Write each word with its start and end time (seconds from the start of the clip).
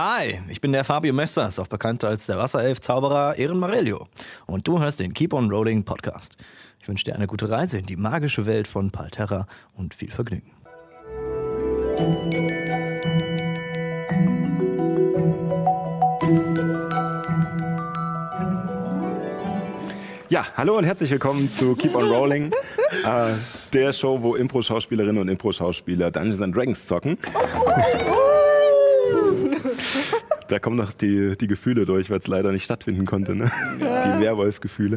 Hi, 0.00 0.40
ich 0.48 0.60
bin 0.60 0.70
der 0.70 0.84
Fabio 0.84 1.12
Messers, 1.12 1.58
auch 1.58 1.66
bekannt 1.66 2.04
als 2.04 2.26
der 2.26 2.38
Wasserelf-Zauberer 2.38 3.36
Ehren 3.36 3.58
Marelio. 3.58 4.06
Und 4.46 4.68
du 4.68 4.78
hörst 4.78 5.00
den 5.00 5.12
Keep 5.12 5.32
on 5.34 5.50
Rolling 5.50 5.82
Podcast. 5.82 6.36
Ich 6.80 6.86
wünsche 6.86 7.04
dir 7.04 7.16
eine 7.16 7.26
gute 7.26 7.50
Reise 7.50 7.80
in 7.80 7.86
die 7.86 7.96
magische 7.96 8.46
Welt 8.46 8.68
von 8.68 8.92
Palterra 8.92 9.48
und 9.74 9.94
viel 9.94 10.12
Vergnügen. 10.12 10.52
Ja, 20.28 20.46
hallo 20.56 20.78
und 20.78 20.84
herzlich 20.84 21.10
willkommen 21.10 21.50
zu 21.50 21.74
Keep 21.74 21.96
on 21.96 22.08
Rolling, 22.08 22.52
äh, 23.04 23.32
der 23.72 23.92
Show, 23.92 24.22
wo 24.22 24.36
Impro-Schauspielerinnen 24.36 25.20
und 25.20 25.28
Impro-Schauspieler 25.28 26.12
Dungeons 26.12 26.40
and 26.40 26.54
Dragons 26.54 26.86
zocken. 26.86 27.18
Da 30.48 30.58
kommen 30.58 30.76
noch 30.76 30.92
die, 30.92 31.36
die 31.36 31.46
Gefühle 31.46 31.86
durch, 31.86 32.10
weil 32.10 32.18
es 32.18 32.26
leider 32.26 32.52
nicht 32.52 32.64
stattfinden 32.64 33.06
konnte, 33.06 33.34
ne? 33.34 33.50
die 33.78 34.20
Werwolf-Gefühle. 34.20 34.96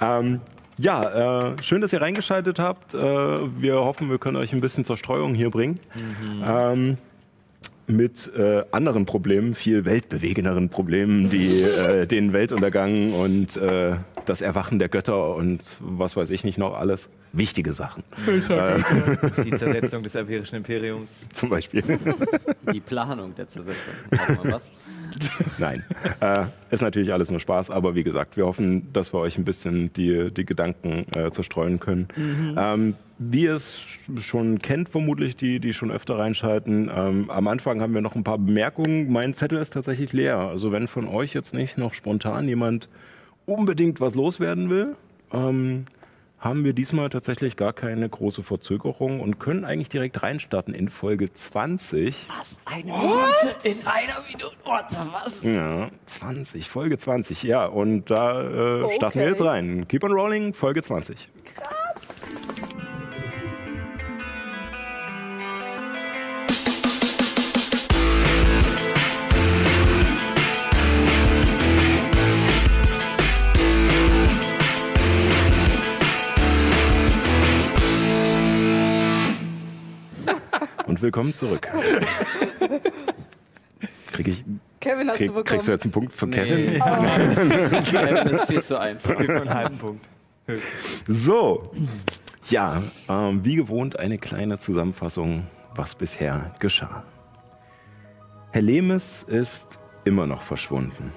Ähm, 0.00 0.40
ja, 0.76 1.52
äh, 1.52 1.62
schön, 1.62 1.80
dass 1.80 1.92
ihr 1.92 2.00
reingeschaltet 2.00 2.58
habt. 2.58 2.94
Äh, 2.94 2.98
wir 2.98 3.76
hoffen, 3.76 4.10
wir 4.10 4.18
können 4.18 4.36
euch 4.36 4.52
ein 4.52 4.60
bisschen 4.60 4.84
zur 4.84 4.96
Streuung 4.96 5.34
hier 5.34 5.50
bringen. 5.50 5.78
Mhm. 5.94 6.44
Ähm, 6.46 6.98
mit 7.86 8.32
äh, 8.34 8.64
anderen 8.70 9.04
Problemen, 9.04 9.54
viel 9.54 9.84
weltbewegenderen 9.84 10.70
Problemen, 10.70 11.28
die 11.28 11.62
äh, 11.62 12.06
den 12.06 12.32
Weltuntergang 12.32 13.12
und 13.12 13.56
äh, 13.56 13.96
das 14.24 14.40
Erwachen 14.40 14.78
der 14.78 14.88
Götter 14.88 15.34
und 15.34 15.60
was 15.80 16.16
weiß 16.16 16.30
ich 16.30 16.44
nicht 16.44 16.58
noch 16.58 16.74
alles. 16.74 17.08
Wichtige 17.32 17.72
Sachen. 17.72 18.04
Äh, 18.26 18.78
die 19.44 19.50
Zersetzung 19.50 20.02
des 20.04 20.14
Averischen 20.14 20.56
Imperiums. 20.56 21.26
Zum 21.32 21.48
Beispiel. 21.48 21.82
Die 22.72 22.80
Planung 22.80 23.34
der 23.34 23.48
Zersetzung. 23.48 23.94
was? 24.44 24.70
Nein, 25.58 25.84
äh, 26.20 26.44
ist 26.70 26.82
natürlich 26.82 27.12
alles 27.12 27.30
nur 27.30 27.40
Spaß, 27.40 27.70
aber 27.70 27.94
wie 27.94 28.02
gesagt, 28.02 28.36
wir 28.36 28.46
hoffen, 28.46 28.92
dass 28.92 29.12
wir 29.12 29.20
euch 29.20 29.38
ein 29.38 29.44
bisschen 29.44 29.92
die, 29.92 30.30
die 30.30 30.44
Gedanken 30.44 31.06
äh, 31.14 31.30
zerstreuen 31.30 31.80
können. 31.80 32.08
Mhm. 32.16 32.54
Ähm, 32.58 32.94
wie 33.18 33.44
ihr 33.44 33.54
es 33.54 33.80
schon 34.18 34.58
kennt, 34.58 34.88
vermutlich, 34.88 35.36
die, 35.36 35.60
die 35.60 35.72
schon 35.72 35.90
öfter 35.90 36.18
reinschalten, 36.18 36.90
ähm, 36.94 37.30
am 37.30 37.46
Anfang 37.46 37.80
haben 37.80 37.94
wir 37.94 38.00
noch 38.00 38.16
ein 38.16 38.24
paar 38.24 38.38
Bemerkungen. 38.38 39.12
Mein 39.12 39.34
Zettel 39.34 39.58
ist 39.58 39.72
tatsächlich 39.72 40.12
leer. 40.12 40.38
Also 40.38 40.72
wenn 40.72 40.88
von 40.88 41.06
euch 41.06 41.32
jetzt 41.32 41.54
nicht 41.54 41.78
noch 41.78 41.94
spontan 41.94 42.48
jemand 42.48 42.88
unbedingt 43.46 44.00
was 44.00 44.14
loswerden 44.14 44.68
will, 44.68 44.96
ähm, 45.32 45.86
haben 46.44 46.62
wir 46.62 46.74
diesmal 46.74 47.08
tatsächlich 47.08 47.56
gar 47.56 47.72
keine 47.72 48.06
große 48.06 48.42
Verzögerung 48.42 49.20
und 49.20 49.38
können 49.38 49.64
eigentlich 49.64 49.88
direkt 49.88 50.22
reinstarten 50.22 50.74
in 50.74 50.90
Folge 50.90 51.32
20. 51.32 52.14
Was? 52.28 52.60
Eine 52.66 52.92
Minute? 52.92 53.32
In 53.64 53.86
einer 53.86 54.22
Minute? 54.28 54.52
What? 54.62 54.84
Was? 55.12 55.42
Ja, 55.42 55.90
20, 56.04 56.68
Folge 56.68 56.98
20, 56.98 57.42
ja. 57.44 57.64
Und 57.64 58.10
da 58.10 58.42
äh, 58.42 58.82
okay. 58.82 58.94
starten 58.96 59.18
wir 59.20 59.28
jetzt 59.28 59.42
rein. 59.42 59.88
Keep 59.88 60.04
on 60.04 60.12
rolling, 60.12 60.52
Folge 60.52 60.82
20. 60.82 61.30
Krass. 61.46 62.13
Willkommen 80.86 81.34
zurück. 81.34 81.68
Krieg 84.12 84.28
ich, 84.28 84.44
Kevin, 84.80 85.08
hast 85.08 85.16
krieg, 85.16 85.28
du 85.28 85.34
bekommen? 85.34 85.44
Kriegst 85.44 85.68
du 85.68 85.72
jetzt 85.72 85.84
einen 85.84 85.92
Punkt 85.92 86.12
von 86.12 86.30
nee. 86.30 86.36
Kevin? 86.36 86.82
Oh. 86.82 87.90
Kevin 87.90 88.34
ist 88.34 88.46
viel 88.46 88.62
zu 88.62 88.78
einfach. 88.78 89.16
Gib 89.18 89.28
mir 89.28 89.40
einen 89.40 89.54
halben 89.54 89.78
Punkt. 89.78 90.06
So, 91.08 91.62
ja, 92.50 92.82
ähm, 93.08 93.44
wie 93.44 93.56
gewohnt 93.56 93.98
eine 93.98 94.18
kleine 94.18 94.58
Zusammenfassung, 94.58 95.46
was 95.74 95.94
bisher 95.94 96.54
geschah. 96.58 97.02
Herr 98.52 98.62
Lemes 98.62 99.24
ist 99.26 99.78
immer 100.04 100.26
noch 100.26 100.42
verschwunden. 100.42 101.12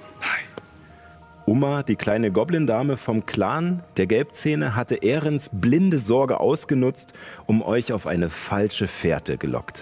Uma, 1.48 1.82
die 1.82 1.96
kleine 1.96 2.30
Goblin-Dame 2.30 2.98
vom 2.98 3.24
Clan 3.24 3.82
der 3.96 4.06
Gelbzähne, 4.06 4.76
hatte 4.76 4.96
Ehrens 4.96 5.48
blinde 5.50 5.98
Sorge 5.98 6.40
ausgenutzt, 6.40 7.14
um 7.46 7.62
euch 7.62 7.90
auf 7.94 8.06
eine 8.06 8.28
falsche 8.28 8.86
Fährte 8.86 9.38
gelockt. 9.38 9.80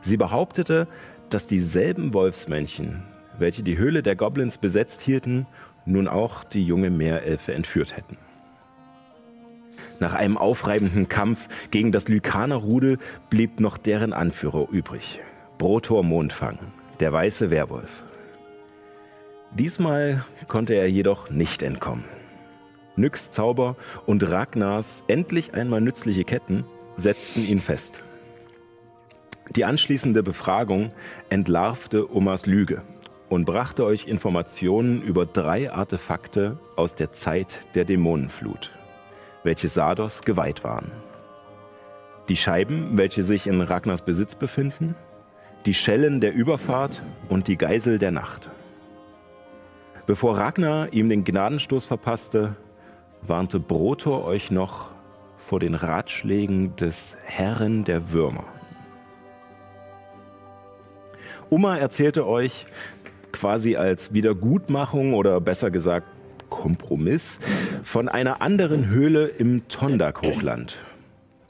Sie 0.00 0.16
behauptete, 0.16 0.88
dass 1.28 1.46
dieselben 1.46 2.14
Wolfsmännchen, 2.14 3.02
welche 3.38 3.62
die 3.62 3.76
Höhle 3.76 4.02
der 4.02 4.16
Goblins 4.16 4.56
besetzt 4.56 5.02
hielten, 5.02 5.46
nun 5.84 6.08
auch 6.08 6.42
die 6.42 6.64
junge 6.64 6.88
Meerelfe 6.88 7.52
entführt 7.52 7.94
hätten. 7.94 8.16
Nach 10.00 10.14
einem 10.14 10.38
aufreibenden 10.38 11.06
Kampf 11.06 11.48
gegen 11.70 11.92
das 11.92 12.08
Lykaner-Rudel 12.08 12.96
blieb 13.28 13.60
noch 13.60 13.76
deren 13.76 14.14
Anführer 14.14 14.66
übrig, 14.70 15.20
Brotor 15.58 16.02
Mondfang, 16.02 16.58
der 16.98 17.12
weiße 17.12 17.50
Werwolf. 17.50 18.07
Diesmal 19.52 20.24
konnte 20.46 20.74
er 20.74 20.90
jedoch 20.90 21.30
nicht 21.30 21.62
entkommen. 21.62 22.04
Nyx 22.96 23.30
Zauber 23.30 23.76
und 24.06 24.28
Ragnars 24.28 25.04
endlich 25.08 25.54
einmal 25.54 25.80
nützliche 25.80 26.24
Ketten 26.24 26.64
setzten 26.96 27.44
ihn 27.44 27.60
fest. 27.60 28.02
Die 29.56 29.64
anschließende 29.64 30.22
Befragung 30.22 30.92
entlarvte 31.30 32.06
Umas 32.06 32.44
Lüge 32.44 32.82
und 33.30 33.46
brachte 33.46 33.84
euch 33.84 34.06
Informationen 34.06 35.00
über 35.00 35.24
drei 35.24 35.72
Artefakte 35.72 36.58
aus 36.76 36.94
der 36.94 37.12
Zeit 37.12 37.60
der 37.74 37.84
Dämonenflut, 37.84 38.72
welche 39.44 39.68
Sados 39.68 40.22
geweiht 40.22 40.64
waren. 40.64 40.92
Die 42.28 42.36
Scheiben, 42.36 42.98
welche 42.98 43.22
sich 43.22 43.46
in 43.46 43.62
Ragnars 43.62 44.02
Besitz 44.02 44.34
befinden, 44.34 44.94
die 45.64 45.74
Schellen 45.74 46.20
der 46.20 46.34
Überfahrt 46.34 47.00
und 47.30 47.48
die 47.48 47.56
Geisel 47.56 47.98
der 47.98 48.10
Nacht. 48.10 48.50
Bevor 50.08 50.38
Ragnar 50.38 50.90
ihm 50.94 51.10
den 51.10 51.22
Gnadenstoß 51.22 51.84
verpasste, 51.84 52.56
warnte 53.20 53.60
Brotor 53.60 54.24
euch 54.24 54.50
noch 54.50 54.88
vor 55.36 55.60
den 55.60 55.74
Ratschlägen 55.74 56.74
des 56.76 57.14
Herren 57.24 57.84
der 57.84 58.10
Würmer. 58.10 58.44
Uma 61.50 61.76
erzählte 61.76 62.26
euch 62.26 62.64
quasi 63.32 63.76
als 63.76 64.14
Wiedergutmachung 64.14 65.12
oder 65.12 65.42
besser 65.42 65.70
gesagt 65.70 66.06
Kompromiss 66.48 67.38
von 67.84 68.08
einer 68.08 68.40
anderen 68.40 68.88
Höhle 68.88 69.26
im 69.26 69.68
Tondak-Hochland. 69.68 70.78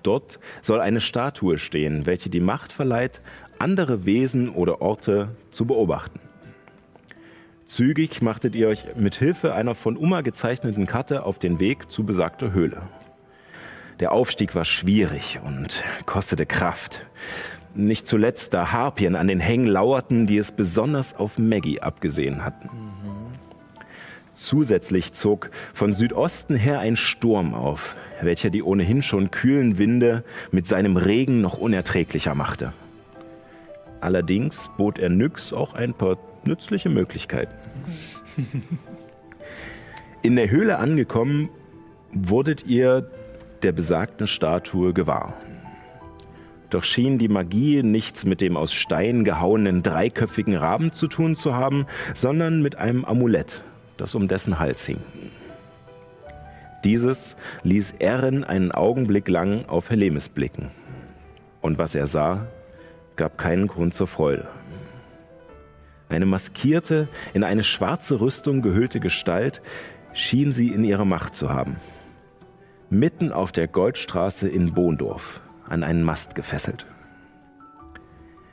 Dort 0.02 0.40
soll 0.62 0.80
eine 0.80 1.00
Statue 1.00 1.58
stehen, 1.58 2.06
welche 2.06 2.28
die 2.28 2.40
Macht 2.40 2.72
verleiht, 2.72 3.20
andere 3.60 4.04
Wesen 4.04 4.48
oder 4.48 4.82
Orte 4.82 5.28
zu 5.52 5.64
beobachten. 5.64 6.18
Zügig 7.68 8.22
machtet 8.22 8.56
ihr 8.56 8.66
euch 8.68 8.86
mit 8.96 9.16
Hilfe 9.16 9.52
einer 9.52 9.74
von 9.74 9.98
Uma 9.98 10.22
gezeichneten 10.22 10.86
Karte 10.86 11.24
auf 11.24 11.38
den 11.38 11.60
Weg 11.60 11.90
zu 11.90 12.02
besagter 12.02 12.52
Höhle. 12.52 12.80
Der 14.00 14.12
Aufstieg 14.12 14.54
war 14.54 14.64
schwierig 14.64 15.38
und 15.44 15.84
kostete 16.06 16.46
Kraft. 16.46 17.04
Nicht 17.74 18.06
zuletzt, 18.06 18.54
da 18.54 18.72
Harpien 18.72 19.14
an 19.14 19.28
den 19.28 19.38
Hängen 19.38 19.66
lauerten, 19.66 20.26
die 20.26 20.38
es 20.38 20.50
besonders 20.50 21.14
auf 21.14 21.36
Maggie 21.36 21.80
abgesehen 21.80 22.42
hatten. 22.42 22.70
Zusätzlich 24.32 25.12
zog 25.12 25.50
von 25.74 25.92
Südosten 25.92 26.56
her 26.56 26.80
ein 26.80 26.96
Sturm 26.96 27.52
auf, 27.52 27.96
welcher 28.22 28.48
die 28.48 28.62
ohnehin 28.62 29.02
schon 29.02 29.30
kühlen 29.30 29.76
Winde 29.76 30.24
mit 30.52 30.66
seinem 30.66 30.96
Regen 30.96 31.42
noch 31.42 31.58
unerträglicher 31.58 32.34
machte. 32.34 32.72
Allerdings 34.00 34.70
bot 34.78 34.98
er 34.98 35.10
Nyx 35.10 35.52
auch 35.52 35.74
ein 35.74 35.92
paar 35.92 36.16
nützliche 36.48 36.88
Möglichkeiten. 36.88 37.54
In 40.22 40.34
der 40.34 40.50
Höhle 40.50 40.78
angekommen, 40.78 41.48
wurdet 42.12 42.66
ihr 42.66 43.08
der 43.62 43.72
besagten 43.72 44.26
Statue 44.26 44.92
gewahr. 44.92 45.34
Doch 46.70 46.84
schien 46.84 47.18
die 47.18 47.28
Magie 47.28 47.82
nichts 47.82 48.24
mit 48.24 48.40
dem 48.40 48.56
aus 48.56 48.74
Stein 48.74 49.24
gehauenen 49.24 49.82
dreiköpfigen 49.82 50.56
Raben 50.56 50.92
zu 50.92 51.06
tun 51.06 51.34
zu 51.34 51.54
haben, 51.54 51.86
sondern 52.14 52.60
mit 52.60 52.76
einem 52.76 53.04
Amulett, 53.04 53.62
das 53.96 54.14
um 54.14 54.28
dessen 54.28 54.58
Hals 54.58 54.84
hing. 54.84 54.98
Dieses 56.84 57.36
ließ 57.62 57.94
Erin 57.98 58.44
einen 58.44 58.70
Augenblick 58.70 59.28
lang 59.28 59.64
auf 59.66 59.90
Helemis 59.90 60.28
blicken. 60.28 60.70
Und 61.60 61.78
was 61.78 61.94
er 61.94 62.06
sah, 62.06 62.46
gab 63.16 63.38
keinen 63.38 63.66
Grund 63.66 63.94
zur 63.94 64.06
Freude. 64.06 64.46
Eine 66.08 66.26
maskierte, 66.26 67.08
in 67.34 67.44
eine 67.44 67.62
schwarze 67.62 68.20
Rüstung 68.20 68.62
gehüllte 68.62 69.00
Gestalt 69.00 69.60
schien 70.12 70.52
sie 70.52 70.68
in 70.68 70.84
ihrer 70.84 71.04
Macht 71.04 71.34
zu 71.34 71.50
haben. 71.50 71.76
Mitten 72.90 73.32
auf 73.32 73.52
der 73.52 73.68
Goldstraße 73.68 74.48
in 74.48 74.72
Bohndorf, 74.72 75.40
an 75.68 75.82
einen 75.82 76.02
Mast 76.02 76.34
gefesselt. 76.34 76.86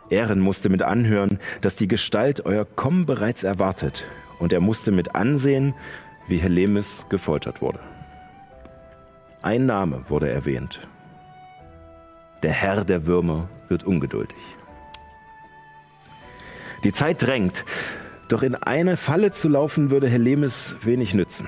Ehren 0.09 0.39
musste 0.39 0.69
mit 0.69 0.83
anhören, 0.83 1.39
dass 1.61 1.75
die 1.75 1.87
Gestalt 1.87 2.45
euer 2.45 2.65
Kommen 2.65 3.05
bereits 3.05 3.43
erwartet, 3.43 4.05
und 4.39 4.51
er 4.51 4.59
musste 4.59 4.91
mit 4.91 5.15
ansehen, 5.15 5.73
wie 6.27 6.37
Helemis 6.37 7.05
gefoltert 7.09 7.61
wurde. 7.61 7.79
Ein 9.41 9.65
Name 9.65 10.03
wurde 10.09 10.29
erwähnt. 10.29 10.79
Der 12.43 12.51
Herr 12.51 12.83
der 12.83 13.05
Würmer 13.05 13.47
wird 13.69 13.83
ungeduldig. 13.85 14.37
Die 16.85 16.93
Zeit 16.93 17.23
drängt, 17.23 17.65
doch 18.27 18.43
in 18.43 18.53
eine 18.53 18.95
Falle 18.95 19.31
zu 19.31 19.49
laufen 19.49 19.89
würde 19.89 20.07
Helemis 20.07 20.75
wenig 20.83 21.15
nützen. 21.15 21.47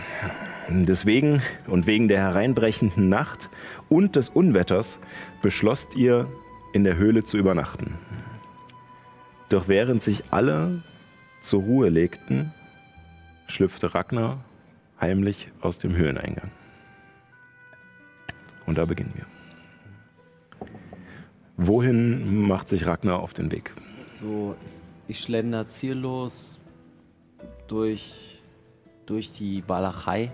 Deswegen 0.68 1.44
und 1.68 1.86
wegen 1.86 2.08
der 2.08 2.18
hereinbrechenden 2.18 3.08
Nacht 3.08 3.52
und 3.88 4.16
des 4.16 4.30
Unwetters 4.30 4.98
beschlosst 5.44 5.96
ihr, 5.96 6.28
in 6.74 6.84
der 6.84 6.98
Höhle 6.98 7.24
zu 7.24 7.38
übernachten. 7.38 8.00
Doch 9.50 9.68
während 9.68 10.02
sich 10.02 10.24
alle 10.32 10.82
zur 11.42 11.62
Ruhe 11.62 11.90
legten, 11.90 12.52
schlüpfte 13.48 13.94
Ragnar 13.94 14.44
heimlich 15.00 15.52
aus 15.62 15.78
dem 15.78 15.96
Höhleneingang. 15.96 16.50
Und 18.66 18.80
da 18.80 18.86
beginnen 18.86 19.14
wir. 19.14 19.26
Wohin 21.58 22.42
macht 22.48 22.70
sich 22.70 22.88
Ragnar 22.88 23.20
auf 23.20 23.36
den 23.36 23.52
Weg? 23.52 23.72
So, 24.20 24.56
ich 25.08 25.20
schlender 25.20 25.68
ziellos 25.68 26.60
durch, 27.68 28.40
durch 29.06 29.32
die 29.32 29.64
Walachei. 29.68 30.32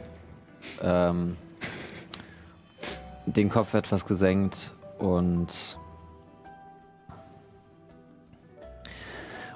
Ähm, 0.81 1.35
den 3.25 3.49
Kopf 3.49 3.73
etwas 3.73 4.05
gesenkt 4.05 4.71
und 4.99 5.47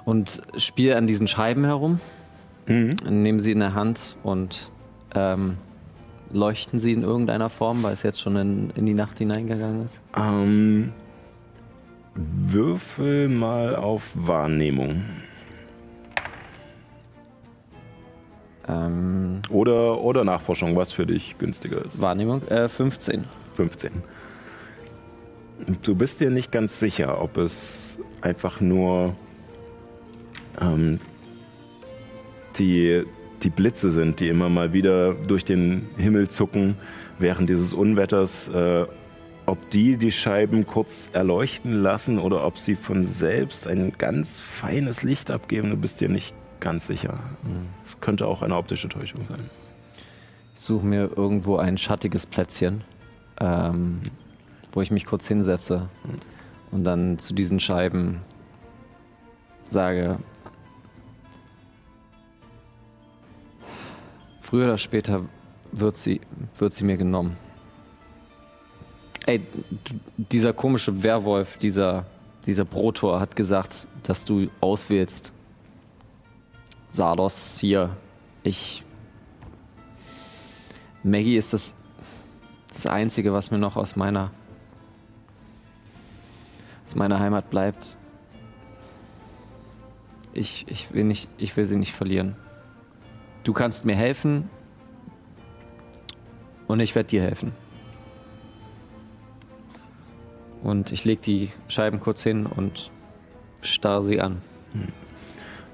und 0.04 0.40
spiele 0.56 0.96
an 0.96 1.06
diesen 1.06 1.26
Scheiben 1.28 1.64
herum, 1.64 2.00
Mhm. 2.66 2.96
nehme 3.08 3.40
sie 3.40 3.52
in 3.52 3.60
der 3.60 3.74
Hand 3.74 4.16
und 4.22 4.70
ähm, 5.14 5.56
leuchten 6.32 6.80
sie 6.80 6.92
in 6.92 7.02
irgendeiner 7.02 7.48
Form, 7.50 7.82
weil 7.82 7.94
es 7.94 8.02
jetzt 8.02 8.20
schon 8.20 8.36
in, 8.36 8.70
in 8.70 8.84
die 8.86 8.94
Nacht 8.94 9.18
hineingegangen 9.18 9.84
ist. 9.86 10.00
Ähm, 10.16 10.92
würfel 12.18 13.28
mal 13.28 13.76
auf 13.76 14.02
Wahrnehmung. 14.14 15.04
Ähm, 18.68 19.40
Oder, 19.48 20.00
oder 20.00 20.24
Nachforschung, 20.24 20.76
was 20.76 20.92
für 20.92 21.06
dich 21.06 21.38
günstiger 21.38 21.84
ist. 21.84 22.00
Wahrnehmung, 22.00 22.46
äh, 22.48 22.68
15. 22.68 23.24
15. 23.54 23.90
Du 25.82 25.94
bist 25.94 26.20
dir 26.20 26.30
nicht 26.30 26.52
ganz 26.52 26.78
sicher, 26.78 27.20
ob 27.20 27.38
es 27.38 27.98
einfach 28.20 28.60
nur 28.60 29.16
ähm, 30.60 31.00
die, 32.58 33.04
die 33.42 33.50
Blitze 33.50 33.90
sind, 33.90 34.20
die 34.20 34.28
immer 34.28 34.48
mal 34.48 34.72
wieder 34.72 35.14
durch 35.14 35.44
den 35.44 35.88
Himmel 35.96 36.28
zucken 36.28 36.76
während 37.18 37.48
dieses 37.48 37.72
Unwetters, 37.72 38.48
äh, 38.48 38.86
ob 39.48 39.70
die 39.70 39.96
die 39.96 40.12
Scheiben 40.12 40.66
kurz 40.66 41.08
erleuchten 41.14 41.82
lassen 41.82 42.18
oder 42.18 42.44
ob 42.44 42.58
sie 42.58 42.76
von 42.76 43.02
selbst 43.02 43.66
ein 43.66 43.92
ganz 43.96 44.40
feines 44.40 45.02
Licht 45.02 45.30
abgeben. 45.30 45.70
Du 45.70 45.76
bist 45.76 46.02
dir 46.02 46.10
nicht 46.10 46.34
ganz 46.60 46.86
sicher. 46.86 47.18
Es 47.84 47.98
könnte 48.00 48.26
auch 48.26 48.42
eine 48.42 48.56
optische 48.56 48.90
Täuschung 48.90 49.24
sein. 49.24 49.48
Ich 50.54 50.60
suche 50.60 50.84
mir 50.84 51.10
irgendwo 51.16 51.56
ein 51.56 51.78
schattiges 51.78 52.26
Plätzchen, 52.26 52.84
ähm, 53.40 54.02
wo 54.72 54.82
ich 54.82 54.90
mich 54.90 55.06
kurz 55.06 55.26
hinsetze 55.26 55.88
und 56.70 56.84
dann 56.84 57.18
zu 57.18 57.32
diesen 57.32 57.58
Scheiben 57.58 58.20
sage, 59.64 60.18
früher 64.42 64.66
oder 64.66 64.78
später 64.78 65.24
wird 65.72 65.96
sie, 65.96 66.20
wird 66.58 66.74
sie 66.74 66.84
mir 66.84 66.98
genommen. 66.98 67.47
Ey, 69.28 69.42
dieser 70.16 70.54
komische 70.54 71.02
Werwolf, 71.02 71.58
dieser, 71.58 72.06
dieser 72.46 72.64
Brotor 72.64 73.20
hat 73.20 73.36
gesagt, 73.36 73.86
dass 74.02 74.24
du 74.24 74.48
auswählst. 74.62 75.34
Sardos 76.88 77.58
hier. 77.60 77.94
Ich 78.42 78.82
Maggie 81.02 81.36
ist 81.36 81.52
das, 81.52 81.74
das 82.68 82.86
Einzige, 82.86 83.34
was 83.34 83.50
mir 83.50 83.58
noch 83.58 83.76
aus 83.76 83.96
meiner, 83.96 84.30
aus 86.86 86.96
meiner 86.96 87.20
Heimat 87.20 87.50
bleibt. 87.50 87.98
Ich, 90.32 90.64
ich, 90.68 90.94
will 90.94 91.04
nicht, 91.04 91.28
ich 91.36 91.54
will 91.54 91.66
sie 91.66 91.76
nicht 91.76 91.92
verlieren. 91.92 92.34
Du 93.44 93.52
kannst 93.52 93.84
mir 93.84 93.94
helfen 93.94 94.48
und 96.66 96.80
ich 96.80 96.94
werde 96.94 97.10
dir 97.10 97.20
helfen. 97.20 97.52
Und 100.62 100.92
ich 100.92 101.04
leg 101.04 101.22
die 101.22 101.50
Scheiben 101.68 102.00
kurz 102.00 102.22
hin 102.22 102.46
und 102.46 102.90
starr 103.60 104.02
sie 104.02 104.20
an. 104.20 104.38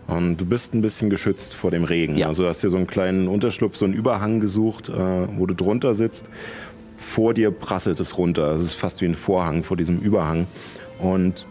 Und 0.06 0.36
du 0.36 0.46
bist 0.46 0.74
ein 0.74 0.82
bisschen 0.82 1.08
geschützt 1.08 1.54
vor 1.54 1.70
dem 1.70 1.84
Regen. 1.84 2.16
Ja. 2.16 2.26
Also 2.26 2.42
du 2.42 2.48
hast 2.48 2.62
dir 2.62 2.68
so 2.68 2.76
einen 2.76 2.86
kleinen 2.86 3.28
Unterschlupf, 3.28 3.76
so 3.76 3.84
einen 3.84 3.94
Überhang 3.94 4.40
gesucht, 4.40 4.88
äh, 4.88 4.92
wo 4.92 5.46
du 5.46 5.54
drunter 5.54 5.94
sitzt. 5.94 6.28
Vor 6.98 7.34
dir 7.34 7.50
prasselt 7.50 8.00
es 8.00 8.16
runter. 8.18 8.54
Es 8.54 8.62
ist 8.62 8.74
fast 8.74 9.00
wie 9.00 9.06
ein 9.06 9.14
Vorhang 9.14 9.64
vor 9.64 9.76
diesem 9.76 9.98
Überhang. 9.98 10.46
Und 10.98 11.46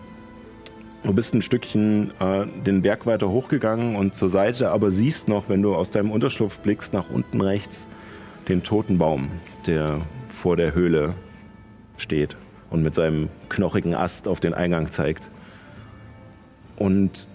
du 1.03 1.13
bist 1.13 1.33
ein 1.33 1.41
Stückchen 1.41 2.11
äh, 2.19 2.45
den 2.65 2.83
Berg 2.83 3.05
weiter 3.05 3.29
hochgegangen 3.29 3.95
und 3.95 4.13
zur 4.13 4.29
Seite, 4.29 4.69
aber 4.69 4.91
siehst 4.91 5.27
noch, 5.27 5.49
wenn 5.49 5.61
du 5.61 5.75
aus 5.75 5.91
deinem 5.91 6.11
Unterschlupf 6.11 6.59
blickst, 6.59 6.93
nach 6.93 7.09
unten 7.09 7.41
rechts 7.41 7.87
den 8.47 8.63
toten 8.63 8.97
Baum, 8.97 9.29
der 9.65 10.01
vor 10.29 10.55
der 10.55 10.73
Höhle 10.73 11.13
steht 11.97 12.35
und 12.73 12.83
mit 12.83 12.93
seinem 12.93 13.29
knochigen 13.47 13.95
Ast 13.95 14.27
auf 14.27 14.41
den 14.41 14.53
Eingang 14.53 14.91
zeigt. 14.91 15.29
Und 16.75 17.29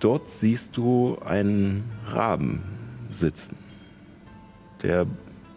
Dort 0.00 0.30
siehst 0.30 0.76
du 0.76 1.18
einen 1.24 1.90
Raben 2.06 2.62
sitzen, 3.12 3.56
der 4.82 5.06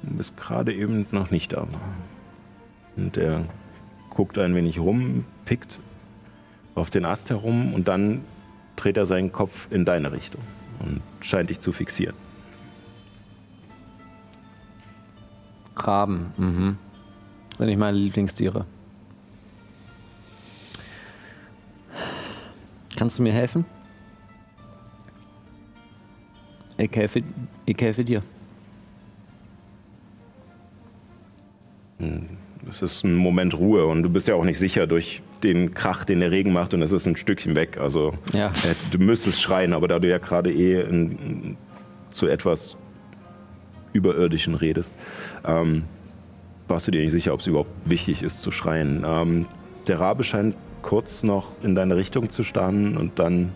bis 0.02 0.36
gerade 0.36 0.74
eben 0.74 1.06
noch 1.12 1.30
nicht 1.30 1.54
da 1.54 1.62
war. 1.62 1.82
Und 2.96 3.16
der 3.18 3.46
guckt 4.10 4.40
ein 4.40 4.56
wenig 4.56 4.80
rum, 4.80 5.26
pickt 5.46 5.80
auf 6.74 6.90
den 6.90 7.06
Ast 7.06 7.30
herum 7.30 7.74
und 7.76 7.88
dann 7.88 8.22
dreht 8.78 8.98
er 8.98 9.06
seinen 9.06 9.32
Kopf 9.32 9.68
in 9.70 9.86
deine 9.86 10.12
Richtung 10.12 10.42
und 10.80 11.02
scheint 11.20 11.52
dich 11.52 11.60
zu 11.60 11.72
fixieren. 11.72 12.16
Raben, 15.76 16.34
mhm. 16.38 16.78
Sind 17.58 17.68
nicht 17.68 17.78
meine 17.78 17.98
Lieblingstiere. 17.98 18.66
Kannst 22.98 23.20
du 23.20 23.24
mir 23.24 23.34
helfen? 23.34 23.66
Ich 26.78 26.92
helfe, 26.96 27.24
ich 27.66 27.78
helfe 27.80 28.04
dir. 28.04 28.24
Es 32.70 32.82
ist 32.82 33.04
ein 33.04 33.16
Moment 33.16 33.54
Ruhe 33.56 33.86
und 33.86 34.04
du 34.04 34.10
bist 34.10 34.28
ja 34.28 34.36
auch 34.36 34.44
nicht 34.44 34.58
sicher 34.58 34.88
durch 34.88 35.22
den 35.44 35.74
Krach, 35.74 36.06
den 36.06 36.20
der 36.20 36.32
Regen 36.32 36.54
macht 36.54 36.74
und 36.74 36.82
es 36.82 36.92
ist 36.92 37.06
ein 37.06 37.16
Stückchen 37.16 37.56
weg. 37.56 37.78
Also 37.78 38.14
Ja. 38.34 38.48
äh, 38.48 38.76
du 38.92 38.98
müsstest 39.00 39.42
schreien, 39.42 39.74
aber 39.74 39.88
da 39.88 40.00
du 40.00 40.08
ja 40.10 40.18
gerade 40.18 40.52
eh 40.52 40.82
in, 40.82 41.58
zu 42.12 42.28
etwas 42.28 42.76
Überirdischen 43.94 44.56
redest, 44.56 44.94
ähm, 45.46 45.84
warst 46.72 46.88
du 46.88 46.92
dir 46.92 47.02
nicht 47.02 47.12
sicher, 47.12 47.34
ob 47.34 47.42
es 47.42 47.48
überhaupt 47.48 47.70
wichtig 47.86 48.24
ist 48.24 48.42
zu 48.42 48.52
schreien. 48.52 49.04
Ähm, 49.06 49.46
der 49.88 50.00
Rabe 50.00 50.24
scheint 50.24 50.56
kurz 50.82 51.22
noch 51.22 51.50
in 51.62 51.76
deine 51.76 51.96
Richtung 51.96 52.30
zu 52.30 52.44
starren 52.44 52.98
und 52.98 53.20
dann 53.20 53.52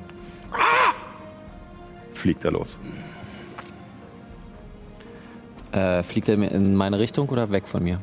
fliegt 2.14 2.46
er 2.46 2.52
los. 2.52 2.78
Äh, 5.72 6.04
fliegt 6.04 6.30
er 6.30 6.36
in 6.36 6.76
meine 6.76 7.00
Richtung 7.00 7.28
oder 7.30 7.50
weg 7.52 7.68
von 7.68 7.84
mir? 7.84 8.00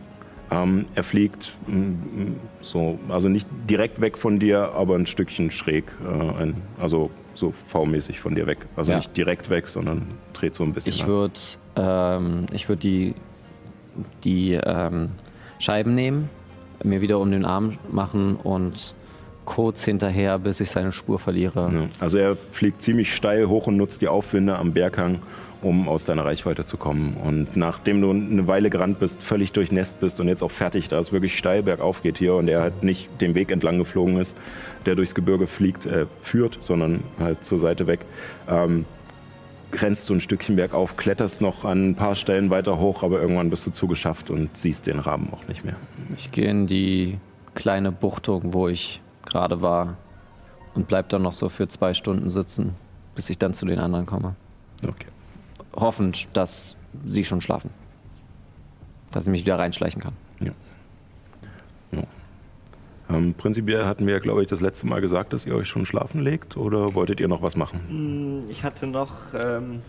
Ähm, 0.50 0.86
er 0.94 1.02
fliegt 1.02 1.56
mm, 1.66 1.72
mm, 1.72 2.36
so, 2.60 2.98
also 3.08 3.28
nicht 3.28 3.48
direkt 3.70 4.00
weg 4.00 4.18
von 4.18 4.38
dir, 4.38 4.72
aber 4.74 4.96
ein 4.96 5.06
Stückchen 5.06 5.50
schräg, 5.50 5.84
äh, 6.04 6.42
ein, 6.42 6.60
also 6.78 7.10
so 7.34 7.52
V-mäßig 7.52 8.20
von 8.20 8.34
dir 8.34 8.46
weg. 8.46 8.58
Also 8.76 8.90
Ja. 8.92 8.98
nicht 8.98 9.16
direkt 9.16 9.48
weg, 9.48 9.68
sondern 9.68 10.02
dreht 10.34 10.54
so 10.54 10.62
ein 10.62 10.74
bisschen. 10.74 10.92
Ich 10.92 11.06
würde 11.06 11.40
ähm, 11.76 12.46
ich 12.52 12.68
würd 12.68 12.82
die, 12.82 13.14
die 14.24 14.52
ähm, 14.52 15.10
Scheiben 15.58 15.94
nehmen, 15.94 16.28
mir 16.82 17.00
wieder 17.00 17.18
um 17.18 17.30
den 17.30 17.44
Arm 17.44 17.78
machen 17.90 18.36
und 18.36 18.94
kurz 19.44 19.84
hinterher, 19.84 20.38
bis 20.38 20.60
ich 20.60 20.70
seine 20.70 20.92
Spur 20.92 21.18
verliere. 21.18 21.70
Ja. 21.72 21.88
Also 22.00 22.18
er 22.18 22.36
fliegt 22.36 22.82
ziemlich 22.82 23.14
steil 23.14 23.48
hoch 23.48 23.66
und 23.66 23.76
nutzt 23.76 24.02
die 24.02 24.08
Aufwinde 24.08 24.56
am 24.56 24.72
Berghang, 24.72 25.20
um 25.62 25.88
aus 25.88 26.04
deiner 26.04 26.24
Reichweite 26.24 26.64
zu 26.64 26.76
kommen. 26.76 27.16
Und 27.22 27.56
nachdem 27.56 28.00
du 28.00 28.10
eine 28.10 28.46
Weile 28.46 28.70
gerannt 28.70 28.98
bist, 28.98 29.22
völlig 29.22 29.52
durchnässt 29.52 30.00
bist 30.00 30.20
und 30.20 30.28
jetzt 30.28 30.42
auch 30.42 30.50
fertig, 30.50 30.88
da 30.88 30.98
es 30.98 31.12
wirklich 31.12 31.36
steil 31.36 31.62
bergauf 31.62 32.02
geht 32.02 32.18
hier 32.18 32.34
und 32.34 32.48
er 32.48 32.60
halt 32.60 32.82
nicht 32.82 33.08
den 33.20 33.34
Weg 33.34 33.50
entlang 33.50 33.78
geflogen 33.78 34.18
ist, 34.18 34.36
der 34.86 34.94
durchs 34.94 35.14
Gebirge 35.14 35.46
fliegt, 35.46 35.86
äh, 35.86 36.06
führt, 36.22 36.58
sondern 36.60 37.02
halt 37.18 37.44
zur 37.44 37.58
Seite 37.58 37.86
weg, 37.86 38.00
ähm, 38.48 38.84
grenzt 39.72 40.08
du 40.08 40.14
ein 40.14 40.20
Stückchen 40.20 40.56
bergauf, 40.56 40.96
kletterst 40.96 41.40
noch 41.40 41.64
an 41.64 41.90
ein 41.90 41.94
paar 41.96 42.14
Stellen 42.14 42.50
weiter 42.50 42.78
hoch, 42.78 43.02
aber 43.02 43.20
irgendwann 43.20 43.50
bist 43.50 43.66
du 43.66 43.70
zugeschafft 43.70 44.30
und 44.30 44.56
siehst 44.56 44.86
den 44.86 44.98
Raben 44.98 45.32
auch 45.32 45.48
nicht 45.48 45.64
mehr. 45.64 45.76
Ich 46.16 46.30
gehe 46.30 46.48
in 46.48 46.66
die 46.66 47.18
kleine 47.54 47.90
Buchtung, 47.90 48.54
wo 48.54 48.68
ich 48.68 49.00
gerade 49.24 49.60
war 49.60 49.96
und 50.74 50.86
bleib 50.86 51.08
dann 51.08 51.22
noch 51.22 51.32
so 51.32 51.48
für 51.48 51.68
zwei 51.68 51.94
Stunden 51.94 52.30
sitzen, 52.30 52.74
bis 53.14 53.28
ich 53.30 53.38
dann 53.38 53.54
zu 53.54 53.66
den 53.66 53.78
anderen 53.78 54.06
komme. 54.06 54.36
Okay. 54.82 55.08
Hoffend, 55.74 56.28
dass 56.34 56.76
sie 57.06 57.24
schon 57.24 57.40
schlafen. 57.40 57.70
Dass 59.10 59.24
ich 59.24 59.30
mich 59.30 59.42
wieder 59.42 59.58
reinschleichen 59.58 60.00
kann. 60.00 60.14
Ähm, 63.14 63.34
prinzipiell 63.34 63.84
hatten 63.84 64.06
wir, 64.06 64.18
glaube 64.20 64.42
ich, 64.42 64.48
das 64.48 64.60
letzte 64.60 64.86
Mal 64.86 65.00
gesagt, 65.00 65.32
dass 65.32 65.44
ihr 65.46 65.54
euch 65.54 65.68
schon 65.68 65.86
schlafen 65.86 66.20
legt 66.22 66.56
oder 66.56 66.94
wolltet 66.94 67.20
ihr 67.20 67.28
noch 67.28 67.42
was 67.42 67.56
machen? 67.56 67.80
Hm, 67.88 68.50
Ich 68.50 68.64
hatte 68.64 68.86
noch 68.86 69.12
ähm, 69.34 69.80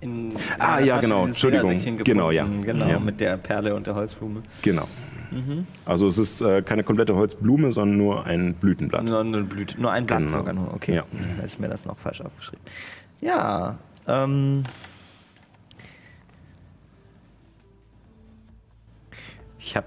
in, 0.00 0.30
in 0.32 0.36
Ah, 0.58 0.78
ja, 0.80 0.96
Tasche 0.96 1.08
genau. 1.08 1.26
Entschuldigung. 1.26 1.70
Ledersäckchen 1.70 2.04
Genau, 2.04 2.30
ja. 2.30 2.44
gefunden. 2.44 2.64
Genau, 2.64 2.86
Ja. 2.88 2.98
mit 2.98 3.20
der 3.20 3.36
Perle 3.36 3.74
und 3.74 3.86
der 3.86 3.94
Holzblume. 3.94 4.42
Genau. 4.62 4.86
Also 5.86 6.08
es 6.08 6.18
ist 6.18 6.42
äh, 6.42 6.60
keine 6.60 6.84
komplette 6.84 7.14
Holzblume, 7.16 7.72
sondern 7.72 7.96
nur 7.96 8.26
ein 8.26 8.52
Blütenblatt. 8.52 9.02
Nur, 9.04 9.20
eine 9.20 9.42
Blüte, 9.44 9.80
nur 9.80 9.90
ein 9.90 10.04
Blatt 10.04 10.18
Genau. 10.18 10.30
sogar 10.30 10.52
nur, 10.52 10.74
okay. 10.74 10.96
Ja. 10.96 11.04
Hätte 11.36 11.46
ich 11.46 11.58
mir 11.58 11.68
das 11.68 11.86
noch 11.86 11.96
falsch 11.96 12.20
aufgeschrieben. 12.20 12.62
Ja, 13.22 13.78
ähm. 14.06 14.62
Ich 19.58 19.76
habe, 19.76 19.86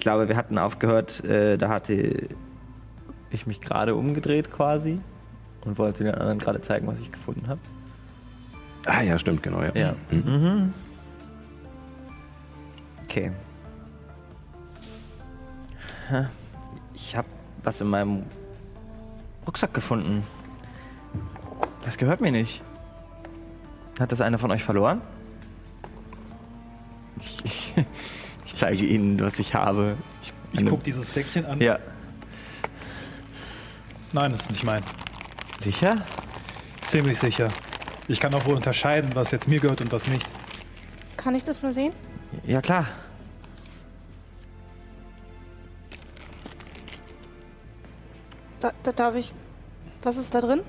ich 0.00 0.02
glaube, 0.02 0.28
wir 0.28 0.36
hatten 0.38 0.56
aufgehört, 0.56 1.22
äh, 1.24 1.58
da 1.58 1.68
hatte 1.68 2.26
ich 3.30 3.46
mich 3.46 3.60
gerade 3.60 3.94
umgedreht 3.94 4.50
quasi 4.50 4.98
und 5.60 5.76
wollte 5.76 6.04
den 6.04 6.14
anderen 6.14 6.38
gerade 6.38 6.62
zeigen, 6.62 6.86
was 6.86 6.98
ich 7.00 7.12
gefunden 7.12 7.48
habe. 7.48 7.60
Ah 8.86 9.02
ja, 9.02 9.18
stimmt, 9.18 9.42
genau. 9.42 9.60
Ja. 9.62 9.72
Ja. 9.74 9.94
Mhm. 10.10 10.22
Mhm. 10.24 10.74
Okay. 13.04 13.30
Ich 16.94 17.14
habe 17.14 17.28
was 17.62 17.82
in 17.82 17.88
meinem 17.88 18.22
Rucksack 19.46 19.74
gefunden. 19.74 20.22
Das 21.84 21.98
gehört 21.98 22.22
mir 22.22 22.32
nicht. 22.32 22.62
Hat 23.98 24.10
das 24.12 24.22
einer 24.22 24.38
von 24.38 24.50
euch 24.50 24.64
verloren? 24.64 25.02
Ich 27.22 27.74
zeige 28.60 28.84
Ihnen, 28.84 29.18
was 29.20 29.38
ich 29.38 29.54
habe. 29.54 29.96
Ich 30.52 30.60
Eine- 30.60 30.70
gucke 30.70 30.82
dieses 30.84 31.12
Säckchen 31.12 31.46
an. 31.46 31.60
Ja. 31.60 31.78
Nein, 34.12 34.32
das 34.32 34.42
ist 34.42 34.50
nicht 34.50 34.64
meins. 34.64 34.94
Sicher? 35.60 36.04
Ziemlich 36.86 37.18
sicher. 37.18 37.48
Ich 38.08 38.20
kann 38.20 38.34
auch 38.34 38.44
wohl 38.44 38.54
unterscheiden, 38.56 39.10
was 39.14 39.30
jetzt 39.30 39.48
mir 39.48 39.60
gehört 39.60 39.80
und 39.80 39.92
was 39.92 40.06
nicht. 40.08 40.26
Kann 41.16 41.34
ich 41.34 41.44
das 41.44 41.62
mal 41.62 41.72
sehen? 41.72 41.92
Ja, 42.46 42.60
klar. 42.60 42.86
Da, 48.60 48.72
da 48.82 48.92
darf 48.92 49.14
ich. 49.14 49.32
Was 50.02 50.16
ist 50.16 50.34
da 50.34 50.40
drin? 50.40 50.62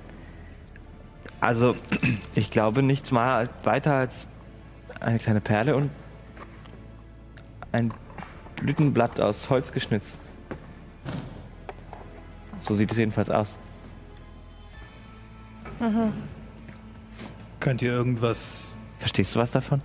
Also, 1.42 1.76
ich 2.36 2.52
glaube 2.52 2.84
nichts 2.84 3.12
mal 3.12 3.50
weiter 3.64 3.94
als 3.96 4.30
eine 5.00 5.20
kleine 5.20 5.42
Perle 5.42 5.76
und 5.76 5.90
ein 7.72 7.94
Blütenblatt 8.58 9.20
aus 9.20 9.50
Holz 9.50 9.72
geschnitzt. 9.72 10.18
So 12.62 12.76
sieht 12.76 12.92
es 12.92 12.98
jedenfalls 12.98 13.30
aus. 13.30 13.58
Könnt 17.60 17.82
ihr 17.82 17.92
irgendwas. 17.92 18.78
Verstehst 19.00 19.36
du 19.36 19.40
was 19.40 19.52
davon? 19.52 19.82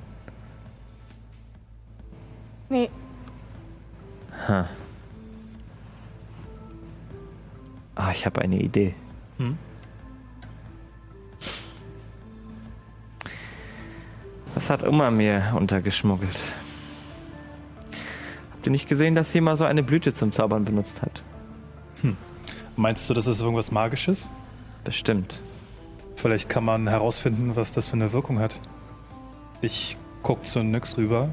Nee, 2.68 2.90
Ha. 4.48 4.68
Ah, 7.96 8.10
ich 8.12 8.24
habe 8.26 8.42
eine 8.42 8.60
Idee. 8.60 8.94
Hm? 9.38 9.58
Das 14.54 14.70
hat 14.70 14.86
Oma 14.86 15.10
mir 15.10 15.52
untergeschmuggelt. 15.56 16.38
Habt 18.66 18.70
ihr 18.70 18.72
nicht 18.72 18.88
gesehen, 18.88 19.14
dass 19.14 19.30
sie 19.30 19.40
mal 19.40 19.56
so 19.56 19.62
eine 19.64 19.84
Blüte 19.84 20.12
zum 20.12 20.32
Zaubern 20.32 20.64
benutzt 20.64 21.00
hat? 21.00 21.22
Meinst 22.74 23.08
du, 23.08 23.14
das 23.14 23.28
ist 23.28 23.40
irgendwas 23.40 23.70
Magisches? 23.70 24.28
Bestimmt. 24.82 25.40
Vielleicht 26.16 26.48
kann 26.48 26.64
man 26.64 26.88
herausfinden, 26.88 27.54
was 27.54 27.72
das 27.72 27.86
für 27.86 27.92
eine 27.92 28.12
Wirkung 28.12 28.40
hat. 28.40 28.60
Ich 29.60 29.96
guck 30.24 30.44
zu 30.44 30.64
Nyx 30.64 30.96
rüber. 30.96 31.28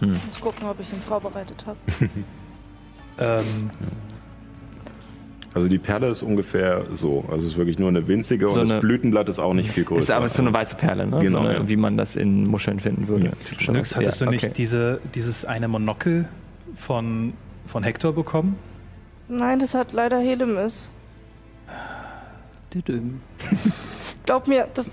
muss 0.00 0.40
gucken, 0.40 0.66
ob 0.66 0.80
ich 0.80 0.92
ihn 0.92 1.02
vorbereitet 1.02 1.64
habe. 1.64 1.78
Ähm, 3.18 3.70
Also 5.52 5.66
die 5.66 5.78
Perle 5.78 6.08
ist 6.08 6.22
ungefähr 6.22 6.86
so. 6.92 7.24
Also 7.28 7.44
es 7.46 7.52
ist 7.52 7.56
wirklich 7.58 7.78
nur 7.78 7.88
eine 7.88 8.06
winzige 8.06 8.46
So 8.46 8.52
und 8.54 8.60
eine- 8.60 8.68
das 8.74 8.80
Blütenblatt 8.82 9.28
ist 9.28 9.40
auch 9.40 9.52
nicht 9.52 9.72
viel 9.72 9.84
größer. 9.84 10.02
Ist 10.02 10.10
aber 10.12 10.28
so 10.28 10.42
eine 10.42 10.52
weiße 10.52 10.76
Perle, 10.76 11.06
ne? 11.08 11.18
Genau, 11.20 11.42
so 11.42 11.48
eine, 11.48 11.54
ja. 11.58 11.68
Wie 11.68 11.76
man 11.76 11.96
das 11.96 12.14
in 12.14 12.44
Muscheln 12.46 12.78
finden 12.78 13.08
würde. 13.08 13.32
Ja. 13.66 13.72
Nyx, 13.72 13.96
hattest 13.96 14.20
Ja, 14.20 14.26
du 14.26 14.30
nicht 14.32 14.44
okay. 14.44 14.52
diese, 14.56 15.00
dieses 15.14 15.44
eine 15.44 15.66
Monokel 15.66 16.28
von, 16.76 17.32
von 17.66 17.82
Hector 17.82 18.12
bekommen? 18.12 18.56
Nein, 19.28 19.58
das 19.58 19.74
hat 19.74 19.92
leider 19.92 20.20
Helemis. 20.20 20.90
Glaub 24.26 24.46
mir, 24.46 24.68
das, 24.74 24.90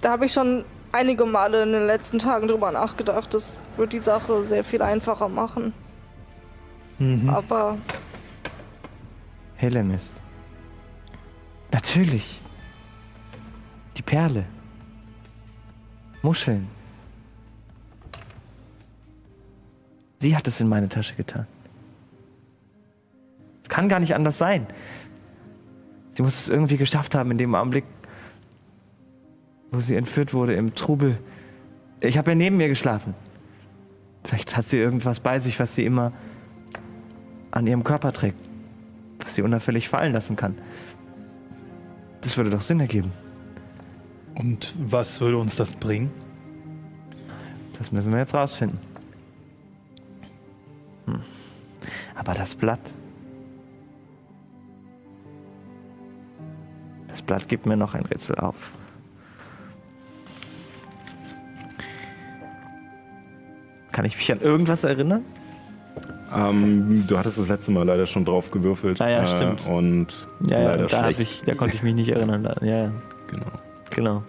da 0.00 0.10
habe 0.12 0.26
ich 0.26 0.32
schon 0.32 0.64
einige 0.92 1.24
Male 1.24 1.62
in 1.62 1.72
den 1.72 1.86
letzten 1.86 2.18
Tagen 2.18 2.48
drüber 2.48 2.72
nachgedacht. 2.72 3.32
Das 3.34 3.58
wird 3.76 3.92
die 3.92 3.98
Sache 4.00 4.42
sehr 4.44 4.64
viel 4.64 4.82
einfacher 4.82 5.28
machen. 5.28 5.72
Mhm. 6.98 7.28
Aber 7.28 7.78
Helemis. 9.64 10.20
Natürlich. 11.72 12.40
Die 13.96 14.02
Perle. 14.02 14.44
Muscheln. 16.22 16.68
Sie 20.18 20.36
hat 20.36 20.46
es 20.46 20.60
in 20.60 20.68
meine 20.68 20.88
Tasche 20.88 21.14
getan. 21.14 21.46
Es 23.62 23.68
kann 23.70 23.88
gar 23.88 24.00
nicht 24.00 24.14
anders 24.14 24.36
sein. 24.36 24.66
Sie 26.12 26.22
muss 26.22 26.38
es 26.38 26.48
irgendwie 26.48 26.76
geschafft 26.76 27.14
haben 27.14 27.30
in 27.30 27.38
dem 27.38 27.54
Augenblick, 27.54 27.84
wo 29.72 29.80
sie 29.80 29.96
entführt 29.96 30.34
wurde 30.34 30.54
im 30.54 30.74
Trubel. 30.74 31.18
Ich 32.00 32.18
habe 32.18 32.32
ja 32.32 32.34
neben 32.34 32.58
mir 32.58 32.68
geschlafen. 32.68 33.14
Vielleicht 34.24 34.56
hat 34.56 34.66
sie 34.68 34.78
irgendwas 34.78 35.20
bei 35.20 35.38
sich, 35.38 35.58
was 35.58 35.74
sie 35.74 35.84
immer 35.84 36.12
an 37.50 37.66
ihrem 37.66 37.84
Körper 37.84 38.12
trägt 38.12 38.53
sie 39.28 39.42
unauffällig 39.42 39.88
fallen 39.88 40.12
lassen 40.12 40.36
kann. 40.36 40.56
Das 42.20 42.36
würde 42.36 42.50
doch 42.50 42.62
Sinn 42.62 42.80
ergeben. 42.80 43.12
Und 44.34 44.74
was 44.78 45.20
würde 45.20 45.38
uns 45.38 45.56
das 45.56 45.72
bringen? 45.72 46.10
Das 47.78 47.92
müssen 47.92 48.12
wir 48.12 48.18
jetzt 48.18 48.34
rausfinden. 48.34 48.78
Hm. 51.06 51.20
Aber 52.14 52.34
das 52.34 52.54
Blatt. 52.54 52.80
Das 57.08 57.22
Blatt 57.22 57.48
gibt 57.48 57.66
mir 57.66 57.76
noch 57.76 57.94
ein 57.94 58.04
Rätsel 58.06 58.36
auf. 58.36 58.72
Kann 63.92 64.04
ich 64.04 64.16
mich 64.16 64.32
an 64.32 64.40
irgendwas 64.40 64.82
erinnern? 64.82 65.24
Ähm, 66.34 67.04
du 67.06 67.18
hattest 67.18 67.38
das 67.38 67.48
letzte 67.48 67.70
Mal 67.70 67.84
leider 67.84 68.06
schon 68.06 68.24
drauf 68.24 68.50
gewürfelt. 68.50 69.00
Ah 69.00 69.08
ja, 69.08 69.22
äh, 69.22 69.36
stimmt. 69.36 69.66
Und 69.66 70.08
Ja, 70.48 70.58
ja 70.60 70.70
leider 70.70 70.86
da, 70.86 71.08
ich, 71.10 71.42
da 71.46 71.54
konnte 71.54 71.74
ich 71.74 71.82
mich 71.82 71.94
nicht 71.94 72.08
erinnern. 72.10 72.44
Ja, 72.62 72.90
Genau. 73.28 73.46
genau. 73.90 74.22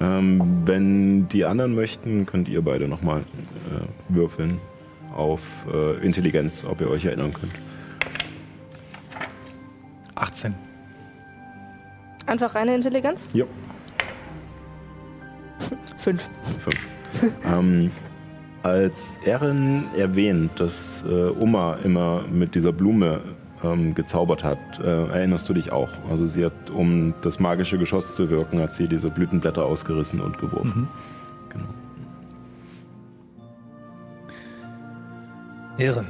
Ähm, 0.00 0.62
wenn 0.64 1.28
die 1.28 1.44
anderen 1.44 1.74
möchten, 1.74 2.24
könnt 2.24 2.48
ihr 2.48 2.62
beide 2.62 2.88
nochmal 2.88 3.20
äh, 3.20 4.14
würfeln 4.14 4.58
auf 5.14 5.40
äh, 5.72 5.98
Intelligenz, 6.04 6.64
ob 6.66 6.80
ihr 6.80 6.88
euch 6.88 7.04
erinnern 7.04 7.32
könnt. 7.32 7.52
18. 10.14 10.54
einfach 12.26 12.54
reine 12.54 12.74
Intelligenz? 12.74 13.28
Ja. 13.32 13.44
Fünf. 15.96 16.28
Fünf. 16.62 17.34
ähm, 17.44 17.90
als 18.62 19.16
Erin 19.24 19.84
erwähnt, 19.96 20.52
dass 20.56 21.04
äh, 21.08 21.30
Uma 21.30 21.76
immer 21.84 22.22
mit 22.30 22.54
dieser 22.54 22.72
Blume 22.72 23.20
ähm, 23.64 23.94
gezaubert 23.94 24.44
hat, 24.44 24.58
äh, 24.78 24.84
erinnerst 24.84 25.48
du 25.48 25.54
dich 25.54 25.72
auch. 25.72 25.90
Also 26.10 26.26
sie 26.26 26.44
hat, 26.44 26.70
um 26.70 27.14
das 27.22 27.38
magische 27.38 27.78
Geschoss 27.78 28.14
zu 28.14 28.28
wirken, 28.30 28.60
hat 28.60 28.74
sie 28.74 28.86
diese 28.86 29.08
Blütenblätter 29.08 29.64
ausgerissen 29.64 30.20
und 30.20 30.38
geworfen. 30.38 30.88
Genau. 31.50 31.64
Ehren. 35.78 36.06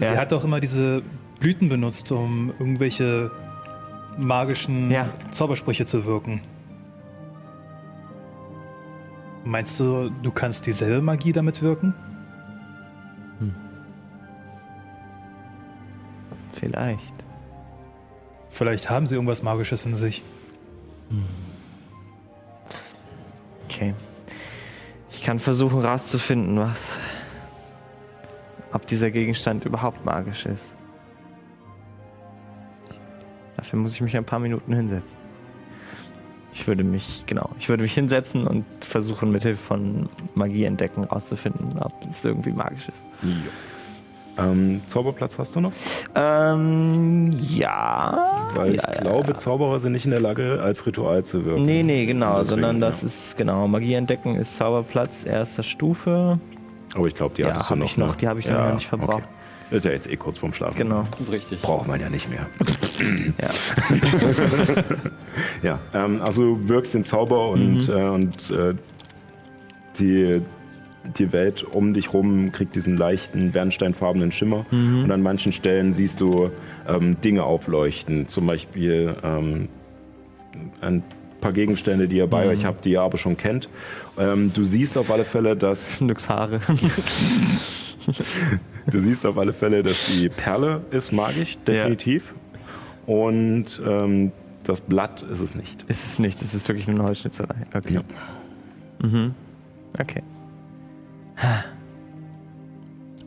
Ja. 0.00 0.08
Sie 0.08 0.18
hat 0.18 0.32
doch 0.32 0.44
immer 0.44 0.60
diese 0.60 1.02
Blüten 1.40 1.68
benutzt, 1.68 2.10
um 2.10 2.52
irgendwelche 2.58 3.30
magischen 4.16 4.90
Ja. 4.90 5.10
Zaubersprüche 5.30 5.86
zu 5.86 6.04
wirken. 6.04 6.40
Meinst 9.48 9.80
du, 9.80 10.10
du 10.10 10.30
kannst 10.30 10.66
dieselbe 10.66 11.00
Magie 11.00 11.32
damit 11.32 11.62
wirken? 11.62 11.94
Vielleicht. 16.52 17.14
Vielleicht 18.50 18.90
haben 18.90 19.06
sie 19.06 19.14
irgendwas 19.14 19.42
Magisches 19.42 19.86
in 19.86 19.94
sich. 19.94 20.22
Okay. 23.64 23.94
Ich 25.12 25.22
kann 25.22 25.38
versuchen 25.38 25.80
rauszufinden, 25.80 26.58
was. 26.58 26.98
ob 28.74 28.86
dieser 28.86 29.10
Gegenstand 29.10 29.64
überhaupt 29.64 30.04
magisch 30.04 30.44
ist. 30.44 30.76
Dafür 33.56 33.78
muss 33.78 33.94
ich 33.94 34.02
mich 34.02 34.14
ein 34.14 34.26
paar 34.26 34.40
Minuten 34.40 34.74
hinsetzen. 34.74 35.27
Ich 36.68 36.70
würde 36.70 36.84
mich, 36.84 37.24
genau, 37.24 37.48
ich 37.58 37.70
würde 37.70 37.82
mich 37.82 37.94
hinsetzen 37.94 38.46
und 38.46 38.66
versuchen, 38.80 39.32
mithilfe 39.32 39.56
von 39.56 40.10
Magie 40.34 40.64
entdecken, 40.64 41.04
rauszufinden, 41.04 41.78
ob 41.80 41.94
es 42.10 42.22
irgendwie 42.26 42.52
magisch 42.52 42.86
ist. 42.90 43.02
Ähm, 44.36 44.82
Zauberplatz 44.86 45.38
hast 45.38 45.56
du 45.56 45.60
noch? 45.62 45.72
Ähm, 46.14 47.30
ja. 47.40 48.50
Weil 48.54 48.74
ja, 48.74 48.82
ich 48.92 49.00
glaube, 49.00 49.32
Zauberer 49.34 49.78
sind 49.78 49.92
nicht 49.92 50.04
in 50.04 50.10
der 50.10 50.20
Lage, 50.20 50.60
als 50.62 50.84
Ritual 50.84 51.24
zu 51.24 51.46
wirken. 51.46 51.64
Nee, 51.64 51.82
nee, 51.82 52.04
genau, 52.04 52.32
Deswegen, 52.40 52.48
sondern 52.50 52.80
das 52.82 53.00
ja. 53.00 53.06
ist, 53.06 53.38
genau, 53.38 53.66
Magie 53.66 53.94
entdecken 53.94 54.36
ist 54.36 54.54
Zauberplatz 54.58 55.24
erster 55.24 55.62
Stufe. 55.62 56.38
Aber 56.94 57.06
ich 57.06 57.14
glaube, 57.14 57.34
die 57.34 57.42
Ja, 57.42 57.54
hattest 57.54 57.70
du 57.70 57.76
noch. 57.76 57.86
ich 57.86 57.96
noch, 57.96 58.08
ne? 58.08 58.14
die 58.20 58.28
hab 58.28 58.36
ich 58.36 58.46
noch 58.50 58.74
nicht 58.74 58.88
verbraucht. 58.88 59.22
Okay. 59.24 59.37
Ist 59.70 59.84
ja 59.84 59.90
jetzt 59.92 60.08
eh 60.10 60.16
kurz 60.16 60.38
vorm 60.38 60.54
Schlafen. 60.54 60.76
Genau. 60.76 61.04
Richtig. 61.30 61.60
Braucht 61.62 61.86
man 61.86 62.00
ja 62.00 62.08
nicht 62.10 62.28
mehr. 62.28 62.46
Ja. 63.40 63.50
Ja, 65.62 65.78
ähm, 65.94 66.20
also 66.22 66.56
du 66.56 66.68
wirkst 66.68 66.94
den 66.94 67.04
Zauber 67.04 67.50
und, 67.50 67.86
Mhm. 67.88 67.94
äh, 67.96 68.08
und 68.08 68.50
äh, 68.50 68.74
die, 69.98 70.40
die 71.18 71.32
Welt 71.32 71.64
um 71.64 71.94
dich 71.94 72.12
rum 72.12 72.50
kriegt 72.52 72.74
diesen 72.76 72.96
leichten 72.96 73.52
bernsteinfarbenen 73.52 74.32
Schimmer. 74.32 74.64
Mhm. 74.70 75.04
Und 75.04 75.10
an 75.12 75.22
manchen 75.22 75.52
Stellen 75.52 75.92
siehst 75.92 76.20
du 76.20 76.50
ähm, 76.88 77.20
Dinge 77.20 77.44
aufleuchten. 77.44 78.26
Zum 78.28 78.46
Beispiel 78.46 79.14
ähm, 79.22 79.68
ein 80.80 81.02
paar 81.40 81.52
Gegenstände, 81.52 82.08
die 82.08 82.16
ihr 82.16 82.26
Mhm. 82.26 82.30
bei 82.30 82.48
euch 82.48 82.64
habt, 82.64 82.84
die 82.84 82.90
ihr 82.92 83.02
aber 83.02 83.18
schon 83.18 83.36
kennt. 83.36 83.68
Ähm, 84.18 84.52
du 84.52 84.64
siehst 84.64 84.98
auf 84.98 85.10
alle 85.10 85.24
Fälle, 85.24 85.56
dass 85.56 86.00
Nix 86.00 86.28
Haare. 86.28 86.60
Du 88.90 89.00
siehst 89.00 89.26
auf 89.26 89.36
alle 89.36 89.52
Fälle, 89.52 89.82
dass 89.82 90.06
die 90.06 90.28
Perle 90.28 90.82
ist 90.90 91.12
magisch, 91.12 91.58
definitiv. 91.66 92.34
Und 93.06 93.82
ähm, 93.86 94.32
das 94.64 94.80
Blatt 94.80 95.22
ist 95.22 95.40
es 95.40 95.54
nicht. 95.54 95.82
ist 95.88 96.04
es 96.06 96.18
nicht, 96.18 96.40
es 96.42 96.54
ist 96.54 96.68
wirklich 96.68 96.86
nur 96.86 96.98
eine 96.98 97.08
Holzschnitzerei. 97.08 97.66
Okay. 97.74 97.94
Ja. 97.94 98.02
Mhm. 99.06 99.34
Okay. 99.98 100.22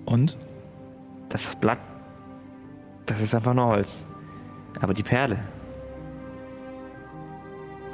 Und? 0.05 0.37
Das 1.29 1.55
Blatt, 1.55 1.79
das 3.05 3.21
ist 3.21 3.33
einfach 3.33 3.53
nur 3.53 3.67
Holz. 3.67 4.03
Aber 4.81 4.93
die 4.93 5.03
Perle, 5.03 5.37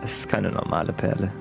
das 0.01 0.19
ist 0.19 0.29
keine 0.29 0.51
normale 0.51 0.93
Perle. 0.93 1.31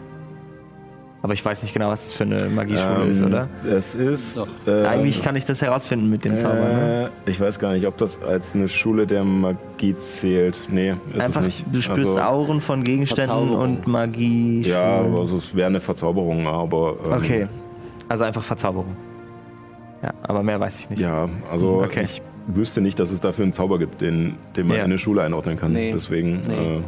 Aber 1.27 1.33
ich 1.33 1.45
weiß 1.45 1.61
nicht 1.63 1.73
genau, 1.75 1.89
was 1.89 2.05
das 2.05 2.13
für 2.13 2.23
eine 2.23 2.45
Magieschule 2.49 3.03
Ähm, 3.03 3.11
ist, 3.11 3.21
oder? 3.21 3.49
Es 3.69 3.97
ist. 3.97 4.41
Äh, 4.65 4.85
Eigentlich 4.85 5.21
kann 5.25 5.35
ich 5.35 5.45
das 5.45 5.61
herausfinden 5.61 6.09
mit 6.09 6.25
dem 6.25 6.37
Zauber. 6.39 6.55
Ne? 6.55 7.11
Äh, 7.27 7.31
ich 7.31 7.41
weiß 7.41 7.59
gar 7.59 7.73
nicht, 7.73 7.85
ob 7.85 7.97
das 7.97 8.23
als 8.23 8.55
eine 8.55 8.69
Schule 8.69 9.09
der 9.09 9.25
Magie 9.25 9.99
zählt. 9.99 10.61
Nee, 10.71 10.91
ist 11.13 11.21
Einfach, 11.21 11.41
es 11.41 11.47
nicht. 11.49 11.65
du 11.73 11.83
spürst 11.83 12.17
also, 12.17 12.21
Auren 12.21 12.61
von 12.61 12.85
Gegenständen 12.85 13.51
und 13.51 13.89
Magie. 13.89 14.63
Ja, 14.63 15.01
also 15.03 15.39
es 15.39 15.53
wäre 15.53 15.67
eine 15.67 15.81
Verzauberung, 15.81 16.47
aber. 16.47 16.95
ähm, 17.05 17.13
Okay, 17.15 17.49
also 18.09 18.23
einfach 18.23 18.45
Verzauberung. 18.45 18.95
Ja, 20.05 20.15
aber 20.23 20.45
mehr 20.45 20.61
weiß 20.61 20.79
ich 20.79 20.91
nicht. 20.91 21.01
Ja, 21.03 21.29
also 21.51 21.83
Okay. 21.83 22.03
ich 22.05 22.23
wüsste 22.47 22.81
nicht, 22.81 23.01
dass 23.01 23.11
es 23.11 23.21
dafür 23.21 23.43
einen 23.43 23.53
Zauber 23.53 23.81
gibt, 23.81 24.01
den, 24.01 24.37
den 24.57 24.69
man 24.69 24.77
Ja. 24.77 24.85
in 24.85 24.93
eine 24.93 24.99
Schule 24.99 25.23
einordnen 25.23 25.59
kann. 25.59 25.73
Nee. 25.73 25.91
Deswegen, 25.93 26.43
Nee. 26.47 26.77
Äh, 26.77 26.81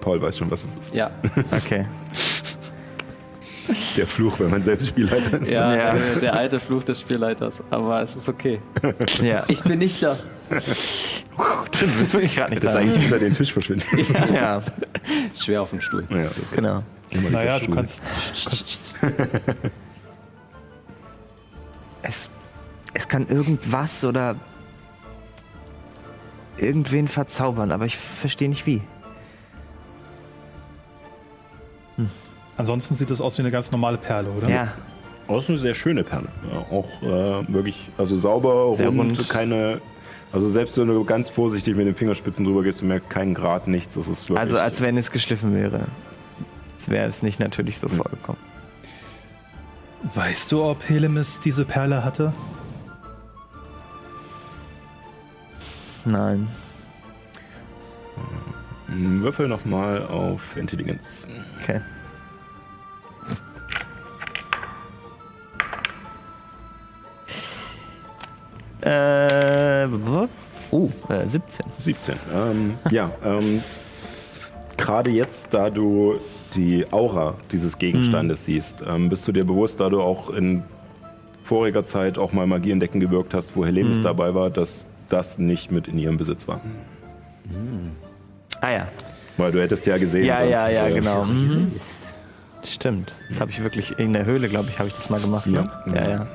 Paul 0.00 0.22
weiß 0.22 0.38
schon, 0.38 0.50
was 0.50 0.60
es 0.60 0.86
ist. 0.86 0.94
Ja, 0.94 1.10
Okay. 1.54 1.84
Der 3.96 4.06
Fluch, 4.06 4.38
wenn 4.38 4.50
man 4.50 4.62
selbst 4.62 4.88
Spielleiter 4.88 5.40
ist. 5.40 5.50
ja, 5.50 5.74
Ja. 5.74 5.92
Der, 5.94 6.16
der 6.16 6.34
alte 6.34 6.60
Fluch 6.60 6.82
des 6.84 7.00
Spielleiters. 7.00 7.62
Aber 7.70 8.02
es 8.02 8.14
ist 8.16 8.28
okay. 8.28 8.60
Ja. 9.22 9.44
Ich 9.48 9.62
bin 9.62 9.78
nicht 9.78 10.02
da. 10.02 10.16
Stimmt, 11.72 11.94
du 11.94 11.98
bist 11.98 12.12
wirklich 12.14 12.34
gerade 12.36 12.50
nicht 12.50 12.64
Das 12.64 12.72
da. 12.74 12.78
eigentlich 12.78 13.04
unter 13.04 13.18
den 13.18 13.34
Tisch 13.34 13.52
verschwinden. 13.52 13.84
Ja, 14.34 14.62
Schwer 15.34 15.62
auf 15.62 15.70
dem 15.70 15.80
Stuhl. 15.80 16.04
Ja, 16.10 16.22
das 16.24 16.50
genau. 16.54 16.82
Naja, 17.30 17.58
du 17.58 17.64
Stuhl. 17.64 17.74
kannst. 17.74 18.02
Es, 22.02 22.30
es 22.94 23.08
kann 23.08 23.28
irgendwas 23.28 24.04
oder 24.04 24.36
irgendwen 26.58 27.08
verzaubern, 27.08 27.72
aber 27.72 27.84
ich 27.86 27.96
verstehe 27.96 28.48
nicht 28.48 28.66
wie. 28.66 28.80
Ansonsten 32.56 32.94
sieht 32.94 33.10
das 33.10 33.20
aus 33.20 33.36
wie 33.38 33.42
eine 33.42 33.50
ganz 33.50 33.70
normale 33.70 33.98
Perle, 33.98 34.30
oder? 34.30 34.48
Ja, 34.48 34.72
es 35.28 35.44
ist 35.44 35.48
eine 35.50 35.58
sehr 35.58 35.74
schöne 35.74 36.04
Perle. 36.04 36.28
Auch 36.70 36.88
äh, 37.02 37.52
wirklich, 37.52 37.88
also 37.98 38.16
sauber, 38.16 38.74
Sehr 38.74 38.88
rund, 38.88 39.18
rund. 39.18 39.28
keine. 39.28 39.80
Also 40.32 40.48
selbst 40.48 40.76
wenn 40.78 40.88
du 40.88 41.04
ganz 41.04 41.30
vorsichtig 41.30 41.76
mit 41.76 41.86
den 41.86 41.94
Fingerspitzen 41.94 42.44
drüber 42.44 42.62
gehst, 42.62 42.82
du 42.82 42.86
merkst 42.86 43.08
keinen 43.10 43.34
Grad, 43.34 43.68
nichts. 43.68 43.94
Das 43.94 44.08
ist 44.08 44.28
wirklich, 44.28 44.38
also 44.38 44.58
als 44.58 44.80
wenn 44.80 44.96
es 44.96 45.10
geschliffen 45.10 45.54
wäre. 45.54 45.86
Es 46.78 46.88
wäre 46.88 47.06
es 47.06 47.22
nicht 47.22 47.40
natürlich 47.40 47.78
so 47.78 47.88
vorgekommen. 47.88 48.40
Weißt 50.14 50.52
du, 50.52 50.62
ob 50.62 50.88
Helemis 50.88 51.40
diese 51.40 51.64
Perle 51.64 52.04
hatte? 52.04 52.32
Nein. 56.04 56.48
Mm, 58.88 59.22
Würfel 59.22 59.48
nochmal 59.48 60.06
auf 60.06 60.56
Intelligenz. 60.56 61.26
Okay. 61.60 61.80
Äh, 68.80 69.86
oh, 70.70 70.90
äh, 71.08 71.26
17. 71.26 71.66
17. 71.78 72.14
Ähm, 72.34 72.74
ja, 72.90 73.10
ähm, 73.24 73.62
gerade 74.76 75.10
jetzt, 75.10 75.54
da 75.54 75.70
du 75.70 76.16
die 76.54 76.90
Aura 76.92 77.34
dieses 77.52 77.78
Gegenstandes 77.78 78.44
siehst, 78.44 78.82
ähm, 78.86 79.08
bist 79.08 79.26
du 79.26 79.32
dir 79.32 79.44
bewusst, 79.44 79.80
da 79.80 79.88
du 79.88 80.00
auch 80.00 80.30
in 80.30 80.62
voriger 81.42 81.84
Zeit 81.84 82.18
auch 82.18 82.32
mal 82.32 82.46
Magie 82.46 82.72
entdecken 82.72 83.00
gewirkt 83.00 83.32
hast, 83.34 83.56
wo 83.56 83.64
Helemis 83.64 84.02
dabei 84.02 84.34
war, 84.34 84.50
dass 84.50 84.86
das 85.08 85.38
nicht 85.38 85.70
mit 85.70 85.88
in 85.88 85.98
ihrem 85.98 86.16
Besitz 86.16 86.48
war. 86.48 86.60
Ah 88.60 88.70
ja. 88.70 88.86
Weil 89.36 89.52
du 89.52 89.60
hättest 89.60 89.86
ja 89.86 89.98
gesehen. 89.98 90.24
Ja, 90.24 90.38
sonst, 90.38 90.50
ja, 90.50 90.68
ja, 90.68 90.86
äh, 90.88 90.92
genau. 90.92 91.24
Mhm. 91.24 91.72
Stimmt. 92.64 93.14
Das 93.28 93.40
habe 93.40 93.50
ich 93.50 93.62
wirklich 93.62 93.98
in 93.98 94.12
der 94.12 94.24
Höhle, 94.24 94.48
glaube 94.48 94.68
ich, 94.70 94.78
habe 94.78 94.88
ich 94.88 94.94
das 94.94 95.08
mal 95.08 95.20
gemacht. 95.20 95.46
Ne? 95.46 95.70
Ja. 95.94 96.08
ja, 96.08 96.26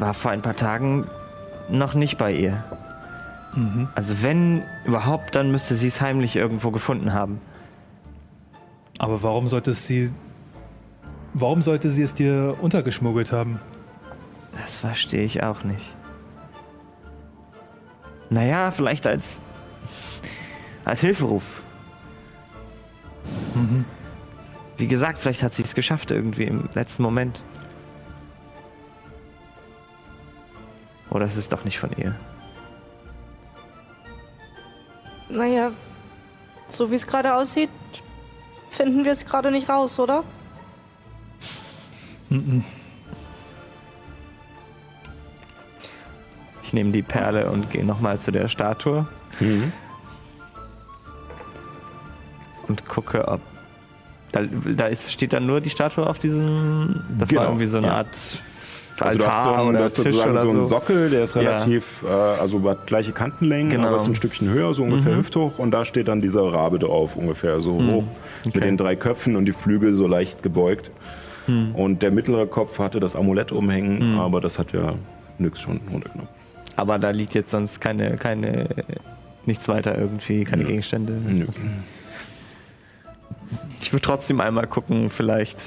war 0.00 0.14
vor 0.14 0.30
ein 0.30 0.42
paar 0.42 0.56
Tagen 0.56 1.06
noch 1.68 1.94
nicht 1.94 2.18
bei 2.18 2.32
ihr. 2.32 2.64
Mhm. 3.54 3.88
Also 3.94 4.22
wenn 4.22 4.62
überhaupt, 4.84 5.34
dann 5.34 5.50
müsste 5.50 5.74
sie 5.74 5.88
es 5.88 6.00
heimlich 6.00 6.36
irgendwo 6.36 6.70
gefunden 6.70 7.12
haben. 7.12 7.40
Aber 8.98 9.22
warum 9.22 9.48
sollte 9.48 9.72
sie. 9.72 10.10
Warum 11.34 11.60
sollte 11.60 11.90
sie 11.90 12.02
es 12.02 12.14
dir 12.14 12.56
untergeschmuggelt 12.60 13.32
haben? 13.32 13.60
Das 14.60 14.78
verstehe 14.78 15.24
ich 15.24 15.42
auch 15.42 15.64
nicht. 15.64 15.94
Naja, 18.30 18.70
vielleicht 18.70 19.06
als 19.06 19.40
als 20.84 21.00
Hilferuf. 21.00 21.62
Mhm. 23.54 23.84
Wie 24.76 24.86
gesagt, 24.86 25.18
vielleicht 25.18 25.42
hat 25.42 25.52
sie 25.54 25.62
es 25.62 25.74
geschafft 25.74 26.10
irgendwie 26.10 26.44
im 26.44 26.68
letzten 26.74 27.02
Moment. 27.02 27.42
Oder 31.10 31.24
es 31.26 31.36
ist 31.36 31.52
doch 31.52 31.64
nicht 31.64 31.78
von 31.78 31.90
ihr. 31.96 32.14
Naja, 35.28 35.70
so 36.68 36.90
wie 36.90 36.94
es 36.94 37.06
gerade 37.06 37.34
aussieht, 37.34 37.70
finden 38.70 39.04
wir 39.04 39.12
es 39.12 39.24
gerade 39.24 39.50
nicht 39.50 39.68
raus, 39.68 39.98
oder? 39.98 40.22
Ich 46.62 46.72
nehme 46.72 46.90
die 46.90 47.02
Perle 47.02 47.50
und 47.50 47.70
gehe 47.70 47.84
nochmal 47.84 48.18
zu 48.18 48.30
der 48.30 48.48
Statue 48.48 49.06
Mhm. 49.38 49.72
und 52.68 52.86
gucke, 52.88 53.28
ob. 53.28 53.40
Da, 54.32 54.40
da 54.42 54.86
ist, 54.86 55.12
steht 55.12 55.32
dann 55.32 55.46
nur 55.46 55.60
die 55.60 55.70
Statue 55.70 56.06
auf 56.06 56.18
diesem. 56.18 57.04
Das 57.16 57.28
Genau, 57.28 57.42
war 57.42 57.48
irgendwie 57.48 57.66
so 57.66 57.78
eine 57.78 57.86
ja. 57.88 57.96
Art 57.98 58.16
Also 59.00 59.18
du 59.18 59.26
hast, 59.26 59.42
so 59.44 59.48
Altar 59.50 59.62
einen, 59.66 59.72
du 59.76 59.82
hast 59.84 59.96
sozusagen 59.96 60.34
so 60.38 60.48
einen 60.50 60.62
so. 60.62 60.66
Sockel, 60.68 61.10
der 61.10 61.22
ist 61.22 61.34
Ja. 61.34 61.40
relativ, 61.42 62.02
äh, 62.04 62.08
also 62.08 62.62
hat 62.68 62.86
gleiche 62.86 63.12
Kantenlängen, 63.12 63.70
Genau. 63.70 63.88
aber 63.88 63.96
ist 63.96 64.06
ein 64.06 64.14
Stückchen 64.14 64.48
höher, 64.48 64.72
so 64.74 64.82
ungefähr 64.84 65.12
Mhm. 65.12 65.18
hüfthoch. 65.18 65.58
Und 65.58 65.70
da 65.72 65.84
steht 65.84 66.08
dann 66.08 66.20
dieser 66.22 66.42
Rabe 66.52 66.78
drauf, 66.78 67.14
ungefähr 67.16 67.60
so 67.60 67.74
hoch, 67.74 68.04
mit 68.44 68.56
Okay. 68.56 68.60
den 68.60 68.76
drei 68.76 68.96
Köpfen 68.96 69.36
und 69.36 69.44
die 69.44 69.52
Flügel 69.52 69.92
so 69.94 70.06
leicht 70.06 70.42
gebeugt. 70.42 70.90
Und 71.74 72.02
der 72.02 72.10
mittlere 72.10 72.46
Kopf 72.46 72.78
hatte 72.80 72.98
das 72.98 73.14
Amulett 73.14 73.52
umhängen, 73.52 74.18
aber 74.18 74.40
das 74.40 74.58
hat 74.58 74.72
ja 74.72 74.94
nix 75.38 75.60
schon 75.60 75.80
runtergenommen. 75.92 76.28
Aber 76.74 76.98
da 76.98 77.10
liegt 77.10 77.34
jetzt 77.34 77.52
sonst 77.52 77.80
keine, 77.80 78.16
keine, 78.16 78.68
nichts 79.46 79.68
weiter 79.68 79.96
irgendwie, 79.96 80.42
keine 80.44 80.62
Nö. 80.62 80.68
Gegenstände. 80.68 81.12
Nö. 81.12 81.46
Ich 83.80 83.92
würde 83.92 84.02
trotzdem 84.02 84.40
einmal 84.40 84.66
gucken, 84.66 85.10
vielleicht. 85.10 85.58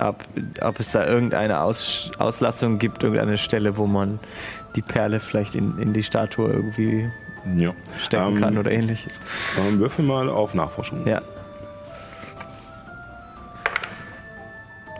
Ob, 0.00 0.24
ob 0.60 0.78
es 0.80 0.92
da 0.92 1.06
irgendeine 1.06 1.60
Aus, 1.60 2.10
Auslassung 2.18 2.78
gibt, 2.78 3.02
irgendeine 3.02 3.36
Stelle, 3.38 3.76
wo 3.76 3.86
man 3.86 4.20
die 4.76 4.82
Perle 4.82 5.18
vielleicht 5.18 5.54
in, 5.56 5.76
in 5.78 5.92
die 5.92 6.02
Statue 6.04 6.50
irgendwie 6.52 7.10
Ja. 7.56 7.72
stecken 7.98 8.36
Ähm, 8.36 8.40
kann 8.40 8.58
oder 8.58 8.70
ähnliches. 8.70 9.20
Ähm, 9.58 9.80
würfel 9.80 10.04
mal 10.04 10.28
auf 10.28 10.54
Nachforschung. 10.54 11.06
Ja. 11.06 11.20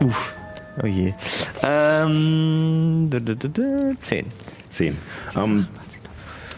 Uff. 0.00 0.34
Oh 0.82 0.86
je. 0.86 1.12
Ähm, 1.62 3.08
d- 3.10 3.20
d- 3.20 3.34
d- 3.34 3.48
d- 3.48 3.96
zehn. 4.00 4.26
10. 4.70 4.96
Ähm, 5.36 5.66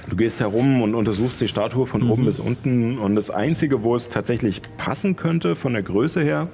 du 0.09 0.17
gehst 0.17 0.41
herum 0.41 0.83
und 0.83 0.95
untersuchst 0.95 1.41
die 1.41 1.49
Statue 1.49 1.87
von 1.87 2.03
Mhm. 2.05 2.11
oben 2.11 2.25
bis 2.27 2.39
unten 2.39 2.99
und 2.99 3.17
das 3.17 3.31
Einzige, 3.31 3.83
wo 3.83 3.95
es 3.97 4.09
tatsächlich 4.11 4.61
passen 4.77 5.17
könnte 5.17 5.57
von 5.57 5.73
der 5.73 5.83
Größe 5.83 6.21
her, 6.23 6.49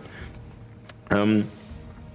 ähm, 1.11 1.46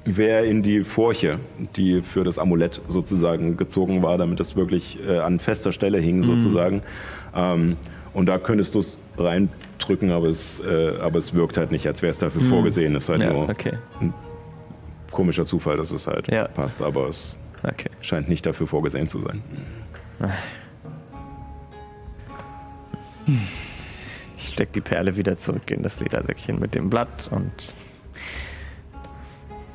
wäre 0.06 0.46
in 0.46 0.64
die 0.64 0.84
Furche, 0.84 1.40
die 1.76 2.02
für 2.02 2.24
das 2.24 2.40
Amulett 2.40 2.82
sozusagen 2.88 3.56
gezogen 3.58 4.02
war, 4.02 4.18
damit 4.18 4.40
es 4.40 4.56
wirklich 4.56 4.98
äh, 5.08 5.20
an 5.20 5.40
fester 5.40 5.72
Stelle 5.72 6.00
hing 6.00 6.18
Mhm. 6.20 6.24
sozusagen. 6.24 6.82
Ähm, 7.36 7.78
und 8.14 8.26
da 8.26 8.38
könntest 8.40 8.76
du 8.76 8.80
es 8.80 8.98
reindrücken, 9.18 10.12
aber 10.12 10.28
es, 10.28 10.60
äh, 10.60 10.98
aber 11.00 11.18
es 11.20 11.34
wirkt 11.34 11.58
halt 11.58 11.72
nicht, 11.72 11.86
als 11.88 12.02
wäre 12.02 12.10
es 12.10 12.18
dafür 12.20 12.42
vorgesehen. 12.42 12.96
Es 12.96 13.04
ist 13.04 13.10
halt 13.10 13.20
Mhm. 13.20 13.26
Ja, 13.26 13.34
nur 13.34 13.50
okay. 13.50 13.74
komischer 15.12 15.46
Zufall, 15.46 15.78
dass 15.78 15.92
es 15.92 16.08
halt 16.08 16.28
Ja. 16.32 16.48
passt, 16.48 16.82
aber 16.82 17.08
es 17.08 17.38
Okay. 17.64 17.90
scheint 18.02 18.28
nicht 18.28 18.46
dafür 18.46 18.66
vorgesehen 18.68 19.08
zu 19.08 19.20
sein. 19.22 19.42
Ich 24.38 24.48
steck 24.48 24.74
die 24.74 24.82
Perle 24.82 25.16
wieder 25.16 25.38
zurück 25.38 25.70
in 25.70 25.84
das 25.84 26.00
Ledersäckchen 26.00 26.60
mit 26.60 26.74
dem 26.76 26.90
Blatt 26.90 27.30
und 27.32 27.52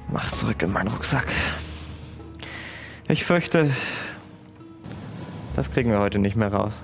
mach 0.09 0.27
es 0.27 0.39
zurück 0.39 0.63
in 0.63 0.73
meinen 0.73 0.89
Rucksack. 0.89 1.27
Ich 3.09 3.25
fürchte, 3.25 3.71
das 5.55 5.71
kriegen 5.71 5.91
wir 5.91 6.01
heute 6.01 6.19
nicht 6.19 6.37
mehr 6.37 6.53
raus. 6.53 6.75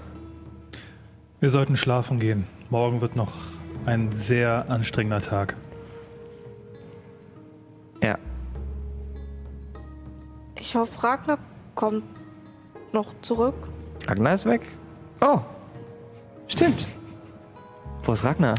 Wir 1.41 1.51
sollten 1.51 1.77
schlafen 1.77 2.21
gehen. 2.21 2.47
Morgen 2.71 3.01
wird 3.01 3.17
noch 3.17 3.33
ein 3.87 4.13
sehr 4.13 4.71
anstrengender 4.71 5.21
Tag. 5.21 5.57
Ja. 8.03 8.17
Ich 10.59 10.77
hoffe, 10.77 11.03
Ragnar 11.03 11.39
kommt 11.75 12.05
noch 12.93 13.13
zurück. 13.23 13.69
Ragnar 14.07 14.35
ist 14.35 14.45
weg? 14.45 14.63
Oh. 15.21 15.41
Stimmt. 16.47 16.87
Wo 18.05 18.13
ist 18.13 18.25
Ragnar? 18.25 18.55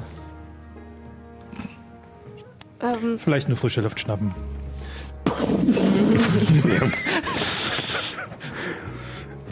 Ähm, 2.82 3.18
Vielleicht 3.18 3.48
eine 3.48 3.56
frische 3.56 3.82
Luft 3.82 4.00
schnappen. 4.00 4.34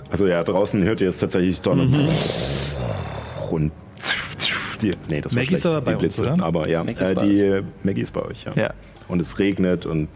Also 0.09 0.27
ja, 0.27 0.43
draußen 0.43 0.83
hört 0.83 1.01
ihr 1.01 1.09
es 1.09 1.19
tatsächlich 1.19 1.61
donnern. 1.61 2.09
Und 3.49 3.71
die, 4.81 4.91
nee, 5.09 5.21
das 5.21 5.33
Maggie 5.33 5.53
ist 5.53 5.65
aber 5.65 5.81
bei 5.81 5.93
die 5.95 6.05
uns, 6.05 6.15
Blitze. 6.17 6.33
oder? 6.33 6.43
Aber 6.43 6.67
ja, 6.69 6.83
Maggie 6.83 7.01
ist 7.03 7.11
äh, 7.11 7.13
bei 7.13 7.25
die 7.25 7.63
Maggie 7.83 8.01
ist 8.01 8.11
bei 8.13 8.21
euch, 8.23 8.43
ja. 8.45 8.53
Ja. 8.55 8.73
Und 9.07 9.19
es 9.19 9.39
regnet 9.39 9.85
und 9.85 10.07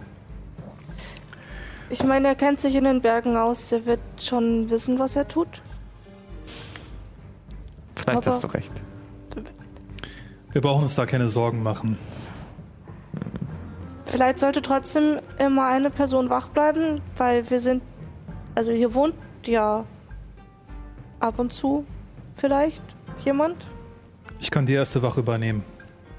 ich 1.89 2.03
meine, 2.03 2.29
er 2.29 2.35
kennt 2.35 2.59
sich 2.59 2.73
in 2.75 2.83
den 2.83 3.01
Bergen 3.01 3.37
aus. 3.37 3.69
Der 3.69 3.85
wird 3.85 3.99
schon 4.19 4.69
wissen, 4.71 4.97
was 4.97 5.15
er 5.15 5.27
tut. 5.27 5.47
Vielleicht 7.95 8.17
Aber- 8.17 8.31
hast 8.31 8.43
du 8.43 8.47
recht. 8.47 8.71
Wir 10.51 10.61
brauchen 10.61 10.81
uns 10.83 10.95
da 10.95 11.05
keine 11.05 11.27
Sorgen 11.27 11.61
machen. 11.63 11.97
Vielleicht 14.15 14.39
sollte 14.39 14.61
trotzdem 14.61 15.17
immer 15.39 15.67
eine 15.67 15.89
Person 15.89 16.29
wach 16.29 16.47
bleiben, 16.47 17.01
weil 17.17 17.49
wir 17.49 17.59
sind. 17.59 17.83
Also 18.55 18.71
hier 18.71 18.93
wohnt 18.93 19.13
ja 19.45 19.83
ab 21.19 21.37
und 21.37 21.51
zu 21.51 21.85
vielleicht 22.37 22.81
jemand. 23.25 23.67
Ich 24.39 24.49
kann 24.49 24.65
die 24.65 24.71
erste 24.71 25.01
Wache 25.01 25.19
übernehmen. 25.19 25.65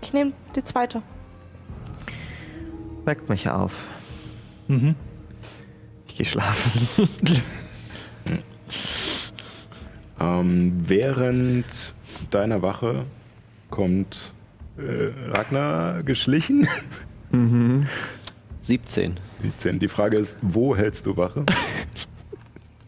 Ich 0.02 0.12
nehme 0.12 0.32
die 0.54 0.62
zweite. 0.62 1.00
Weckt 3.06 3.30
mich 3.30 3.48
auf. 3.48 3.88
Mhm. 4.68 4.94
Ich 6.06 6.16
gehe 6.16 6.26
schlafen. 6.26 7.09
ähm, 10.20 10.85
während 10.87 11.94
deiner 12.30 12.61
Wache 12.61 13.06
kommt 13.70 14.35
äh, 14.76 15.30
Ragnar 15.30 16.02
geschlichen. 16.02 16.68
17. 18.61 19.20
17. 19.42 19.79
Die 19.79 19.88
Frage 19.88 20.16
ist, 20.18 20.37
wo 20.42 20.77
hältst 20.77 21.07
du 21.07 21.16
Wache? 21.16 21.44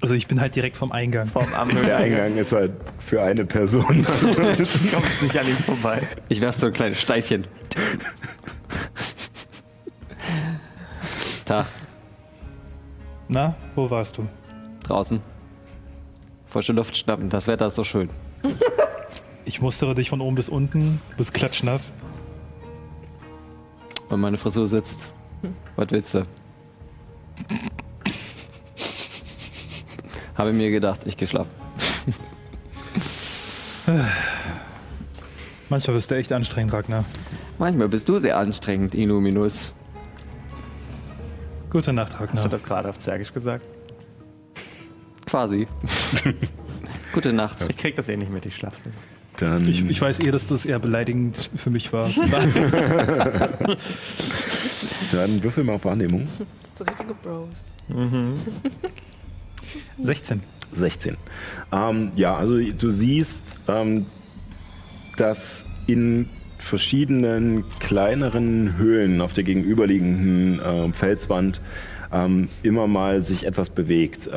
Also 0.01 0.15
ich 0.15 0.29
bin 0.29 0.41
halt 0.41 0.55
direkt 0.55 0.77
vom 0.77 0.93
Eingang. 0.93 1.27
Vom 1.27 1.45
Der 1.85 1.97
Eingang 1.97 2.37
ist 2.37 2.53
halt 2.53 2.71
für 3.05 3.21
eine 3.21 3.45
Person. 3.45 3.83
kommt 4.07 5.23
nicht 5.23 5.37
an 5.37 5.49
ihm 5.49 5.57
vorbei. 5.57 6.03
Ich 6.29 6.41
werf 6.41 6.55
so 6.55 6.69
ein 6.69 6.73
kleines 6.73 7.01
Steinchen. 7.01 7.49
Tag, 11.45 11.67
Na, 13.27 13.57
wo 13.75 13.91
warst 13.91 14.19
du? 14.19 14.29
draußen. 14.85 15.21
Frische 16.47 16.73
Luft 16.73 16.97
schnappen, 16.97 17.29
das 17.29 17.47
Wetter 17.47 17.67
ist 17.67 17.75
so 17.75 17.83
schön. 17.85 18.09
Ich 19.45 19.61
mustere 19.61 19.95
dich 19.95 20.11
von 20.11 20.21
oben 20.21 20.37
bis 20.37 20.49
unten, 20.49 21.01
du 21.11 21.17
bist 21.17 21.35
klatschnass. 21.35 21.93
Und 24.09 24.21
meine 24.21 24.39
Frisur 24.39 24.67
sitzt. 24.67 25.09
Was 25.77 25.91
willst 25.91 26.15
du? 26.15 26.27
Habe 30.35 30.53
mir 30.53 30.71
gedacht, 30.71 31.01
ich 31.07 31.17
gehe 31.17 31.29
schlafen. 31.29 31.51
Manchmal 35.69 35.95
bist 35.95 36.11
du 36.11 36.15
echt 36.17 36.33
anstrengend, 36.33 36.73
Ragnar. 36.73 37.05
Manchmal 37.59 37.89
bist 37.89 38.09
du 38.09 38.19
sehr 38.19 38.39
anstrengend, 38.39 38.95
Illuminus. 38.95 39.73
Gute 41.71 41.93
Nacht, 41.93 42.13
Hast 42.13 42.21
du 42.21 42.25
Ragnar. 42.25 42.49
das 42.49 42.65
gerade 42.65 42.89
auf 42.89 42.99
Zwergisch 42.99 43.33
gesagt? 43.33 43.67
Quasi. 45.27 45.69
Gute 47.13 47.33
Nacht. 47.35 47.61
Ich 47.69 47.77
krieg 47.77 47.97
das 47.97 48.09
eh 48.09 48.17
nicht 48.17 48.31
mit, 48.33 48.47
ich 48.47 48.57
schlafe. 48.57 48.77
Dann 49.39 49.69
Ich, 49.69 49.89
ich 49.89 50.01
weiß 50.01 50.21
eh, 50.21 50.31
dass 50.31 50.47
das 50.47 50.67
eher 50.67 50.79
beleidigend 50.79 51.51
für 51.57 51.71
mich 51.71 51.93
war. 51.93 52.11
Dann 55.13 55.43
würfel 55.43 55.65
mal 55.65 55.75
auf 55.75 55.85
Wahrnehmung. 55.85 56.29
So 56.73 56.85
richtige 56.85 57.15
Bros. 57.15 57.73
16. 60.03 60.43
16. 60.73 61.17
Ähm, 61.73 62.13
ja, 62.15 62.37
also 62.37 62.59
du 62.59 62.91
siehst, 62.91 63.57
ähm, 63.69 64.07
dass 65.17 65.65
in 65.87 66.29
verschiedenen 66.59 67.65
kleineren 67.79 68.77
Höhlen 68.77 69.21
auf 69.21 69.33
der 69.33 69.45
gegenüberliegenden 69.45 70.61
ähm, 70.65 70.93
Felswand 70.93 71.61
ähm, 72.13 72.49
immer 72.63 72.87
mal 72.87 73.23
sich 73.23 73.47
etwas 73.47 73.71
bewegt. 73.71 74.29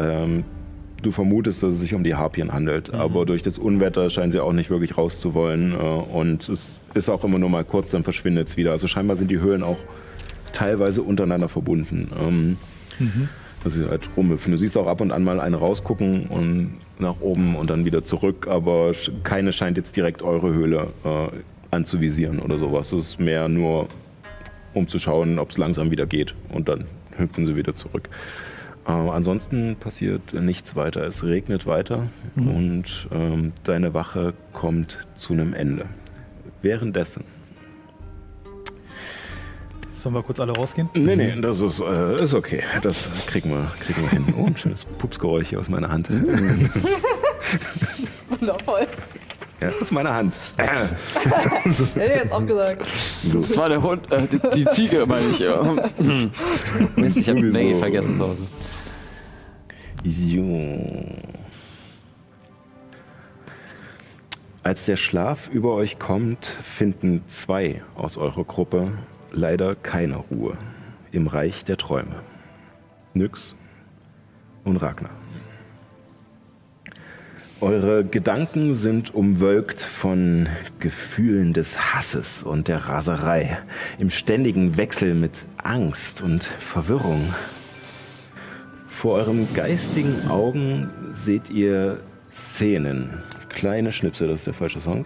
Du 1.01 1.11
vermutest, 1.11 1.63
dass 1.63 1.73
es 1.73 1.79
sich 1.79 1.93
um 1.93 2.03
die 2.03 2.13
Harpien 2.15 2.53
handelt, 2.53 2.93
aber 2.93 3.25
durch 3.25 3.41
das 3.41 3.57
Unwetter 3.57 4.09
scheinen 4.09 4.31
sie 4.31 4.39
auch 4.39 4.53
nicht 4.53 4.69
wirklich 4.69 4.97
rauszuwollen 4.97 5.73
äh, 5.73 5.77
und 5.77 6.47
es 6.47 6.79
ist 6.93 7.09
auch 7.09 7.23
immer 7.23 7.39
nur 7.39 7.49
mal 7.49 7.63
kurz, 7.63 7.89
dann 7.91 8.03
verschwindet 8.03 8.49
es 8.49 8.57
wieder. 8.57 8.71
Also 8.71 8.87
scheinbar 8.87 9.15
sind 9.15 9.31
die 9.31 9.39
Höhlen 9.39 9.63
auch 9.63 9.77
teilweise 10.53 11.01
untereinander 11.01 11.49
verbunden. 11.49 12.09
Ähm, 12.19 12.57
Also 13.63 13.83
sie 13.83 13.87
halt 13.89 14.09
rumhüpfen. 14.17 14.51
Du 14.51 14.57
siehst 14.57 14.75
auch 14.77 14.87
ab 14.87 15.01
und 15.01 15.11
an 15.11 15.23
mal 15.23 15.39
eine 15.39 15.57
rausgucken 15.57 16.25
und 16.27 16.77
nach 16.99 17.21
oben 17.21 17.55
und 17.55 17.69
dann 17.69 17.85
wieder 17.85 18.03
zurück, 18.03 18.47
aber 18.49 18.91
keine 19.23 19.53
scheint 19.53 19.77
jetzt 19.77 19.95
direkt 19.95 20.23
eure 20.23 20.51
Höhle 20.51 20.87
äh, 21.03 21.27
anzuvisieren 21.69 22.39
oder 22.39 22.57
sowas. 22.57 22.91
Es 22.91 23.11
ist 23.11 23.19
mehr 23.19 23.47
nur, 23.49 23.87
um 24.73 24.87
zu 24.87 24.97
schauen, 24.99 25.37
ob 25.37 25.51
es 25.51 25.57
langsam 25.57 25.91
wieder 25.91 26.05
geht 26.07 26.33
und 26.49 26.69
dann 26.69 26.85
hüpfen 27.17 27.45
sie 27.45 27.55
wieder 27.55 27.75
zurück. 27.75 28.09
Äh, 28.87 28.91
ansonsten 28.91 29.75
passiert 29.75 30.33
nichts 30.33 30.75
weiter. 30.75 31.05
Es 31.05 31.23
regnet 31.23 31.65
weiter 31.65 32.07
und 32.35 33.07
ähm, 33.11 33.53
deine 33.63 33.93
Wache 33.93 34.33
kommt 34.53 35.05
zu 35.15 35.33
einem 35.33 35.53
Ende. 35.53 35.85
Währenddessen 36.61 37.23
Sollen 40.01 40.15
wir 40.15 40.23
kurz 40.23 40.39
alle 40.39 40.53
rausgehen? 40.53 40.89
Nee, 40.95 41.15
nee, 41.15 41.39
das 41.39 41.61
ist, 41.61 41.79
äh, 41.79 42.23
ist 42.23 42.33
okay. 42.33 42.63
Das 42.81 43.07
kriegen 43.27 43.51
wir, 43.51 43.71
kriegen 43.81 44.01
wir 44.01 44.09
hin. 44.09 44.33
Oh, 44.35 44.47
ein 44.47 44.57
schönes 44.57 44.83
Pupsgeräusch 44.97 45.49
hier 45.49 45.59
aus 45.59 45.69
meiner 45.69 45.89
Hand. 45.89 46.09
Wundervoll. 48.29 48.87
Ja, 49.62 49.67
das 49.67 49.82
ist 49.82 49.91
meine 49.91 50.12
Hand. 50.12 50.34
Hätte 50.58 50.97
ich 51.95 52.19
jetzt 52.19 52.34
auch 52.34 52.45
gesagt. 52.45 52.88
Das 53.24 53.58
war 53.58 53.69
der 53.69 53.84
Hund, 53.84 54.12
äh, 54.12 54.26
die, 54.26 54.39
die 54.56 54.65
Ziege, 54.71 55.06
meine 55.06 55.28
ich. 55.28 55.39
Ja. 55.39 55.62
Mist, 56.95 57.17
ich 57.17 57.30
habe 57.30 57.39
Sowieso. 57.39 57.54
Maggie 57.54 57.76
vergessen 57.76 58.17
zu 58.17 58.28
Hause. 58.28 58.47
So. 60.04 61.06
Als 64.63 64.86
der 64.86 64.95
Schlaf 64.95 65.47
über 65.50 65.76
euch 65.76 66.00
kommt, 66.00 66.45
finden 66.45 67.24
zwei 67.28 67.84
aus 67.95 68.17
eurer 68.17 68.43
Gruppe 68.43 68.91
leider 69.32 69.76
keine 69.76 70.17
Ruhe 70.17 70.58
im 71.12 71.28
Reich 71.28 71.65
der 71.65 71.78
Träume. 71.78 72.24
Nyx 73.13 73.56
und 74.63 74.78
Ragnar. 74.78 75.20
Eure 77.62 78.04
Gedanken 78.04 78.74
sind 78.74 79.13
umwölkt 79.13 79.84
von 79.84 80.50
Gefühlen 80.80 81.54
des 81.54 81.78
Hasses 81.78 82.41
und 82.41 82.67
der 82.67 82.88
Raserei, 82.88 83.60
im 84.00 84.10
ständigen 84.10 84.78
Wechsel 84.78 85.13
mit 85.13 85.45
Angst 85.62 86.21
und 86.21 86.43
Verwirrung. 86.43 87.32
Vor 88.88 89.13
eurem 89.13 89.47
geistigen 89.54 90.28
Augen 90.28 90.89
seht 91.13 91.52
ihr 91.52 92.00
Szenen, 92.34 93.21
kleine 93.50 93.91
Schnipsel, 93.91 94.30
das 94.30 94.39
ist 94.39 94.47
der 94.47 94.56
falsche 94.56 94.80
Song. 94.80 95.06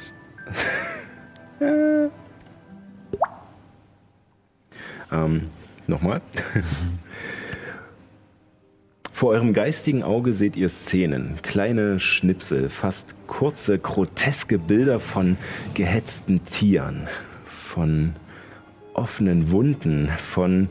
ähm, 5.12 5.50
nochmal. 5.88 6.22
Vor 9.16 9.30
eurem 9.30 9.54
geistigen 9.54 10.04
Auge 10.04 10.34
seht 10.34 10.58
ihr 10.58 10.68
Szenen, 10.68 11.36
kleine 11.42 12.02
Schnipsel, 12.02 12.68
fast 12.68 13.16
kurze, 13.28 13.80
groteske 13.80 14.60
Bilder 14.60 15.00
von 15.00 15.38
gehetzten 15.74 16.44
Tieren, 16.44 17.08
von 17.46 18.18
offenen 18.94 19.52
Wunden, 19.52 20.10
von 20.34 20.68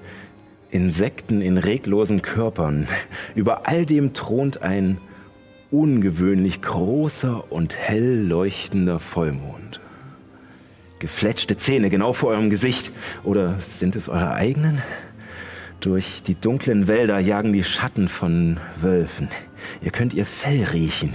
Insekten 0.71 1.41
in 1.41 1.57
reglosen 1.57 2.21
Körpern. 2.21 2.87
Über 3.35 3.67
all 3.67 3.87
dem 3.87 4.13
thront 4.13 4.61
ein 4.61 4.99
ungewöhnlich 5.71 6.61
großer 6.61 7.51
und 7.51 7.79
hell 7.79 8.27
leuchtender 8.27 8.99
Vollmond. 8.99 9.81
Gefletschte 10.99 11.57
Zähne 11.57 11.89
genau 11.89 12.13
vor 12.13 12.29
eurem 12.29 12.51
Gesicht. 12.51 12.93
Oder 13.23 13.59
sind 13.59 13.97
es 13.97 14.11
eure 14.11 14.35
eigenen? 14.35 14.83
Durch 15.81 16.23
die 16.23 16.35
dunklen 16.35 16.89
Wälder 16.89 17.19
jagen 17.19 17.53
die 17.53 17.65
Schatten 17.65 18.09
von 18.09 18.59
Wölfen. 18.81 19.29
Ihr 19.83 19.91
könnt 19.91 20.15
ihr 20.15 20.27
Fell 20.27 20.65
riechen, 20.65 21.15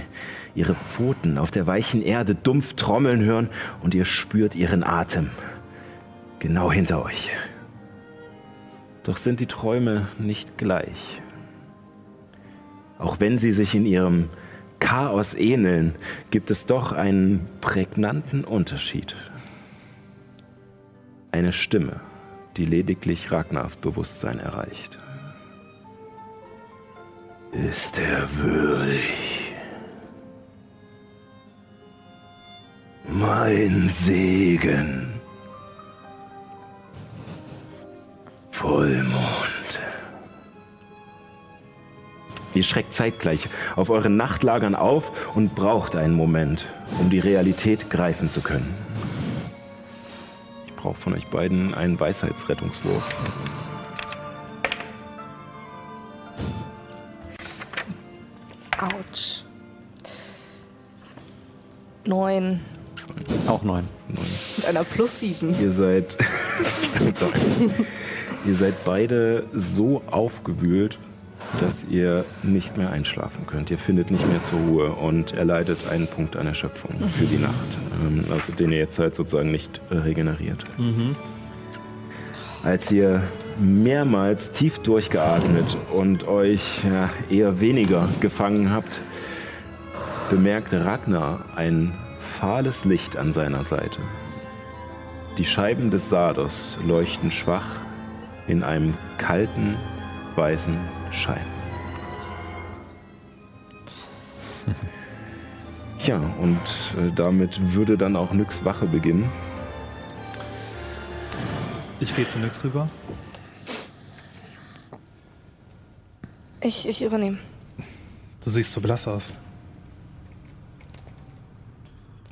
ihre 0.54 0.74
Pfoten 0.74 1.38
auf 1.38 1.50
der 1.50 1.66
weichen 1.66 2.02
Erde 2.02 2.34
dumpf 2.34 2.74
trommeln 2.74 3.24
hören 3.24 3.48
und 3.82 3.94
ihr 3.94 4.04
spürt 4.04 4.54
ihren 4.54 4.84
Atem. 4.84 5.30
Genau 6.38 6.70
hinter 6.70 7.04
euch. 7.04 7.30
Doch 9.02 9.16
sind 9.16 9.40
die 9.40 9.46
Träume 9.46 10.08
nicht 10.18 10.56
gleich. 10.58 11.20
Auch 12.98 13.18
wenn 13.18 13.38
sie 13.38 13.52
sich 13.52 13.74
in 13.74 13.86
ihrem 13.86 14.28
Chaos 14.78 15.34
ähneln, 15.34 15.94
gibt 16.30 16.50
es 16.50 16.66
doch 16.66 16.92
einen 16.92 17.46
prägnanten 17.60 18.44
Unterschied. 18.44 19.16
Eine 21.32 21.52
Stimme, 21.52 22.00
die 22.56 22.64
lediglich 22.64 23.30
Ragnars 23.30 23.76
Bewusstsein 23.76 24.38
erreicht. 24.38 24.98
Ist 27.52 27.98
er 27.98 28.28
würdig? 28.36 29.52
Mein 33.08 33.88
Segen. 33.88 35.20
Vollmond. 38.50 39.80
Ihr 42.54 42.62
schreckt 42.62 42.94
zeitgleich 42.94 43.48
auf 43.76 43.90
euren 43.90 44.16
Nachtlagern 44.16 44.74
auf 44.74 45.34
und 45.34 45.54
braucht 45.54 45.96
einen 45.96 46.14
Moment, 46.14 46.66
um 47.00 47.10
die 47.10 47.20
Realität 47.20 47.90
greifen 47.90 48.28
zu 48.28 48.42
können. 48.42 48.74
Ich 50.80 50.84
brauche 50.84 50.98
von 50.98 51.12
euch 51.12 51.26
beiden 51.26 51.74
einen 51.74 52.00
Weisheitsrettungswurf. 52.00 53.06
Autsch. 58.78 59.42
Neun. 62.06 62.60
Auch 63.46 63.62
neun. 63.62 63.86
Mit 64.56 64.64
einer 64.64 64.84
plus 64.84 65.20
sieben. 65.20 65.54
Ihr 65.60 65.72
seid, 65.72 66.16
ihr 68.46 68.54
seid 68.54 68.82
beide 68.86 69.48
so 69.52 70.00
aufgewühlt, 70.06 70.98
dass 71.60 71.84
ihr 71.84 72.24
nicht 72.42 72.76
mehr 72.76 72.90
einschlafen 72.90 73.46
könnt. 73.46 73.70
Ihr 73.70 73.78
findet 73.78 74.10
nicht 74.10 74.26
mehr 74.28 74.42
zur 74.42 74.60
Ruhe 74.60 74.92
und 74.92 75.32
erleidet 75.32 75.78
einen 75.90 76.06
Punkt 76.06 76.36
an 76.36 76.46
Erschöpfung 76.46 76.94
für 77.18 77.24
die 77.24 77.38
Nacht, 77.38 77.54
ähm, 78.04 78.24
also 78.30 78.52
den 78.52 78.72
ihr 78.72 78.78
jetzt 78.78 78.98
halt 78.98 79.14
sozusagen 79.14 79.50
nicht 79.50 79.80
äh, 79.90 79.96
regeneriert. 79.96 80.64
Als 82.62 82.92
ihr 82.92 83.22
mehrmals 83.58 84.52
tief 84.52 84.78
durchgeatmet 84.80 85.76
und 85.92 86.28
euch 86.28 86.82
ja, 86.84 87.08
eher 87.34 87.60
weniger 87.60 88.08
gefangen 88.20 88.70
habt, 88.70 89.00
bemerkt 90.30 90.72
Ragnar 90.72 91.46
ein 91.56 91.92
fahles 92.38 92.84
Licht 92.84 93.16
an 93.16 93.32
seiner 93.32 93.64
Seite. 93.64 93.98
Die 95.38 95.44
Scheiben 95.44 95.90
des 95.90 96.10
Sardos 96.10 96.78
leuchten 96.86 97.32
schwach 97.32 97.80
in 98.46 98.62
einem 98.62 98.94
kalten, 99.18 99.76
weißen 100.36 100.76
Schein. 101.10 101.44
Ja, 106.06 106.16
und 106.16 106.56
äh, 106.96 107.12
damit 107.14 107.74
würde 107.74 107.98
dann 107.98 108.16
auch 108.16 108.32
Nyx 108.32 108.64
Wache 108.64 108.86
beginnen. 108.86 109.30
Ich 112.00 112.16
gehe 112.16 112.26
zu 112.26 112.38
Nyx 112.38 112.64
rüber. 112.64 112.88
Ich, 116.62 116.88
ich 116.88 117.02
übernehme. 117.02 117.36
Du 118.42 118.48
siehst 118.48 118.72
so 118.72 118.80
blass 118.80 119.06
aus. 119.06 119.34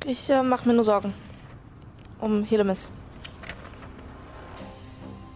Ich 0.07 0.27
äh, 0.31 0.41
mache 0.41 0.67
mir 0.67 0.73
nur 0.73 0.83
Sorgen. 0.83 1.13
Um 2.19 2.43
Helemis. 2.43 2.89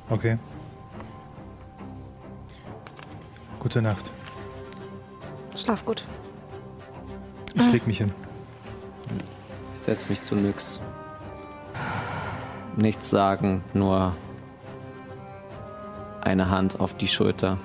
Okay. 0.10 0.39
Gute 3.63 3.82
Nacht. 3.82 4.12
Schlaf 5.56 5.86
gut. 5.86 6.06
Ich 7.56 7.71
leg 7.71 7.88
mich 7.88 7.99
hin. 7.99 8.12
Ich 9.76 9.82
setze 9.84 10.10
mich 10.10 10.21
zu 10.21 10.36
nix. 10.36 10.82
Nichts 12.76 13.10
sagen, 13.10 13.63
nur 13.73 14.15
eine 16.21 16.49
Hand 16.49 16.80
auf 16.80 16.93
die 16.95 17.08
Schulter. 17.08 17.58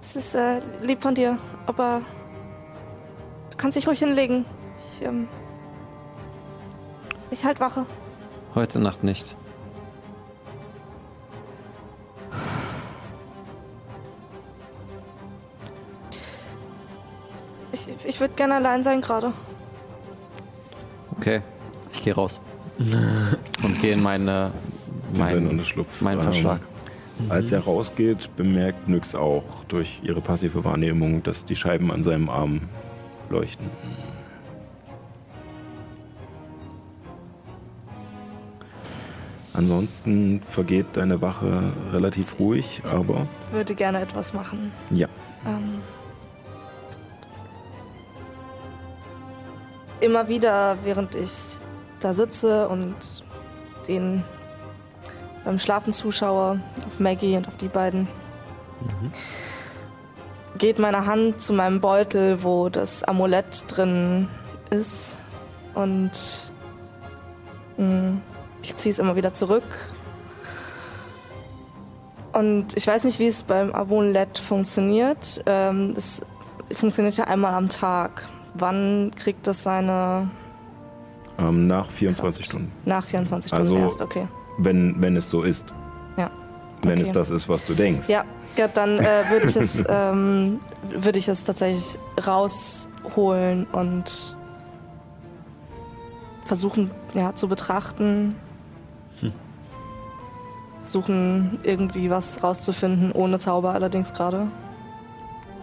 Es 0.00 0.16
ist 0.16 0.34
äh, 0.34 0.60
lieb 0.82 1.02
von 1.02 1.14
dir, 1.14 1.38
aber 1.66 2.00
du 3.50 3.56
kannst 3.58 3.76
dich 3.76 3.86
ruhig 3.86 3.98
hinlegen. 3.98 4.46
Ich, 4.78 5.06
ähm, 5.06 5.28
ich 7.30 7.44
halt 7.44 7.60
Wache. 7.60 7.84
Heute 8.54 8.80
Nacht 8.80 9.04
nicht. 9.04 9.36
Ich, 18.18 18.24
ich 18.24 18.30
würde 18.30 18.34
gerne 18.34 18.54
allein 18.56 18.82
sein 18.82 19.00
gerade. 19.00 19.32
Okay, 21.16 21.40
ich 21.92 22.02
gehe 22.02 22.12
raus. 22.16 22.40
Und 23.62 23.80
gehe 23.80 23.92
in 23.92 24.02
meine 24.02 24.50
Mein- 25.16 25.48
Wenn 25.48 25.58
er 25.60 25.64
schlupft. 25.64 26.02
mein 26.02 26.20
Verschlag. 26.20 26.60
Als 27.28 27.52
er 27.52 27.60
rausgeht, 27.60 28.28
bemerkt 28.36 28.88
Nyx 28.88 29.14
auch 29.14 29.44
durch 29.68 30.00
ihre 30.02 30.20
passive 30.20 30.64
Wahrnehmung, 30.64 31.22
dass 31.22 31.44
die 31.44 31.54
Scheiben 31.56 31.92
an 31.92 32.02
seinem 32.02 32.28
Arm 32.28 32.62
leuchten. 33.30 33.70
Ansonsten 39.52 40.40
vergeht 40.50 40.86
deine 40.92 41.20
Wache 41.20 41.72
relativ 41.92 42.26
ruhig, 42.38 42.80
aber 42.92 43.26
Würde 43.50 43.74
gerne 43.74 44.00
etwas 44.00 44.32
machen. 44.34 44.72
ja. 44.90 45.08
Ähm, 45.46 45.80
immer 50.00 50.28
wieder, 50.28 50.78
während 50.84 51.14
ich 51.14 51.58
da 52.00 52.12
sitze 52.12 52.68
und 52.68 52.94
den 53.86 54.22
beim 55.44 55.58
Schlafen 55.58 55.92
zuschaue, 55.92 56.60
auf 56.86 57.00
Maggie 57.00 57.36
und 57.36 57.48
auf 57.48 57.56
die 57.56 57.68
beiden, 57.68 58.06
geht 60.58 60.78
meine 60.78 61.06
Hand 61.06 61.40
zu 61.40 61.52
meinem 61.52 61.80
Beutel, 61.80 62.42
wo 62.42 62.68
das 62.68 63.04
Amulett 63.04 63.64
drin 63.68 64.28
ist. 64.70 65.18
Und 65.74 66.10
mh, 67.76 68.18
ich 68.62 68.76
ziehe 68.76 68.92
es 68.92 68.98
immer 68.98 69.16
wieder 69.16 69.32
zurück. 69.32 69.64
Und 72.32 72.76
ich 72.76 72.86
weiß 72.86 73.04
nicht, 73.04 73.18
wie 73.18 73.26
es 73.26 73.42
beim 73.42 73.72
Amulett 73.72 74.38
funktioniert. 74.38 75.42
Ähm, 75.46 75.94
es 75.96 76.20
funktioniert 76.72 77.16
ja 77.16 77.24
einmal 77.24 77.54
am 77.54 77.68
Tag. 77.68 78.28
Wann 78.54 79.10
kriegt 79.16 79.46
das 79.46 79.62
seine 79.62 80.28
Ähm, 81.38 81.66
nach 81.66 81.90
24 81.90 82.40
Kraft? 82.42 82.50
Stunden. 82.50 82.72
Nach 82.84 83.04
24 83.04 83.48
Stunden 83.48 83.62
Also- 83.64 83.76
erst, 83.76 84.02
okay. 84.02 84.26
Wenn, 84.58 85.00
wenn 85.00 85.16
es 85.16 85.30
so 85.30 85.42
ist. 85.44 85.72
Ja. 86.16 86.30
Wenn 86.82 86.98
Okay. 86.98 87.08
es 87.08 87.12
das 87.12 87.30
ist, 87.30 87.48
was 87.48 87.64
du 87.66 87.74
denkst. 87.74 88.08
Ja, 88.08 88.24
ja 88.56 88.66
dann 88.68 88.98
äh, 88.98 89.24
würde 89.30 89.48
ich, 89.48 89.56
es, 89.56 89.84
ähm, 89.88 90.58
würde 90.90 91.18
ich 91.18 91.28
es 91.28 91.44
tatsächlich 91.44 91.98
rausholen 92.26 93.66
und 93.72 94.36
versuchen 96.44 96.90
ja, 97.14 97.34
zu 97.34 97.46
betrachten. 97.48 98.34
Versuchen 100.80 101.58
irgendwie 101.64 102.08
was 102.08 102.42
rauszufinden, 102.42 103.12
ohne 103.12 103.38
Zauber 103.38 103.72
allerdings 103.74 104.14
gerade. 104.14 104.46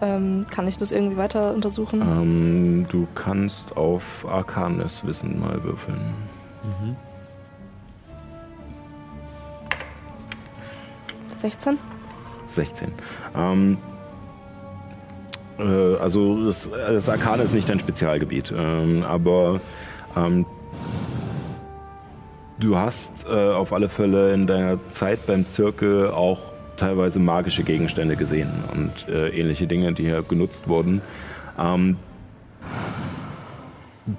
Ähm, 0.02 0.46
kann 0.50 0.68
ich 0.68 0.76
das 0.76 0.92
irgendwie 0.92 1.16
weiter 1.16 1.54
untersuchen? 1.54 2.02
Ähm, 2.02 2.86
du 2.90 3.06
kannst 3.14 3.76
auf 3.76 4.02
Arcanes 4.28 5.06
Wissen 5.06 5.40
mal 5.40 5.62
würfeln. 5.64 6.14
16? 11.36 11.78
16. 12.48 12.92
Ähm, 13.36 13.78
äh, 15.58 15.96
also 15.96 16.44
das, 16.44 16.68
das 16.70 17.08
Arkane 17.08 17.42
ist 17.42 17.54
nicht 17.54 17.68
dein 17.68 17.78
Spezialgebiet, 17.78 18.52
ähm, 18.56 19.02
aber 19.02 19.60
ähm, 20.16 20.46
du 22.58 22.76
hast 22.76 23.10
äh, 23.28 23.52
auf 23.52 23.72
alle 23.72 23.88
Fälle 23.88 24.32
in 24.32 24.46
deiner 24.46 24.78
Zeit 24.90 25.26
beim 25.26 25.46
Zirkel 25.46 26.10
auch 26.10 26.40
teilweise 26.76 27.18
magische 27.18 27.62
Gegenstände 27.62 28.16
gesehen 28.16 28.50
und 28.72 29.08
äh, 29.08 29.28
ähnliche 29.28 29.66
Dinge, 29.66 29.92
die 29.92 30.04
hier 30.04 30.22
genutzt 30.22 30.68
wurden. 30.68 31.00
Ähm, 31.58 31.96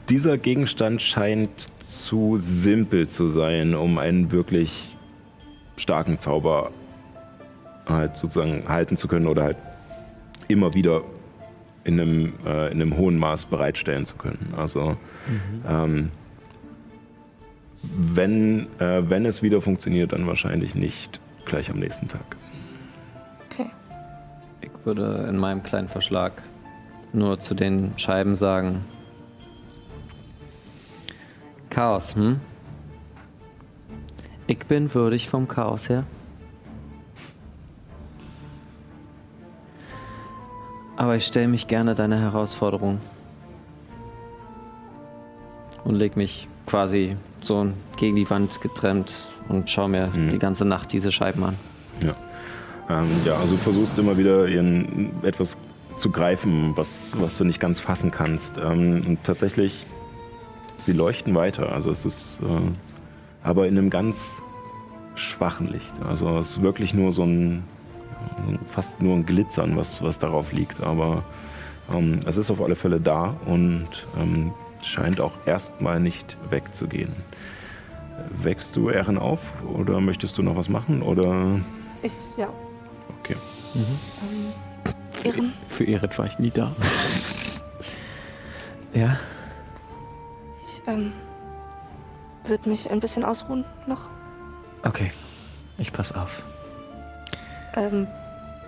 dieser 0.09 0.37
Gegenstand 0.37 1.01
scheint 1.01 1.49
zu 1.79 2.37
simpel 2.39 3.07
zu 3.07 3.27
sein, 3.27 3.75
um 3.75 3.97
einen 3.97 4.31
wirklich 4.31 4.97
starken 5.77 6.19
Zauber 6.19 6.71
halt 7.87 8.17
sozusagen 8.17 8.67
halten 8.67 8.97
zu 8.97 9.07
können 9.07 9.27
oder 9.27 9.43
halt 9.43 9.57
immer 10.47 10.73
wieder 10.73 11.03
in 11.83 11.99
einem, 11.99 12.33
äh, 12.45 12.71
in 12.71 12.81
einem 12.81 12.97
hohen 12.97 13.17
Maß 13.17 13.45
bereitstellen 13.45 14.05
zu 14.05 14.15
können. 14.15 14.53
Also 14.57 14.97
ähm, 15.67 16.11
wenn, 17.81 18.67
äh, 18.79 19.09
wenn 19.09 19.25
es 19.25 19.41
wieder 19.41 19.61
funktioniert, 19.61 20.11
dann 20.11 20.27
wahrscheinlich 20.27 20.75
nicht 20.75 21.19
gleich 21.45 21.69
am 21.69 21.79
nächsten 21.79 22.07
Tag. 22.07 22.36
Würde 24.83 25.25
in 25.29 25.37
meinem 25.37 25.63
kleinen 25.63 25.87
Verschlag 25.89 26.41
nur 27.13 27.39
zu 27.39 27.53
den 27.53 27.93
Scheiben 27.97 28.35
sagen: 28.35 28.83
Chaos, 31.69 32.15
hm? 32.15 32.39
Ich 34.47 34.59
bin 34.59 34.93
würdig 34.93 35.29
vom 35.29 35.47
Chaos 35.47 35.89
her. 35.89 36.03
Aber 40.95 41.15
ich 41.15 41.25
stelle 41.27 41.47
mich 41.47 41.67
gerne 41.67 41.93
deiner 41.95 42.19
Herausforderung. 42.19 42.99
Und 45.83 45.95
leg 45.95 46.17
mich 46.17 46.47
quasi 46.65 47.15
so 47.41 47.67
gegen 47.97 48.15
die 48.15 48.29
Wand 48.29 48.59
getrennt 48.61 49.27
und 49.47 49.69
schaue 49.69 49.89
mir 49.89 50.07
Mhm. 50.07 50.29
die 50.29 50.39
ganze 50.39 50.65
Nacht 50.65 50.91
diese 50.91 51.11
Scheiben 51.11 51.43
an. 51.43 51.55
Ja. 52.01 52.15
Ähm, 52.89 53.07
ja, 53.25 53.35
also 53.35 53.51
du 53.51 53.57
versuchst 53.57 53.97
immer 53.97 54.17
wieder 54.17 54.47
ihren, 54.47 55.11
etwas 55.23 55.57
zu 55.97 56.11
greifen, 56.11 56.73
was, 56.75 57.11
was 57.19 57.37
du 57.37 57.43
nicht 57.43 57.59
ganz 57.59 57.79
fassen 57.79 58.11
kannst. 58.11 58.57
Ähm, 58.57 59.01
und 59.05 59.23
tatsächlich, 59.23 59.85
sie 60.77 60.93
leuchten 60.93 61.35
weiter. 61.35 61.71
Also 61.71 61.91
es 61.91 62.05
ist 62.05 62.39
äh, 62.41 62.71
aber 63.43 63.67
in 63.67 63.77
einem 63.77 63.89
ganz 63.89 64.17
schwachen 65.15 65.71
Licht. 65.71 65.93
Also 66.07 66.37
es 66.37 66.51
ist 66.51 66.61
wirklich 66.61 66.93
nur 66.93 67.11
so 67.11 67.23
ein, 67.23 67.63
fast 68.69 69.01
nur 69.01 69.15
ein 69.15 69.25
Glitzern, 69.25 69.75
was, 69.75 70.01
was 70.01 70.19
darauf 70.19 70.51
liegt. 70.51 70.81
Aber 70.81 71.23
ähm, 71.93 72.19
es 72.25 72.37
ist 72.37 72.51
auf 72.51 72.61
alle 72.61 72.75
Fälle 72.75 72.99
da 72.99 73.35
und 73.45 73.87
ähm, 74.17 74.51
scheint 74.83 75.19
auch 75.19 75.33
erstmal 75.45 75.99
nicht 75.99 76.37
wegzugehen. 76.49 77.13
Wächst 78.41 78.75
du 78.75 78.89
Ehren 78.89 79.17
auf 79.17 79.39
oder 79.73 79.99
möchtest 79.99 80.37
du 80.37 80.43
noch 80.43 80.55
was 80.55 80.69
machen? 80.69 81.01
Oder 81.01 81.59
Ich, 82.03 82.13
ja. 82.37 82.49
Okay. 83.29 83.37
Ähm, 83.75 84.53
Ehren? 85.23 85.53
Für 85.69 85.85
Erit 85.85 86.17
war 86.17 86.25
ich 86.25 86.39
nie 86.39 86.51
da. 86.51 86.71
Ja? 88.93 89.17
Ich 90.65 90.81
ähm, 90.87 91.11
würde 92.45 92.69
mich 92.69 92.89
ein 92.89 92.99
bisschen 92.99 93.23
ausruhen 93.23 93.65
noch. 93.87 94.05
Okay. 94.83 95.11
Ich 95.77 95.91
pass 95.93 96.11
auf. 96.13 96.41
Ähm, 97.75 98.07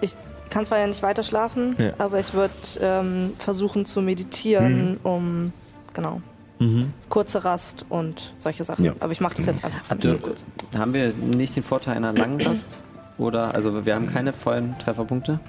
ich 0.01 0.15
kann 0.49 0.65
zwar 0.65 0.79
ja 0.79 0.87
nicht 0.87 1.01
weiter 1.01 1.23
schlafen, 1.23 1.75
Ja. 1.79 1.91
aber 1.97 2.19
ich 2.19 2.33
würde 2.33 2.53
ähm, 2.81 3.33
versuchen 3.39 3.85
zu 3.85 4.01
meditieren, 4.01 4.97
um 5.03 5.53
genau 5.93 6.21
Mhm. 6.61 6.91
kurze 7.07 7.45
Rast 7.45 7.85
und 7.87 8.33
solche 8.37 8.65
Sachen. 8.65 8.83
Ja. 8.83 8.93
Aber 8.99 9.13
ich 9.13 9.21
mache 9.21 9.35
das 9.35 9.45
jetzt 9.45 9.63
einfach 9.63 9.89
Hat 9.89 10.03
so 10.03 10.17
kurz. 10.17 10.45
Haben 10.77 10.93
wir 10.93 11.13
nicht 11.13 11.55
den 11.55 11.63
Vorteil 11.63 11.95
einer 11.95 12.11
langen 12.11 12.41
Rast? 12.41 12.81
Oder, 13.19 13.53
also 13.53 13.85
wir 13.85 13.93
haben 13.95 14.11
keine 14.11 14.33
vollen 14.33 14.75
Trefferpunkte? 14.79 15.39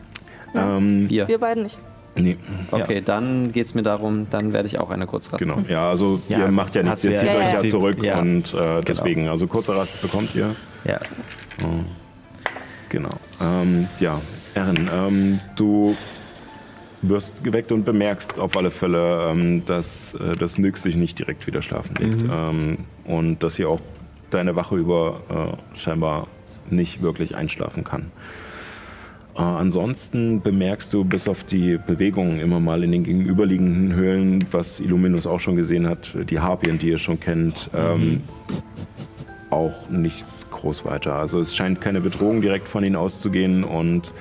Ja. 0.55 0.77
Ähm, 0.77 1.09
Wir. 1.09 1.27
Wir 1.29 1.39
beiden 1.39 1.63
nicht. 1.63 1.79
nee, 2.17 2.37
Okay, 2.73 3.01
dann 3.05 3.53
geht 3.53 3.67
es 3.67 3.75
mir 3.75 3.83
darum, 3.85 4.27
dann 4.31 4.53
werde 4.53 4.67
ich 4.67 4.79
auch 4.81 4.91
eine 4.91 5.07
Kurzrast. 5.07 5.39
genau. 5.39 5.59
Ja, 5.69 5.89
also 5.89 6.21
Ja, 6.29 6.41
ihr 6.41 6.49
macht 6.51 6.75
ja 6.75 6.83
nichts, 6.83 7.05
ihr 7.05 7.15
zieht 7.17 7.29
ja- 7.29 7.35
euch 7.37 7.41
Ja, 7.45 7.55
ja, 7.55 7.63
ja. 7.63 7.71
zurück 7.71 8.03
Ja. 8.03 8.19
und 8.19 8.53
äh, 8.53 8.81
deswegen, 8.83 9.29
also 9.29 9.47
kurze 9.47 9.77
Rast 9.77 10.03
bekommt 10.03 10.35
ihr. 10.35 10.55
Ja. 10.85 10.99
Oh. 11.63 11.85
Genau. 12.89 13.11
Ähm, 13.41 13.87
ja, 14.01 14.21
Erin, 14.55 14.91
ähm, 14.93 15.41
du 15.55 15.97
wirst 17.03 17.45
geweckt 17.45 17.71
und 17.73 17.85
bemerkst 17.85 18.41
auf 18.41 18.57
alle 18.57 18.73
Fälle, 18.73 19.29
ähm, 19.31 19.65
dass 19.65 20.13
äh, 20.15 20.33
das 20.33 20.59
Nyx 20.59 20.83
sich 20.83 20.97
nicht 20.97 21.19
direkt 21.19 21.47
wieder 21.47 21.63
schlafen 21.63 21.95
legt. 21.97 22.25
Ähm, 22.29 22.79
und 23.05 23.43
dass 23.45 23.55
sie 23.55 23.65
auch 23.65 23.81
deine 24.31 24.57
Wache 24.57 24.77
über 24.77 25.21
äh, 25.75 25.77
scheinbar 25.79 26.27
nicht 26.71 27.03
wirklich 27.03 27.37
einschlafen 27.37 27.85
kann. 27.85 28.11
Äh, 29.37 29.43
ansonsten 29.43 30.41
bemerkst 30.41 30.93
du 30.93 31.05
bis 31.05 31.29
auf 31.29 31.45
die 31.45 31.79
Bewegungen 31.79 32.41
immer 32.41 32.61
mal 32.61 32.83
in 32.85 32.93
den 32.93 33.05
gegenüberliegenden 33.05 33.95
Höhlen, 33.95 34.45
was 34.51 34.81
Illuminus 34.81 35.27
auch 35.27 35.41
schon 35.41 35.57
gesehen 35.57 35.89
hat, 35.89 36.15
die 36.29 36.41
Harpien, 36.41 36.79
die 36.79 36.89
ihr 36.89 36.99
schon 36.99 37.21
kennt, 37.21 37.71
ähm, 37.75 38.23
auch 39.51 39.89
nichts 39.89 40.47
groß 40.51 40.85
weiter. 40.85 41.15
Also 41.15 41.41
es 41.41 41.55
scheint 41.55 41.81
keine 41.81 42.01
Bedrohung 42.01 42.41
direkt 42.41 42.69
von 42.69 42.85
ihnen 42.85 42.97
auszugehen 42.97 43.65
und 43.65 44.13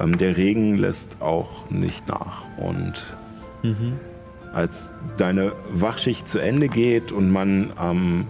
ähm, 0.00 0.18
der 0.18 0.36
Regen 0.36 0.76
lässt 0.76 1.20
auch 1.20 1.70
nicht 1.70 2.06
nach. 2.08 2.42
Und 2.56 2.94
als 4.54 4.92
deine 5.18 5.52
Wachschicht 5.72 6.28
zu 6.28 6.38
Ende 6.38 6.68
geht 6.68 7.12
und 7.12 7.30
man 7.30 7.72
am 7.76 8.26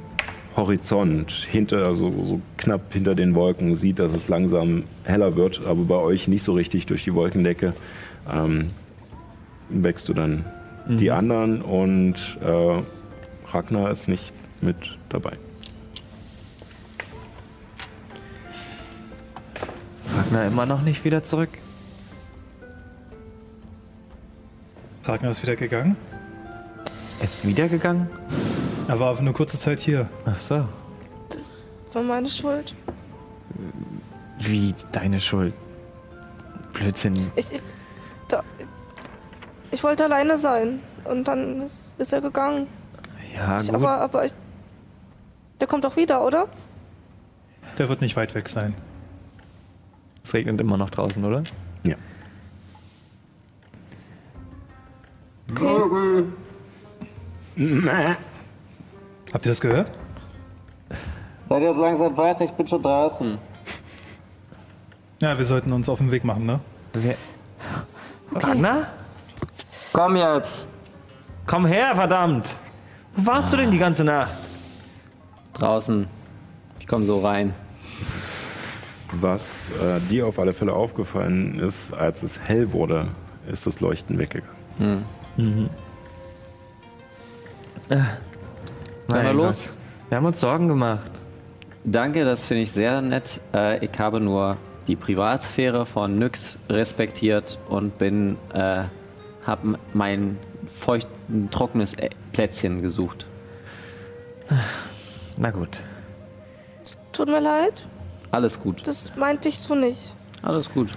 Horizont 0.56 1.32
hinter, 1.50 1.86
also 1.86 2.10
so 2.10 2.40
knapp 2.56 2.92
hinter 2.92 3.14
den 3.14 3.34
Wolken 3.34 3.74
sieht, 3.74 3.98
dass 3.98 4.14
es 4.14 4.28
langsam 4.28 4.84
heller 5.02 5.36
wird, 5.36 5.66
aber 5.66 5.82
bei 5.84 5.96
euch 5.96 6.28
nicht 6.28 6.42
so 6.42 6.52
richtig 6.52 6.86
durch 6.86 7.04
die 7.04 7.14
Wolkendecke, 7.14 7.70
ähm, 8.32 8.68
wächst 9.68 10.08
du 10.08 10.14
dann 10.14 10.44
die 10.86 11.10
anderen 11.10 11.62
und 11.62 12.14
äh, 12.42 12.82
Ragnar 13.50 13.90
ist 13.90 14.06
nicht 14.06 14.32
mit 14.60 14.76
dabei. 15.08 15.32
Ragnar 20.16 20.46
immer 20.46 20.66
noch 20.66 20.82
nicht 20.82 21.04
wieder 21.04 21.22
zurück? 21.22 21.50
Ragnar 25.04 25.30
ist 25.30 25.42
wieder 25.42 25.56
gegangen. 25.56 25.96
Er 27.18 27.24
ist 27.24 27.46
wiedergegangen? 27.46 28.08
Er 28.88 29.00
war 29.00 29.14
für 29.14 29.20
eine 29.22 29.32
kurze 29.32 29.58
Zeit 29.58 29.80
hier. 29.80 30.08
Ach 30.26 30.38
so. 30.38 30.66
War 31.92 32.02
meine 32.02 32.28
Schuld. 32.28 32.74
Wie 34.38 34.74
deine 34.92 35.20
Schuld? 35.20 35.54
Blödsinn. 36.72 37.30
Ich, 37.36 37.52
ich, 37.52 37.62
da, 38.28 38.42
ich 39.70 39.82
wollte 39.84 40.04
alleine 40.04 40.36
sein. 40.36 40.80
Und 41.04 41.28
dann 41.28 41.62
ist, 41.62 41.94
ist 41.98 42.12
er 42.12 42.20
gegangen. 42.20 42.66
Ja, 43.34 43.56
Ich, 43.60 43.66
gut. 43.68 43.76
aber, 43.76 44.00
aber 44.00 44.24
ich. 44.26 44.32
Der 45.60 45.68
kommt 45.68 45.84
doch 45.84 45.96
wieder, 45.96 46.24
oder? 46.24 46.48
Der 47.78 47.88
wird 47.88 48.00
nicht 48.00 48.16
weit 48.16 48.34
weg 48.34 48.48
sein. 48.48 48.74
es 50.24 50.34
regnet 50.34 50.60
immer 50.60 50.76
noch 50.76 50.90
draußen, 50.90 51.24
oder? 51.24 51.44
Ja. 51.84 51.96
Habt 59.34 59.46
ihr 59.46 59.50
das 59.50 59.60
gehört? 59.60 59.90
Seid 61.48 61.62
jetzt 61.62 61.76
langsam 61.76 62.16
weit, 62.16 62.40
ich 62.40 62.52
bin 62.52 62.68
schon 62.68 62.80
draußen. 62.80 63.36
Ja, 65.20 65.36
wir 65.36 65.44
sollten 65.44 65.72
uns 65.72 65.88
auf 65.88 65.98
den 65.98 66.12
Weg 66.12 66.22
machen, 66.24 66.46
ne? 66.46 66.60
Wer? 66.92 67.16
Ragnar? 68.32 68.86
Komm 69.92 70.16
jetzt! 70.16 70.68
Komm 71.46 71.66
her, 71.66 71.96
verdammt! 71.96 72.46
Wo 73.14 73.26
warst 73.26 73.52
du 73.52 73.56
denn 73.56 73.72
die 73.72 73.78
ganze 73.78 74.04
Nacht? 74.04 74.36
Draußen. 75.54 76.06
Ich 76.78 76.86
komme 76.86 77.04
so 77.04 77.18
rein. 77.18 77.52
Was 79.14 79.68
äh, 79.70 79.98
dir 80.10 80.28
auf 80.28 80.38
alle 80.38 80.52
Fälle 80.52 80.72
aufgefallen 80.72 81.58
ist, 81.58 81.92
als 81.92 82.22
es 82.22 82.38
hell 82.38 82.72
wurde, 82.72 83.08
ist 83.50 83.66
das 83.66 83.80
Leuchten 83.80 84.16
weggegangen. 84.16 85.04
Können 87.88 88.06
wir 89.08 89.22
Mein 89.22 89.36
los? 89.36 89.66
Gott. 89.68 89.74
Wir 90.10 90.16
haben 90.18 90.26
uns 90.26 90.40
Sorgen 90.40 90.68
gemacht. 90.68 91.10
Danke, 91.84 92.24
das 92.24 92.44
finde 92.44 92.62
ich 92.62 92.72
sehr 92.72 93.00
nett. 93.02 93.40
Äh, 93.52 93.84
ich 93.84 93.98
habe 93.98 94.20
nur 94.20 94.56
die 94.86 94.96
Privatsphäre 94.96 95.86
von 95.86 96.18
Nyx 96.18 96.58
respektiert 96.68 97.58
und 97.68 97.98
bin, 97.98 98.36
äh, 98.52 98.84
habe 99.46 99.78
mein 99.92 100.38
feuchten, 100.66 101.50
trockenes 101.50 101.94
Plätzchen 102.32 102.80
gesucht. 102.82 103.26
Na 105.36 105.50
gut. 105.50 105.82
Tut 107.12 107.28
mir 107.28 107.40
leid. 107.40 107.86
Alles 108.30 108.60
gut, 108.60 108.86
Das 108.86 109.12
meinte 109.16 109.48
ich 109.48 109.58
so 109.60 109.74
nicht. 109.74 110.14
alles 110.42 110.68
gut. 110.70 110.90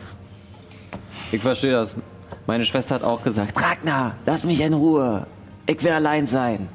Ich 1.31 1.41
verstehe 1.41 1.71
das. 1.73 1.95
Meine 2.47 2.65
Schwester 2.65 2.95
hat 2.95 3.03
auch 3.03 3.23
gesagt, 3.23 3.61
Ragnar, 3.61 4.15
lass 4.25 4.45
mich 4.45 4.59
in 4.61 4.73
Ruhe. 4.73 5.27
Ich 5.67 5.83
will 5.83 5.91
allein 5.91 6.25
sein. 6.25 6.69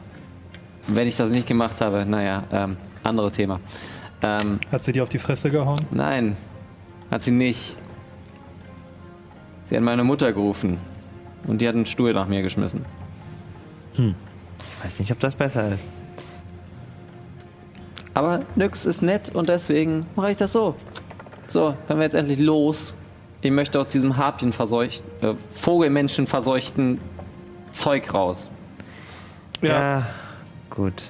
Wenn 0.89 1.07
ich 1.07 1.17
das 1.17 1.31
nicht 1.31 1.47
gemacht 1.47 1.81
habe, 1.81 2.05
naja, 2.07 2.45
ähm, 2.53 2.77
anderes 3.03 3.33
Thema. 3.33 3.61
Ähm, 4.23 4.61
Hat 4.71 4.85
sie 4.85 4.93
dir 4.93 5.03
auf 5.03 5.09
die 5.09 5.19
Fresse 5.19 5.51
gehauen? 5.51 5.81
Nein, 5.91 6.37
hat 7.11 7.23
sie 7.23 7.31
nicht. 7.33 7.77
Sie 9.69 9.77
hat 9.77 9.83
meine 9.83 10.05
Mutter 10.05 10.33
gerufen 10.33 10.79
und 11.47 11.61
die 11.61 11.69
hat 11.69 11.75
einen 11.75 11.87
Stuhl 11.87 12.13
nach 12.13 12.29
mir 12.29 12.43
geschmissen. 12.43 12.85
Ich 13.95 14.85
weiß 14.85 15.01
nicht, 15.01 15.13
ob 15.13 15.21
das 15.21 15.35
besser 15.35 15.73
ist. 15.73 15.89
Aber 18.15 18.43
nix 18.57 18.85
ist 18.85 19.03
nett 19.03 19.35
und 19.35 19.49
deswegen 19.49 20.07
mache 20.17 20.33
ich 20.33 20.37
das 20.37 20.53
so. 20.53 20.75
So, 21.49 21.75
können 21.87 22.01
wir 22.01 22.05
jetzt 22.05 22.15
endlich 22.15 22.39
los. 22.39 22.95
Ich 23.41 23.51
möchte 23.51 23.81
aus 23.81 23.89
diesem 23.89 24.17
Harpien 24.17 24.53
verseucht, 24.53 25.03
äh, 25.23 25.35
Vogelmenschen 25.57 26.27
verseuchten 26.27 27.01
Zeug 27.73 28.13
raus. 28.15 28.51
Ja. 29.63 30.07
Gut. 30.75 31.03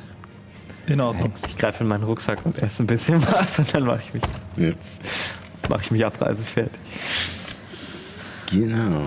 In 0.89 1.01
Ordnung. 1.01 1.33
Ich 1.47 1.57
greife 1.57 1.85
in 1.85 1.89
meinen 1.89 2.03
Rucksack 2.03 2.45
und 2.45 2.61
esse 2.61 2.83
ein 2.83 2.87
bisschen 2.89 3.23
was 3.33 3.59
und 3.61 3.73
dann 3.73 3.85
mache 3.85 4.01
ich 4.07 4.15
mich, 4.15 4.23
Ja. 4.57 4.73
mache 5.69 5.83
ich 5.85 5.91
mich 5.93 6.05
abreisefertig. 6.05 6.81
Genau. 8.51 9.03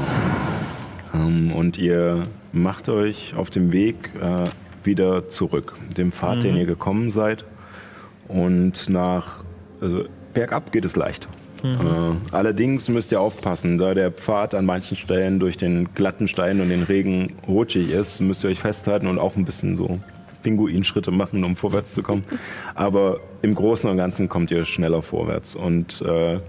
Ähm, 1.14 1.52
und 1.52 1.78
ihr 1.78 2.24
macht 2.54 2.88
euch 2.90 3.34
auf 3.36 3.50
dem 3.50 3.72
Weg 3.72 4.12
äh, 4.22 4.46
wieder 4.86 5.28
zurück, 5.28 5.74
dem 5.98 6.12
Pfad, 6.12 6.44
den 6.44 6.56
ihr 6.56 6.66
gekommen 6.66 7.12
seid. 7.12 7.44
Und 8.28 8.90
nach 8.90 9.44
also 9.82 10.06
bergab 10.34 10.72
geht 10.72 10.86
es 10.86 10.96
leicht. 10.96 11.28
Äh, 11.64 11.68
allerdings 12.32 12.88
müsst 12.90 13.12
ihr 13.12 13.20
aufpassen, 13.20 13.78
da 13.78 13.94
der 13.94 14.12
Pfad 14.12 14.54
an 14.54 14.66
manchen 14.66 14.96
Stellen 14.96 15.40
durch 15.40 15.58
den 15.58 15.94
glatten 15.94 16.28
Stein 16.28 16.62
und 16.62 16.70
den 16.70 16.84
Regen 16.84 17.34
rutschig 17.48 17.92
ist, 17.92 18.22
müsst 18.22 18.44
ihr 18.44 18.52
euch 18.52 18.60
festhalten 18.60 19.08
und 19.08 19.18
auch 19.20 19.36
ein 19.36 19.46
bisschen 19.46 19.76
so 19.76 20.00
Pinguinschritte 20.46 21.10
machen, 21.10 21.44
um 21.44 21.56
vorwärts 21.56 21.92
zu 21.92 22.04
kommen. 22.04 22.24
Aber 22.76 23.20
im 23.42 23.56
Großen 23.56 23.90
und 23.90 23.98
Ganzen 23.98 24.30
kommt 24.30 24.52
ihr 24.52 24.64
schneller 24.64 25.02
vorwärts. 25.02 25.56
Und 25.56 26.02
äh, 26.04 26.40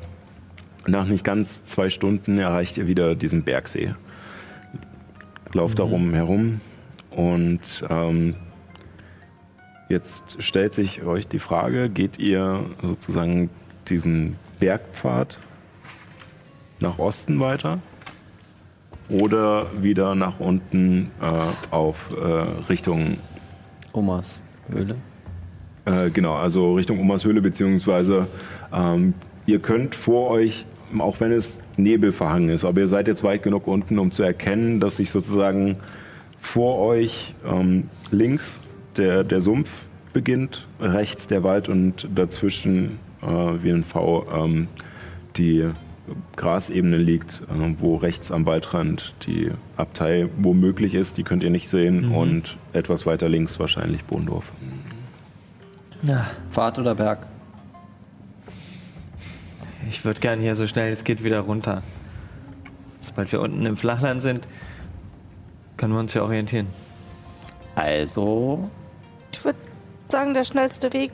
nach 0.86 1.07
nicht 1.07 1.24
ganz 1.24 1.64
zwei 1.64 1.88
Stunden 1.88 2.38
erreicht 2.38 2.76
ihr 2.76 2.86
wieder 2.86 3.14
diesen 3.14 3.42
Bergsee. 3.42 3.94
Lauft 5.55 5.78
darum 5.78 6.12
herum 6.12 6.61
und 7.11 7.61
ähm, 7.88 8.34
jetzt 9.88 10.42
stellt 10.42 10.74
sich 10.74 11.03
euch 11.03 11.26
die 11.26 11.38
Frage, 11.38 11.88
geht 11.88 12.18
ihr 12.18 12.66
sozusagen 12.82 13.49
diesen 13.88 14.36
Bergpfad 14.61 15.40
nach 16.80 16.99
Osten 16.99 17.40
weiter 17.40 17.78
oder 19.09 19.82
wieder 19.82 20.14
nach 20.14 20.40
unten 20.40 21.11
äh, 21.22 21.74
auf 21.74 21.97
äh, 22.16 22.68
Richtung 22.68 23.18
Omas 23.97 24.40
Höhle. 24.68 24.97
äh, 25.84 26.11
genau, 26.11 26.34
also 26.34 26.74
Richtung 26.74 27.01
Omas 27.01 27.24
Höhle, 27.24 27.40
beziehungsweise 27.40 28.26
ähm, 28.72 29.14
ihr 29.47 29.59
könnt 29.61 29.94
vor 29.94 30.30
euch, 30.30 30.66
auch 30.99 31.20
wenn 31.20 31.32
es 31.32 31.62
nebelverhangen 31.76 32.51
ist, 32.51 32.64
aber 32.64 32.80
ihr 32.80 32.88
seid 32.88 33.09
jetzt 33.09 33.24
weit 33.24 33.42
genug 33.42 33.66
unten, 33.66 33.99
um 33.99 34.11
zu 34.11 34.22
erkennen, 34.22 34.80
dass 34.80 34.97
sich 34.97 35.11
sozusagen 35.11 35.76
vor 36.40 36.78
euch 36.78 37.34
ähm, 37.44 37.88
links 38.11 38.61
der, 38.97 39.24
der 39.24 39.40
Sumpf 39.40 39.86
beginnt, 40.12 40.66
rechts 40.80 41.26
der 41.26 41.42
Wald 41.42 41.68
und 41.68 42.09
dazwischen 42.14 42.99
äh, 43.22 43.26
wie 43.26 43.70
ein 43.70 43.84
V 43.84 44.26
ähm, 44.32 44.68
die 45.36 45.68
Grasebene 46.36 46.96
liegt, 46.96 47.42
äh, 47.42 47.74
wo 47.80 47.96
rechts 47.96 48.30
am 48.30 48.46
Waldrand 48.46 49.14
die 49.26 49.50
Abtei 49.76 50.28
womöglich 50.36 50.94
ist, 50.94 51.16
die 51.18 51.22
könnt 51.24 51.42
ihr 51.42 51.50
nicht 51.50 51.68
sehen 51.68 52.12
und 52.12 52.57
etwas 52.72 53.07
weiter 53.07 53.28
links 53.28 53.59
wahrscheinlich 53.59 54.04
Bohndorf. 54.04 54.44
Ja. 56.02 56.26
Pfad 56.50 56.78
oder 56.78 56.94
Berg? 56.94 57.26
Ich 59.88 60.04
würde 60.04 60.20
gern 60.20 60.40
hier 60.40 60.57
so 60.57 60.66
schnell 60.66 60.92
es 60.92 61.04
geht 61.04 61.22
wieder 61.22 61.40
runter. 61.40 61.82
Sobald 63.00 63.30
wir 63.30 63.40
unten 63.40 63.64
im 63.66 63.76
Flachland 63.76 64.20
sind, 64.20 64.46
können 65.76 65.92
wir 65.92 66.00
uns 66.00 66.12
ja 66.14 66.22
orientieren. 66.22 66.66
Also, 67.74 68.70
Ich 69.32 69.44
würde 69.44 69.59
sagen, 70.09 70.34
der 70.34 70.44
schnellste 70.44 70.92
Weg 70.92 71.12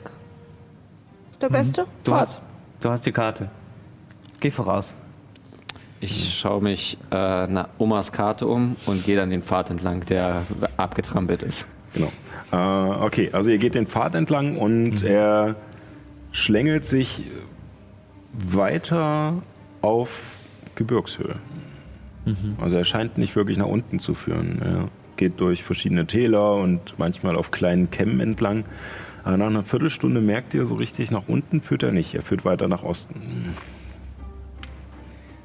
ist 1.29 1.41
der 1.41 1.49
beste. 1.49 1.85
Du 2.03 2.11
Fahrt. 2.11 2.27
hast, 2.27 2.41
du 2.79 2.89
hast 2.89 3.05
die 3.05 3.11
Karte. 3.11 3.49
Geh 4.43 4.51
voraus. 4.51 4.93
ich 6.01 6.37
schaue 6.37 6.61
mich 6.61 6.97
äh, 7.11 7.47
nach 7.47 7.69
Omas 7.77 8.11
Karte 8.11 8.45
um 8.45 8.75
und 8.87 9.05
gehe 9.05 9.15
dann 9.15 9.29
den 9.29 9.41
Pfad 9.41 9.69
entlang, 9.69 10.05
der 10.07 10.41
abgetrampelt 10.75 11.43
ist. 11.43 11.65
Genau. 11.93 12.11
Äh, 12.51 13.05
okay, 13.05 13.29
also 13.31 13.51
ihr 13.51 13.57
geht 13.57 13.73
den 13.73 13.87
Pfad 13.87 14.15
entlang 14.15 14.57
und 14.57 15.01
er 15.01 15.55
schlängelt 16.33 16.85
sich 16.85 17.23
weiter 18.33 19.41
auf 19.81 20.09
Gebirgshöhe. 20.75 21.35
Also 22.59 22.75
er 22.75 22.83
scheint 22.83 23.17
nicht 23.17 23.37
wirklich 23.37 23.57
nach 23.57 23.67
unten 23.67 23.99
zu 23.99 24.13
führen. 24.13 24.61
Er 24.61 24.89
geht 25.15 25.39
durch 25.39 25.63
verschiedene 25.63 26.05
Täler 26.05 26.55
und 26.55 26.95
manchmal 26.97 27.37
auf 27.37 27.51
kleinen 27.51 27.91
Kämmen 27.91 28.19
entlang. 28.19 28.65
Aber 29.23 29.37
nach 29.37 29.47
einer 29.47 29.63
Viertelstunde 29.63 30.19
merkt 30.19 30.53
ihr 30.53 30.65
so 30.65 30.75
richtig, 30.75 31.11
nach 31.11 31.29
unten 31.29 31.61
führt 31.61 31.83
er 31.83 31.93
nicht. 31.93 32.13
Er 32.13 32.23
führt 32.23 32.43
weiter 32.43 32.67
nach 32.67 32.83
Osten. 32.83 33.53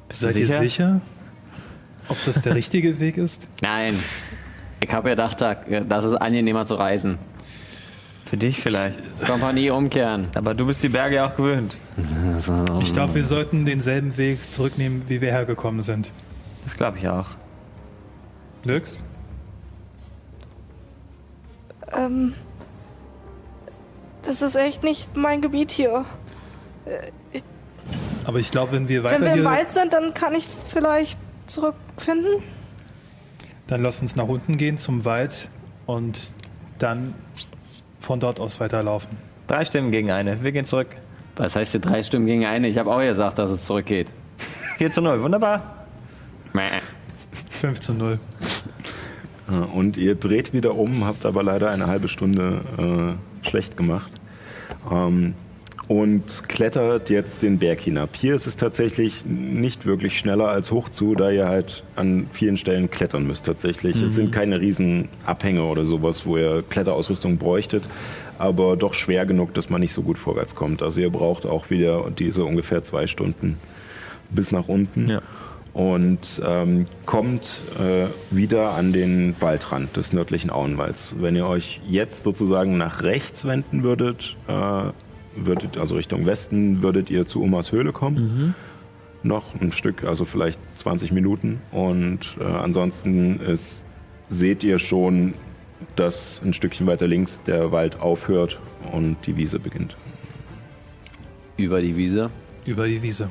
Bist 0.09 0.21
du 0.21 0.25
Seid 0.25 0.35
ihr 0.35 0.47
sicher? 0.47 0.59
sicher, 0.59 1.01
ob 2.09 2.17
das 2.25 2.41
der 2.41 2.55
richtige 2.61 2.99
Weg 2.99 3.17
ist? 3.17 3.47
Nein, 3.61 3.97
ich 4.83 4.91
habe 4.93 5.09
gedacht, 5.11 5.39
da- 5.39 5.53
das 5.55 6.03
ist 6.05 6.13
angenehmer 6.15 6.65
zu 6.65 6.75
reisen. 6.75 7.17
Für 8.25 8.37
dich 8.37 8.59
vielleicht. 8.59 8.99
Kompanie 9.25 9.71
umkehren. 9.71 10.27
Aber 10.35 10.53
du 10.53 10.67
bist 10.67 10.83
die 10.83 10.89
Berge 10.89 11.23
auch 11.23 11.35
gewöhnt. 11.35 11.77
Ich 12.81 12.93
glaube, 12.93 13.15
wir 13.15 13.23
sollten 13.23 13.65
denselben 13.65 14.15
Weg 14.17 14.49
zurücknehmen, 14.51 15.03
wie 15.07 15.19
wir 15.21 15.31
hergekommen 15.31 15.81
sind. 15.81 16.11
Das 16.63 16.75
glaube 16.75 16.97
ich 16.99 17.07
auch. 17.07 17.27
Lux? 18.63 19.03
Ähm, 21.91 22.33
das 24.23 24.41
ist 24.41 24.55
echt 24.55 24.83
nicht 24.83 25.15
mein 25.17 25.41
Gebiet 25.41 25.71
hier. 25.71 26.05
Aber 28.25 28.39
ich 28.39 28.51
glaube, 28.51 28.73
wenn 28.73 28.87
wir 28.87 29.03
Wenn 29.03 29.11
weiter 29.11 29.25
wir 29.25 29.33
im 29.33 29.45
Wald 29.45 29.69
sind, 29.71 29.93
dann 29.93 30.13
kann 30.13 30.35
ich 30.35 30.47
vielleicht 30.67 31.17
zurückfinden. 31.47 32.43
dann 33.67 33.81
lass 33.81 34.01
uns 34.01 34.15
nach 34.15 34.27
unten 34.27 34.57
gehen 34.57 34.77
zum 34.77 35.05
Wald 35.05 35.49
und 35.85 36.35
dann 36.79 37.13
von 37.99 38.19
dort 38.19 38.39
aus 38.39 38.59
weiterlaufen. 38.59 39.17
Drei 39.47 39.65
Stimmen 39.65 39.91
gegen 39.91 40.11
eine. 40.11 40.43
Wir 40.43 40.51
gehen 40.51 40.65
zurück. 40.65 40.87
Was 41.35 41.55
heißt 41.55 41.71
hier 41.71 41.81
drei 41.81 42.03
Stimmen 42.03 42.25
gegen 42.25 42.45
eine? 42.45 42.67
Ich 42.67 42.77
habe 42.77 42.91
auch 42.91 42.99
gesagt, 43.01 43.39
dass 43.39 43.49
es 43.49 43.63
zurückgeht. 43.63 44.07
4 44.77 44.91
zu 44.91 45.01
0. 45.01 45.21
Wunderbar. 45.23 45.85
Mäh. 46.53 46.69
5 47.49 47.79
zu 47.79 47.93
0. 47.93 48.19
Äh, 49.49 49.53
Und 49.53 49.97
ihr 49.97 50.15
dreht 50.15 50.53
wieder 50.53 50.75
um, 50.75 51.05
habt 51.05 51.25
aber 51.25 51.43
leider 51.43 51.69
eine 51.71 51.87
halbe 51.87 52.07
Stunde 52.09 53.17
äh, 53.43 53.47
schlecht 53.47 53.75
gemacht. 53.77 54.11
Ähm, 54.91 55.33
und 55.89 56.47
klettert 56.47 57.09
jetzt 57.09 57.41
den 57.41 57.57
Berg 57.57 57.81
hinab. 57.81 58.15
Hier 58.15 58.35
ist 58.35 58.45
es 58.45 58.55
tatsächlich 58.55 59.25
nicht 59.25 59.87
wirklich 59.87 60.19
schneller 60.19 60.47
als 60.47 60.71
hoch 60.71 60.87
zu, 60.89 61.15
da 61.15 61.31
ihr 61.31 61.47
halt 61.47 61.83
an 61.95 62.27
vielen 62.31 62.57
Stellen 62.57 62.91
klettern 62.91 63.25
müsst 63.25 63.47
tatsächlich. 63.47 63.99
Es 64.01 64.13
sind 64.13 64.31
keine 64.31 64.61
riesen 64.61 65.09
Abhänge 65.25 65.63
oder 65.63 65.85
sowas, 65.85 66.27
wo 66.27 66.37
ihr 66.37 66.63
Kletterausrüstung 66.69 67.37
bräuchtet, 67.39 67.83
aber 68.37 68.77
doch 68.77 68.93
schwer 68.93 69.25
genug, 69.25 69.55
dass 69.55 69.71
man 69.71 69.81
nicht 69.81 69.91
so 69.93 70.03
gut 70.03 70.19
vorwärts 70.19 70.53
kommt. 70.53 70.83
Also 70.83 71.01
ihr 71.01 71.09
braucht 71.09 71.47
auch 71.47 71.71
wieder 71.71 72.11
diese 72.11 72.43
ungefähr 72.45 72.83
zwei 72.83 73.07
Stunden 73.07 73.57
bis 74.29 74.51
nach 74.51 74.67
unten 74.67 75.09
Ja. 75.09 75.21
und 75.73 76.39
ähm, 76.45 76.85
kommt 77.07 77.63
äh, 77.79 78.05
wieder 78.29 78.73
an 78.73 78.93
den 78.93 79.35
Waldrand 79.39 79.97
des 79.97 80.13
nördlichen 80.13 80.51
Auenwalds. 80.51 81.15
Wenn 81.19 81.35
ihr 81.35 81.47
euch 81.47 81.81
jetzt 81.89 82.23
sozusagen 82.25 82.77
nach 82.77 83.01
rechts 83.01 83.43
wenden 83.45 83.81
würdet, 83.81 84.35
äh, 84.47 84.91
würdet 85.45 85.77
also 85.77 85.95
Richtung 85.95 86.25
Westen, 86.25 86.81
würdet 86.81 87.09
ihr 87.09 87.25
zu 87.25 87.41
Umas 87.41 87.71
Höhle 87.71 87.91
kommen. 87.91 88.55
Noch 89.23 89.53
ein 89.59 89.71
Stück, 89.71 90.03
also 90.03 90.25
vielleicht 90.25 90.59
20 90.77 91.11
Minuten. 91.11 91.61
Und 91.71 92.37
äh, 92.39 92.43
ansonsten 92.43 93.39
ist, 93.41 93.85
seht 94.29 94.63
ihr 94.63 94.79
schon, 94.79 95.33
dass 95.95 96.41
ein 96.43 96.53
Stückchen 96.53 96.87
weiter 96.87 97.07
links 97.07 97.41
der 97.43 97.71
Wald 97.71 97.99
aufhört 97.99 98.59
und 98.91 99.17
die 99.25 99.35
Wiese 99.35 99.59
beginnt. 99.59 99.97
Über 101.57 101.81
die 101.81 101.95
Wiese. 101.95 102.29
Über 102.65 102.87
die 102.87 103.01
Wiese. 103.01 103.29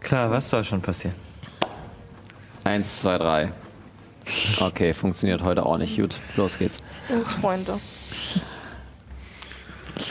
Klar, 0.00 0.30
was 0.30 0.48
soll 0.48 0.64
schon 0.64 0.80
passieren? 0.80 1.16
Eins, 2.64 3.00
zwei, 3.00 3.18
drei. 3.18 3.52
Okay, 4.60 4.94
funktioniert 4.94 5.42
heute 5.42 5.66
auch 5.66 5.78
nicht. 5.78 5.96
Gut, 5.96 6.16
los 6.36 6.58
geht's. 6.58 6.78
Uns 7.08 7.32
Freunde. 7.32 7.78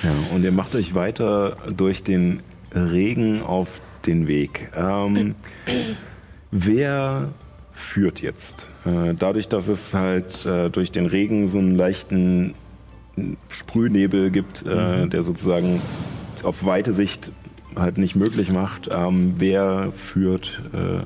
Ja, 0.03 0.13
und 0.33 0.43
ihr 0.43 0.51
macht 0.51 0.75
euch 0.75 0.95
weiter 0.95 1.57
durch 1.75 2.03
den 2.03 2.41
Regen 2.73 3.41
auf 3.41 3.67
den 4.05 4.27
Weg. 4.27 4.69
Ähm, 4.75 5.35
wer 6.51 7.29
führt 7.73 8.21
jetzt? 8.21 8.67
Äh, 8.85 9.13
dadurch, 9.17 9.47
dass 9.47 9.67
es 9.67 9.93
halt 9.93 10.45
äh, 10.45 10.69
durch 10.69 10.91
den 10.91 11.05
Regen 11.05 11.47
so 11.47 11.59
einen 11.59 11.75
leichten 11.75 12.53
Sprühnebel 13.49 14.31
gibt, 14.31 14.65
äh, 14.65 15.07
der 15.07 15.23
sozusagen 15.23 15.81
auf 16.43 16.65
weite 16.65 16.93
Sicht 16.93 17.31
halt 17.75 17.97
nicht 17.97 18.15
möglich 18.15 18.51
macht, 18.51 18.89
ähm, 18.93 19.35
wer 19.37 19.91
führt, 19.95 20.61
äh, 20.73 21.03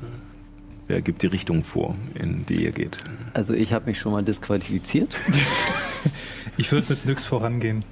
wer 0.88 1.00
gibt 1.02 1.22
die 1.22 1.26
Richtung 1.26 1.64
vor, 1.64 1.94
in 2.14 2.46
die 2.46 2.64
ihr 2.64 2.72
geht? 2.72 2.98
Also 3.34 3.52
ich 3.52 3.72
habe 3.72 3.86
mich 3.86 3.98
schon 3.98 4.12
mal 4.12 4.22
disqualifiziert. 4.22 5.14
Ich 6.58 6.72
würde 6.72 6.86
mit 6.88 7.04
Nyx 7.04 7.24
vorangehen. 7.24 7.84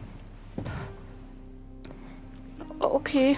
Okay. 2.95 3.37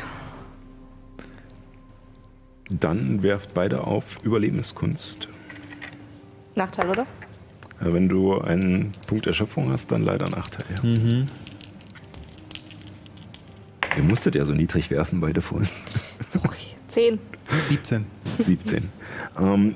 Dann 2.68 3.22
werft 3.22 3.54
beide 3.54 3.84
auf 3.84 4.04
Überlebenskunst. 4.22 5.28
Nachteil, 6.56 6.90
oder? 6.90 7.06
Ja, 7.80 7.94
wenn 7.94 8.06
du 8.06 8.38
einen 8.38 8.92
Punkt 9.06 9.26
Erschöpfung 9.26 9.70
hast, 9.72 9.90
dann 9.90 10.02
leider 10.02 10.28
Nachteil. 10.28 10.66
Ja. 10.84 11.24
Ihr 13.96 14.02
musstet 14.02 14.34
ja 14.34 14.44
so 14.44 14.52
niedrig 14.52 14.90
werfen, 14.90 15.22
beide 15.22 15.40
vorhin. 15.40 15.70
Sorry. 16.26 16.76
Zehn. 16.88 17.18
17. 17.62 18.04
17. 18.44 18.90
ähm, 19.40 19.74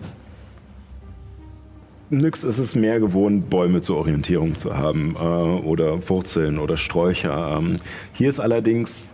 Nix 2.11 2.45
ist 2.45 2.59
es 2.59 2.75
mehr 2.75 3.01
gewohnt, 3.01 3.49
Bäume 3.49 3.81
zur 3.81 3.97
Orientierung 3.97 4.57
zu 4.57 4.77
haben 4.77 5.15
äh, 5.15 5.19
oder 5.19 6.07
Wurzeln 6.11 6.59
oder 6.59 6.77
Sträucher. 6.77 7.57
Ähm, 7.57 7.79
hier 8.13 8.29
ist 8.29 8.41
allerdings 8.41 9.07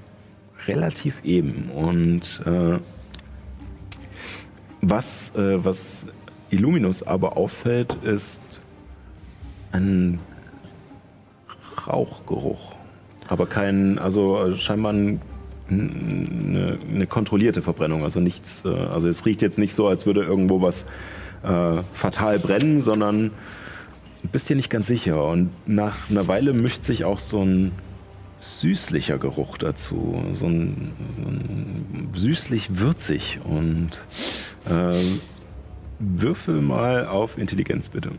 relativ 0.68 1.24
eben 1.24 1.70
und 1.70 2.42
äh, 2.44 2.78
was, 4.80 5.34
äh, 5.34 5.64
was 5.64 6.04
Illuminus 6.50 7.02
aber 7.02 7.36
auffällt, 7.36 7.96
ist 8.02 8.40
ein 9.72 10.20
Rauchgeruch. 11.86 12.76
Aber 13.28 13.46
kein, 13.46 13.98
also 13.98 14.44
äh, 14.44 14.56
scheinbar 14.56 14.92
ein, 14.92 15.20
eine, 15.68 16.78
eine 16.88 17.06
kontrollierte 17.06 17.62
Verbrennung. 17.62 18.04
Also 18.04 18.20
nichts, 18.20 18.64
äh, 18.64 18.68
also 18.68 19.08
es 19.08 19.26
riecht 19.26 19.42
jetzt 19.42 19.58
nicht 19.58 19.74
so, 19.74 19.88
als 19.88 20.06
würde 20.06 20.22
irgendwo 20.22 20.62
was 20.62 20.86
äh, 21.42 21.82
fatal 21.92 22.38
brennen, 22.38 22.80
sondern 22.82 23.32
bist 24.30 24.48
dir 24.48 24.56
nicht 24.56 24.70
ganz 24.70 24.86
sicher. 24.86 25.24
Und 25.24 25.50
nach 25.66 26.10
einer 26.10 26.28
Weile 26.28 26.52
mischt 26.52 26.84
sich 26.84 27.04
auch 27.04 27.18
so 27.18 27.42
ein 27.42 27.72
süßlicher 28.38 29.18
Geruch 29.18 29.58
dazu. 29.58 30.22
So 30.32 30.46
ein, 30.46 30.92
so 31.14 31.22
ein 31.22 32.10
süßlich-würzig. 32.14 33.40
Und 33.44 33.90
äh, 34.66 35.18
würfel 35.98 36.60
mal 36.60 37.06
auf 37.06 37.38
Intelligenz 37.38 37.88
bitte. 37.88 38.12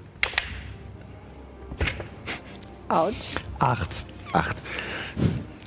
Autsch. 2.90 3.36
8. 3.60 4.06
Acht. 4.34 4.56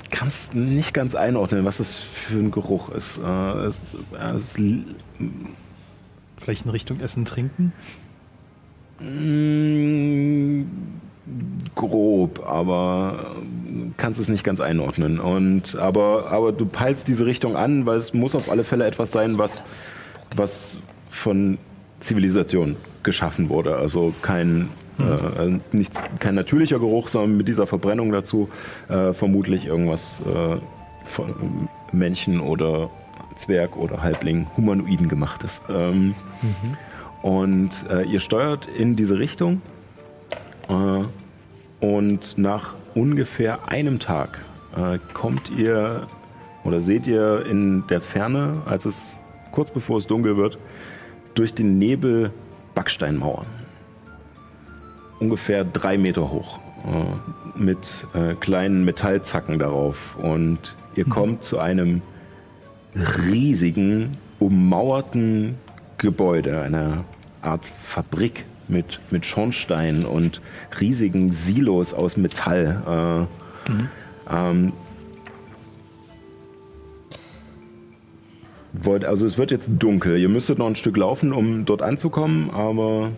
Kannst 0.09 0.53
nicht 0.53 0.93
ganz 0.93 1.15
einordnen, 1.15 1.65
was 1.65 1.77
das 1.77 1.95
für 1.95 2.37
ein 2.37 2.51
Geruch 2.51 2.89
ist. 2.89 3.17
Äh, 3.17 3.65
es, 3.65 3.95
äh, 4.13 4.33
es 4.35 4.55
Vielleicht 6.37 6.65
in 6.65 6.71
Richtung 6.71 6.99
Essen, 6.99 7.25
Trinken? 7.25 7.71
Mm, 8.99 10.63
grob, 11.75 12.45
aber 12.47 13.35
kannst 13.97 14.19
es 14.19 14.27
nicht 14.27 14.43
ganz 14.43 14.59
einordnen. 14.59 15.19
Und, 15.19 15.75
aber, 15.75 16.31
aber 16.31 16.51
du 16.51 16.65
peilst 16.65 17.07
diese 17.07 17.25
Richtung 17.25 17.55
an, 17.55 17.85
weil 17.85 17.97
es 17.97 18.13
muss 18.13 18.35
auf 18.35 18.49
alle 18.49 18.63
Fälle 18.63 18.85
etwas 18.85 19.11
sein, 19.11 19.37
was, 19.37 19.93
was 20.35 20.77
von 21.09 21.57
Zivilisation 21.99 22.75
geschaffen 23.03 23.49
wurde. 23.49 23.75
Also 23.75 24.13
kein, 24.21 24.69
äh, 24.99 25.59
nichts, 25.71 26.01
kein 26.19 26.35
natürlicher 26.35 26.79
Geruch, 26.79 27.07
sondern 27.09 27.37
mit 27.37 27.47
dieser 27.47 27.67
Verbrennung 27.67 28.11
dazu 28.11 28.49
äh, 28.89 29.13
vermutlich 29.13 29.65
irgendwas 29.65 30.19
äh, 30.25 30.57
von 31.05 31.69
Menschen 31.91 32.39
oder 32.39 32.89
Zwerg 33.35 33.77
oder 33.77 34.01
Halbling, 34.01 34.47
Humanoiden 34.57 35.07
gemachtes. 35.07 35.61
Ähm, 35.69 36.15
Und 37.21 37.69
äh, 37.87 38.03
ihr 38.03 38.19
steuert 38.19 38.65
in 38.65 38.95
diese 38.95 39.19
Richtung. 39.19 39.61
Äh, 40.69 41.85
und 41.85 42.37
nach 42.37 42.75
ungefähr 42.93 43.67
einem 43.69 43.99
Tag 43.99 44.39
äh, 44.75 44.99
kommt 45.13 45.49
ihr 45.57 46.07
oder 46.63 46.81
seht 46.81 47.07
ihr 47.07 47.45
in 47.45 47.85
der 47.87 48.01
Ferne, 48.01 48.61
als 48.65 48.85
es 48.85 49.17
kurz 49.51 49.71
bevor 49.71 49.97
es 49.97 50.05
dunkel 50.05 50.37
wird, 50.37 50.59
durch 51.33 51.53
den 51.53 51.79
Nebel 51.79 52.31
Backsteinmauern. 52.75 53.47
Ungefähr 55.19 55.63
drei 55.63 55.97
Meter 55.97 56.31
hoch. 56.31 56.59
Äh, 56.85 57.59
mit 57.59 58.05
kleinen 58.39 58.85
Metallzacken 58.85 59.59
darauf. 59.59 60.15
Und 60.17 60.75
ihr 60.95 61.05
kommt 61.05 61.43
zu 61.43 61.59
einem 61.59 62.01
riesigen, 62.95 64.17
ummauerten 64.39 65.57
Gebäude, 65.99 66.61
einer 66.61 67.03
Art 67.43 67.63
Fabrik 67.83 68.45
mit, 68.71 68.99
mit 69.11 69.25
Schornsteinen 69.25 70.05
und 70.05 70.41
riesigen 70.79 71.31
Silos 71.31 71.93
aus 71.93 72.17
Metall. 72.17 73.27
Äh, 73.67 74.33
ähm, 74.33 74.73
wollt, 78.73 79.05
also 79.05 79.25
es 79.25 79.37
wird 79.37 79.51
jetzt 79.51 79.69
dunkel. 79.77 80.17
Ihr 80.17 80.29
müsstet 80.29 80.57
noch 80.57 80.67
ein 80.67 80.75
Stück 80.75 80.97
laufen, 80.97 81.33
um 81.33 81.65
dort 81.65 81.81
anzukommen, 81.81 82.49
aber 82.51 83.11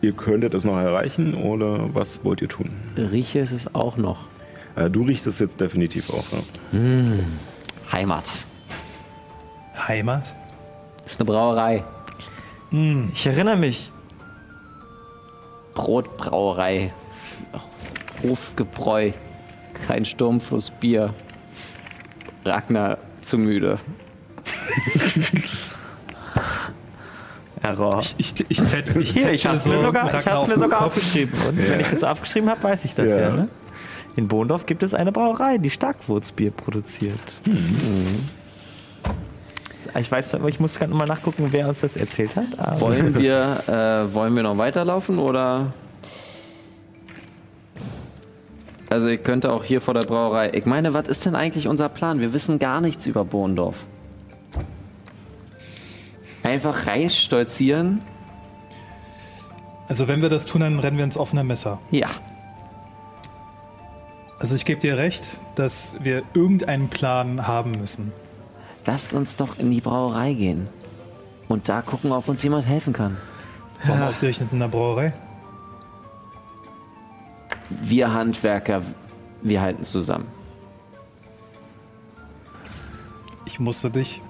ihr 0.00 0.12
könntet 0.12 0.54
es 0.54 0.64
noch 0.64 0.78
erreichen 0.78 1.34
oder 1.34 1.94
was 1.94 2.24
wollt 2.24 2.42
ihr 2.42 2.48
tun? 2.48 2.70
Rieche 2.96 3.40
ist 3.40 3.52
es 3.52 3.74
auch 3.74 3.96
noch. 3.96 4.28
Äh, 4.76 4.90
du 4.90 5.04
riechst 5.04 5.26
es 5.26 5.38
jetzt 5.38 5.60
definitiv 5.60 6.10
auch. 6.10 6.24
Ja. 6.32 6.82
Heimat. 7.92 8.24
Heimat? 9.88 10.34
Ist 11.06 11.20
eine 11.20 11.26
Brauerei. 11.26 11.84
Ich 13.12 13.26
erinnere 13.26 13.56
mich. 13.56 13.92
Brotbrauerei. 15.76 16.92
Hofgebräu. 18.24 19.12
Kein 19.86 20.04
Sturmflussbier. 20.04 21.14
Ragnar 22.44 22.98
zu 23.22 23.38
müde. 23.38 23.78
Error. 27.62 28.00
Ich, 28.00 28.14
ich, 28.18 28.44
ich, 28.50 28.58
tät- 28.60 28.96
ich, 28.96 29.12
Hier, 29.12 29.30
ich 29.32 29.46
hab's 29.46 29.64
so 29.64 29.70
mir 29.70 29.80
sogar, 29.80 30.06
ich 30.06 30.14
Ragnar 30.14 30.34
hab's 30.34 30.42
auf 30.42 30.48
mir 30.48 30.58
sogar 30.58 30.84
aufgeschrieben. 30.86 31.38
Und 31.48 31.58
wenn 31.58 31.80
ich 31.80 31.88
das 31.88 32.04
aufgeschrieben 32.04 32.48
habe, 32.50 32.62
weiß 32.62 32.84
ich 32.84 32.94
das 32.94 33.06
ja. 33.06 33.18
Ja. 33.18 33.30
ne? 33.30 33.48
In 34.16 34.28
Bohndorf 34.28 34.66
gibt 34.66 34.82
es 34.82 34.94
eine 34.94 35.12
Brauerei, 35.12 35.58
die 35.58 35.70
Starkwurzbier 35.70 36.50
produziert. 36.50 37.18
Hm. 37.44 38.28
Ich 39.98 40.10
weiß, 40.10 40.34
ich 40.48 40.60
muss 40.60 40.78
gerade 40.78 40.92
mal 40.94 41.06
nachgucken, 41.06 41.48
wer 41.50 41.68
uns 41.68 41.80
das 41.80 41.96
erzählt 41.96 42.36
hat. 42.36 42.58
aber- 42.58 42.80
Wollen 42.80 43.14
wir, 43.20 43.60
äh, 43.68 44.14
wollen 44.14 44.34
wir 44.36 44.42
noch 44.42 44.58
weiterlaufen 44.58 45.18
oder? 45.18 45.72
Also 48.88 49.08
ich 49.08 49.22
könnte 49.24 49.52
auch 49.52 49.64
hier 49.64 49.80
vor 49.80 49.94
der 49.94 50.02
Brauerei. 50.02 50.50
Ich 50.54 50.64
meine, 50.64 50.94
was 50.94 51.08
ist 51.08 51.26
denn 51.26 51.34
eigentlich 51.34 51.66
unser 51.68 51.88
Plan? 51.88 52.20
Wir 52.20 52.32
wissen 52.32 52.58
gar 52.58 52.80
nichts 52.80 53.04
über 53.06 53.24
Bohndorf. 53.24 53.76
Einfach 56.42 56.86
stolzieren? 57.08 58.00
Also 59.88 60.06
wenn 60.08 60.22
wir 60.22 60.28
das 60.28 60.46
tun, 60.46 60.60
dann 60.60 60.78
rennen 60.78 60.96
wir 60.98 61.04
ins 61.04 61.18
offene 61.18 61.42
Messer. 61.42 61.80
Ja. 61.90 62.08
Also 64.38 64.54
ich 64.54 64.64
gebe 64.64 64.80
dir 64.80 64.96
recht, 64.98 65.24
dass 65.56 65.96
wir 66.00 66.22
irgendeinen 66.34 66.88
Plan 66.88 67.46
haben 67.48 67.72
müssen. 67.72 68.12
Lasst 68.86 69.12
uns 69.12 69.36
doch 69.36 69.58
in 69.58 69.70
die 69.70 69.80
Brauerei 69.80 70.32
gehen. 70.34 70.68
Und 71.48 71.68
da 71.68 71.82
gucken, 71.82 72.12
ob 72.12 72.28
uns 72.28 72.42
jemand 72.42 72.66
helfen 72.66 72.92
kann. 72.92 73.16
Warum 73.84 74.02
ausgerechnet 74.02 74.52
in 74.52 74.60
der 74.60 74.68
Brauerei? 74.68 75.12
Wir 77.68 78.12
Handwerker, 78.12 78.82
wir 79.42 79.60
halten 79.60 79.82
zusammen. 79.84 80.26
Ich 83.44 83.58
musste 83.58 83.90
dich. 83.90 84.20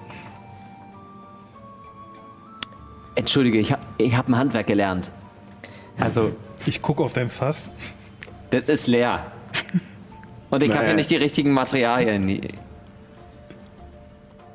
Entschuldige, 3.15 3.57
ich 3.59 3.71
habe 3.71 3.81
ich 3.97 4.15
hab 4.15 4.27
ein 4.27 4.37
Handwerk 4.37 4.67
gelernt. 4.67 5.11
Also, 5.99 6.33
Ich 6.65 6.81
gucke 6.81 7.03
auf 7.03 7.13
dein 7.13 7.29
Fass. 7.29 7.71
Das 8.51 8.65
ist 8.65 8.87
leer. 8.87 9.31
Und 10.49 10.61
ich 10.63 10.71
habe 10.71 10.83
Nee. 10.83 10.89
ja 10.91 10.95
nicht 10.95 11.09
die 11.09 11.15
richtigen 11.15 11.51
Materialien. 11.51 12.41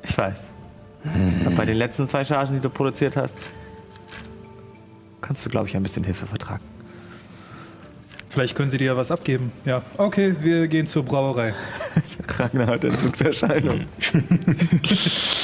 Ich 0.03 0.17
weiß. 0.17 0.43
Aber 1.45 1.55
bei 1.55 1.65
den 1.65 1.77
letzten 1.77 2.07
zwei 2.07 2.23
Chargen, 2.23 2.55
die 2.55 2.61
du 2.61 2.69
produziert 2.69 3.15
hast, 3.17 3.35
kannst 5.21 5.45
du, 5.45 5.49
glaube 5.49 5.67
ich, 5.67 5.75
ein 5.75 5.83
bisschen 5.83 6.03
Hilfe 6.03 6.25
vertragen. 6.25 6.63
Vielleicht 8.29 8.55
können 8.55 8.69
sie 8.69 8.77
dir 8.77 8.85
ja 8.87 8.97
was 8.97 9.11
abgeben. 9.11 9.51
Ja, 9.65 9.81
okay, 9.97 10.35
wir 10.41 10.67
gehen 10.67 10.87
zur 10.87 11.03
Brauerei. 11.03 11.53
Ragnar 12.37 12.67
hat 12.67 12.83
Entzugserscheinung. 12.83 13.81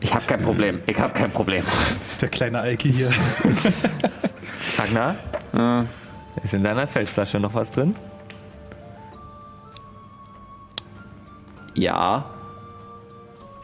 Ich 0.00 0.14
habe 0.14 0.24
kein 0.26 0.42
Problem. 0.42 0.78
Ich 0.86 0.96
habe 1.00 1.12
kein 1.12 1.32
Problem. 1.32 1.64
Der 2.20 2.28
kleine 2.28 2.60
Alki 2.60 2.92
hier. 2.92 3.10
Ragnar, 4.78 5.16
Äh, 5.52 6.44
ist 6.44 6.54
in 6.54 6.62
deiner 6.62 6.86
Feldflasche 6.86 7.40
noch 7.40 7.52
was 7.54 7.72
drin? 7.72 7.96
ja. 11.74 12.24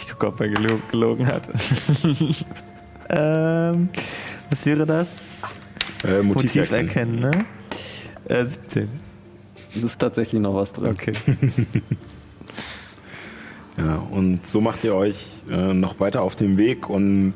Ich 0.05 0.13
gucke, 0.13 0.27
ob 0.27 0.41
er 0.41 0.49
gelo 0.49 0.79
gelogen 0.91 1.27
hat. 1.27 1.49
ähm, 3.09 3.89
was 4.51 4.67
wäre 4.67 4.85
das? 4.85 5.43
Äh, 6.05 6.23
Motiv, 6.23 6.55
Motiv 6.55 6.71
erkennen. 6.73 6.89
erkennen, 6.89 7.21
ne? 7.21 7.47
Äh, 8.29 8.45
17. 8.45 8.89
Es 9.75 9.83
ist 9.83 9.99
tatsächlich 9.99 10.41
noch 10.43 10.55
was 10.55 10.73
drin. 10.73 10.91
Okay. 10.93 11.15
Ja, 13.77 13.97
und 13.97 14.47
so 14.47 14.61
macht 14.61 14.85
ihr 14.85 14.95
euch 14.95 15.17
äh, 15.51 15.75
noch 15.75 15.99
weiter 15.99 16.23
auf 16.23 16.37
den 16.37 16.57
Weg 16.57 16.89
und 16.89 17.35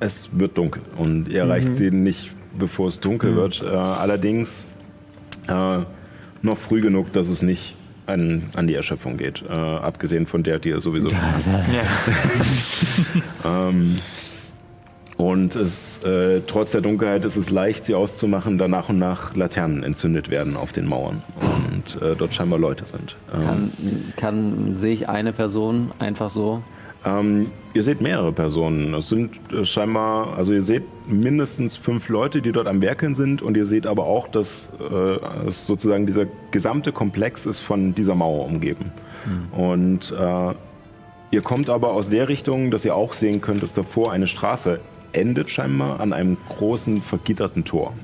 es 0.00 0.28
wird 0.32 0.58
dunkel. 0.58 0.82
Und 0.98 1.28
ihr 1.28 1.40
erreicht 1.40 1.76
sie 1.76 1.90
nicht, 1.90 2.32
bevor 2.58 2.88
es 2.88 3.00
dunkel 3.00 3.34
wird. 3.34 3.62
Äh, 3.62 3.68
allerdings 3.68 4.66
äh, 5.48 5.78
noch 6.42 6.58
früh 6.58 6.82
genug, 6.82 7.12
dass 7.12 7.28
es 7.28 7.40
nicht 7.40 7.74
an, 8.06 8.50
an 8.54 8.66
die 8.66 8.74
Erschöpfung 8.74 9.16
geht. 9.16 9.42
Äh, 9.48 9.52
abgesehen 9.52 10.26
von 10.26 10.42
der, 10.42 10.58
die 10.58 10.70
ihr 10.70 10.80
sowieso 10.80 11.08
schon 11.08 11.22
habt. 11.22 11.44
Ähm, 13.46 13.98
und 15.16 15.54
es, 15.54 16.02
äh, 16.02 16.40
trotz 16.46 16.72
der 16.72 16.80
Dunkelheit 16.80 17.24
ist 17.24 17.36
es 17.36 17.50
leicht, 17.50 17.84
sie 17.84 17.94
auszumachen, 17.94 18.58
da 18.58 18.66
nach 18.66 18.88
und 18.88 18.98
nach 18.98 19.36
Laternen 19.36 19.84
entzündet 19.84 20.28
werden 20.28 20.56
auf 20.56 20.72
den 20.72 20.86
Mauern. 20.86 21.22
Und 21.68 22.02
äh, 22.02 22.16
dort 22.16 22.34
scheinbar 22.34 22.58
Leute 22.58 22.84
sind. 22.84 23.16
Ähm, 23.32 23.42
Kann, 23.42 23.72
kann, 24.16 24.74
sehe 24.74 24.92
ich 24.92 25.08
eine 25.08 25.32
Person 25.32 25.92
einfach 25.98 26.30
so? 26.30 26.62
Ähm, 27.04 27.50
ihr 27.74 27.82
seht 27.82 28.00
mehrere 28.00 28.32
Personen. 28.32 28.94
Es 28.94 29.08
sind 29.08 29.38
äh, 29.52 29.64
scheinbar, 29.64 30.36
also 30.36 30.54
ihr 30.54 30.62
seht 30.62 30.84
mindestens 31.06 31.76
fünf 31.76 32.08
Leute, 32.08 32.40
die 32.40 32.50
dort 32.50 32.66
am 32.66 32.80
Werkeln 32.80 33.14
sind 33.14 33.42
und 33.42 33.56
ihr 33.56 33.66
seht 33.66 33.86
aber 33.86 34.04
auch, 34.04 34.28
dass 34.28 34.68
äh, 34.80 35.46
es 35.46 35.66
sozusagen 35.66 36.06
dieser 36.06 36.26
gesamte 36.50 36.92
Komplex 36.92 37.44
ist 37.44 37.60
von 37.60 37.94
dieser 37.94 38.14
Mauer 38.14 38.46
umgeben. 38.46 38.92
Und 39.52 40.12
äh, 40.12 40.54
ihr 41.30 41.42
kommt 41.42 41.70
aber 41.70 41.92
aus 41.92 42.10
der 42.10 42.28
Richtung, 42.28 42.70
dass 42.70 42.84
ihr 42.84 42.94
auch 42.94 43.12
sehen 43.12 43.40
könnt, 43.40 43.62
dass 43.62 43.74
davor 43.74 44.12
eine 44.12 44.26
Straße 44.26 44.80
endet 45.12 45.50
scheinbar 45.50 46.00
an 46.00 46.12
einem 46.12 46.36
großen 46.48 47.00
vergitterten 47.00 47.64
Tor. 47.64 47.94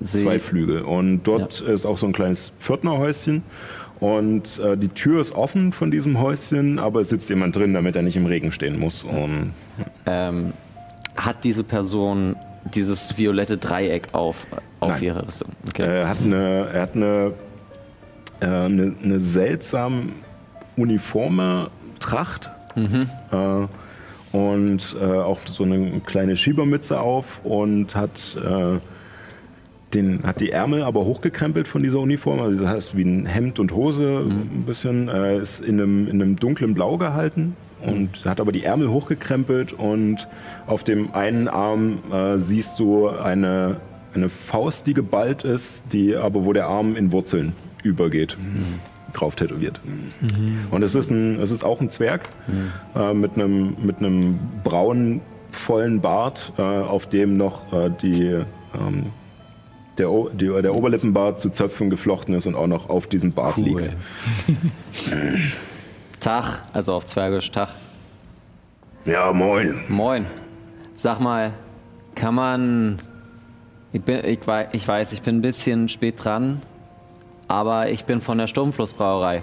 Sehe 0.00 0.22
Zwei 0.22 0.38
Flügel. 0.38 0.82
Und 0.82 1.22
dort 1.24 1.60
ist 1.60 1.86
auch 1.86 1.96
so 1.96 2.06
ein 2.06 2.12
kleines 2.12 2.52
Pförtnerhäuschen. 2.58 3.42
Und 4.04 4.58
äh, 4.58 4.76
die 4.76 4.88
Tür 4.88 5.22
ist 5.22 5.32
offen 5.32 5.72
von 5.72 5.90
diesem 5.90 6.20
Häuschen, 6.20 6.78
aber 6.78 7.00
es 7.00 7.08
sitzt 7.08 7.30
jemand 7.30 7.56
drin, 7.56 7.72
damit 7.72 7.96
er 7.96 8.02
nicht 8.02 8.16
im 8.16 8.26
Regen 8.26 8.52
stehen 8.52 8.78
muss. 8.78 9.02
Und 9.02 9.54
Ähm, 10.04 10.52
hat 11.16 11.42
diese 11.42 11.64
Person 11.64 12.36
dieses 12.74 13.16
violette 13.16 13.56
Dreieck 13.56 14.08
auf, 14.12 14.46
auf 14.80 14.90
Nein. 14.90 15.02
ihrer 15.02 15.26
Rüstung? 15.26 15.48
Okay. 15.68 16.00
er 16.00 16.08
hat 16.10 16.18
eine, 16.22 16.68
er 16.70 16.82
hat 16.82 16.94
eine, 16.94 17.32
äh, 18.40 18.46
eine, 18.46 18.94
eine 19.02 19.20
seltsam 19.20 20.12
uniforme 20.76 21.70
Tracht. 21.98 22.50
Äh, 22.76 24.36
und 24.36 24.96
äh, 25.00 25.04
auch 25.04 25.38
so 25.46 25.64
eine 25.64 26.00
kleine 26.00 26.36
Schiebermütze 26.36 27.00
auf 27.00 27.40
und 27.42 27.94
hat, 27.94 28.36
äh, 28.36 28.80
den, 29.94 30.22
hat 30.24 30.40
die 30.40 30.50
Ärmel 30.50 30.82
aber 30.82 31.04
hochgekrempelt 31.04 31.68
von 31.68 31.82
dieser 31.82 32.00
Uniform. 32.00 32.40
Also 32.40 32.60
das 32.60 32.68
heißt 32.68 32.96
wie 32.96 33.02
ein 33.02 33.26
Hemd 33.26 33.58
und 33.58 33.72
Hose 33.72 34.24
ein 34.28 34.64
bisschen. 34.66 35.08
Äh, 35.08 35.38
ist 35.38 35.60
in 35.60 35.80
einem, 35.80 36.08
in 36.08 36.20
einem 36.20 36.36
dunklen 36.36 36.74
Blau 36.74 36.96
gehalten 36.96 37.56
und 37.82 38.24
hat 38.24 38.40
aber 38.40 38.52
die 38.52 38.64
Ärmel 38.64 38.88
hochgekrempelt 38.88 39.72
und 39.72 40.26
auf 40.66 40.84
dem 40.84 41.12
einen 41.14 41.48
Arm 41.48 41.98
äh, 42.12 42.38
siehst 42.38 42.78
du 42.78 43.08
eine, 43.08 43.76
eine 44.14 44.28
Faust, 44.28 44.86
die 44.86 44.94
geballt 44.94 45.44
ist, 45.44 45.84
die 45.92 46.16
aber 46.16 46.44
wo 46.44 46.52
der 46.52 46.66
Arm 46.66 46.96
in 46.96 47.12
Wurzeln 47.12 47.52
übergeht. 47.82 48.36
Drauf 49.12 49.36
tätowiert. 49.36 49.80
Und 50.70 50.82
es 50.82 50.94
ist, 50.94 51.10
ein, 51.10 51.38
es 51.40 51.50
ist 51.52 51.62
auch 51.64 51.80
ein 51.80 51.88
Zwerg 51.88 52.22
äh, 52.96 53.14
mit 53.14 53.34
einem 53.34 53.76
mit 53.82 53.98
einem 53.98 54.38
braunen, 54.64 55.20
vollen 55.52 56.00
Bart, 56.00 56.52
äh, 56.58 56.62
auf 56.62 57.06
dem 57.08 57.36
noch 57.36 57.72
äh, 57.72 57.90
die, 58.02 58.22
ähm, 58.74 59.06
der, 59.98 60.10
O- 60.10 60.28
die, 60.28 60.46
der 60.46 60.74
Oberlippenbart 60.74 61.38
zu 61.38 61.50
Zöpfen 61.50 61.90
geflochten 61.90 62.34
ist 62.34 62.46
und 62.46 62.54
auch 62.54 62.66
noch 62.66 62.88
auf 62.88 63.06
diesem 63.06 63.32
Bart 63.32 63.56
liegt. 63.56 63.90
Tag, 66.20 66.62
also 66.72 66.94
auf 66.94 67.04
Zwergisch 67.04 67.50
Tag. 67.50 67.68
Ja, 69.04 69.32
moin. 69.32 69.80
Moin. 69.88 70.26
Sag 70.96 71.20
mal, 71.20 71.52
kann 72.14 72.34
man. 72.34 72.98
Ich, 73.92 74.02
bin, 74.02 74.24
ich, 74.24 74.46
wei- 74.46 74.68
ich 74.72 74.86
weiß, 74.88 75.12
ich 75.12 75.22
bin 75.22 75.36
ein 75.38 75.42
bisschen 75.42 75.88
spät 75.88 76.24
dran, 76.24 76.62
aber 77.46 77.90
ich 77.90 78.04
bin 78.06 78.20
von 78.20 78.38
der 78.38 78.46
Sturmflussbrauerei. 78.46 79.42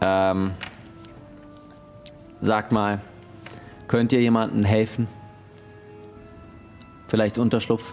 Ähm, 0.00 0.52
sag 2.40 2.72
mal, 2.72 3.00
könnt 3.88 4.12
ihr 4.12 4.20
jemandem 4.22 4.64
helfen? 4.64 5.06
Vielleicht 7.08 7.36
Unterschlupf? 7.38 7.92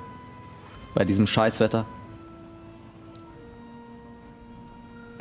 Bei 0.93 1.05
diesem 1.05 1.27
Scheißwetter? 1.27 1.85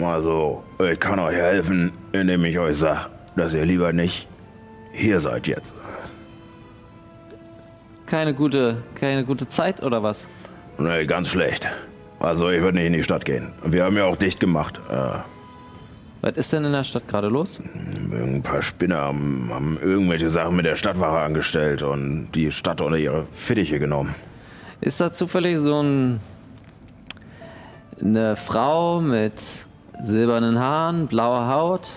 Also, 0.03 0.62
ich 0.79 0.99
kann 1.01 1.19
euch 1.19 1.37
helfen, 1.37 1.93
indem 2.12 2.45
ich 2.45 2.59
euch 2.59 2.79
sage, 2.79 3.07
dass 3.37 3.53
ihr 3.53 3.64
lieber 3.64 3.93
nicht 3.93 4.29
hier 4.93 5.19
seid 5.21 5.47
jetzt. 5.49 5.75
Keine 8.07 8.33
gute, 8.33 8.79
keine 8.95 9.25
gute 9.25 9.49
Zeit 9.49 9.83
oder 9.83 10.03
was? 10.03 10.27
Nee, 10.79 11.05
ganz 11.07 11.29
schlecht. 11.29 11.66
Also, 12.21 12.49
ich 12.51 12.62
würde 12.62 12.79
nicht 12.79 12.87
in 12.87 12.93
die 12.95 13.03
Stadt 13.03 13.25
gehen. 13.25 13.53
Wir 13.64 13.85
haben 13.85 13.97
ja 13.97 14.05
auch 14.05 14.16
dicht 14.16 14.41
gemacht. 14.41 14.81
Äh, 14.89 15.19
Was 16.21 16.37
ist 16.37 16.53
denn 16.53 16.64
in 16.64 16.73
der 16.73 16.85
Stadt 16.85 17.07
gerade 17.09 17.29
los? 17.29 17.61
ein 18.11 18.43
paar 18.43 18.62
Spinner 18.62 18.97
haben, 18.99 19.51
haben 19.53 19.79
irgendwelche 19.83 20.31
Sachen 20.31 20.57
mit 20.57 20.64
der 20.64 20.77
Stadtwache 20.77 21.19
angestellt 21.19 21.83
und 21.83 22.31
die 22.35 22.51
Stadt 22.53 22.81
unter 22.81 22.97
ihre 22.97 23.27
Fittiche 23.35 23.79
genommen. 23.79 24.14
Ist 24.81 25.01
da 25.01 25.11
zufällig 25.11 25.59
so 25.59 25.83
ein 25.83 26.20
eine 28.01 28.37
Frau 28.37 29.01
mit 29.01 29.33
silbernen 30.05 30.59
Haaren, 30.59 31.09
blauer 31.09 31.49
Haut, 31.49 31.91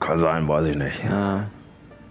Kann 0.00 0.18
sein, 0.18 0.48
weiß 0.48 0.66
ich 0.66 0.76
nicht. 0.76 1.04
Ja. 1.04 1.44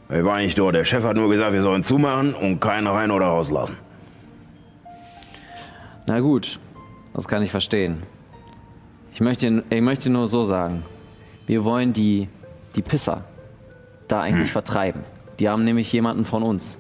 Ich 0.10 0.24
war 0.24 0.38
nicht 0.40 0.58
dort. 0.58 0.76
Der 0.76 0.86
Chef 0.86 1.04
hat 1.04 1.16
nur 1.16 1.30
gesagt, 1.30 1.54
wir 1.54 1.62
sollen 1.62 1.84
zumachen 1.84 2.34
und 2.34 2.60
keinen 2.60 2.88
rein 2.88 3.12
oder 3.12 3.26
rauslassen. 3.26 3.78
Na 6.06 6.20
gut, 6.20 6.60
das 7.14 7.28
kann 7.28 7.44
ich 7.44 7.52
verstehen. 7.52 7.98
Ich 9.14 9.22
möchte, 9.22 9.64
ich 9.70 9.82
möchte 9.82 10.10
nur 10.10 10.28
so 10.28 10.44
sagen, 10.44 10.84
wir 11.46 11.64
wollen 11.64 11.94
die, 11.94 12.30
die 12.76 12.82
Pisser 12.82 13.26
da 14.08 14.22
eigentlich 14.22 14.52
vertreiben. 14.52 15.04
Die 15.40 15.50
haben 15.50 15.64
nämlich 15.64 15.92
jemanden 15.92 16.26
von 16.26 16.44
uns. 16.44 16.78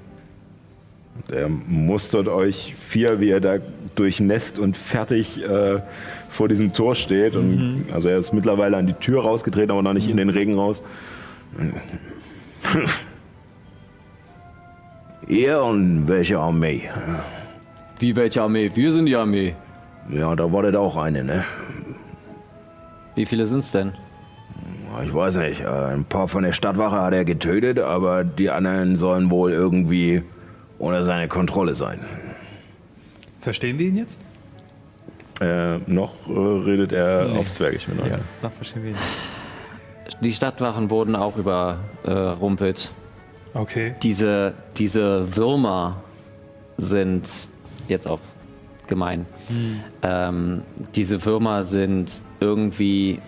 Der 1.30 1.48
mustert 1.50 2.28
euch 2.28 2.76
vier, 2.80 3.20
wie 3.20 3.30
er 3.30 3.40
da 3.40 3.58
durchnässt 3.96 4.60
und 4.60 4.78
fertig 4.78 5.44
äh, 5.44 5.80
vor 6.30 6.48
diesem 6.48 6.74
Tor 6.74 6.96
steht. 6.96 7.36
Und, 7.36 7.86
Also 7.92 8.10
er 8.10 8.18
ist 8.18 8.34
mittlerweile 8.34 8.78
an 8.78 8.88
die 8.88 8.94
Tür 8.94 9.22
rausgetreten, 9.22 9.72
aber 9.72 9.82
noch 9.82 9.94
nicht 9.94 10.10
in 10.10 10.18
den 10.18 10.30
Regen 10.30 10.56
raus. 10.56 10.82
Ihr 15.28 15.62
und 15.62 16.08
welche 16.08 16.40
Armee? 16.40 16.90
Wie 18.00 18.16
welche 18.16 18.42
Armee? 18.42 18.72
Wir 18.74 18.92
sind 18.92 19.06
die 19.06 19.16
Armee. 19.16 19.54
Ja, 20.12 20.36
da 20.36 20.52
war 20.52 20.64
das 20.64 20.76
auch 20.76 20.98
eine, 20.98 21.24
ne? 21.24 21.44
Wie 23.16 23.26
viele 23.26 23.46
sind's 23.46 23.72
denn? 23.72 23.92
Ich 25.04 25.14
weiß 25.14 25.36
nicht. 25.36 25.62
äh, 25.62 25.66
Ein 25.68 26.06
paar 26.06 26.28
von 26.28 26.44
der 26.44 26.54
Stadtwache 26.54 27.00
hat 27.00 27.14
er 27.14 27.26
getötet, 27.26 27.80
aber 27.80 28.24
die 28.24 28.50
anderen 28.50 28.96
sollen 28.96 29.30
wohl 29.30 29.52
irgendwie 29.52 30.24
unter 30.80 31.04
seiner 31.04 31.28
Kontrolle 31.28 31.76
sein. 31.76 32.00
Verstehen 33.42 33.78
wir 33.78 33.88
ihn 33.88 33.98
jetzt? 33.98 34.22
Äh, 35.42 35.78
noch 35.88 36.14
äh, 36.28 36.32
redet 36.32 36.92
er 36.92 37.28
auf 37.38 37.52
Zwergisch 37.52 37.88
mit 37.88 38.02
euch. 38.02 38.10
Ja, 38.10 38.20
noch 38.42 38.52
verstehen 38.52 38.84
wir 38.84 38.92
ihn. 38.92 38.98
Die 40.22 40.34
Stadtwachen 40.34 40.90
wurden 40.90 41.16
auch 41.16 41.38
überrumpelt. 41.38 42.92
Okay. 43.54 43.96
Diese, 44.04 44.54
diese 44.78 45.36
Würmer 45.36 46.04
sind 46.78 47.48
jetzt 47.88 48.08
auch 48.08 48.20
gemein. 48.88 49.26
Ähm, 50.02 50.64
diese 50.96 51.24
Würmer 51.24 51.64
sind 51.64 52.22
irgendwie 52.40 53.20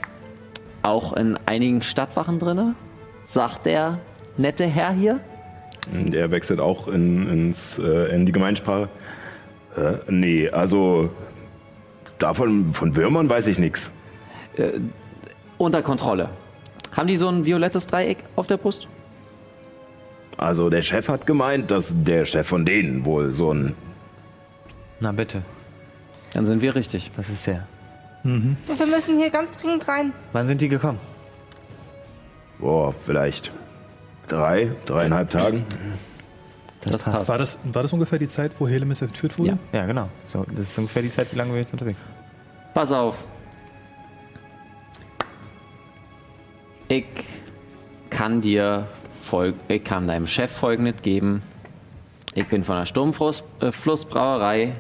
auch 0.82 1.14
in 1.14 1.38
einigen 1.46 1.82
Stadtwachen 1.82 2.40
drinne, 2.40 2.76
sagt 3.26 3.66
der 3.66 4.00
nette 4.38 4.66
Herr 4.66 4.92
hier. 4.92 5.20
Und 5.94 6.14
er 6.14 6.32
wechselt 6.32 6.60
auch 6.60 6.88
in, 6.88 7.28
ins, 7.30 7.78
äh, 7.80 8.14
in 8.16 8.26
die 8.26 8.32
Gemeinsprache. 8.32 8.88
Äh, 9.76 9.94
nee, 10.12 10.50
also 10.50 11.10
davon 12.20 12.74
von 12.74 12.96
Würmern 12.96 13.30
weiß 13.30 13.48
ich 13.48 13.58
nichts. 13.58 13.92
Unter 15.58 15.82
Kontrolle. 15.82 16.30
Haben 16.92 17.08
die 17.08 17.18
so 17.18 17.30
ein 17.30 17.46
violettes 17.46 17.88
Dreieck 17.88 18.18
auf 18.36 18.48
der 18.48 18.58
Brust? 18.58 18.88
Also 20.38 20.70
der 20.70 20.82
Chef 20.82 21.08
hat 21.08 21.26
gemeint, 21.26 21.72
dass 21.72 21.92
der 21.94 22.26
Chef 22.26 22.48
von 22.48 22.66
denen 22.66 23.06
wohl 23.06 23.32
so 23.32 23.54
ein 23.54 23.76
Na 25.00 25.12
bitte, 25.12 25.42
Dann 26.34 26.46
sind 26.46 26.62
wir 26.62 26.76
richtig. 26.76 27.12
das 27.16 27.30
ist 27.30 27.48
der. 27.48 27.66
Wir 28.24 28.86
müssen 28.88 29.18
hier 29.18 29.30
ganz 29.32 29.52
dringend 29.52 29.88
rein. 29.88 30.14
Wann 30.32 30.48
sind 30.48 30.62
die 30.62 30.70
gekommen? 30.70 31.00
boah, 32.60 32.94
vielleicht 33.06 33.52
drei, 34.28 34.72
dreieinhalb 34.86 35.30
Tagen. 35.30 35.66
Das, 36.84 37.04
passt. 37.04 37.30
War 37.30 37.38
das, 37.38 37.60
war 37.64 37.84
das 37.84 37.94
ungefähr 37.94 38.18
die 38.18 38.28
Zeit, 38.28 38.52
wo 38.60 38.68
Helemis 38.68 39.02
entführt 39.02 39.38
wurde? 39.38 39.52
Ja. 39.52 39.58
Ja, 39.80 39.86
genau. 39.86 40.10
So, 40.26 40.46
das 40.50 40.72
ist 40.72 40.78
ungefähr 40.78 41.02
die 41.02 41.12
Zeit, 41.12 41.32
wie 41.32 41.38
lange 41.38 41.54
wir 41.54 41.60
jetzt 41.60 41.74
unterwegs 41.74 42.02
sind. 42.02 42.12
Pass 42.74 42.92
auf. 42.92 43.18
Ich 46.88 47.06
kann 48.10 48.42
dir 48.42 48.88
folg 49.22 49.56
ich 49.68 49.84
kann 49.84 50.08
deinem 50.08 50.28
Chef 50.28 50.52
folgendes 50.52 51.02
geben. 51.02 51.42
Ich 52.34 52.48
bin 52.48 52.64
von 52.64 52.78
der 52.78 52.86
Sturmflussbrauerei 52.86 54.74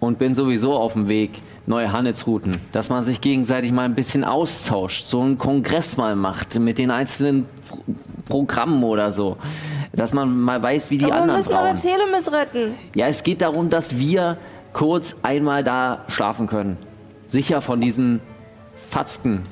und 0.00 0.18
bin 0.18 0.34
sowieso 0.34 0.76
auf 0.76 0.92
dem 0.92 1.08
Weg, 1.08 1.32
neue 1.68 1.92
Handelsrouten, 1.92 2.58
dass 2.72 2.88
man 2.88 3.04
sich 3.04 3.20
gegenseitig 3.20 3.72
mal 3.72 3.84
ein 3.84 3.94
bisschen 3.94 4.24
austauscht, 4.24 5.04
so 5.04 5.20
einen 5.20 5.38
Kongress 5.38 5.96
mal 5.96 6.16
macht 6.16 6.58
mit 6.58 6.78
den 6.78 6.90
einzelnen 6.90 7.46
Pro 7.68 7.82
Programmen 8.24 8.84
oder 8.84 9.10
so, 9.10 9.38
dass 9.94 10.12
man 10.12 10.38
mal 10.38 10.62
weiß, 10.62 10.90
wie 10.90 10.98
die 10.98 11.04
Aber 11.06 11.14
wir 11.14 11.20
anderen 11.22 11.38
müssen 11.38 11.52
doch 11.52 11.66
jetzt 11.66 11.84
Helemis 11.86 12.30
retten. 12.30 12.74
Ja, 12.94 13.06
es 13.06 13.22
geht 13.22 13.40
darum, 13.40 13.70
dass 13.70 13.96
wir 13.98 14.36
kurz 14.74 15.16
einmal 15.22 15.64
da 15.64 16.04
schlafen 16.08 16.46
können. 16.46 16.76
Sicher 17.24 17.62
von 17.62 17.80
diesen 17.80 18.20
Fatzken. 18.90 19.46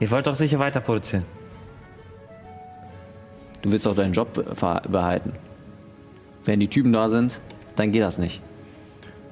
Ihr 0.00 0.10
wollt 0.10 0.26
doch 0.26 0.34
sicher 0.34 0.58
weiter 0.58 0.80
produzieren. 0.80 1.24
Du 3.62 3.70
willst 3.72 3.86
doch 3.86 3.94
deinen 3.96 4.12
Job 4.12 4.34
be- 4.34 4.82
behalten. 4.88 5.32
Wenn 6.44 6.60
die 6.60 6.68
Typen 6.68 6.92
da 6.92 7.08
sind, 7.08 7.40
dann 7.76 7.90
geht 7.90 8.02
das 8.02 8.18
nicht. 8.18 8.42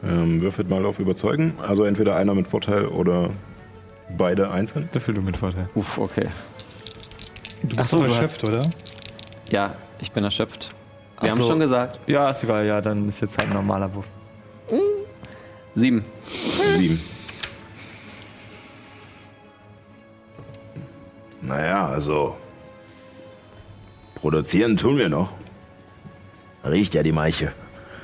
Ähm, 0.03 0.41
würfelt 0.41 0.69
mal 0.69 0.85
auf 0.87 0.99
Überzeugen. 0.99 1.55
Also 1.61 1.85
entweder 1.85 2.17
einer 2.17 2.35
mit 2.35 2.49
Vorteil 2.49 2.87
oder 2.87 3.31
beide 4.17 4.51
einzeln. 4.51 4.89
Dafür 4.93 5.15
du 5.15 5.21
mit 5.21 5.37
Vorteil. 5.37 5.69
Uff, 5.75 5.99
okay. 5.99 6.29
Du 7.63 7.69
Ach 7.73 7.77
bist 7.79 7.91
so, 7.91 8.03
erschöpft, 8.03 8.45
oder? 8.45 8.69
Ja, 9.51 9.75
ich 9.99 10.11
bin 10.13 10.25
erschöpft. 10.25 10.75
Wir 11.21 11.29
Ach 11.29 11.33
haben 11.33 11.43
so. 11.43 11.49
schon 11.49 11.61
gesagt. 11.61 12.01
Ja, 12.07 12.31
ist 12.31 12.43
egal. 12.43 12.65
Ja, 12.67 12.81
dann 12.81 13.09
ist 13.09 13.21
jetzt 13.21 13.37
halt 13.37 13.49
ein 13.49 13.55
normaler 13.55 13.95
Wurf. 13.95 14.07
Sieben. 15.75 16.05
Sieben. 16.25 17.01
Naja, 21.43 21.89
also. 21.89 22.37
Produzieren 24.15 24.77
tun 24.77 24.99
wir 24.99 25.09
noch. 25.09 25.33
Riecht 26.65 26.95
ja 26.95 27.03
die 27.03 27.13
Meiche. 27.13 27.53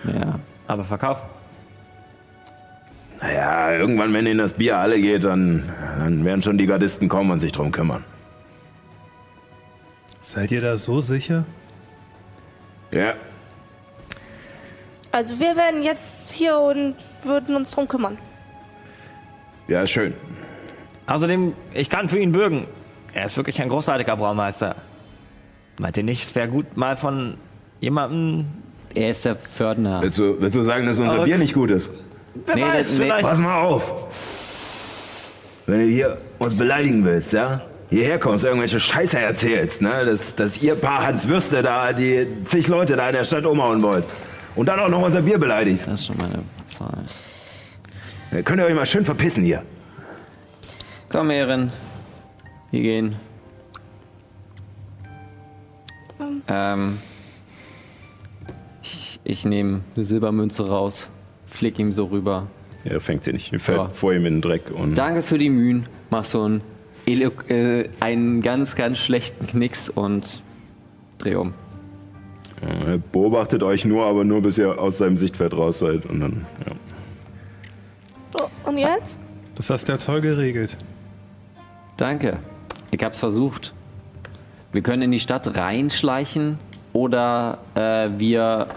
Ja. 0.05 0.39
Aber 0.67 0.85
verkaufen. 0.85 1.36
Naja, 3.21 3.73
irgendwann, 3.73 4.13
wenn 4.13 4.27
ihnen 4.27 4.39
das 4.39 4.53
Bier 4.53 4.77
alle 4.79 5.01
geht, 5.01 5.25
dann, 5.25 5.63
dann 5.99 6.25
werden 6.25 6.43
schon 6.43 6.59
die 6.59 6.67
Gardisten 6.67 7.09
kommen 7.09 7.31
und 7.31 7.39
sich 7.39 7.53
drum 7.53 7.73
kümmern. 7.73 8.05
Seid 10.21 10.51
ihr 10.53 10.61
da 10.61 10.77
so 10.77 11.01
sicher? 11.01 11.45
Ja, 12.91 13.15
Also 15.13 15.39
wir 15.41 15.57
werden 15.57 15.83
jetzt 15.83 16.33
hier 16.33 16.59
und 16.59 16.95
würden 17.25 17.57
uns 17.57 17.71
drum 17.73 17.89
kümmern. 17.89 18.17
ja, 19.67 19.87
schön. 19.87 20.15
Außerdem, 21.09 21.53
ich 21.73 21.89
kann 21.89 22.09
für 22.09 22.19
ihn 22.19 22.33
bürgen. 22.33 22.67
Er 23.15 23.25
ist 23.27 23.37
wirklich 23.37 23.61
ein 23.63 23.69
großartiger 23.69 24.17
Braumeister. 24.17 24.75
Meint 25.79 25.97
ihr 25.97 26.03
nicht, 26.03 26.23
es 26.25 26.35
wäre 26.35 26.49
gut, 26.49 26.77
mal 26.77 26.97
von 26.97 27.37
jemandem. 27.81 28.47
Er 28.95 29.11
ist 29.11 29.25
der 29.25 29.37
Fördner. 29.37 30.03
Willst 30.03 30.19
du, 30.19 30.41
willst 30.41 30.57
du 30.57 30.63
sagen, 30.63 30.87
dass 30.87 30.99
unser 30.99 31.25
Bier 31.25 31.39
nicht 31.39 31.55
gut 31.55 31.71
ist? 31.71 31.91
Wer 32.45 32.55
Nee, 32.57 32.63
weiß, 32.63 32.89
das- 32.89 32.93
nee. 32.99 33.05
vielleicht. 33.05 33.23
Pass 33.23 33.39
mal 33.39 33.61
auf. 33.63 33.93
Wenn 35.67 35.81
du 35.81 35.87
hier 35.87 36.19
uns 36.39 36.59
beleidigen 36.59 37.05
willst, 37.05 37.33
ja? 37.33 37.63
Hierher 37.91 38.19
kommst, 38.19 38.45
irgendwelche 38.45 38.79
Scheiße 38.81 39.19
erzählst, 39.19 39.81
ne? 39.83 40.05
Dass, 40.05 40.35
dass 40.37 40.61
ihr 40.61 40.75
paar 40.75 41.07
Hans 41.07 41.29
Würste 41.29 41.63
da, 41.63 41.93
die 41.93 42.27
zig 42.45 42.67
Leute 42.69 42.97
da 42.97 43.09
in 43.09 43.15
der 43.15 43.25
Stadt 43.25 43.47
umhauen 43.47 43.83
wollt. 43.83 44.05
Und 44.57 44.67
dann 44.67 44.81
auch 44.81 44.89
noch 44.89 45.03
unser 45.03 45.23
Bier 45.23 45.39
beleidigt. 45.39 45.87
Das 45.87 46.01
ist 46.01 46.07
schon 46.07 46.17
meine 46.19 46.43
Zahl. 46.67 47.05
Dann 48.31 48.45
könnt 48.45 48.61
ihr 48.61 48.67
euch 48.67 48.75
mal 48.75 48.87
schön 48.87 49.05
verpissen 49.05 49.45
hier. 49.45 49.63
Komm, 51.09 51.31
Ehren. 51.31 51.73
Wir 52.73 52.83
gehen. 52.83 53.17
Ähm. 56.49 56.99
Ich, 58.83 59.21
ich 59.25 59.45
nehme 59.45 59.81
eine 59.95 60.05
Silbermünze 60.05 60.67
raus, 60.69 61.09
flick 61.57 61.79
ihm 61.79 61.93
so 61.93 62.05
rüber. 62.07 62.47
Er 62.85 63.01
fängt 63.01 63.25
sie 63.25 63.33
nicht. 63.33 63.51
Fällt 63.61 63.79
Ja. 63.79 63.89
vor 63.89 64.13
ihm 64.13 64.27
in 64.27 64.35
den 64.37 64.43
Dreck. 64.43 64.71
Und 64.71 64.97
Danke 64.97 65.23
für 65.23 65.39
die 65.39 65.51
Mühen. 65.51 65.87
Mach 66.11 66.25
so 66.25 66.43
einen, 66.45 66.61
äh, 67.07 67.89
einen 68.01 68.43
ganz, 68.43 68.77
ganz 68.77 68.99
schlechten 68.99 69.47
Knicks 69.49 69.89
und 69.89 70.43
dreh 71.19 71.35
um. 71.35 71.53
er 72.87 72.99
beobachtet 72.99 73.63
euch 73.63 73.85
nur, 73.85 74.07
aber 74.07 74.25
nur 74.25 74.41
bis 74.43 74.57
ihr 74.59 74.79
aus 74.79 74.99
seinem 74.99 75.17
Sichtfeld 75.17 75.53
raus 75.53 75.81
seid. 75.81 76.07
Und 76.07 76.21
dann, 76.21 76.47
ja. 76.67 76.75
So, 78.39 78.51
und 78.71 78.79
jetzt? 78.79 79.19
Das 79.57 79.69
hast 79.71 79.89
du 79.89 79.93
ja 79.93 79.99
toll 79.99 80.21
geregelt. 80.21 80.77
Danke. 81.97 82.39
Ich 82.91 83.03
hab's 83.03 83.19
versucht. 83.19 83.73
Wir 84.73 84.83
können 84.83 85.03
in 85.03 85.11
die 85.13 85.21
Stadt 85.21 85.57
reinschleichen 85.57 86.59
oder 86.93 87.59
äh, 87.75 88.11
wir. 88.19 88.69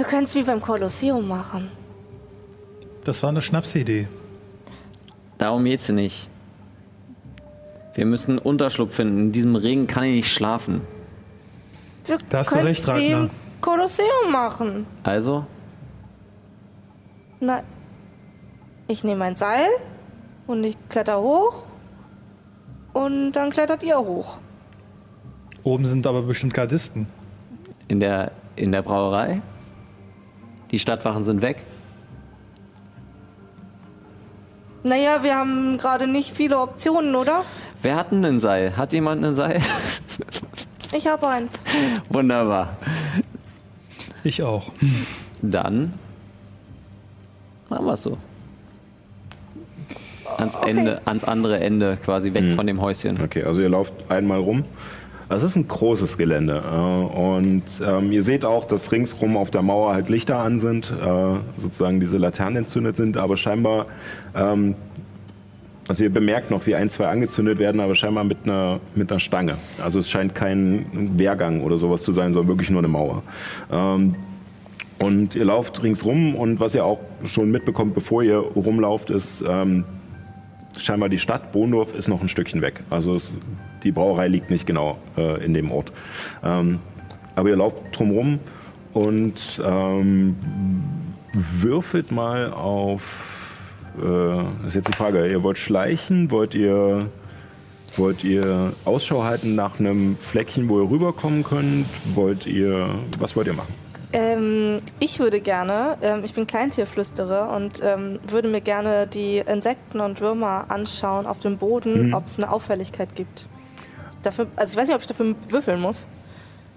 Wir 0.00 0.06
können 0.06 0.24
es 0.24 0.34
wie 0.34 0.42
beim 0.42 0.62
Kolosseum 0.62 1.28
machen. 1.28 1.68
Das 3.04 3.22
war 3.22 3.28
eine 3.28 3.42
Schnapsidee. 3.42 4.08
Darum 5.36 5.64
geht's 5.64 5.90
nicht. 5.90 6.26
Wir 7.92 8.06
müssen 8.06 8.38
Unterschlupf 8.38 8.94
finden. 8.94 9.18
In 9.18 9.32
diesem 9.32 9.56
Regen 9.56 9.86
kann 9.86 10.04
ich 10.04 10.14
nicht 10.14 10.32
schlafen. 10.32 10.80
Wir 12.06 12.16
Da 12.30 12.38
hast 12.38 12.50
du 12.50 12.64
recht, 12.64 12.86
wie 12.86 12.90
Ragnar. 12.90 13.24
im 13.24 13.30
Kolosseum 13.60 14.32
machen. 14.32 14.86
Also, 15.02 15.44
Na, 17.38 17.62
ich 18.88 19.04
nehme 19.04 19.22
ein 19.26 19.36
Seil 19.36 19.66
und 20.46 20.64
ich 20.64 20.78
kletter 20.88 21.20
hoch 21.20 21.64
Und 22.94 23.32
dann 23.32 23.50
klettert 23.50 23.82
ihr 23.82 23.98
hoch. 23.98 24.38
Oben 25.62 25.84
sind 25.84 26.06
aber 26.06 26.22
bestimmt 26.22 26.54
Gardisten. 26.54 27.06
In 27.86 28.00
der, 28.00 28.32
in 28.56 28.72
der 28.72 28.80
Brauerei. 28.80 29.42
Die 30.70 30.78
Stadtwachen 30.78 31.24
sind 31.24 31.42
weg. 31.42 31.64
Naja, 34.82 35.22
wir 35.22 35.34
haben 35.36 35.76
gerade 35.78 36.06
nicht 36.06 36.30
viele 36.34 36.58
Optionen, 36.58 37.14
oder? 37.14 37.44
Wer 37.82 37.96
hat 37.96 38.12
denn 38.12 38.24
ein 38.24 38.38
Seil? 38.38 38.76
Hat 38.76 38.92
jemand 38.92 39.24
ein 39.24 39.34
Seil? 39.34 39.60
Ich 40.92 41.06
habe 41.06 41.28
eins. 41.28 41.62
Wunderbar. 42.08 42.76
Ich 44.24 44.42
auch. 44.42 44.72
Dann 45.40 45.94
machen 47.68 47.86
wir 47.86 47.92
es 47.92 48.02
so. 48.02 48.18
Ans, 50.36 50.52
Okay. 50.56 50.70
Ende, 50.70 51.00
ans 51.04 51.22
andere 51.22 51.60
Ende, 51.60 51.96
quasi 51.96 52.34
weg 52.34 52.56
von 52.56 52.66
dem 52.66 52.80
Häuschen. 52.80 53.22
Okay, 53.22 53.44
also 53.44 53.60
ihr 53.60 53.68
lauft 53.68 53.92
einmal 54.08 54.40
rum. 54.40 54.64
Es 55.32 55.44
ist 55.44 55.54
ein 55.54 55.68
großes 55.68 56.18
Gelände 56.18 56.60
äh, 56.60 57.16
und 57.16 57.62
ähm, 57.84 58.10
ihr 58.10 58.24
seht 58.24 58.44
auch, 58.44 58.64
dass 58.64 58.90
ringsrum 58.90 59.36
auf 59.36 59.52
der 59.52 59.62
Mauer 59.62 59.94
halt 59.94 60.08
Lichter 60.08 60.38
an 60.38 60.58
sind, 60.58 60.90
äh, 60.90 61.34
sozusagen 61.56 62.00
diese 62.00 62.18
Laternen 62.18 62.56
entzündet 62.56 62.96
sind, 62.96 63.16
aber 63.16 63.36
scheinbar, 63.36 63.86
ähm, 64.34 64.74
also 65.86 66.02
ihr 66.02 66.10
bemerkt 66.10 66.50
noch, 66.50 66.66
wie 66.66 66.74
ein, 66.74 66.90
zwei 66.90 67.06
angezündet 67.06 67.60
werden, 67.60 67.80
aber 67.80 67.94
scheinbar 67.94 68.24
mit 68.24 68.38
einer, 68.42 68.80
mit 68.96 69.12
einer 69.12 69.20
Stange. 69.20 69.54
Also 69.82 70.00
es 70.00 70.10
scheint 70.10 70.34
kein 70.34 71.16
Wehrgang 71.16 71.62
oder 71.62 71.76
sowas 71.76 72.02
zu 72.02 72.10
sein, 72.10 72.32
sondern 72.32 72.48
wirklich 72.48 72.70
nur 72.70 72.80
eine 72.80 72.88
Mauer. 72.88 73.22
Ähm, 73.70 74.16
und 74.98 75.36
ihr 75.36 75.44
lauft 75.44 75.80
ringsrum 75.80 76.34
und 76.34 76.58
was 76.58 76.74
ihr 76.74 76.84
auch 76.84 76.98
schon 77.24 77.52
mitbekommt, 77.52 77.94
bevor 77.94 78.22
ihr 78.22 78.36
rumlauft, 78.36 79.08
ist, 79.08 79.42
scheinbar 80.78 81.08
die 81.08 81.18
Stadt 81.18 81.52
Bohndorf 81.52 81.94
ist 81.94 82.08
noch 82.08 82.20
ein 82.20 82.28
Stückchen 82.28 82.60
weg. 82.60 82.82
Also 82.90 83.14
es, 83.14 83.34
die 83.84 83.92
Brauerei 83.92 84.28
liegt 84.28 84.50
nicht 84.50 84.66
genau 84.66 84.98
äh, 85.16 85.44
in 85.44 85.54
dem 85.54 85.70
Ort. 85.70 85.92
Ähm, 86.42 86.80
aber 87.34 87.48
ihr 87.48 87.56
lauft 87.56 87.76
drumrum 87.92 88.38
und 88.92 89.62
ähm, 89.64 90.36
würfelt 91.32 92.10
mal 92.10 92.52
auf. 92.52 93.02
Äh, 94.00 94.66
ist 94.66 94.74
jetzt 94.74 94.88
die 94.88 94.96
Frage, 94.96 95.28
ihr 95.28 95.42
wollt 95.42 95.58
schleichen? 95.58 96.30
Wollt 96.30 96.54
ihr, 96.54 97.00
wollt 97.96 98.24
ihr 98.24 98.72
Ausschau 98.84 99.24
halten 99.24 99.54
nach 99.54 99.78
einem 99.78 100.16
Fleckchen, 100.16 100.68
wo 100.68 100.82
ihr 100.82 100.90
rüberkommen 100.90 101.44
könnt? 101.44 101.86
Wollt 102.14 102.46
ihr. 102.46 102.88
Was 103.18 103.36
wollt 103.36 103.46
ihr 103.46 103.54
machen? 103.54 103.74
Ähm, 104.12 104.80
ich 104.98 105.20
würde 105.20 105.40
gerne, 105.40 105.96
ähm, 106.02 106.22
ich 106.24 106.34
bin 106.34 106.46
Kleintierflüsterer 106.46 107.54
und 107.54 107.80
ähm, 107.82 108.18
würde 108.26 108.48
mir 108.48 108.60
gerne 108.60 109.06
die 109.06 109.38
Insekten 109.38 110.00
und 110.00 110.20
Würmer 110.20 110.66
anschauen 110.68 111.26
auf 111.26 111.38
dem 111.38 111.58
Boden, 111.58 112.12
ob 112.12 112.26
es 112.26 112.36
eine 112.36 112.50
Auffälligkeit 112.50 113.14
gibt. 113.14 113.46
Dafür, 114.22 114.46
also 114.56 114.72
ich 114.72 114.76
weiß 114.76 114.88
nicht, 114.88 114.94
ob 114.94 115.00
ich 115.02 115.06
dafür 115.06 115.34
würfeln 115.48 115.80
muss. 115.80 116.08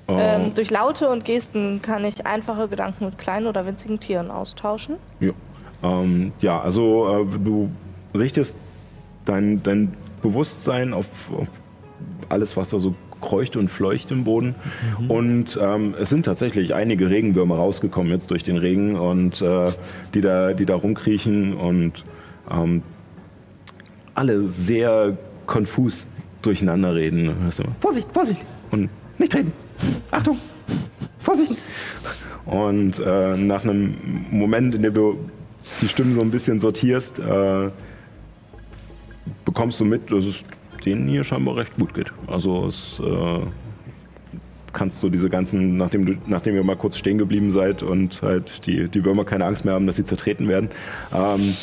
Oh, 0.08 0.18
Ähm, 0.18 0.54
durch 0.54 0.70
Laute 0.70 1.10
und 1.10 1.24
Gesten 1.24 1.82
kann 1.82 2.04
ich 2.04 2.26
einfache 2.26 2.68
Gedanken 2.68 3.06
mit 3.06 3.18
kleinen 3.18 3.48
oder 3.48 3.66
winzigen 3.66 4.00
Tieren 4.00 4.32
austauschen. 4.32 4.96
Ja, 5.20 5.32
ähm, 5.82 6.34
ja 6.40 6.60
also 6.62 7.24
äh, 7.24 7.40
du 7.40 7.70
richtest 8.14 8.58
dein, 9.26 9.64
dein 9.64 9.94
Bewusstsein 10.22 10.94
auf, 10.94 11.06
auf 11.38 11.48
alles, 12.30 12.58
was 12.58 12.70
da 12.70 12.80
so 12.80 12.96
kreucht 13.22 13.56
und 13.56 13.70
fleucht 13.70 14.12
im 14.12 14.26
Boden. 14.26 14.56
Und 15.08 15.58
ähm, 15.62 15.96
es 16.00 16.10
sind 16.10 16.26
tatsächlich 16.26 16.74
einige 16.74 17.10
Regenwürmer 17.10 17.56
rausgekommen 17.56 18.12
jetzt 18.12 18.30
durch 18.32 18.44
den 18.44 18.58
Regen 18.58 18.98
und 18.98 19.42
äh, 19.42 19.72
die, 20.14 20.22
da, 20.22 20.54
die 20.54 20.66
da 20.66 20.76
rumkriechen 20.76 21.54
und 21.54 22.04
ähm, 22.52 22.84
alle 24.14 24.42
sehr 24.44 25.18
konfus 25.46 26.08
durcheinander 26.46 26.96
reden. 26.96 27.26
Immer, 27.26 27.52
Vorsicht, 27.80 28.08
Vorsicht! 28.14 28.42
Und 28.72 28.90
nicht 29.18 29.32
treten! 29.32 29.52
Achtung! 30.12 30.38
Vorsicht! 31.20 31.54
Und 32.46 33.00
äh, 33.00 33.38
nach 33.38 33.64
einem 33.64 33.96
Moment, 34.32 34.76
in 34.76 34.84
dem 34.84 34.94
du 34.94 35.18
die 35.82 35.88
Stimmen 35.88 36.16
so 36.16 36.22
ein 36.22 36.32
bisschen 36.32 36.60
sortierst, 36.60 37.20
äh, 37.20 37.70
bekommst 39.46 39.80
du 39.80 39.86
mit, 39.86 40.12
dass 40.12 40.26
es 40.26 40.44
denen 40.86 41.08
hier 41.08 41.24
scheinbar 41.24 41.56
recht 41.56 41.76
gut 41.78 41.94
geht. 41.94 42.12
Also 42.28 42.68
es 42.68 43.00
äh, 43.00 43.40
kannst 44.74 45.02
du 45.02 45.10
diese 45.10 45.30
ganzen, 45.30 45.78
nachdem 45.78 46.06
du, 46.06 46.16
nachdem 46.28 46.56
ihr 46.56 46.64
mal 46.64 46.76
kurz 46.76 46.98
stehen 46.98 47.18
geblieben 47.18 47.52
seid 47.52 47.84
und 47.84 48.22
halt 48.22 48.66
die, 48.66 48.90
die 48.90 49.06
Würmer 49.06 49.24
keine 49.24 49.46
Angst 49.46 49.64
mehr 49.64 49.76
haben, 49.76 49.88
dass 49.88 49.96
sie 49.96 50.06
zertreten 50.06 50.48
werden, 50.48 50.70
ähm, 51.16 51.56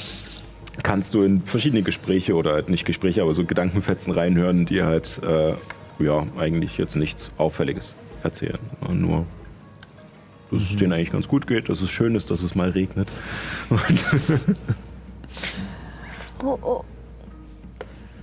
kannst 0.82 1.14
du 1.14 1.22
in 1.22 1.42
verschiedene 1.42 1.82
Gespräche 1.82 2.34
oder 2.34 2.52
halt 2.52 2.68
nicht 2.68 2.84
Gespräche, 2.84 3.22
aber 3.22 3.34
so 3.34 3.44
Gedankenfetzen 3.44 4.12
reinhören, 4.12 4.66
die 4.66 4.82
halt 4.82 5.20
äh, 5.22 5.54
ja 6.02 6.26
eigentlich 6.38 6.78
jetzt 6.78 6.96
nichts 6.96 7.30
Auffälliges 7.36 7.94
erzählen. 8.22 8.58
Nur 8.92 9.26
dass 10.50 10.62
es 10.62 10.76
denen 10.76 10.92
eigentlich 10.92 11.12
ganz 11.12 11.28
gut 11.28 11.46
geht, 11.46 11.68
dass 11.68 11.80
es 11.80 11.90
schön 11.90 12.14
ist, 12.14 12.30
dass 12.30 12.42
es 12.42 12.54
mal 12.54 12.70
regnet. 12.70 13.08
Oh, 16.42 16.58
oh. 16.62 16.84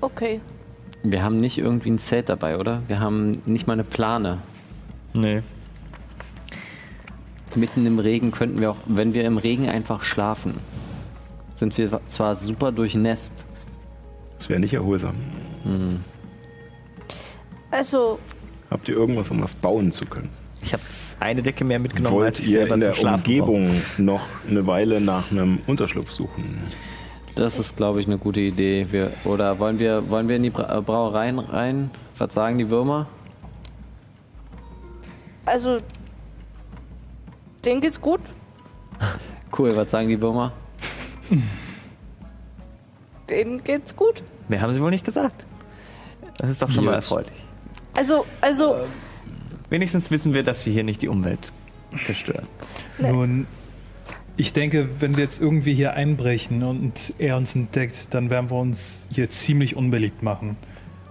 Okay. 0.01 0.41
Wir 1.03 1.21
haben 1.21 1.39
nicht 1.39 1.59
irgendwie 1.59 1.91
ein 1.91 1.99
Zelt 1.99 2.29
dabei, 2.29 2.57
oder? 2.57 2.81
Wir 2.87 2.99
haben 2.99 3.43
nicht 3.45 3.67
mal 3.67 3.73
eine 3.73 3.83
Plane. 3.83 4.39
Nee. 5.13 5.43
Mitten 7.55 7.85
im 7.85 7.99
Regen 7.99 8.31
könnten 8.31 8.59
wir 8.59 8.71
auch, 8.71 8.77
wenn 8.87 9.13
wir 9.13 9.23
im 9.23 9.37
Regen 9.37 9.69
einfach 9.69 10.01
schlafen, 10.01 10.55
sind 11.57 11.77
wir 11.77 11.99
zwar 12.07 12.35
super 12.35 12.71
durchnässt. 12.71 13.45
Das 14.37 14.47
wäre 14.49 14.59
nicht 14.59 14.73
erholsam. 14.73 15.15
Also, 17.71 18.19
Habt 18.69 18.87
ihr 18.87 18.95
irgendwas, 18.95 19.31
um 19.31 19.41
was 19.41 19.55
bauen 19.55 19.91
zu 19.91 20.05
können? 20.05 20.29
Ich 20.61 20.73
habe 20.73 20.83
eine 21.19 21.41
Decke 21.41 21.63
mehr 21.63 21.79
mitgenommen, 21.79 22.15
Wollt 22.15 22.27
als 22.27 22.39
ich 22.39 22.49
ihr 22.49 22.59
selber 22.59 22.75
in 22.75 22.79
der 22.81 23.03
Umgebung 23.03 23.81
noch 23.97 24.21
eine 24.47 24.65
Weile 24.67 25.01
nach 25.01 25.31
einem 25.31 25.59
Unterschlupf 25.67 26.11
suchen? 26.11 26.71
Das 27.35 27.59
ist, 27.59 27.77
glaube 27.77 28.01
ich, 28.01 28.07
eine 28.07 28.17
gute 28.17 28.39
Idee. 28.39 28.87
Wir, 28.89 29.11
oder 29.23 29.59
wollen 29.59 29.79
wir, 29.79 30.09
wollen 30.09 30.27
wir 30.27 30.37
in 30.37 30.43
die 30.43 30.49
Bra 30.49 30.77
äh, 30.77 30.81
Brauereien 30.81 31.39
rein? 31.39 31.91
Was 32.17 32.33
sagen 32.33 32.57
die 32.57 32.69
Würmer? 32.69 33.07
also, 35.45 35.79
denen 37.63 37.79
geht's 37.79 37.99
gut. 38.01 38.19
Cool, 39.57 39.75
was 39.75 39.89
sagen 39.91 40.09
die 40.09 40.19
Würmer? 40.19 40.51
Denen 43.29 43.63
geht's 43.63 43.95
gut. 43.95 44.23
Mehr 44.47 44.61
haben 44.61 44.73
sie 44.73 44.81
wohl 44.81 44.91
nicht 44.91 45.05
gesagt. 45.05 45.45
Das 46.37 46.49
ist 46.49 46.61
doch 46.61 46.71
schon 46.71 46.85
mal 46.85 46.91
Gut. 46.91 46.97
erfreulich. 46.97 47.33
Also, 47.97 48.25
also, 48.41 48.77
Wenigstens 49.69 50.11
wissen 50.11 50.33
wir, 50.33 50.43
dass 50.43 50.65
wir 50.65 50.71
hier 50.71 50.83
nicht 50.83 51.01
die 51.01 51.09
Umwelt 51.09 51.51
zerstören. 52.05 52.47
Nee. 52.99 53.11
Nun, 53.11 53.47
ich 54.37 54.53
denke, 54.53 54.87
wenn 54.99 55.17
wir 55.17 55.23
jetzt 55.23 55.41
irgendwie 55.41 55.73
hier 55.73 55.93
einbrechen 55.93 56.63
und 56.63 57.13
er 57.17 57.37
uns 57.37 57.55
entdeckt, 57.55 58.13
dann 58.13 58.29
werden 58.29 58.49
wir 58.49 58.57
uns 58.57 59.07
hier 59.11 59.29
ziemlich 59.29 59.75
unbeliebt 59.75 60.21
machen. 60.23 60.55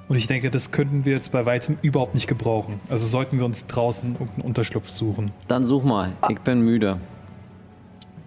Und 0.09 0.17
ich 0.17 0.29
denke, 0.29 0.51
das 0.51 0.71
könnten 0.71 1.05
wir 1.05 1.13
jetzt 1.15 1.33
bei 1.33 1.45
weitem 1.45 1.79
überhaupt 1.83 2.15
nicht 2.15 2.29
gebrauchen. 2.29 2.81
Also 2.89 3.07
sollten 3.07 3.39
wir 3.39 3.45
uns 3.45 3.67
draußen 3.67 4.13
irgendeinen 4.13 4.43
Unterschlupf 4.43 4.89
suchen. 4.91 5.33
Dann 5.49 5.67
such 5.67 5.83
mal. 5.83 6.13
Ich 6.29 6.39
bin 6.39 6.61
müde. 6.61 7.01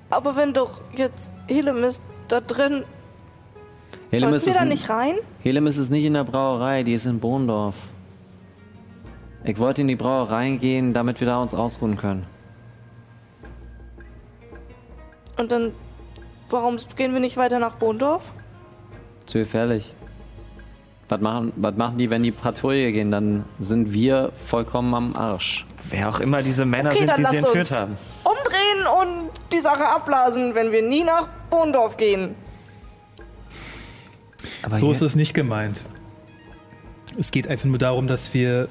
Aber 0.10 0.36
wenn 0.36 0.54
doch 0.54 0.82
jetzt 0.96 1.32
Helemis 1.48 2.02
da 2.28 2.42
drin, 2.42 2.84
Helemis 4.12 4.46
wir 4.46 4.54
da 4.54 4.66
nicht 4.66 4.90
rein? 4.90 5.16
Helemis 5.44 5.78
ist 5.78 5.90
nicht 5.92 6.04
in 6.04 6.14
der 6.14 6.24
Brauerei, 6.24 6.84
die 6.84 6.94
ist 6.94 7.06
in 7.06 7.20
Bohndorf. 7.20 7.76
Ich 9.44 9.58
wollte 9.58 9.82
in 9.82 9.88
die 9.88 9.96
Brauerei 9.96 10.58
gehen, 10.58 10.94
damit 10.94 11.20
wir 11.20 11.28
da 11.28 11.42
uns 11.42 11.54
ausruhen 11.54 11.96
können. 11.96 12.26
Und 15.38 15.52
dann, 15.52 15.72
warum 16.50 16.78
gehen 16.96 17.14
wir 17.14 17.20
nicht 17.20 17.38
weiter 17.38 17.60
nach 17.60 17.76
Bohndorf? 17.76 18.34
Zu 19.26 19.40
gefährlich. 19.40 19.94
Was 21.08 21.22
machen, 21.22 21.54
was 21.56 21.76
machen 21.76 21.98
die, 21.98 22.10
wenn 22.10 22.24
die 22.24 22.32
Patrouille 22.32 22.92
gehen? 22.92 23.12
Dann 23.12 23.46
sind 23.60 23.94
wir 23.94 24.32
vollkommen 24.46 24.94
am 24.94 25.16
Arsch. 25.16 25.66
Wer 25.90 26.10
auch 26.10 26.20
immer 26.20 26.42
diese 26.44 26.66
Männer 26.66 26.90
Okay, 26.90 27.00
sind, 27.00 27.08
dann 27.10 27.18
die 27.18 27.22
sie 27.24 27.36
lass 27.36 27.46
entführt 27.46 27.58
uns 27.58 27.72
haben. 27.72 27.98
umdrehen 28.24 28.88
und 29.02 29.30
die 29.54 29.60
Sache 29.60 29.86
abblasen, 29.88 30.56
wenn 30.56 30.72
wir 30.72 30.82
nie 30.82 31.04
nach 31.04 31.28
Bohndorf 31.50 31.98
gehen. 31.98 32.36
Aber 34.62 34.78
so 34.78 34.92
ist 34.92 35.02
es 35.02 35.16
nicht 35.16 35.34
gemeint. 35.34 35.82
Es 37.18 37.32
geht 37.32 37.48
einfach 37.48 37.66
nur 37.66 37.78
darum, 37.78 38.08
dass 38.08 38.34
wir 38.34 38.70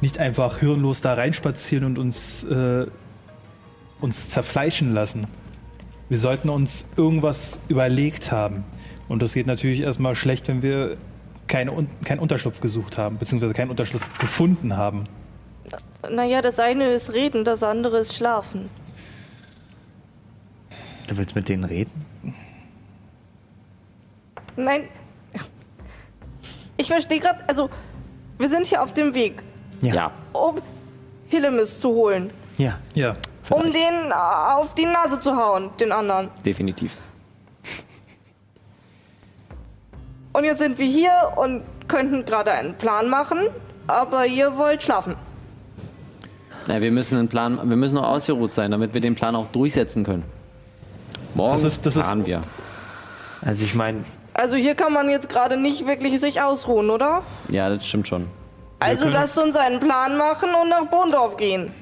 nicht 0.00 0.18
einfach 0.18 0.58
hirnlos 0.58 1.00
da 1.00 1.14
reinspazieren 1.14 1.84
und 1.84 1.98
uns, 1.98 2.44
äh, 2.44 2.86
uns 4.00 4.28
zerfleischen 4.30 4.94
lassen. 4.94 5.26
Wir 6.08 6.18
sollten 6.18 6.48
uns 6.48 6.86
irgendwas 6.96 7.60
überlegt 7.68 8.32
haben. 8.32 8.64
Und 9.08 9.22
das 9.22 9.34
geht 9.34 9.46
natürlich 9.46 9.80
erstmal 9.80 10.14
schlecht, 10.14 10.48
wenn 10.48 10.62
wir 10.62 10.96
keine, 11.48 11.86
keinen 12.04 12.18
Unterschlupf 12.18 12.60
gesucht 12.60 12.98
haben, 12.98 13.18
beziehungsweise 13.18 13.54
keinen 13.54 13.70
Unterschlupf 13.70 14.18
gefunden 14.18 14.76
haben. 14.76 15.04
Naja, 16.10 16.42
das 16.42 16.58
eine 16.60 16.90
ist 16.90 17.12
reden, 17.12 17.44
das 17.44 17.62
andere 17.62 17.98
ist 17.98 18.14
schlafen. 18.14 18.70
Du 21.08 21.16
willst 21.16 21.34
mit 21.34 21.48
denen 21.48 21.64
reden? 21.64 22.04
Nein. 24.56 24.88
Ich 26.76 26.88
verstehe 26.88 27.18
gerade, 27.20 27.40
also 27.48 27.70
wir 28.38 28.48
sind 28.48 28.66
hier 28.66 28.82
auf 28.82 28.92
dem 28.94 29.14
Weg, 29.14 29.42
Ja. 29.80 29.94
Ja. 29.94 30.12
um 30.32 30.56
Hillemis 31.28 31.80
zu 31.80 31.88
holen. 31.90 32.30
Ja. 32.56 32.78
Ja. 32.94 33.14
Um 33.50 33.62
den 33.72 34.10
äh, 34.10 34.14
auf 34.54 34.74
die 34.74 34.84
Nase 34.86 35.18
zu 35.18 35.34
hauen, 35.36 35.70
den 35.80 35.90
anderen. 35.92 36.28
definitiv. 36.44 36.92
Und 40.32 40.44
jetzt 40.44 40.58
sind 40.58 40.78
wir 40.78 40.86
hier 40.86 41.32
und 41.36 41.62
könnten 41.88 42.24
gerade 42.24 42.52
einen 42.52 42.74
Plan 42.74 43.08
machen, 43.08 43.38
aber 43.86 44.26
ihr 44.26 44.56
wollt 44.56 44.82
schlafen. 44.82 45.16
Ja, 46.68 46.80
wir 46.82 46.90
müssen 46.92 47.18
einen 47.18 47.28
Plan, 47.28 47.58
wir 47.68 47.76
müssen 47.76 47.94
noch 47.96 48.06
ausgeruht 48.06 48.50
sein, 48.50 48.70
damit 48.70 48.94
wir 48.94 49.00
den 49.00 49.14
Plan 49.14 49.34
auch 49.34 49.48
durchsetzen 49.48 50.04
können. 50.04 50.22
Morgen 51.34 51.52
Das 51.52 51.64
ist- 51.64 51.84
das 51.86 51.96
ist- 51.96 52.04
fahren 52.04 52.26
wir. 52.26 52.42
Also 53.42 53.64
ich 53.64 53.74
meine, 53.74 54.04
Also 54.34 54.54
hier 54.54 54.76
kann 54.76 54.92
man 54.92 55.08
jetzt 55.08 55.28
gerade 55.28 55.56
nicht 55.56 55.84
wirklich 55.88 56.20
sich 56.20 56.40
ausruhen, 56.42 56.90
oder? 56.90 57.22
Ja, 57.48 57.68
das 57.70 57.84
stimmt 57.86 58.06
schon. 58.06 58.26
Also 58.78 59.08
lasst 59.08 59.36
uns 59.38 59.56
einen 59.56 59.80
Plan 59.80 60.16
machen 60.16 60.50
und 60.62 60.68
nach 60.68 60.86
Bohndorf 60.86 61.36
gehen. 61.36 61.72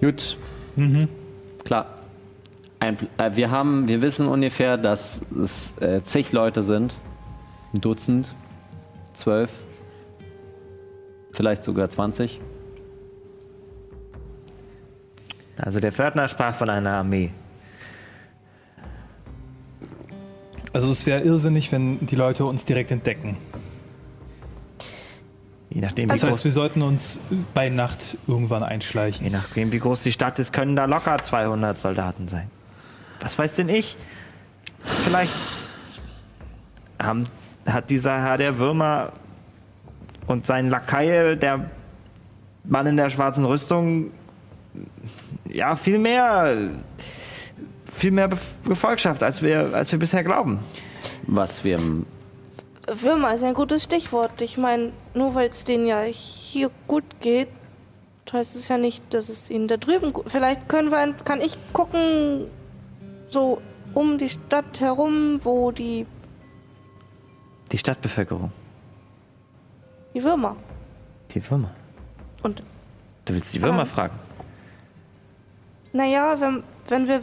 Gut. 0.00 0.36
Klar. 1.64 1.86
Ein, 2.80 2.98
äh, 3.18 3.30
wir 3.34 3.50
haben, 3.50 3.86
wir 3.88 4.02
wissen 4.02 4.26
ungefähr, 4.26 4.76
dass 4.76 5.22
es 5.40 5.74
äh, 5.80 6.02
zig 6.02 6.32
Leute 6.32 6.62
sind. 6.64 6.96
Ein 7.72 7.80
Dutzend, 7.80 8.34
zwölf, 9.14 9.50
vielleicht 11.34 11.64
sogar 11.64 11.90
20. 11.90 12.40
also 15.56 15.80
der 15.80 15.92
Pförtner 15.92 16.28
sprach 16.28 16.54
von 16.54 16.68
einer 16.68 16.92
Armee. 16.92 17.30
Also 20.72 20.90
es 20.90 21.06
wäre 21.06 21.20
irrsinnig, 21.20 21.70
wenn 21.70 22.04
die 22.04 22.16
Leute 22.16 22.44
uns 22.44 22.64
direkt 22.64 22.90
entdecken. 22.90 23.36
Je 25.70 25.80
nachdem, 25.80 26.04
wie 26.04 26.12
Das 26.12 26.22
heißt, 26.22 26.32
groß, 26.32 26.44
wir 26.44 26.52
sollten 26.52 26.82
uns 26.82 27.18
bei 27.52 27.68
Nacht 27.68 28.18
irgendwann 28.26 28.62
einschleichen. 28.62 29.24
je 29.24 29.30
nachdem, 29.30 29.72
wie 29.72 29.78
groß 29.78 30.02
die 30.02 30.12
Stadt 30.12 30.38
ist, 30.38 30.52
können 30.52 30.76
da 30.76 30.84
locker 30.84 31.18
200 31.18 31.78
Soldaten 31.78 32.28
sein. 32.28 32.50
Was 33.20 33.38
weiß 33.38 33.54
denn 33.54 33.68
ich? 33.68 33.96
Vielleicht 35.04 35.34
haben, 37.00 37.26
hat 37.66 37.90
dieser 37.90 38.20
Herr 38.20 38.36
der 38.36 38.58
Würmer 38.58 39.12
und 40.26 40.46
sein 40.46 40.70
Lakaie, 40.70 41.36
der 41.36 41.70
Mann 42.64 42.86
in 42.86 42.96
der 42.96 43.10
schwarzen 43.10 43.44
Rüstung, 43.44 44.10
ja, 45.48 45.76
viel 45.76 45.98
mehr, 45.98 46.56
viel 47.92 48.10
mehr 48.10 48.28
Gefolgschaft, 48.66 49.22
als 49.22 49.42
wir, 49.42 49.74
als 49.74 49.92
wir 49.92 49.98
bisher 49.98 50.24
glauben. 50.24 50.60
Was 51.26 51.64
wir 51.64 51.78
Würmer 52.86 53.32
ist 53.32 53.44
ein 53.44 53.54
gutes 53.54 53.84
Stichwort. 53.84 54.42
Ich 54.42 54.58
meine, 54.58 54.92
nur 55.14 55.34
weil 55.34 55.48
es 55.48 55.64
denen 55.64 55.86
ja 55.86 56.02
hier 56.02 56.70
gut 56.86 57.04
geht, 57.20 57.48
heißt 58.32 58.56
es 58.56 58.68
ja 58.68 58.78
nicht, 58.78 59.14
dass 59.14 59.28
es 59.28 59.48
ihnen 59.48 59.68
da 59.68 59.76
drüben 59.76 60.12
gut 60.12 60.24
Vielleicht 60.28 60.68
können 60.68 60.90
wir, 60.90 60.98
ein, 60.98 61.14
kann 61.24 61.40
ich 61.40 61.56
gucken, 61.72 62.46
so 63.28 63.62
um 63.94 64.18
die 64.18 64.28
Stadt 64.28 64.80
herum, 64.80 65.40
wo 65.44 65.70
die, 65.70 66.06
Die 67.70 67.78
Stadtbevölkerung, 67.78 68.50
die 70.14 70.22
Würmer 70.22 70.56
die 71.34 71.50
Würmer. 71.50 71.70
und 72.42 72.62
Du 73.24 73.34
willst 73.34 73.52
die 73.54 73.62
Würmer 73.62 73.82
Ah. 73.82 73.86
fragen? 73.86 74.14
Naja, 75.92 76.36
wenn, 76.40 76.62
wenn 76.88 77.08
wir 77.08 77.20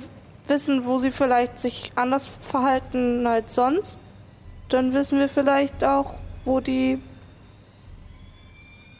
wissen, 0.48 0.86
wo 0.86 0.98
sie 0.98 1.12
vielleicht 1.12 1.60
sich 1.60 1.92
anders 1.96 2.26
verhalten 2.26 3.26
als 3.28 3.56
sonst, 3.56 4.00
dann 4.70 4.94
wissen 4.94 5.20
wir 5.20 5.30
vielleicht 5.30 5.84
auch, 5.84 6.16
wo 6.46 6.60
die. 6.60 7.00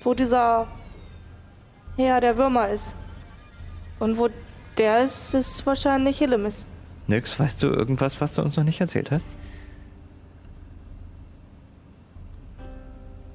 wo 0.02 0.14
dieser 0.14 0.68
Herr 1.98 2.22
der 2.22 2.38
Würmer 2.38 2.70
ist. 2.70 2.96
Und 4.00 4.18
wo 4.18 4.30
der 4.78 5.04
ist, 5.04 5.34
ist 5.34 5.66
wahrscheinlich 5.66 6.18
Hillemis. 6.20 6.66
Nix, 7.08 7.40
weißt 7.40 7.62
du 7.64 7.68
irgendwas, 7.68 8.20
was 8.22 8.34
du 8.34 8.42
uns 8.42 8.56
noch 8.58 8.64
nicht 8.64 8.80
erzählt 8.82 9.12
hast? 9.12 9.26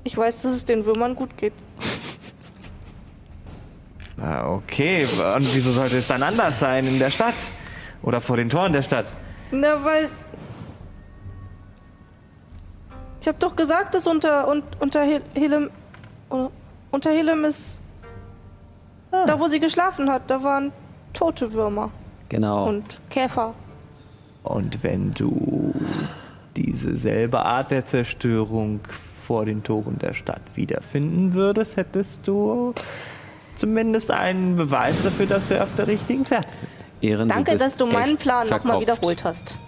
Ich 0.07 0.17
weiß, 0.17 0.43
dass 0.43 0.53
es 0.53 0.65
den 0.65 0.87
Würmern 0.87 1.17
gut 1.17 1.37
geht. 1.37 1.53
Ah, 4.23 4.49
okay. 4.53 5.05
Und 5.05 5.53
wieso 5.53 5.73
sollte 5.73 5.97
es 5.97 6.07
dann 6.07 6.23
anders 6.23 6.61
sein 6.61 6.87
in 6.87 7.01
der 7.01 7.11
Stadt? 7.11 7.35
Oder 8.03 8.21
vor 8.21 8.37
den 8.37 8.49
Toren 8.49 8.73
der 8.73 8.83
Stadt? 8.83 9.07
Na, 9.51 9.85
weil. 9.85 10.09
Ich 13.21 13.27
hab 13.27 13.41
doch 13.41 13.57
gesagt, 13.57 13.97
dass 13.97 14.07
unter, 14.07 14.47
un, 14.47 14.63
unter 14.79 15.05
uh, 16.31 16.51
Unter 16.93 17.11
Hillem 17.11 17.45
ist. 17.45 17.83
Da, 19.11 19.41
wo 19.41 19.49
sie 19.49 19.59
geschlafen 19.59 20.09
hat, 20.09 20.31
da 20.31 20.41
waren 20.41 20.71
tote 21.15 21.53
Würmer 21.53 21.91
genau. 22.29 22.69
und 22.69 23.01
Käfer. 23.11 23.55
Und 24.45 24.85
wenn 24.85 25.13
du 25.15 25.75
diese 26.55 26.95
selbe 26.95 27.45
Art 27.45 27.73
der 27.73 27.85
Zerstörung 27.85 28.81
vor 29.27 29.45
den 29.45 29.63
Toren 29.65 29.99
der 29.99 30.15
Stadt 30.15 30.43
wiederfinden 30.55 31.35
würdest, 31.35 31.77
hättest 31.77 32.21
du 32.27 32.73
zumindest 33.57 34.11
einen 34.11 34.55
Beweis 34.57 35.03
dafür, 35.03 35.27
dass 35.27 35.51
wir 35.51 35.63
auf 35.63 35.75
der 35.77 35.89
richtigen 35.89 36.25
Fährte 36.25 36.55
sind. 36.55 36.69
Ehren, 37.03 37.29
Danke, 37.29 37.53
bist 37.53 37.65
dass 37.65 37.77
du 37.77 37.87
meinen 37.87 38.17
Plan 38.17 38.49
nochmal 38.49 38.81
wiederholt 38.81 39.25
hast. 39.25 39.59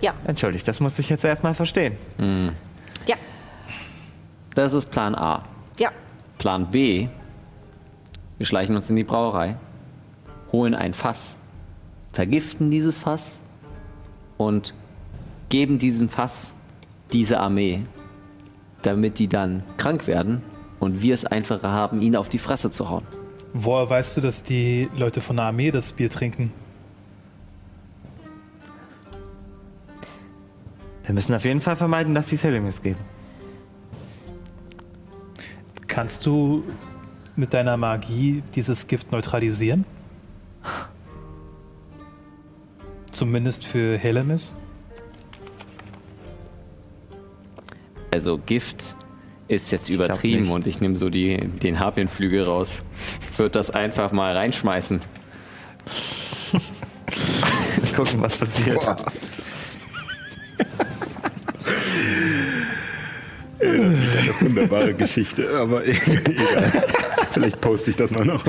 Ja, 0.00 0.12
Entschuldigt, 0.26 0.68
das 0.68 0.78
muss 0.80 0.98
ich 0.98 1.08
jetzt 1.08 1.24
erstmal 1.24 1.54
verstehen. 1.54 1.96
ja, 3.06 3.16
Das 4.54 4.72
ist 4.72 4.90
Plan 4.90 5.14
A. 5.14 5.42
ja. 5.78 5.90
Plan 6.38 6.70
B. 6.70 7.08
Wir 8.38 8.46
schleichen 8.46 8.76
uns 8.76 8.88
in 8.90 8.96
die 8.96 9.04
Brauerei, 9.04 9.56
holen 10.52 10.74
ein 10.74 10.92
Fass, 10.94 11.36
vergiften 12.12 12.70
dieses 12.70 12.98
Fass 12.98 13.40
und 14.36 14.74
geben 15.48 15.78
diesem 15.78 16.08
Fass 16.10 16.52
diese 17.12 17.40
Armee, 17.40 17.84
damit 18.82 19.18
die 19.18 19.28
dann 19.28 19.62
krank 19.76 20.06
werden 20.06 20.42
und 20.78 21.02
wir 21.02 21.14
es 21.14 21.24
einfacher 21.24 21.70
haben, 21.70 22.02
ihn 22.02 22.16
auf 22.16 22.28
die 22.28 22.38
Fresse 22.38 22.70
zu 22.70 22.88
hauen. 22.88 23.04
Woher 23.52 23.88
weißt 23.88 24.16
du, 24.16 24.20
dass 24.20 24.42
die 24.42 24.88
Leute 24.96 25.20
von 25.20 25.36
der 25.36 25.46
Armee 25.46 25.70
das 25.70 25.92
Bier 25.92 26.10
trinken? 26.10 26.52
Wir 31.04 31.14
müssen 31.14 31.34
auf 31.34 31.44
jeden 31.44 31.60
Fall 31.60 31.76
vermeiden, 31.76 32.14
dass 32.14 32.28
die 32.28 32.36
Selimis 32.36 32.82
geben. 32.82 32.98
Kannst 35.86 36.26
du 36.26 36.64
mit 37.36 37.54
deiner 37.54 37.76
Magie 37.76 38.42
dieses 38.54 38.86
Gift 38.86 39.12
neutralisieren? 39.12 39.84
Zumindest 43.12 43.64
für 43.64 43.96
Helemis? 43.96 44.56
Also 48.16 48.38
Gift 48.38 48.96
ist 49.46 49.70
jetzt 49.72 49.90
übertrieben 49.90 50.50
und 50.50 50.66
ich 50.66 50.80
nehme 50.80 50.96
so 50.96 51.10
die, 51.10 51.36
den 51.36 51.78
Harpienflügel 51.78 52.44
raus. 52.44 52.82
Würde 53.36 53.50
das 53.50 53.70
einfach 53.70 54.10
mal 54.10 54.34
reinschmeißen. 54.34 55.02
Gucken, 57.94 58.22
was 58.22 58.38
passiert. 58.38 58.78
Eine 63.60 64.34
wunderbare 64.40 64.94
Geschichte, 64.94 65.46
aber 65.54 65.86
egal. 65.86 66.72
Vielleicht 67.34 67.60
poste 67.60 67.90
ich 67.90 67.96
das 67.96 68.12
mal 68.12 68.24
noch. 68.24 68.42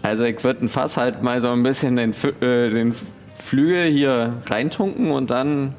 Also 0.00 0.24
ich 0.24 0.42
würde 0.42 0.64
ein 0.64 0.70
Fass 0.70 0.96
halt 0.96 1.22
mal 1.22 1.42
so 1.42 1.50
ein 1.50 1.62
bisschen 1.62 1.96
den, 1.96 2.14
äh, 2.40 2.70
den 2.70 2.94
Flügel 3.38 3.90
hier 3.90 4.42
reintunken 4.46 5.10
und 5.10 5.28
dann 5.28 5.74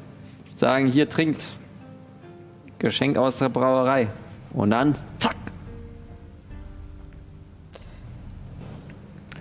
sagen, 0.54 0.86
hier 0.86 1.08
trinkt. 1.08 1.46
Geschenk 2.78 3.16
aus 3.18 3.38
der 3.38 3.48
Brauerei. 3.50 4.08
Und 4.52 4.70
dann, 4.70 4.94
zack. 5.18 5.36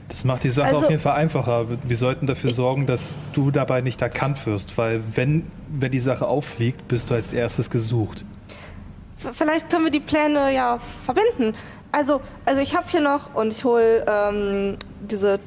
Das 0.10 0.26
macht 0.26 0.44
die 0.44 0.50
Sache 0.50 0.68
Also- 0.70 0.86
auf 0.86 0.90
jeden 0.90 1.02
Fall 1.02 1.16
einfacher. 1.16 1.66
Wir 1.84 1.96
sollten 1.98 2.28
dafür 2.28 2.52
sorgen, 2.52 2.86
dass 2.86 3.16
du 3.34 3.52
dabei 3.52 3.82
nicht 3.82 4.02
erkannt 4.02 4.46
wirst, 4.46 4.78
weil 4.78 5.02
wenn, 5.16 5.50
wenn 5.70 5.92
die 5.92 6.00
Sache 6.00 6.28
auffliegt, 6.28 6.88
bist 6.88 7.10
du 7.10 7.14
als 7.14 7.32
erstes 7.32 7.70
gesucht. 7.70 8.26
Vielleicht 9.16 9.70
können 9.70 9.86
wir 9.86 9.92
die 9.92 10.00
Pläne 10.00 10.54
ja 10.54 10.80
verbinden. 11.06 11.54
Also, 11.92 12.22
also 12.46 12.62
ich 12.62 12.76
habe 12.76 12.86
hier 12.90 13.02
noch 13.02 13.34
und 13.36 13.54
ich 13.54 13.64
hole 13.64 14.06
ähm, 14.08 14.78
diese 15.02 15.40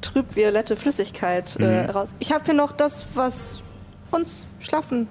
trübviolette 0.00 0.76
Flüssigkeit 0.76 1.56
äh, 1.56 1.86
raus. 1.90 2.14
Ich 2.18 2.32
habe 2.32 2.44
hier 2.44 2.54
noch 2.54 2.72
das, 2.72 3.06
was 3.14 3.62
uns 4.14 4.46
schlafen 4.60 5.08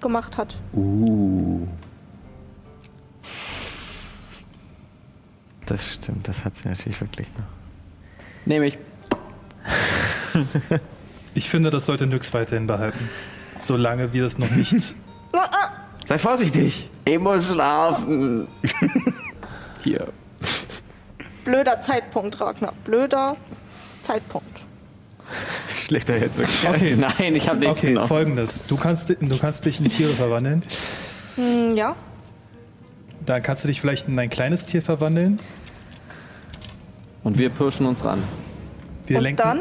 gemacht 0.00 0.36
hat. 0.38 0.56
Uh. 0.72 1.66
Das 5.66 5.94
stimmt, 5.94 6.26
das 6.28 6.44
hat 6.44 6.56
sie 6.56 6.68
natürlich 6.68 7.00
wirklich 7.00 7.26
noch. 7.36 7.44
Nehme 8.44 8.66
ich. 8.66 8.78
Ich 11.36 11.50
finde, 11.50 11.68
das 11.68 11.84
sollte 11.84 12.06
Nyx 12.06 12.32
weiterhin 12.32 12.66
behalten. 12.66 13.10
Solange 13.58 14.14
wir 14.14 14.22
das 14.22 14.38
noch 14.38 14.50
nicht. 14.50 14.72
Sei 16.06 16.18
vorsichtig. 16.18 16.88
Ich 17.04 17.18
muss 17.18 17.46
schlafen. 17.46 18.48
Hier. 19.84 20.08
Blöder 21.44 21.78
Zeitpunkt, 21.82 22.40
Ragnar. 22.40 22.72
Blöder 22.84 23.36
Zeitpunkt. 24.00 24.62
Schläft 25.84 26.08
er 26.08 26.18
jetzt 26.18 26.38
wirklich? 26.38 26.68
Okay, 26.68 26.96
Nein, 27.18 27.34
ich 27.34 27.48
habe 27.48 27.58
nichts 27.58 27.78
okay 27.78 27.88
genommen. 27.88 28.08
folgendes. 28.08 28.66
Du 28.66 28.76
kannst, 28.76 29.10
du 29.10 29.38
kannst 29.38 29.64
dich 29.64 29.80
in 29.80 29.88
Tiere 29.88 30.12
verwandeln. 30.14 30.62
Hm, 31.36 31.74
ja. 31.76 31.94
Dann 33.24 33.42
kannst 33.42 33.64
du 33.64 33.68
dich 33.68 33.80
vielleicht 33.80 34.08
in 34.08 34.18
ein 34.18 34.30
kleines 34.30 34.64
Tier 34.64 34.82
verwandeln. 34.82 35.38
Und 37.24 37.38
wir 37.38 37.50
pirschen 37.50 37.86
uns 37.86 38.04
ran. 38.04 38.22
Wir 39.06 39.18
Und 39.18 39.22
lenken. 39.24 39.42
dann? 39.42 39.60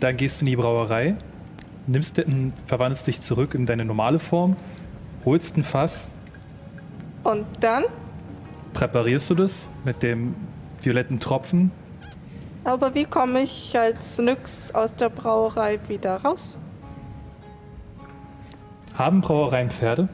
Dann 0.00 0.16
gehst 0.16 0.40
du 0.40 0.44
in 0.44 0.50
die 0.50 0.56
Brauerei, 0.56 1.14
nimmst 1.86 2.18
den, 2.18 2.52
verwandelst 2.66 3.06
dich 3.06 3.20
zurück 3.20 3.54
in 3.54 3.66
deine 3.66 3.84
normale 3.84 4.18
Form, 4.18 4.56
holst 5.24 5.56
ein 5.56 5.64
Fass, 5.64 6.10
Und 7.24 7.46
dann? 7.60 7.84
präparierst 8.74 9.30
du 9.30 9.34
das 9.36 9.68
mit 9.84 10.02
dem 10.02 10.34
violetten 10.82 11.20
Tropfen. 11.20 11.70
Aber 12.64 12.94
wie 12.94 13.04
komme 13.04 13.40
ich 13.42 13.76
als 13.78 14.18
Nyx 14.18 14.72
aus 14.72 14.94
der 14.94 15.08
Brauerei 15.08 15.80
wieder 15.88 16.16
raus? 16.16 16.56
Haben 18.94 19.20
Brauereien 19.20 19.70
Pferde? 19.70 20.08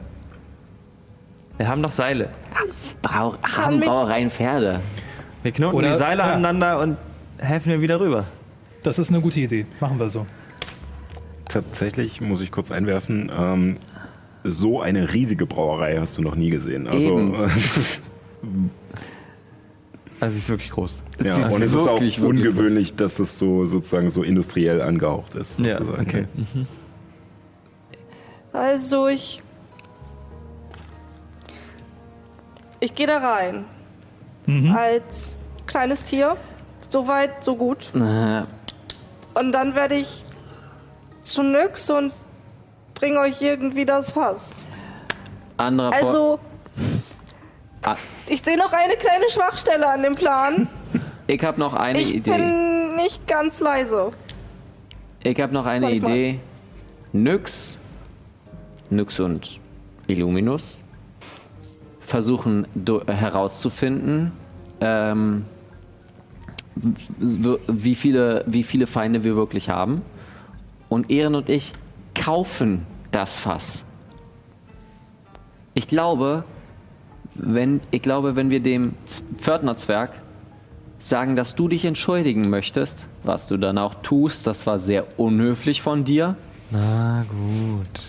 Wir 1.57 1.67
haben 1.67 1.81
doch 1.83 1.91
Seile. 1.91 2.29
Brau 3.01 3.35
haben 3.43 3.79
Brauereien 3.79 4.31
Pferde. 4.31 4.79
Wir 5.43 5.51
knoten 5.51 5.75
Oder- 5.75 5.91
die 5.91 5.97
Seile 5.97 6.21
ja. 6.21 6.29
aneinander 6.29 6.79
und 6.79 6.97
helfen 7.37 7.71
mir 7.71 7.81
wieder 7.81 7.99
rüber. 7.99 8.25
Das 8.83 8.97
ist 8.97 9.09
eine 9.09 9.21
gute 9.21 9.41
Idee. 9.41 9.65
Machen 9.79 9.99
wir 9.99 10.07
so. 10.07 10.25
Tatsächlich 11.49 12.21
muss 12.21 12.41
ich 12.41 12.51
kurz 12.51 12.71
einwerfen, 12.71 13.31
ähm, 13.35 13.77
so 14.43 14.79
eine 14.81 15.13
riesige 15.13 15.45
Brauerei 15.45 15.97
hast 15.97 16.17
du 16.17 16.21
noch 16.21 16.35
nie 16.35 16.49
gesehen. 16.49 16.87
Also, 16.87 17.09
Eben. 17.19 17.35
Also 20.21 20.33
sie 20.33 20.39
ist 20.39 20.49
wirklich 20.49 20.69
groß. 20.71 21.01
Ja, 21.25 21.37
ist 21.37 21.53
und 21.53 21.61
es 21.61 21.73
ist 21.73 21.87
auch 21.87 22.01
ungewöhnlich, 22.21 22.95
dass 22.95 23.19
es 23.19 23.37
so 23.39 23.65
sozusagen 23.65 24.09
so 24.09 24.23
industriell 24.23 24.81
angehaucht 24.81 25.35
ist. 25.35 25.57
sozusagen. 25.57 26.01
okay. 26.01 26.25
Also 28.53 29.07
ich. 29.07 29.43
Ich 32.79 32.95
gehe 32.95 33.07
da 33.07 33.17
rein. 33.17 33.65
Als 34.75 35.35
kleines 35.67 36.03
Tier. 36.05 36.35
So 36.87 37.07
weit, 37.07 37.43
so 37.43 37.55
gut. 37.55 37.91
Äh, 37.93 38.43
Und 39.35 39.51
dann 39.51 39.75
werde 39.75 39.95
ich 39.95 40.25
zu 41.21 41.43
Nyx 41.43 41.89
und 41.91 42.13
bringe 42.95 43.19
euch 43.19 43.41
irgendwie 43.41 43.85
das 43.85 44.09
Fass. 44.11 44.57
anderer 45.57 45.93
Also, 45.93 46.39
Ah. 47.85 47.95
ich 48.27 48.41
sehe 48.41 48.57
noch 48.57 48.73
eine 48.73 48.93
kleine 48.95 49.29
Schwachstelle 49.29 49.87
an 49.87 50.01
dem 50.03 50.15
Plan. 50.15 50.67
Ich 51.29 51.43
habe 51.43 51.59
noch 51.59 51.73
eine 51.75 51.99
Ich 52.01 52.15
Idee. 52.15 52.31
bin 52.31 52.95
nicht 52.95 53.27
ganz 53.27 53.59
leise. 53.59 54.11
Ich 55.21 55.39
habe 55.39 55.53
noch 55.53 55.65
eine 55.67 55.85
Warte 55.85 56.01
mal. 56.01 56.09
Idee. 56.09 56.39
Nyx, 57.13 57.77
Nyx 58.89 59.19
und 59.19 59.59
Illuminus 60.07 60.81
versuchen 61.99 62.65
do- 62.73 63.05
herauszufinden, 63.05 64.31
ähm, 64.81 65.45
wie 67.17 67.93
viele, 67.93 68.43
wie 68.47 68.63
viele 68.63 68.87
Feinde 68.87 69.23
wir 69.23 69.35
wirklich 69.35 69.69
haben. 69.69 70.01
Und 70.87 71.11
Ehren 71.11 71.35
und 71.35 71.51
ich 71.51 71.73
kaufen 72.15 72.87
das 73.11 73.37
Fass. 73.37 73.85
Ich 75.75 75.87
glaube, 75.87 76.43
wenn, 77.35 77.81
ich 77.91 78.01
glaube, 78.01 78.35
wenn 78.35 78.49
wir 78.49 78.61
dem 78.61 78.93
Pförtnerzwerg 79.37 80.11
sagen, 80.99 81.35
dass 81.35 81.55
du 81.55 81.67
dich 81.67 81.85
entschuldigen 81.85 82.49
möchtest, 82.49 83.07
was 83.23 83.47
du 83.47 83.57
dann 83.57 83.77
auch 83.77 83.95
tust, 83.95 84.45
das 84.47 84.65
war 84.67 84.79
sehr 84.79 85.19
unhöflich 85.19 85.81
von 85.81 86.03
dir, 86.03 86.35
Na 86.71 87.23
gut. 87.29 88.01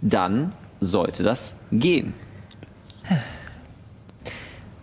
dann 0.00 0.52
sollte 0.80 1.22
das 1.22 1.54
gehen. 1.72 2.14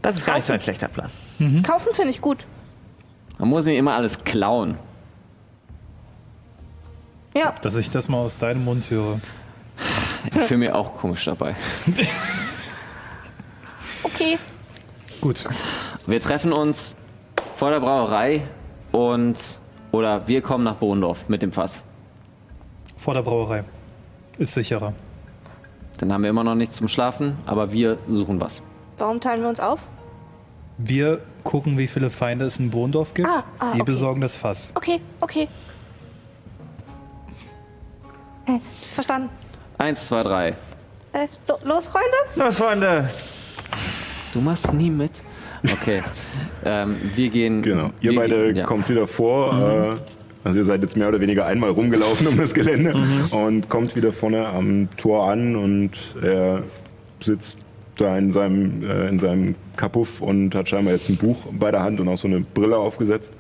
Das 0.02 0.16
ist 0.16 0.26
gar 0.26 0.36
nicht 0.36 0.46
so 0.46 0.54
ein 0.54 0.62
schlechter 0.62 0.88
Plan. 0.88 1.10
Kaufen 1.64 1.94
finde 1.94 2.12
ich 2.12 2.22
gut. 2.22 2.46
Man 3.40 3.50
muss 3.50 3.66
nicht 3.66 3.78
immer 3.78 3.94
alles 3.94 4.24
klauen. 4.24 4.78
Ja, 7.36 7.54
Dass 7.62 7.76
ich 7.76 7.92
das 7.92 8.08
mal 8.10 8.18
aus 8.20 8.38
deinem 8.38 8.64
Mund 8.64 8.90
höre. 8.90 9.20
Ich 10.26 10.34
fühle 10.44 10.58
mich 10.60 10.72
auch 10.72 10.96
komisch 10.96 11.26
dabei. 11.26 11.56
okay. 14.04 14.40
Gut. 15.22 15.44
Wir 16.08 16.22
treffen 16.22 16.54
uns 16.54 16.96
vor 17.58 17.70
der 17.70 17.82
Brauerei 17.82 18.48
und 18.94 19.36
oder 19.92 20.26
wir 20.26 20.42
kommen 20.42 20.64
nach 20.64 20.76
Bohndorf 20.76 21.28
mit 21.28 21.42
dem 21.42 21.52
Fass. 21.52 21.84
Vor 22.96 23.14
der 23.14 23.24
Brauerei. 23.24 23.66
Ist 24.38 24.54
sicherer. 24.54 24.94
Dann 25.98 26.14
haben 26.14 26.24
wir 26.24 26.30
immer 26.30 26.46
noch 26.46 26.56
nichts 26.56 26.78
zum 26.78 26.88
Schlafen, 26.88 27.38
aber 27.46 27.74
wir 27.74 27.98
suchen 28.08 28.40
was. 28.40 28.62
Warum 28.98 29.20
teilen 29.20 29.42
wir 29.42 29.50
uns 29.50 29.60
auf? 29.60 29.82
Wir 30.78 31.20
gucken, 31.44 31.78
wie 31.78 31.88
viele 31.88 32.10
Feinde 32.10 32.46
es 32.46 32.58
in 32.58 32.70
Bohndorf 32.72 33.14
gibt. 33.14 33.28
Ah, 33.28 33.44
ah, 33.60 33.72
Sie 33.72 33.82
okay. 33.82 33.92
besorgen 33.92 34.22
das 34.22 34.38
Fass. 34.38 34.72
Okay, 34.76 35.02
okay. 35.20 35.50
Äh, 38.46 38.60
verstanden. 38.94 39.30
Eins, 39.78 40.06
zwei, 40.06 40.24
drei. 40.24 40.50
Äh, 41.12 41.28
lo 41.50 41.58
los, 41.66 41.90
Freunde? 41.90 42.18
Los, 42.36 42.56
Freunde. 42.56 43.10
Du 44.34 44.40
machst 44.40 44.72
nie 44.72 44.90
mit. 44.90 45.12
Okay. 45.64 46.04
ähm, 46.66 46.96
wir 47.16 47.30
gehen. 47.30 47.62
Genau. 47.62 47.92
Ihr 48.02 48.12
wir, 48.12 48.20
beide 48.20 48.52
ja. 48.52 48.66
kommt 48.66 48.90
wieder 48.90 49.08
vor. 49.08 49.94
Äh, 49.94 50.48
also 50.48 50.60
ihr 50.60 50.66
seid 50.66 50.82
jetzt 50.82 50.96
mehr 50.96 51.10
oder 51.10 51.20
weniger 51.20 51.46
einmal 51.46 51.72
rumgelaufen 51.72 52.28
um 52.28 52.38
das 52.38 52.54
Gelände 52.54 52.94
und 53.32 53.70
kommt 53.70 53.96
wieder 53.96 54.14
vorne 54.14 54.48
am 54.48 54.88
Tor 54.96 55.30
an 55.30 55.56
und 55.56 55.92
er 56.22 56.64
sitzt 57.20 57.58
da 57.98 58.18
in 58.18 58.32
seinem, 58.32 58.84
äh, 58.88 59.10
in 59.10 59.20
seinem 59.20 59.56
Kapuff 59.76 60.22
und 60.22 60.56
hat 60.56 60.70
scheinbar 60.70 60.94
jetzt 60.94 61.10
ein 61.10 61.18
Buch 61.18 61.38
bei 61.52 61.72
der 61.72 61.82
Hand 61.82 62.00
und 62.00 62.08
auch 62.08 62.18
so 62.18 62.28
eine 62.28 62.42
Brille 62.42 62.78
aufgesetzt 62.78 63.34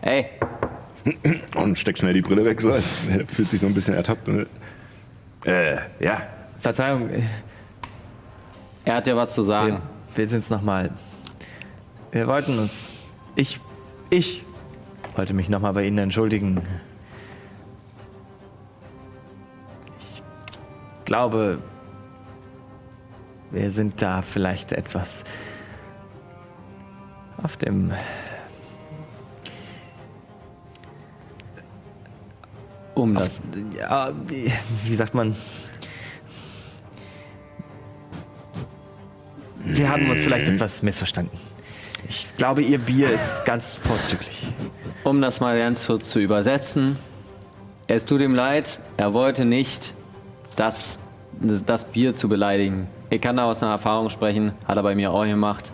Hey, 0.00 0.26
und 1.56 1.78
steckt 1.78 1.98
schnell 1.98 2.12
die 2.12 2.20
Brille 2.20 2.44
weg, 2.44 2.60
so 2.60 2.70
als 2.70 2.84
er 3.08 3.26
fühlt 3.26 3.50
sich 3.50 3.60
so 3.60 3.66
ein 3.66 3.74
bisschen 3.74 3.94
ertappt. 3.94 4.28
Und, 4.28 4.46
äh, 5.44 5.76
ja, 6.00 6.22
Verzeihung, 6.60 7.10
er 8.84 8.94
hat 8.94 9.06
ja 9.06 9.16
was 9.16 9.34
zu 9.34 9.42
sagen. 9.42 9.80
wir, 10.14 10.16
wir 10.16 10.28
sind's 10.28 10.50
nochmal. 10.50 10.90
Wir 12.16 12.26
wollten 12.28 12.58
uns. 12.58 12.94
Ich. 13.34 13.60
Ich 14.08 14.42
wollte 15.16 15.34
mich 15.34 15.50
nochmal 15.50 15.74
bei 15.74 15.84
Ihnen 15.84 15.98
entschuldigen. 15.98 16.62
Ich 19.98 20.22
glaube, 21.04 21.58
wir 23.50 23.70
sind 23.70 24.00
da 24.00 24.22
vielleicht 24.22 24.72
etwas 24.72 25.24
auf 27.42 27.58
dem. 27.58 27.92
Um 32.94 33.14
das. 33.14 33.42
Ja, 33.76 34.10
wie, 34.26 34.50
wie 34.84 34.94
sagt 34.94 35.12
man? 35.12 35.36
Wir 39.66 39.90
haben 39.90 40.08
uns 40.08 40.20
vielleicht 40.20 40.48
etwas 40.48 40.82
missverstanden. 40.82 41.45
Ich 42.08 42.28
glaube, 42.36 42.62
Ihr 42.62 42.78
Bier 42.78 43.10
ist 43.10 43.44
ganz 43.44 43.74
vorzüglich. 43.74 44.46
Um 45.02 45.20
das 45.20 45.40
mal 45.40 45.58
ganz 45.58 45.86
kurz 45.86 46.10
zu 46.10 46.20
übersetzen. 46.20 46.98
Es 47.88 48.04
tut 48.04 48.20
ihm 48.20 48.34
leid, 48.34 48.80
er 48.96 49.12
wollte 49.12 49.44
nicht 49.44 49.94
das, 50.56 50.98
das 51.40 51.84
Bier 51.86 52.14
zu 52.14 52.28
beleidigen. 52.28 52.88
Ich 53.10 53.20
kann 53.20 53.36
da 53.36 53.44
aus 53.44 53.62
einer 53.62 53.72
Erfahrung 53.72 54.10
sprechen, 54.10 54.52
hat 54.66 54.76
er 54.76 54.82
bei 54.82 54.94
mir 54.94 55.12
auch 55.12 55.24
gemacht. 55.24 55.72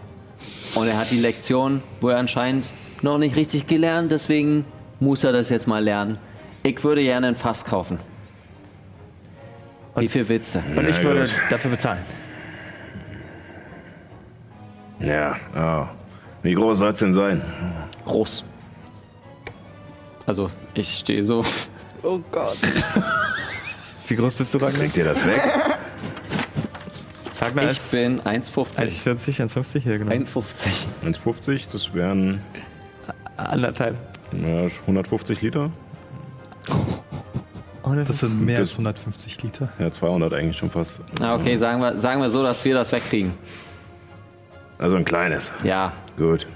Und 0.75 0.87
er 0.87 0.99
hat 0.99 1.11
die 1.11 1.21
Lektion, 1.21 1.83
wo 2.01 2.11
er 2.11 2.19
anscheinend 2.19 2.67
noch 3.03 3.19
nicht 3.19 3.37
richtig 3.37 3.67
gelernt, 3.67 4.13
deswegen 4.13 4.65
muss 5.01 5.25
er 5.25 5.33
das 5.33 5.49
jetzt 5.49 5.67
mal 5.67 5.83
lernen. 5.83 6.19
Ich 6.63 6.83
würde 6.85 7.03
gerne 7.03 7.29
ein 7.29 7.37
Fass 7.37 7.65
kaufen. 7.65 7.99
Wie 9.97 10.09
viel 10.09 10.29
willst 10.29 10.55
du? 10.55 10.59
Und 10.77 10.89
ich 10.89 11.03
würde 11.03 11.23
gut. 11.23 11.35
dafür 11.51 11.71
bezahlen. 11.71 12.01
ja, 15.01 15.37
ja. 15.55 15.91
Wie 16.43 16.55
groß 16.55 16.79
soll 16.79 16.91
es 16.91 16.99
denn 16.99 17.15
sein? 17.15 17.43
Groß. 18.05 18.45
Also, 20.27 20.51
ich 20.75 20.95
stehe 20.99 21.23
so. 21.23 21.45
Oh 22.05 22.19
Gott. 22.33 22.59
Wie 24.09 24.17
groß 24.17 24.35
bist 24.35 24.53
du, 24.53 24.59
Ragnar? 24.59 24.81
Kriegt 24.83 24.97
ihr 24.97 25.05
das 25.05 25.25
weg? 25.25 25.41
Ragnar 27.41 27.71
Ich 27.71 27.81
bin 27.81 28.21
1,50. 28.21 28.77
1,40, 29.05 29.41
1,50 29.41 29.79
hier, 29.79 29.99
genau. 29.99 30.11
1,50. 30.11 30.43
1,50, 31.05 31.71
das 31.71 31.95
wären 31.95 32.41
Anderthalb. 33.37 33.97
ja, 34.33 34.67
150 34.87 35.43
Liter. 35.43 35.71
Das 38.07 38.21
sind 38.21 38.45
mehr 38.45 38.59
Das- 38.61 38.71
als 38.71 38.79
150 38.79 39.43
Liter. 39.43 39.69
Ja, 39.79 39.91
200 39.93 40.33
eigentlich 40.33 40.57
schon 40.57 40.71
fast. 40.71 40.99
Ah, 41.21 41.35
okay, 41.37 41.57
sagen 41.59 41.81
wir, 41.81 41.99
sagen 41.99 42.21
wir 42.21 42.31
so, 42.31 42.43
dass 42.43 42.65
wir 42.65 42.75
das 42.75 42.91
wegkriegen. 42.91 43.33
Also 44.83 44.97
ein 44.97 45.05
kleines. 45.05 45.53
Ja. 45.63 45.93
Gut. 46.19 46.49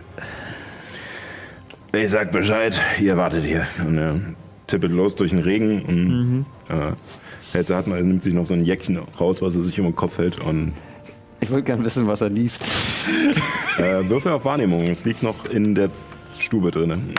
Ich 1.93 2.11
sag 2.11 2.33
Bescheid, 2.33 2.79
ihr 3.01 3.17
wartet 3.17 3.45
hier. 3.45 3.69
Und 3.79 3.97
er 3.99 4.21
tippelt 4.67 4.93
los 4.93 5.15
durch 5.15 5.31
den 5.31 5.39
Regen 5.39 5.83
und 5.83 6.47
äh, 6.69 6.93
Helze 7.53 7.77
hat 7.77 7.87
mal, 7.87 8.03
nimmt 8.03 8.25
sich 8.25 8.35
noch 8.35 8.45
so 8.45 8.53
ein 8.53 8.65
Jäckchen 8.65 8.99
raus, 9.21 9.41
was 9.43 9.55
er 9.55 9.63
sich 9.63 9.79
um 9.79 9.87
den 9.87 9.95
Kopf 9.95 10.19
hält 10.19 10.41
und 10.41 10.73
Ich 11.39 11.53
wollte 11.53 11.67
gerne 11.67 11.85
wissen, 11.85 12.09
was 12.09 12.21
er 12.21 12.29
liest. 12.29 12.65
äh, 13.79 14.09
Würfel 14.09 14.33
auf 14.33 14.45
Wahrnehmung. 14.45 14.83
Es 14.83 15.05
liegt 15.05 15.23
noch 15.23 15.45
in 15.49 15.77
der 15.77 15.91
Stube 16.41 16.73
drinnen. 16.73 17.15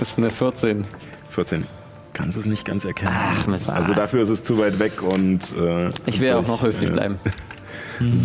Das 0.00 0.10
ist 0.10 0.18
eine 0.18 0.30
14. 0.30 0.84
14. 1.30 1.66
Kannst 2.14 2.36
es 2.36 2.46
nicht 2.46 2.64
ganz 2.64 2.84
erkennen. 2.84 3.14
Ach, 3.16 3.46
Mist. 3.46 3.70
Also 3.70 3.94
dafür 3.94 4.22
ist 4.22 4.30
es 4.30 4.42
zu 4.42 4.58
weit 4.58 4.80
weg 4.80 5.04
und 5.04 5.54
äh, 5.56 5.92
Ich 6.06 6.18
will 6.18 6.32
auch 6.32 6.48
noch 6.48 6.62
höflich 6.62 6.90
äh, 6.90 6.92
bleiben. 6.92 7.20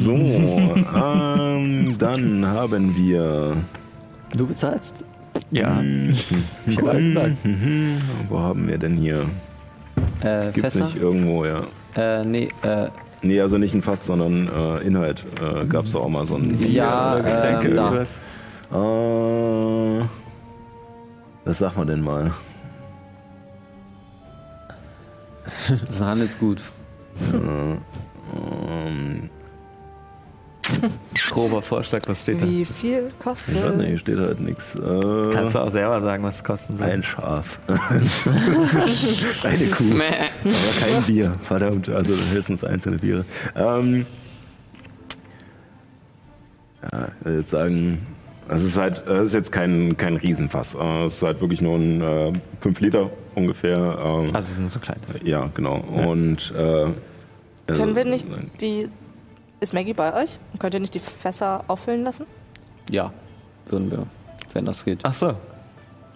So, 0.04 0.14
ähm, 0.14 1.96
dann 1.98 2.46
haben 2.46 2.96
wir. 2.96 3.58
Du 4.36 4.48
bezahlst? 4.48 5.04
Ja. 5.52 5.82
Ich 6.68 6.78
habe 6.82 6.98
gesagt. 7.02 7.44
Mhm, 7.46 7.98
wo 8.30 8.40
haben 8.40 8.68
wir 8.68 8.78
denn 8.78 8.98
hier? 8.98 9.26
Äh, 10.22 10.46
Gibt's 10.52 10.74
Fässer? 10.74 10.86
nicht 10.86 10.96
irgendwo, 10.98 11.46
ja. 11.46 11.64
Äh, 11.96 12.24
nee, 12.26 12.50
äh, 12.62 12.90
Nee, 13.24 13.40
also 13.40 13.58
nicht 13.58 13.74
ein 13.74 13.82
Fass, 13.82 14.06
sondern 14.06 14.48
äh, 14.50 14.80
Inhalt. 14.80 15.26
Äh, 15.42 15.66
Gab 15.66 15.86
es 15.86 15.96
auch 15.96 16.10
mal 16.10 16.26
so 16.26 16.36
ein. 16.36 16.60
ja, 16.72 17.16
Oder 17.16 17.24
Getränke, 17.24 17.68
ähm, 17.70 17.74
da. 17.74 17.84
irgendwas. 17.94 18.20
Äh, 18.72 20.06
was 21.46 21.58
sagt 21.58 21.78
man 21.78 21.88
denn 21.88 22.02
mal? 22.02 22.32
Das 25.70 25.82
ist 25.90 26.02
ein 26.02 26.08
Handelsgut. 26.08 26.62
Ähm, 27.34 29.30
Grober 31.30 31.62
Vorschlag, 31.62 32.02
was 32.08 32.22
steht 32.22 32.42
da? 32.42 32.48
Wie 32.48 32.66
viel 32.66 33.12
kostet? 33.20 33.78
nicht, 33.78 33.88
hier 33.88 33.98
steht 34.00 34.18
halt 34.18 34.40
nichts. 34.40 34.74
Kannst 34.74 35.56
Äh, 35.56 35.60
du 35.60 35.60
auch 35.64 35.72
selber 35.72 36.02
sagen, 36.02 36.24
was 36.24 36.36
es 36.38 36.44
kosten 36.44 36.78
soll. 36.78 36.88
ein 36.88 37.04
Schaf. 37.04 37.60
Eine 39.44 39.66
Kuh. 39.68 39.94
Aber 39.94 40.80
kein 40.80 41.04
Bier, 41.08 41.36
verdammt. 41.44 41.90
Also 41.90 42.14
höchstens 42.32 42.64
einzelne 42.64 42.98
Biere. 42.98 43.26
Ähm, 43.56 44.06
ja, 46.92 47.08
ich 47.20 47.26
würde 47.26 47.40
jetzt 47.40 47.50
sagen, 47.52 48.06
es 48.50 48.64
ist 48.64 48.78
halt, 48.78 49.08
es 49.08 49.28
ist 49.28 49.34
jetzt 49.34 49.52
kein, 49.52 49.96
kein 49.98 50.18
Riesenfass. 50.18 50.76
Äh, 50.76 51.06
Es 51.06 51.16
ist 51.16 51.24
halt 51.24 51.40
wirklich 51.42 51.62
nur 51.62 51.78
ein 51.78 52.02
äh, 52.02 52.34
5 52.60 52.80
Liter 52.82 53.10
ungefähr. 53.36 53.78
Ähm, 53.78 54.36
Also 54.36 54.50
nur 54.60 54.70
so 54.70 54.80
klein. 54.80 54.98
ja, 55.24 55.50
genau. 55.54 55.78
Und 55.78 56.54
äh, 56.56 56.88
also, 57.68 57.82
Können 57.84 57.96
wir 57.96 58.06
nicht 58.06 58.28
die. 58.60 58.90
Ist 59.64 59.74
Maggie 59.74 59.94
bei 59.94 60.14
euch? 60.22 60.40
Und 60.52 60.60
könnt 60.60 60.74
ihr 60.74 60.82
nicht 60.82 60.94
die 60.94 61.00
Fässer 61.00 61.64
auffüllen 61.70 62.04
lassen? 62.04 62.26
Ja, 62.92 63.14
würden 63.68 63.90
wir, 63.90 64.06
wenn 64.52 64.66
das 64.66 64.84
geht. 64.84 65.00
Ach 65.04 65.14
so. 65.14 65.36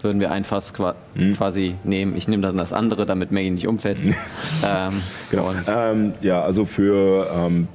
Würden 0.02 0.20
wir 0.20 0.32
ein 0.32 0.44
Fass 0.44 0.74
qua 0.74 0.96
Hm. 1.16 1.34
quasi 1.38 1.76
nehmen. 1.86 2.18
Ich 2.18 2.28
nehme 2.28 2.44
dann 2.44 2.58
das 2.58 2.74
andere, 2.74 3.06
damit 3.06 3.32
Maggie 3.32 3.50
nicht 3.52 3.66
umfällt. 3.66 4.00
ähm, 4.66 5.02
Genau. 5.32 5.48
und- 5.48 5.64
Ähm, 5.66 6.14
ja, 6.20 6.42
also 6.42 6.66
für 6.66 7.26
ähm, 7.34 7.70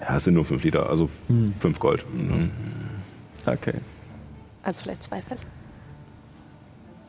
ja, 0.00 0.14
es 0.16 0.22
sind 0.22 0.34
nur 0.34 0.44
5 0.44 0.62
Liter, 0.62 0.88
also 0.88 1.10
5 1.58 1.80
Gold. 1.80 2.04
Mhm. 2.14 2.52
Okay. 3.44 3.74
Also 4.62 4.84
vielleicht 4.84 5.02
zwei 5.02 5.20
Fässer. 5.20 5.48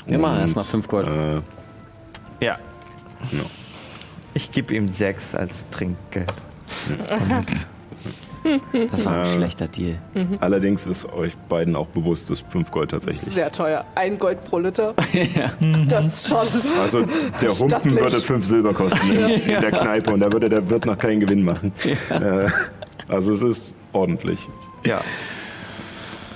Wir 0.08 0.18
machen 0.18 0.38
Und, 0.38 0.42
erstmal 0.42 0.66
5 0.66 0.88
Gold. 0.88 1.06
Äh, 1.08 2.44
Ja. 2.44 2.58
no. 3.32 3.44
Ich 4.34 4.52
gebe 4.52 4.74
ihm 4.74 4.88
sechs 4.88 5.36
als 5.36 5.54
Trinkgeld. 5.70 6.34
Das 8.90 9.06
war 9.06 9.20
ein 9.20 9.22
äh, 9.22 9.36
schlechter 9.36 9.68
Deal. 9.68 10.00
Allerdings 10.40 10.86
ist 10.88 11.06
euch 11.14 11.36
beiden 11.48 11.76
auch 11.76 11.88
bewusst, 11.88 12.30
dass 12.30 12.40
5 12.40 12.72
Gold 12.72 12.92
tatsächlich. 12.92 13.34
Sehr 13.34 13.52
teuer. 13.52 13.86
Ein 13.96 14.18
Gold 14.18 14.42
pro 14.42 14.60
Liter. 14.60 14.96
Das 15.88 16.06
ist 16.06 16.28
schon. 16.30 16.48
Also 16.82 17.06
der 17.42 17.50
Humpen 17.52 17.70
Stattlich. 17.70 18.00
würde 18.00 18.20
5 18.20 18.46
Silber 18.46 18.74
kosten 18.74 19.12
in, 19.12 19.42
in 19.42 19.62
der 19.62 19.72
Kneipe 19.72 20.12
und 20.12 20.22
da 20.22 20.32
würde 20.32 20.50
der 20.50 20.68
Wirt 20.70 20.86
noch 20.86 20.98
keinen 20.98 21.20
Gewinn 21.20 21.44
machen. 21.44 21.72
Äh, 22.10 22.50
also 23.08 23.34
es 23.34 23.44
ist 23.44 23.76
ordentlich. 23.94 24.40
Ja. 24.86 25.02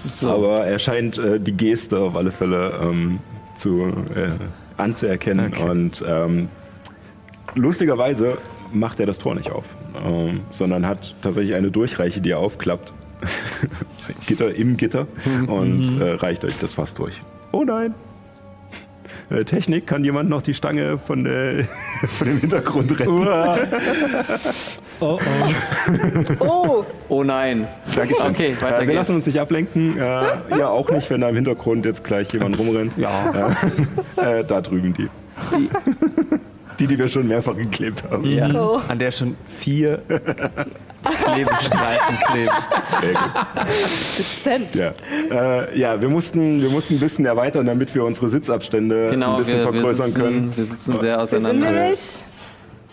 So. 0.06 0.32
Aber 0.32 0.66
er 0.66 0.78
scheint 0.78 1.18
äh, 1.18 1.40
die 1.40 1.54
Geste 1.54 1.98
auf 1.98 2.16
alle 2.16 2.32
Fälle 2.32 2.80
ähm, 2.82 3.20
zu, 3.56 3.94
äh, 4.14 4.30
anzuerkennen. 4.78 5.54
Okay. 5.54 5.70
Und 5.70 6.04
ähm, 6.08 6.50
lustigerweise 7.56 8.38
macht 8.76 9.00
er 9.00 9.06
das 9.06 9.20
Tor 9.20 9.36
nicht 9.36 9.52
auf, 9.52 9.66
ähm, 10.06 10.42
sondern 10.52 10.86
hat 10.86 11.16
tatsächlich 11.22 11.56
eine 11.56 11.72
Durchreiche, 11.72 12.22
die 12.22 12.32
er 12.32 12.40
aufklappt. 12.40 12.94
Gitter 14.28 14.54
im 14.54 14.78
Gitter 14.78 15.08
und 15.48 16.02
äh, 16.02 16.12
reicht 16.12 16.44
euch 16.44 16.58
das 16.60 16.74
fast 16.74 17.00
durch. 17.00 17.22
Oh 17.52 17.64
nein! 17.64 17.96
Äh, 19.30 19.44
Technik, 19.44 19.88
kann 19.88 20.04
jemand 20.04 20.30
noch 20.30 20.42
die 20.42 20.54
Stange 20.54 21.00
von, 21.00 21.24
der, 21.24 21.64
von 22.10 22.28
dem 22.28 22.40
Hintergrund 22.40 23.00
retten? 23.00 23.28
Oh, 25.02 25.20
oh. 25.20 26.36
Oh, 26.40 26.86
oh 27.10 27.24
nein. 27.26 27.68
Dankeschön. 27.98 28.28
Okay, 28.28 28.56
weiter 28.62 28.78
äh, 28.78 28.80
wir 28.80 28.86
geht's. 28.86 28.96
lassen 28.96 29.16
uns 29.16 29.26
nicht 29.26 29.42
ablenken. 29.42 29.98
Äh, 29.98 30.02
ja, 30.02 30.70
auch 30.70 30.90
nicht, 30.90 31.10
wenn 31.10 31.20
da 31.20 31.28
im 31.28 31.36
Hintergrund 31.36 31.86
jetzt 31.86 32.06
gleich 32.06 32.32
jemand 32.32 32.58
rumrennt. 32.58 32.98
Ja. 32.98 33.54
Da 34.16 34.62
drüben 34.62 34.94
die. 34.94 35.10
Die, 35.52 35.70
die 36.80 36.98
wir 36.98 37.08
schon 37.08 37.28
mehrfach 37.28 37.56
geklebt 37.56 38.04
haben. 38.10 38.24
ja. 38.26 38.50
Oh. 38.54 38.80
An 38.88 39.00
der 39.00 39.12
schon 39.12 39.36
vier 39.60 40.00
Klebestreifen 41.34 42.18
kleben. 42.32 42.50
Sehr 43.02 43.14
gut. 43.14 44.18
dezent. 44.18 44.76
Ja, 44.76 44.94
äh, 45.62 45.80
ja 45.80 46.02
wir, 46.02 46.10
mussten, 46.10 46.62
wir 46.62 46.70
mussten 46.70 46.96
ein 46.96 47.00
bisschen 47.00 47.26
erweitern, 47.26 47.66
damit 47.66 47.94
wir 47.94 48.04
unsere 48.04 48.30
Sitzabstände 48.30 49.10
Genau, 49.12 49.34
ein 49.34 49.38
bisschen 49.40 49.60
wir, 49.60 49.66
wir, 49.66 49.72
vergrößern 49.74 50.06
sitzen, 50.08 50.22
können. 50.22 50.54
wir 50.56 50.66
sitzen 50.66 50.94
sehr 50.94 51.18
Wir 51.20 51.26
sind 51.28 51.46
auseinander. 51.46 51.72
nämlich. 51.72 52.26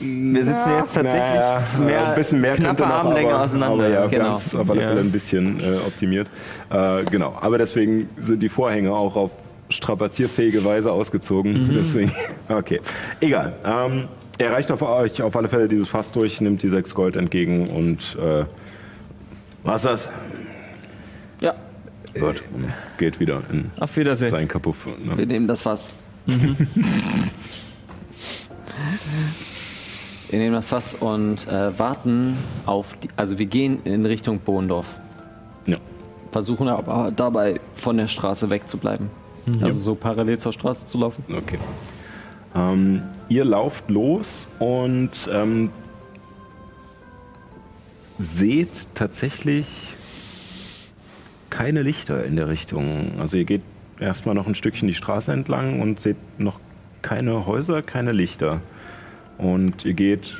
Wir 0.05 0.45
sitzen 0.45 0.71
jetzt 0.79 0.95
tatsächlich 0.95 1.21
Naja, 1.21 1.63
mehr, 1.79 2.09
ein 2.09 2.15
bisschen 2.17 2.41
mehr 2.41 2.55
knappe 2.57 2.83
noch, 2.83 2.89
Armlänge 2.91 3.35
aber, 3.35 3.45
auseinander. 3.45 3.85
Aber 3.85 3.89
ja, 3.89 4.03
wir 4.11 4.19
Genau. 4.19 4.31
haben 4.31 4.35
es 4.35 4.55
auf 4.55 4.69
alle 4.71 4.81
Ja. 4.81 4.89
Fälle 4.89 5.01
ein 5.01 5.13
bisschen 5.13 5.61
äh, 5.61 5.77
optimiert. 5.87 6.27
Äh, 6.71 7.05
genau, 7.11 7.37
aber 7.41 7.59
deswegen 7.59 8.09
sind 8.21 8.43
die 8.43 8.49
Vorhänge 8.49 8.91
auch 8.93 9.15
auf 9.15 9.31
strapazierfähige 9.73 10.65
Weise 10.65 10.93
ausgezogen. 10.93 11.53
Mhm. 11.69 11.75
Deswegen, 11.75 12.13
okay, 12.49 12.81
egal. 13.21 13.55
Ähm, 13.65 14.09
er 14.39 14.53
reicht 14.53 14.71
auf 14.73 14.83
euch 14.83 15.21
auf 15.23 15.37
alle 15.37 15.49
Fälle 15.49 15.69
dieses 15.69 15.89
Fass 15.89 16.13
durch, 16.13 16.41
nimmt 16.41 16.63
die 16.63 16.69
6 16.69 16.95
Gold 16.95 17.17
entgegen 17.17 17.69
und 17.69 18.17
äh, 18.21 18.45
was 19.65 19.83
das? 19.83 20.09
Ja, 21.41 21.55
Gut, 22.15 22.43
und 22.55 22.67
geht 22.99 23.21
wieder 23.21 23.43
in 23.51 23.71
Auf 23.81 23.97
Wiedersehen. 23.97 24.31
sein 24.31 24.49
Kapuff. 24.49 24.87
wir 24.87 25.17
Ne? 25.17 25.27
nehmen 25.27 25.47
das 25.49 25.61
Fass. 25.63 25.91
wir 30.31 30.39
nehmen 30.39 30.55
das 30.55 30.69
Fass 30.69 30.95
und 30.95 31.47
äh, 31.49 31.79
warten 31.79 32.37
auf 32.67 32.87
die, 33.03 33.09
also 33.17 33.39
wir 33.39 33.47
gehen 33.47 33.81
in 33.85 34.05
Richtung 34.07 34.39
Bohndorf. 34.41 34.87
Ja. 35.67 35.77
Versuchen 36.33 36.69
aber 36.69 37.13
dabei 37.15 37.61
von 37.77 37.97
der 37.97 38.09
Straße 38.09 38.49
wegzubleiben. 38.51 39.11
Also 39.61 39.81
so 39.81 39.95
parallel 39.95 40.39
zur 40.39 40.53
Straße 40.53 40.87
zu 40.87 40.99
laufen. 40.99 41.25
Okay. 41.29 41.59
Ähm, 42.55 43.03
ihr 43.29 43.45
lauft 43.45 43.91
los 43.91 44.49
und 44.59 45.29
ähm, 45.33 45.71
seht 48.19 48.87
tatsächlich 48.95 49.95
keine 51.51 51.83
Lichter 51.83 52.25
in 52.25 52.37
der 52.37 52.49
Richtung. 52.49 53.19
Also 53.19 53.37
ihr 53.37 53.45
geht 53.45 53.63
erstmal 53.99 54.35
noch 54.35 54.47
ein 54.47 54.55
Stückchen 54.55 54.89
die 54.89 54.95
Straße 54.95 55.33
entlang 55.33 55.81
und 55.81 56.01
seht 56.01 56.17
noch 56.39 56.61
keine 57.03 57.47
Häuser, 57.47 57.83
keine 57.83 58.13
Lichter. 58.13 58.61
Und 59.39 59.85
ihr 59.85 59.95
geht 59.95 60.37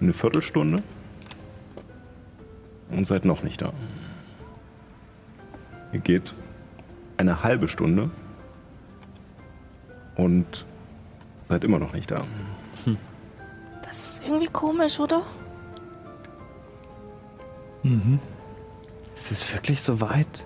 eine 0.00 0.12
Viertelstunde 0.12 0.82
und 2.90 3.06
seid 3.06 3.24
noch 3.24 3.42
nicht 3.42 3.60
da. 3.60 3.72
Ihr 5.92 6.00
geht 6.00 6.34
eine 7.16 7.42
halbe 7.42 7.68
Stunde 7.68 8.10
und 10.24 10.64
seid 11.48 11.64
immer 11.64 11.78
noch 11.78 11.92
nicht 11.92 12.10
da. 12.10 12.24
Das 13.82 13.98
ist 14.14 14.22
irgendwie 14.24 14.46
komisch, 14.46 15.00
oder? 15.00 15.22
Ist 19.16 19.32
es 19.32 19.52
wirklich 19.52 19.80
so 19.80 20.00
weit? 20.00 20.44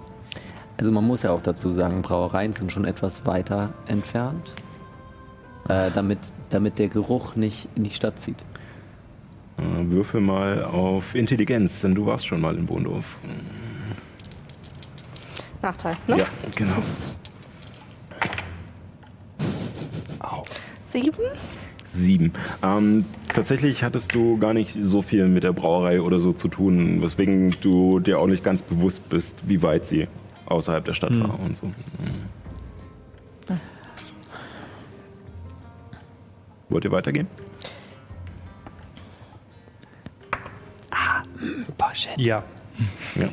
Also 0.76 0.90
man 0.90 1.04
muss 1.04 1.22
ja 1.22 1.30
auch 1.30 1.42
dazu 1.42 1.70
sagen, 1.70 2.02
Brauereien 2.02 2.52
sind 2.52 2.72
schon 2.72 2.84
etwas 2.84 3.24
weiter 3.26 3.72
entfernt, 3.86 4.54
äh, 5.68 5.90
damit, 5.92 6.18
damit 6.50 6.78
der 6.78 6.88
Geruch 6.88 7.36
nicht 7.36 7.68
in 7.74 7.84
die 7.84 7.90
Stadt 7.90 8.18
zieht. 8.18 8.42
Äh, 9.58 9.90
würfel 9.90 10.20
mal 10.20 10.64
auf 10.64 11.14
Intelligenz, 11.14 11.80
denn 11.80 11.94
du 11.94 12.06
warst 12.06 12.26
schon 12.26 12.40
mal 12.40 12.56
in 12.56 12.66
Bohndorf. 12.66 13.18
Nachteil, 15.62 15.96
ne? 16.08 16.18
Ja, 16.18 16.26
genau. 16.56 16.76
Sieben? 20.94 21.24
Sieben. 21.92 22.32
Ähm, 22.62 23.04
tatsächlich 23.32 23.82
hattest 23.82 24.14
du 24.14 24.38
gar 24.38 24.54
nicht 24.54 24.78
so 24.80 25.02
viel 25.02 25.26
mit 25.26 25.42
der 25.42 25.52
Brauerei 25.52 26.00
oder 26.00 26.20
so 26.20 26.32
zu 26.32 26.46
tun, 26.46 27.02
weswegen 27.02 27.56
du 27.62 27.98
dir 27.98 28.20
auch 28.20 28.28
nicht 28.28 28.44
ganz 28.44 28.62
bewusst 28.62 29.08
bist, 29.08 29.42
wie 29.48 29.60
weit 29.62 29.86
sie 29.86 30.06
außerhalb 30.46 30.84
der 30.84 30.92
Stadt 30.94 31.18
war 31.20 31.40
und 31.40 31.56
so. 31.56 31.66
Mhm. 31.66 31.74
Wollt 36.68 36.84
ihr 36.84 36.92
weitergehen? 36.92 37.26
Ja. 42.18 42.44
Ja. 43.16 43.28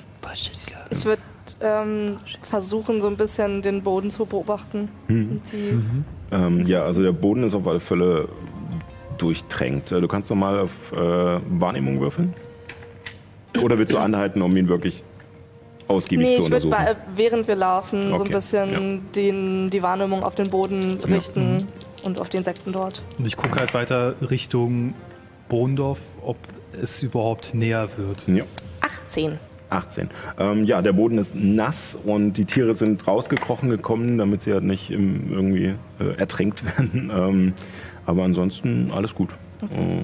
Ich 0.90 1.06
würde 1.06 1.22
ähm, 1.60 2.18
versuchen, 2.42 3.02
so 3.02 3.08
ein 3.08 3.18
bisschen 3.18 3.62
den 3.62 3.84
Boden 3.84 4.10
zu 4.10 4.26
beobachten. 4.26 4.90
Und 5.08 5.42
die, 5.52 5.80
Ähm, 6.32 6.64
ja, 6.66 6.84
also 6.84 7.02
der 7.04 7.12
Boden 7.12 7.44
ist 7.44 7.54
auf 7.54 7.68
alle 7.68 7.80
Fälle 7.80 8.28
durchtränkt. 9.18 9.92
Äh, 9.92 10.02
Du 10.02 10.08
kannst 10.08 10.30
noch 10.30 10.38
mal 10.38 10.60
auf 10.62 10.72
äh, 10.94 10.98
Wahrnehmung 11.60 12.00
würfeln? 12.00 12.34
Oder 13.62 13.78
willst 13.78 13.94
du 13.94 13.98
anhalten, 13.98 14.42
um 14.42 14.56
ihn 14.56 14.68
wirklich 14.70 15.04
ausgiebig 15.90 16.26
Nee, 16.26 16.38
zu 16.38 16.44
ich 16.46 16.52
würde, 16.52 16.68
untersuchen? 16.68 16.96
während 17.16 17.48
wir 17.50 17.56
laufen, 17.56 18.10
so 18.10 18.16
ein 18.16 18.22
Okay, 18.22 18.30
bisschen 18.34 19.12
den, 19.14 19.70
die 19.70 19.84
Wahrnehmung 19.84 20.24
auf 20.24 20.36
den 20.36 20.50
Boden 20.50 20.98
richten 21.06 21.68
und 22.04 22.22
auf 22.22 22.30
die 22.30 22.38
Insekten 22.38 22.72
dort. 22.72 23.02
Und 23.20 23.26
ich 23.28 23.36
gucke 23.36 23.60
halt 23.60 23.74
weiter 23.74 24.16
Richtung 24.30 24.94
Bohndorf, 25.50 26.00
ob 26.24 26.38
es 26.82 27.04
überhaupt 27.04 27.54
näher 27.54 27.90
wird. 27.98 28.24
ja. 28.28 28.46
18. 28.80 29.38
18. 29.72 30.10
Ähm, 30.40 30.66
ja, 30.66 30.82
der 30.82 30.94
Boden 30.94 31.18
ist 31.18 31.36
nass 31.36 31.98
und 32.04 32.34
die 32.34 32.46
Tiere 32.46 32.74
sind 32.74 33.08
rausgekrochen 33.08 33.70
gekommen, 33.70 34.18
damit 34.18 34.42
sie 34.42 34.54
halt 34.54 34.64
nicht 34.64 34.92
im, 34.92 35.32
irgendwie 35.32 35.76
äh, 36.00 36.18
ertränkt 36.18 36.64
werden. 36.78 37.12
Ähm, 37.14 37.54
aber 38.06 38.24
ansonsten 38.24 38.92
alles 38.92 39.16
gut. 39.16 39.30
Äh, 39.78 40.04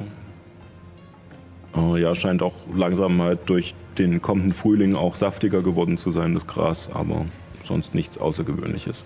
äh, 1.77 2.02
ja, 2.02 2.15
scheint 2.15 2.41
auch 2.41 2.53
langsam 2.73 3.22
halt 3.22 3.39
durch 3.48 3.76
den 3.98 4.22
kommenden 4.22 4.53
Frühling 4.53 4.95
auch 4.95 5.15
saftiger 5.15 5.61
geworden 5.61 5.98
zu 5.98 6.11
sein, 6.11 6.34
das 6.34 6.45
Gras, 6.48 6.89
aber 6.94 7.26
sonst 7.65 7.95
nichts 7.95 8.18
Außergewöhnliches. 8.18 9.03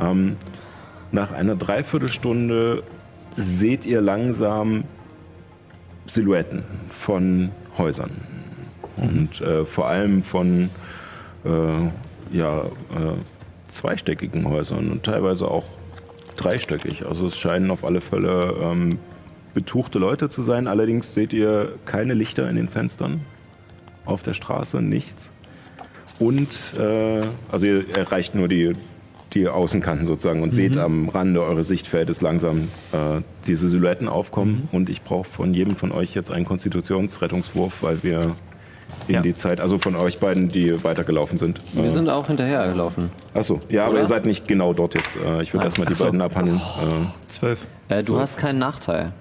Ähm, 0.00 0.34
nach 1.12 1.30
einer 1.32 1.54
Dreiviertelstunde 1.54 2.82
seht 3.30 3.86
ihr 3.86 4.00
langsam 4.00 4.84
Silhouetten 6.06 6.64
von 6.90 7.50
Häusern. 7.78 8.33
Und 8.96 9.40
äh, 9.40 9.64
vor 9.64 9.88
allem 9.88 10.22
von 10.22 10.70
äh, 11.44 12.36
ja, 12.36 12.62
äh, 12.62 13.16
zweistöckigen 13.68 14.48
Häusern 14.48 14.90
und 14.90 15.04
teilweise 15.04 15.48
auch 15.48 15.64
dreistöckig. 16.36 17.06
Also 17.06 17.26
es 17.26 17.38
scheinen 17.38 17.70
auf 17.70 17.84
alle 17.84 18.00
Fälle 18.00 18.54
ähm, 18.60 18.98
betuchte 19.52 19.98
Leute 19.98 20.28
zu 20.28 20.42
sein. 20.42 20.66
Allerdings 20.66 21.14
seht 21.14 21.32
ihr 21.32 21.74
keine 21.84 22.14
Lichter 22.14 22.48
in 22.48 22.56
den 22.56 22.68
Fenstern 22.68 23.20
auf 24.04 24.22
der 24.22 24.34
Straße, 24.34 24.82
nichts. 24.82 25.30
Und 26.18 26.48
äh, 26.78 27.22
also 27.50 27.66
ihr 27.66 27.96
erreicht 27.96 28.34
nur 28.34 28.48
die, 28.48 28.72
die 29.32 29.48
Außenkanten 29.48 30.06
sozusagen 30.06 30.42
und 30.42 30.50
seht 30.50 30.76
am 30.76 31.08
Rande 31.08 31.42
eures 31.42 31.66
Sichtfeldes 31.66 32.20
langsam 32.20 32.68
äh, 32.92 33.22
diese 33.46 33.68
Silhouetten 33.68 34.08
aufkommen. 34.08 34.68
Und 34.70 34.90
ich 34.90 35.02
brauche 35.02 35.28
von 35.28 35.54
jedem 35.54 35.76
von 35.76 35.90
euch 35.90 36.14
jetzt 36.14 36.30
einen 36.30 36.44
Konstitutionsrettungswurf, 36.44 37.82
weil 37.82 38.02
wir 38.02 38.36
in 39.08 39.14
Ja. 39.16 39.20
die 39.22 39.34
Zeit, 39.34 39.60
also 39.60 39.78
von 39.78 39.96
euch 39.96 40.18
beiden, 40.20 40.48
die 40.48 40.82
weitergelaufen 40.84 41.36
sind. 41.38 41.58
Wir 41.74 41.84
Äh, 41.84 41.90
sind 41.90 42.08
auch 42.08 42.26
hinterhergelaufen. 42.26 43.10
Achso, 43.34 43.58
ja, 43.70 43.84
aber 43.84 43.92
Oder? 43.94 44.00
ihr 44.02 44.06
seid 44.06 44.26
nicht 44.26 44.46
genau 44.48 44.72
dort 44.72 44.94
jetzt. 44.94 45.16
Äh, 45.16 45.42
ich 45.42 45.52
würde 45.52 45.62
Ah, 45.62 45.66
erstmal 45.66 45.86
die 45.88 45.94
so. 45.94 46.04
beiden 46.04 46.20
abhandeln. 46.22 46.58
Äh, 46.58 47.28
Zwölf. 47.28 47.66
Äh, 47.88 48.02
du 48.02 48.14
So. 48.14 48.20
hast 48.20 48.38
keinen 48.38 48.58
Nachteil. 48.58 49.12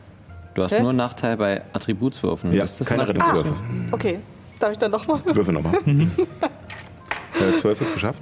Du 0.55 0.61
hast 0.63 0.71
Hä? 0.71 0.79
nur 0.81 0.89
einen 0.89 0.97
Nachteil 0.97 1.35
bei 1.37 1.61
Attributswürfen. 1.73 2.53
ja, 2.53 2.63
Ist 2.63 2.79
das 2.79 2.87
keine 2.87 3.01
ein 3.03 3.07
Rettungswürfe. 3.07 3.53
Okay. 3.91 4.19
Darf 4.59 4.71
ich 4.71 4.77
dann 4.77 4.91
nochmal? 4.91 5.19
Würfel 5.25 5.53
nochmal. 5.53 5.73
äh, 5.85 7.59
12 7.59 7.81
ist 7.81 7.93
geschafft. 7.95 8.19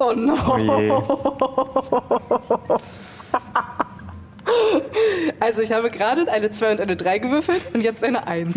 Oh 0.00 0.12
no. 0.14 0.36
Also 5.40 5.62
ich 5.62 5.72
habe 5.72 5.90
gerade 5.90 6.30
eine 6.30 6.50
2 6.50 6.72
und 6.72 6.80
eine 6.80 6.96
3 6.96 7.18
gewürfelt 7.18 7.62
und 7.72 7.82
jetzt 7.82 8.02
eine 8.02 8.26
1. 8.26 8.54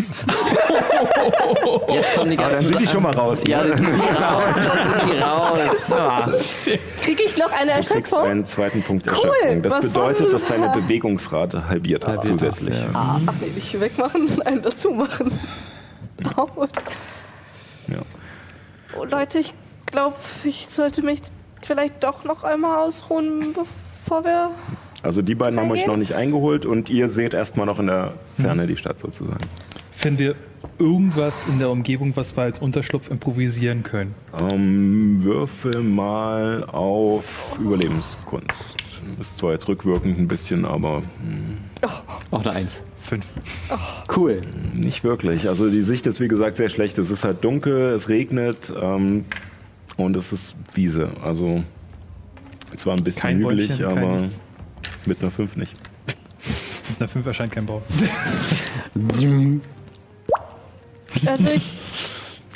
Jetzt 1.88 2.14
kommen 2.16 2.30
die 2.30 2.36
ganzen 2.36 2.52
Dann 2.54 2.64
sind 2.64 2.80
die 2.80 2.86
schon 2.86 3.02
mal 3.02 3.14
raus. 3.14 3.40
Ja, 3.46 3.62
dann 3.62 3.76
sind 3.76 3.88
die 3.94 4.00
raus. 4.22 4.54
Dann 4.56 4.80
sind 5.00 5.12
die 5.12 5.18
raus. 6.72 6.80
Kriege 7.02 7.22
ich 7.24 7.36
noch 7.36 7.52
eine 7.52 7.70
Du 7.70 7.76
kriegst 7.76 7.90
Erschöpfung? 7.92 8.22
einen 8.24 8.46
zweiten 8.46 8.82
Punkt 8.82 9.06
Cool, 9.10 9.30
Erschöpfung. 9.42 9.62
Das 9.62 9.72
was 9.72 9.80
bedeutet, 9.82 10.32
dass 10.32 10.44
deine 10.46 10.68
Bewegungsrate 10.70 11.68
halbiert 11.68 12.04
ist 12.04 12.24
zusätzlich. 12.24 12.74
Ah, 12.94 13.20
ach 13.26 13.34
nee, 13.40 13.50
nicht 13.54 13.80
wegmachen, 13.80 14.42
einen 14.44 14.62
dazu 14.62 14.90
machen. 14.90 15.38
Ja. 17.88 17.98
Oh, 18.98 19.04
Leute, 19.04 19.38
ich 19.38 19.54
glaube, 19.86 20.16
ich 20.44 20.68
sollte 20.68 21.02
mich 21.02 21.20
vielleicht 21.62 22.02
doch 22.04 22.24
noch 22.24 22.44
einmal 22.44 22.78
ausruhen, 22.84 23.54
bevor 23.54 24.24
wir... 24.24 24.50
Also 25.02 25.22
die 25.22 25.34
beiden 25.34 25.58
haben 25.58 25.70
euch 25.70 25.86
noch 25.86 25.96
nicht 25.96 26.14
eingeholt 26.14 26.64
und 26.64 26.88
ihr 26.88 27.08
seht 27.08 27.34
erstmal 27.34 27.66
noch 27.66 27.78
in 27.78 27.88
der 27.88 28.14
Ferne 28.40 28.66
die 28.66 28.76
Stadt 28.76 28.98
sozusagen. 28.98 29.44
Finden 29.90 30.18
wir 30.18 30.34
irgendwas 30.78 31.46
in 31.48 31.58
der 31.58 31.70
Umgebung, 31.70 32.16
was 32.16 32.36
wir 32.36 32.42
als 32.42 32.60
Unterschlupf 32.60 33.10
improvisieren 33.10 33.82
können? 33.82 34.14
Ähm, 34.52 35.22
würfel 35.22 35.82
mal 35.82 36.64
auf 36.64 37.24
Überlebenskunst. 37.60 38.76
Ist 39.20 39.36
zwar 39.36 39.52
jetzt 39.52 39.66
rückwirkend 39.66 40.18
ein 40.18 40.28
bisschen, 40.28 40.64
aber 40.64 40.98
hm, 40.98 41.58
Auch 42.30 42.44
eine 42.44 42.54
Eins. 42.54 42.80
Fünf. 43.00 43.26
Cool. 44.14 44.40
nicht 44.74 45.02
wirklich. 45.02 45.48
Also 45.48 45.68
die 45.68 45.82
Sicht 45.82 46.06
ist 46.06 46.20
wie 46.20 46.28
gesagt 46.28 46.56
sehr 46.56 46.68
schlecht. 46.68 46.98
Es 46.98 47.10
ist 47.10 47.24
halt 47.24 47.42
dunkel, 47.42 47.92
es 47.94 48.08
regnet 48.08 48.72
ähm, 48.80 49.24
und 49.96 50.16
es 50.16 50.32
ist 50.32 50.54
Wiese. 50.74 51.10
Also 51.22 51.64
zwar 52.76 52.96
ein 52.96 53.02
bisschen 53.02 53.22
Kein 53.22 53.38
hügelig, 53.38 53.68
Bäumchen, 53.70 53.88
kein 53.88 54.04
aber 54.04 54.16
nichts. 54.20 54.40
Mit 55.06 55.20
einer 55.20 55.30
5 55.30 55.56
nicht. 55.56 55.74
Mit 56.88 57.00
einer 57.00 57.08
Fünf 57.08 57.26
erscheint 57.26 57.52
kein 57.52 57.66
Baum. 57.66 57.82
Also 61.26 61.48
ich, 61.48 61.78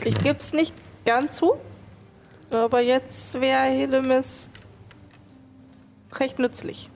ich 0.05 0.15
gebe 0.15 0.39
es 0.39 0.53
nicht 0.53 0.75
ganz 1.05 1.37
zu, 1.37 1.57
aber 2.51 2.81
jetzt 2.81 3.41
wäre 3.41 3.65
Helemis 3.65 4.51
recht 6.15 6.39
nützlich. 6.39 6.91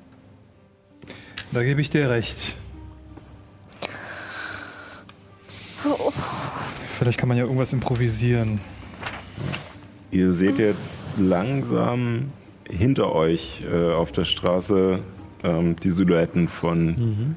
Da 1.52 1.62
gebe 1.62 1.80
ich 1.80 1.90
dir 1.90 2.10
recht. 2.10 2.54
Oh, 5.84 6.12
Vielleicht 7.00 7.18
kann 7.18 7.28
man 7.28 7.38
ja 7.38 7.44
irgendwas 7.44 7.72
improvisieren. 7.72 8.60
Ihr 10.10 10.32
seht 10.34 10.58
jetzt 10.58 11.18
langsam 11.18 12.30
hinter 12.68 13.12
euch 13.12 13.62
äh, 13.62 13.92
auf 13.92 14.12
der 14.12 14.26
Straße 14.26 15.00
ähm, 15.42 15.76
die 15.76 15.90
Silhouetten 15.90 16.48
von 16.48 17.36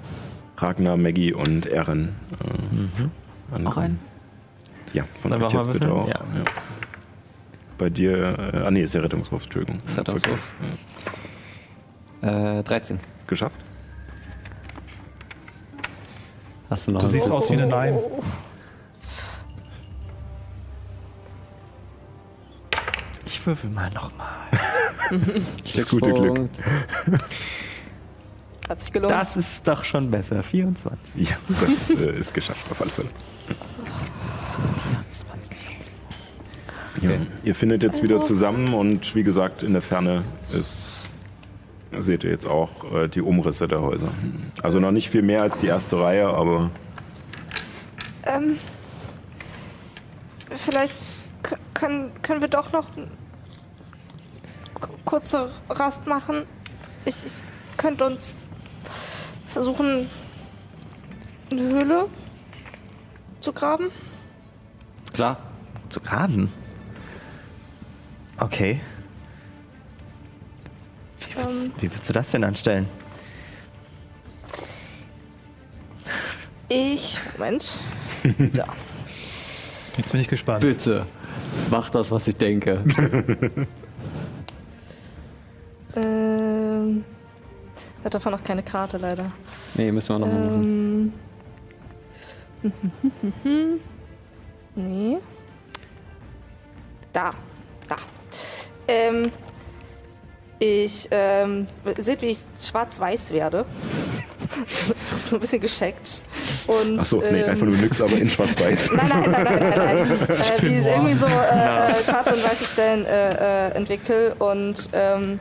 Ragnar, 0.57 0.97
Maggie 0.97 1.33
und 1.33 1.65
Erin. 1.65 2.15
Äh, 2.39 3.53
ankommen. 3.55 3.67
Auch 3.67 3.77
ein? 3.77 3.99
Ja, 4.93 5.03
von 5.21 5.31
Sollen 5.31 5.43
euch 5.43 5.53
jetzt 5.53 5.71
bitte 5.73 5.91
auch. 5.91 6.07
würfeln? 6.07 6.35
Ja. 6.37 6.43
Bei 7.77 7.89
dir, 7.89 8.37
äh, 8.53 8.57
ah 8.65 8.71
nee, 8.71 8.83
ist 8.83 8.93
ja 8.93 9.01
Rettungswurf, 9.01 9.43
Entschuldigung. 9.45 9.81
Rettungswurf. 9.97 10.53
Ja. 12.21 12.59
Äh, 12.59 12.63
13. 12.63 12.99
Geschafft? 13.27 13.55
Hast 16.69 16.87
du 16.87 16.91
noch 16.91 17.01
Du 17.01 17.07
siehst 17.07 17.25
Wurf? 17.27 17.37
aus 17.43 17.49
wie 17.49 17.53
eine 17.53 17.67
Nein. 17.67 17.97
Ich 23.25 23.45
würfel 23.45 23.69
mal 23.69 23.89
nochmal. 23.91 24.47
Gute 25.89 26.13
Glück. 26.13 26.49
Hat 28.69 28.81
sich 28.81 28.91
gelohnt. 28.91 29.11
Das 29.11 29.35
ist 29.37 29.67
doch 29.67 29.83
schon 29.83 30.09
besser. 30.09 30.41
24. 30.41 30.99
Ja, 31.15 31.35
das 31.49 31.99
äh, 31.99 32.19
ist 32.19 32.33
geschafft, 32.33 32.71
auf 32.71 32.81
alle 32.81 32.91
Fälle. 32.91 33.09
Ja, 37.01 37.09
ihr 37.43 37.55
findet 37.55 37.83
jetzt 37.83 38.01
wieder 38.01 38.21
zusammen 38.21 38.73
und 38.73 39.13
wie 39.15 39.23
gesagt, 39.23 39.63
in 39.63 39.73
der 39.73 39.81
Ferne 39.81 40.21
ist, 40.53 41.09
seht 41.97 42.23
ihr 42.23 42.29
jetzt 42.29 42.45
auch 42.45 42.69
äh, 42.93 43.07
die 43.09 43.21
Umrisse 43.21 43.67
der 43.67 43.81
Häuser. 43.81 44.07
Also 44.61 44.79
noch 44.79 44.91
nicht 44.91 45.09
viel 45.09 45.21
mehr 45.23 45.41
als 45.41 45.59
die 45.59 45.67
erste 45.67 45.99
Reihe, 45.99 46.27
aber 46.27 46.71
Ähm, 48.25 48.57
vielleicht 50.49 50.93
können, 51.73 52.11
können 52.21 52.39
wir 52.39 52.47
doch 52.47 52.71
noch 52.71 52.87
eine 52.95 53.07
kurze 55.03 55.51
Rast 55.69 56.07
machen. 56.07 56.43
Ich, 57.03 57.25
ich 57.25 57.33
könnte 57.75 58.05
uns 58.05 58.37
versuchen, 59.53 60.09
eine 61.51 61.61
Höhle 61.61 62.05
zu 63.39 63.53
graben. 63.53 63.91
Klar. 65.13 65.37
Zu 65.89 65.99
graden? 65.99 66.51
Okay. 68.37 68.81
Ähm, 71.37 71.71
Wie 71.79 71.91
willst 71.91 72.09
du 72.09 72.13
das 72.13 72.31
denn 72.31 72.43
anstellen? 72.43 72.87
ich. 76.69 77.19
Moment. 77.37 77.79
Da. 78.53 78.65
Jetzt 79.97 80.11
bin 80.11 80.21
ich 80.21 80.27
gespannt. 80.27 80.61
Bitte, 80.61 81.05
mach 81.69 81.89
das, 81.91 82.09
was 82.09 82.27
ich 82.27 82.35
denke. 82.35 82.83
Ähm. 85.95 87.05
Hat 88.03 88.13
davon 88.13 88.31
noch 88.33 88.43
keine 88.43 88.63
Karte 88.63 88.97
leider. 88.97 89.31
Nee, 89.75 89.91
müssen 89.91 90.09
wir 90.09 90.19
nochmal 90.19 90.41
machen. 90.41 91.13
Ähm. 92.63 93.79
nee. 94.75 95.17
Da. 97.11 97.31
Da. 97.87 97.95
Ähm. 98.87 99.31
Ich, 100.59 101.09
ähm, 101.11 101.67
seht, 101.97 102.21
wie 102.21 102.27
ich 102.27 102.39
schwarz-weiß 102.61 103.31
werde. 103.31 103.65
so 105.25 105.35
ein 105.35 105.39
bisschen 105.41 105.59
gescheckt. 105.59 106.21
Und, 106.67 106.99
Achso, 106.99 107.19
nee, 107.19 107.41
ähm, 107.41 107.49
einfach 107.49 107.65
nur 107.65 107.75
nix, 107.75 107.99
aber 107.99 108.13
in 108.13 108.29
schwarz-weiß. 108.29 108.91
Nein, 108.93 109.09
nein, 109.09 109.31
nein, 109.31 109.43
nein, 109.43 109.59
nein, 109.59 109.77
nein. 109.77 110.11
äh, 110.11 110.61
wie 110.61 110.77
ich 110.77 110.85
irgendwie 110.85 111.15
so 111.15 111.25
äh, 111.25 111.99
äh, 111.99 112.03
schwarze 112.03 112.33
und 112.35 112.43
weiße 112.45 112.65
Stellen 112.65 113.05
äh, 113.05 113.67
äh, 113.67 113.71
entwickle 113.71 114.35
und 114.35 114.89
ähm, 114.93 115.39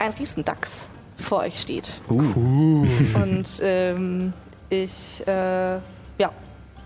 ein 0.00 0.12
Riesendachs 0.18 0.88
vor 1.20 1.40
euch 1.40 1.60
steht. 1.60 2.00
Und 2.08 3.44
ähm, 3.62 4.32
ich, 4.68 5.22
äh, 5.26 5.76
ja, 6.18 6.32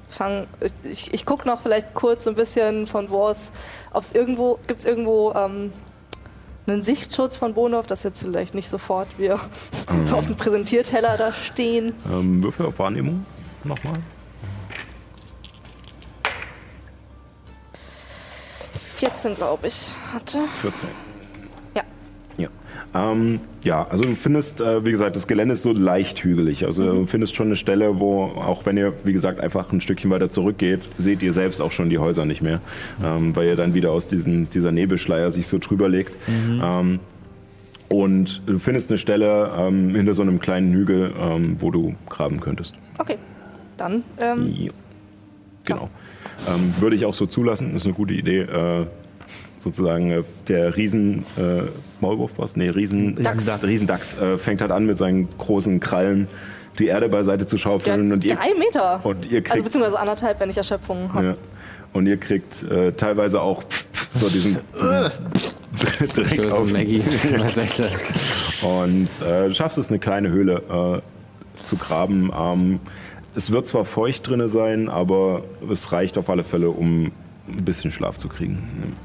fang, 0.09 0.47
ich, 0.85 1.13
ich 1.13 1.27
gucke 1.27 1.47
noch 1.47 1.61
vielleicht 1.61 1.95
kurz 1.95 2.25
so 2.25 2.31
ein 2.31 2.37
bisschen 2.37 2.87
von 2.87 3.11
wo 3.11 3.25
aus, 3.25 3.53
ob 3.93 4.03
es 4.03 4.13
irgendwo, 4.13 4.59
gibt 4.67 4.81
es 4.81 4.87
irgendwo 4.87 5.33
ähm, 5.33 5.73
einen 6.67 6.83
Sichtschutz 6.83 7.37
von 7.37 7.55
Bonhoff, 7.55 7.87
dass 7.87 8.03
jetzt 8.03 8.23
vielleicht 8.23 8.55
nicht 8.55 8.69
sofort 8.69 9.09
wir 9.19 9.39
so 10.05 10.17
auf 10.17 10.27
dem 10.27 10.37
Präsentierteller 10.37 11.17
da 11.17 11.33
stehen. 11.33 11.95
Ähm, 12.11 12.43
Würfel 12.43 12.67
auf 12.67 12.79
Wahrnehmung. 12.79 13.27
Nochmal. 13.65 13.99
14, 18.97 19.35
glaube 19.35 19.67
ich, 19.67 19.89
hatte. 20.13 20.39
14. 20.63 21.04
Ähm, 22.95 23.41
ja, 23.63 23.87
also 23.89 24.05
du 24.05 24.15
findest, 24.15 24.61
äh, 24.61 24.85
wie 24.85 24.93
gesagt, 24.93 25.17
das 25.17 25.27
Gelände 25.27 25.55
ist 25.55 25.65
so 25.65 25.73
leicht 25.73 26.23
hügelig. 26.23 26.65
Also 26.65 26.93
du 26.93 27.07
findest 27.07 27.35
schon 27.35 27.49
eine 27.49 27.57
Stelle, 27.57 27.99
wo, 27.99 28.23
auch 28.25 28.65
wenn 28.67 28.77
ihr, 28.77 28.93
wie 29.03 29.13
gesagt, 29.13 29.41
einfach 29.41 29.73
ein 29.73 29.81
Stückchen 29.81 30.11
weiter 30.11 30.31
zurückgeht, 30.31 30.81
seht 30.97 31.23
ihr 31.23 31.33
selbst 31.33 31.61
auch 31.61 31.73
schon 31.73 31.91
die 31.91 31.99
Häuser 31.99 32.25
nicht 32.25 32.41
mehr, 32.41 32.61
ähm, 33.05 33.35
weil 33.35 33.49
ihr 33.49 33.57
dann 33.57 33.75
wieder 33.75 33.91
aus 33.91 34.07
diesen, 34.07 34.49
dieser 34.51 34.71
Nebelschleier 34.71 35.33
sich 35.33 35.49
so 35.49 35.59
drüber 35.59 35.89
legt. 35.89 36.17
Ähm, 36.29 37.01
und 37.89 38.43
du 38.47 38.59
findest 38.59 38.91
eine 38.91 38.99
Stelle 38.99 39.51
ähm, 39.59 39.95
hinter 39.95 40.15
so 40.15 40.23
einem 40.23 40.39
kleinen 40.39 40.73
Hügel, 40.73 41.13
ähm, 41.19 41.57
wo 41.59 41.71
du 41.71 41.95
graben 42.09 42.41
könntest. 42.41 42.75
Okay, 42.99 43.17
dann 43.77 44.05
ähm, 44.19 44.55
Ja. 44.57 44.73
Genau. 45.65 45.89
Würde 46.81 46.97
ich 46.97 47.07
auch 47.07 47.15
so 47.15 47.27
zulassen, 47.27 47.75
ist 47.75 47.87
eine 47.87 47.95
gute 47.95 48.13
Idee. 48.13 48.41
Äh, 48.41 48.87
sozusagen 49.65 50.11
äh, 50.11 50.23
der 50.47 50.77
Riesen 50.77 51.25
äh, 51.37 51.63
Maulwurf 52.01 52.33
was? 52.37 52.57
Nee, 52.57 52.69
Riesen 52.69 53.17
Dachs. 53.23 53.63
Riesendachs 53.65 54.17
äh, 54.19 54.37
fängt 54.37 54.61
halt 54.61 54.71
an 54.71 54.87
mit 54.87 54.99
seinen 54.99 55.29
großen 55.39 55.81
Krallen 55.81 56.29
die 56.79 56.87
Erde 56.87 57.09
beiseite 57.09 57.47
zu 57.47 57.57
schaufeln 57.57 58.13
und 58.13 58.25
ihr, 58.25 58.37
drei 58.37 58.53
Meter. 58.59 59.01
und 59.05 59.25
ihr 59.27 59.39
also 59.39 59.53
kriegt 59.53 59.65
beziehungsweise 59.65 59.99
anderthalb, 59.99 60.41
wenn 60.41 60.51
ich 60.51 60.57
Erschöpfung 60.57 61.13
habe. 61.13 61.27
ja, 61.27 61.37
und 61.93 62.07
ihr 62.07 62.17
kriegt 62.17 62.63
äh, 62.65 62.93
teilweise 62.93 63.41
auch 63.41 63.63
so 64.11 64.29
diesen 64.29 64.59
so 64.75 66.57
auf 66.57 66.71
Maggie. 66.73 67.03
Und 68.63 69.09
äh, 69.27 69.49
du 69.49 69.55
schaffst 69.55 69.79
es, 69.79 69.89
eine 69.91 69.99
kleine 69.99 70.31
Höhle 70.31 71.03
äh, 71.03 71.65
zu 71.65 71.77
graben. 71.77 72.31
Ähm, 72.37 72.81
es 73.35 73.51
wird 73.51 73.67
zwar 73.67 73.85
feucht 73.85 74.29
drinne 74.29 74.49
sein, 74.49 74.89
aber 74.89 75.43
es 75.71 75.93
reicht 75.93 76.17
auf 76.19 76.31
alle 76.31 76.45
Fälle, 76.45 76.71
um 76.71 77.07
ein 77.49 77.65
bisschen 77.65 77.91
Schlaf 77.91 78.17
zu 78.17 78.29
kriegen. 78.29 78.97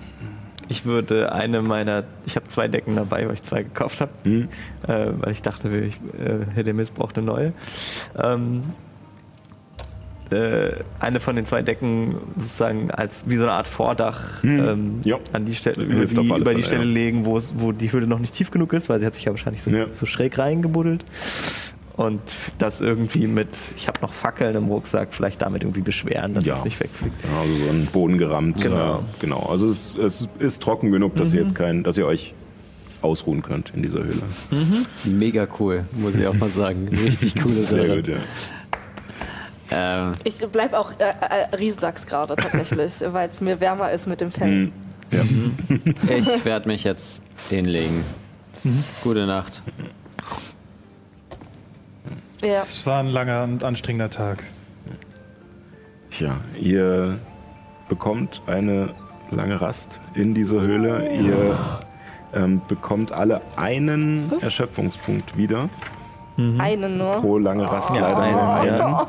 Ich 0.71 0.85
würde 0.85 1.31
eine 1.31 1.61
meiner, 1.61 2.03
ich 2.25 2.35
habe 2.35 2.47
zwei 2.47 2.67
Decken 2.67 2.95
dabei, 2.95 3.25
weil 3.27 3.33
ich 3.33 3.43
zwei 3.43 3.63
gekauft 3.63 4.01
habe, 4.01 4.11
Hm? 4.23 4.47
äh, 4.87 5.07
weil 5.19 5.31
ich 5.31 5.41
dachte, 5.41 5.67
ich, 5.77 5.95
äh, 5.95 6.45
Herr 6.53 6.63
Demis 6.63 6.91
braucht 6.91 7.17
eine 7.17 7.25
neue. 7.25 7.53
Ähm, 8.21 8.63
äh, 10.31 10.73
eine 10.99 11.19
von 11.19 11.35
den 11.35 11.45
zwei 11.47 11.63
Decken 11.63 12.15
sozusagen 12.37 12.91
als 12.91 13.23
wie 13.27 13.35
so 13.37 13.45
eine 13.45 13.53
Art 13.53 13.67
Vordach 13.67 14.43
Hm, 14.43 15.01
ähm, 15.03 15.15
an 15.33 15.45
die 15.47 15.55
Stelle, 15.55 15.83
über 15.83 16.05
die, 16.05 16.15
über 16.27 16.53
die 16.53 16.61
Fälle, 16.61 16.63
Stelle 16.63 16.83
ja. 16.85 16.91
legen, 16.93 17.25
wo 17.25 17.71
die 17.71 17.91
Höhle 17.91 18.05
noch 18.05 18.19
nicht 18.19 18.35
tief 18.35 18.51
genug 18.51 18.73
ist, 18.73 18.89
weil 18.89 18.99
sie 18.99 19.07
hat 19.07 19.15
sich 19.15 19.25
ja 19.25 19.31
wahrscheinlich 19.31 19.63
so, 19.63 19.71
Ja. 19.71 19.91
so 19.91 20.05
schräg 20.05 20.37
reingebuddelt. 20.37 21.03
Und 21.99 22.21
das 22.59 22.79
irgendwie 22.79 23.27
mit, 23.27 23.49
ich 23.75 23.89
habe 23.89 23.99
noch 24.01 24.13
Fackeln 24.13 24.55
im 24.55 24.67
Rucksack, 24.69 25.09
vielleicht 25.11 25.41
damit 25.41 25.63
irgendwie 25.63 25.81
beschweren, 25.81 26.33
dass 26.33 26.45
Ja. 26.45 26.55
es 26.57 26.63
nicht 26.63 26.79
wegfliegt. 26.79 27.21
Ja, 27.25 27.41
Also 27.41 27.53
so 27.65 27.69
einen 27.71 27.85
Boden 27.87 28.17
gerammt. 28.17 28.61
Genau. 28.61 28.99
Äh, 28.99 29.01
genau. 29.19 29.39
Also 29.51 29.67
es, 29.67 29.97
es 29.97 30.25
ist 30.39 30.63
trocken 30.63 30.91
genug, 30.91 31.15
dass 31.15 31.33
ihr 31.33 31.41
jetzt 31.41 31.55
kein, 31.55 31.83
dass 31.83 31.97
ihr 31.97 32.05
euch 32.05 32.33
ausruhen 33.01 33.41
könnt 33.41 33.73
in 33.75 33.81
dieser 33.81 33.99
Höhle. 33.99 34.21
Mega 35.11 35.45
cool, 35.59 35.83
muss 35.91 36.15
ich 36.15 36.25
auch 36.25 36.33
mal 36.35 36.49
sagen. 36.49 36.87
Richtig 37.05 37.33
coole 37.35 37.47
Sehr 37.49 37.81
Sache. 37.87 37.95
gut, 37.97 38.07
ja. 38.07 38.17
Ähm, 39.71 40.13
Ich 40.23 40.37
bleib 40.51 40.73
auch 40.73 40.91
äh, 40.99 41.03
äh, 41.51 41.55
Riesendachs 41.57 42.05
gerade 42.05 42.37
tatsächlich, 42.37 42.93
weil 43.11 43.27
es 43.29 43.41
mir 43.41 43.59
wärmer 43.59 43.91
ist 43.91 44.07
mit 44.07 44.21
dem 44.21 44.31
Fell. 44.31 44.47
Hm, 44.47 44.71
ja. 45.11 46.15
ich 46.15 46.45
werde 46.45 46.67
mich 46.69 46.85
jetzt 46.85 47.21
hinlegen. 47.49 48.05
Gute 49.03 49.25
Nacht. 49.25 49.61
Ja. 52.41 52.61
Es 52.61 52.85
war 52.85 52.99
ein 52.99 53.07
langer 53.09 53.43
und 53.43 53.63
anstrengender 53.63 54.09
Tag. 54.09 54.43
Tja, 56.11 56.37
ihr 56.59 57.19
bekommt 57.87 58.41
eine 58.47 58.93
lange 59.31 59.59
Rast 59.61 59.99
in 60.15 60.33
dieser 60.33 60.61
Höhle. 60.61 61.09
Ihr 61.13 61.57
ähm, 62.33 62.61
bekommt 62.67 63.11
alle 63.11 63.41
einen 63.57 64.31
Erschöpfungspunkt 64.41 65.37
wieder 65.37 65.69
Einen 66.57 66.97
nur. 66.97 67.13
pro 67.21 67.37
lange 67.37 67.69
Rast. 67.69 67.93
Ja, 67.95 68.09
leider 68.11 68.21
einen, 68.21 68.79
einen. 68.79 68.95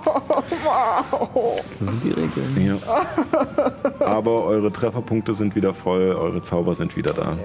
Das 1.70 1.78
sind 1.78 2.05
die 2.05 2.11
Regeln. 2.11 2.78
Ja. 4.01 4.07
Aber 4.07 4.44
eure 4.44 4.73
Trefferpunkte 4.73 5.35
sind 5.35 5.55
wieder 5.55 5.73
voll, 5.73 6.15
eure 6.19 6.43
Zauber 6.43 6.74
sind 6.74 6.97
wieder 6.97 7.15
da. 7.15 7.36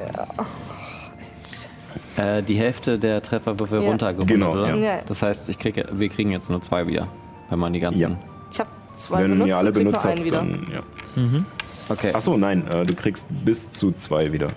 Äh, 2.18 2.42
die 2.44 2.56
Hälfte 2.56 2.98
der 2.98 3.22
Trefferwürfel 3.22 3.82
Ja. 3.82 3.90
runtergerundet, 3.90 4.28
Genau, 4.30 4.54
oder? 4.54 4.74
ja. 4.76 5.00
Das 5.06 5.22
heißt, 5.22 5.50
ich 5.50 5.60
kriege, 5.60 5.86
wir 5.92 6.10
kriegen 6.10 6.32
jetzt 6.32 6.50
nur 6.50 6.62
zwei 6.62 6.88
wieder, 6.88 7.08
wenn 7.50 7.60
man 7.60 7.74
die 7.74 7.80
ganzen. 7.82 8.00
Ja. 8.02 8.12
Ich 8.52 8.60
habe 8.60 8.70
zwei 8.96 9.24
Wenn 9.24 9.32
benutzt 9.32 9.48
ihr 9.50 9.58
alle 9.58 9.72
krieg 9.74 9.84
benutzt 9.86 10.04
nur 10.06 10.14
habt, 10.14 10.24
wieder. 10.24 10.38
dann 10.38 10.68
ja. 10.74 11.46
Okay. 11.90 12.12
Achso, 12.14 12.38
nein, 12.38 12.68
äh, 12.68 12.86
du 12.86 12.96
kriegst 12.96 13.28
bis 13.44 13.70
zu 13.70 13.92
zwei 13.92 14.32
wieder. 14.32 14.50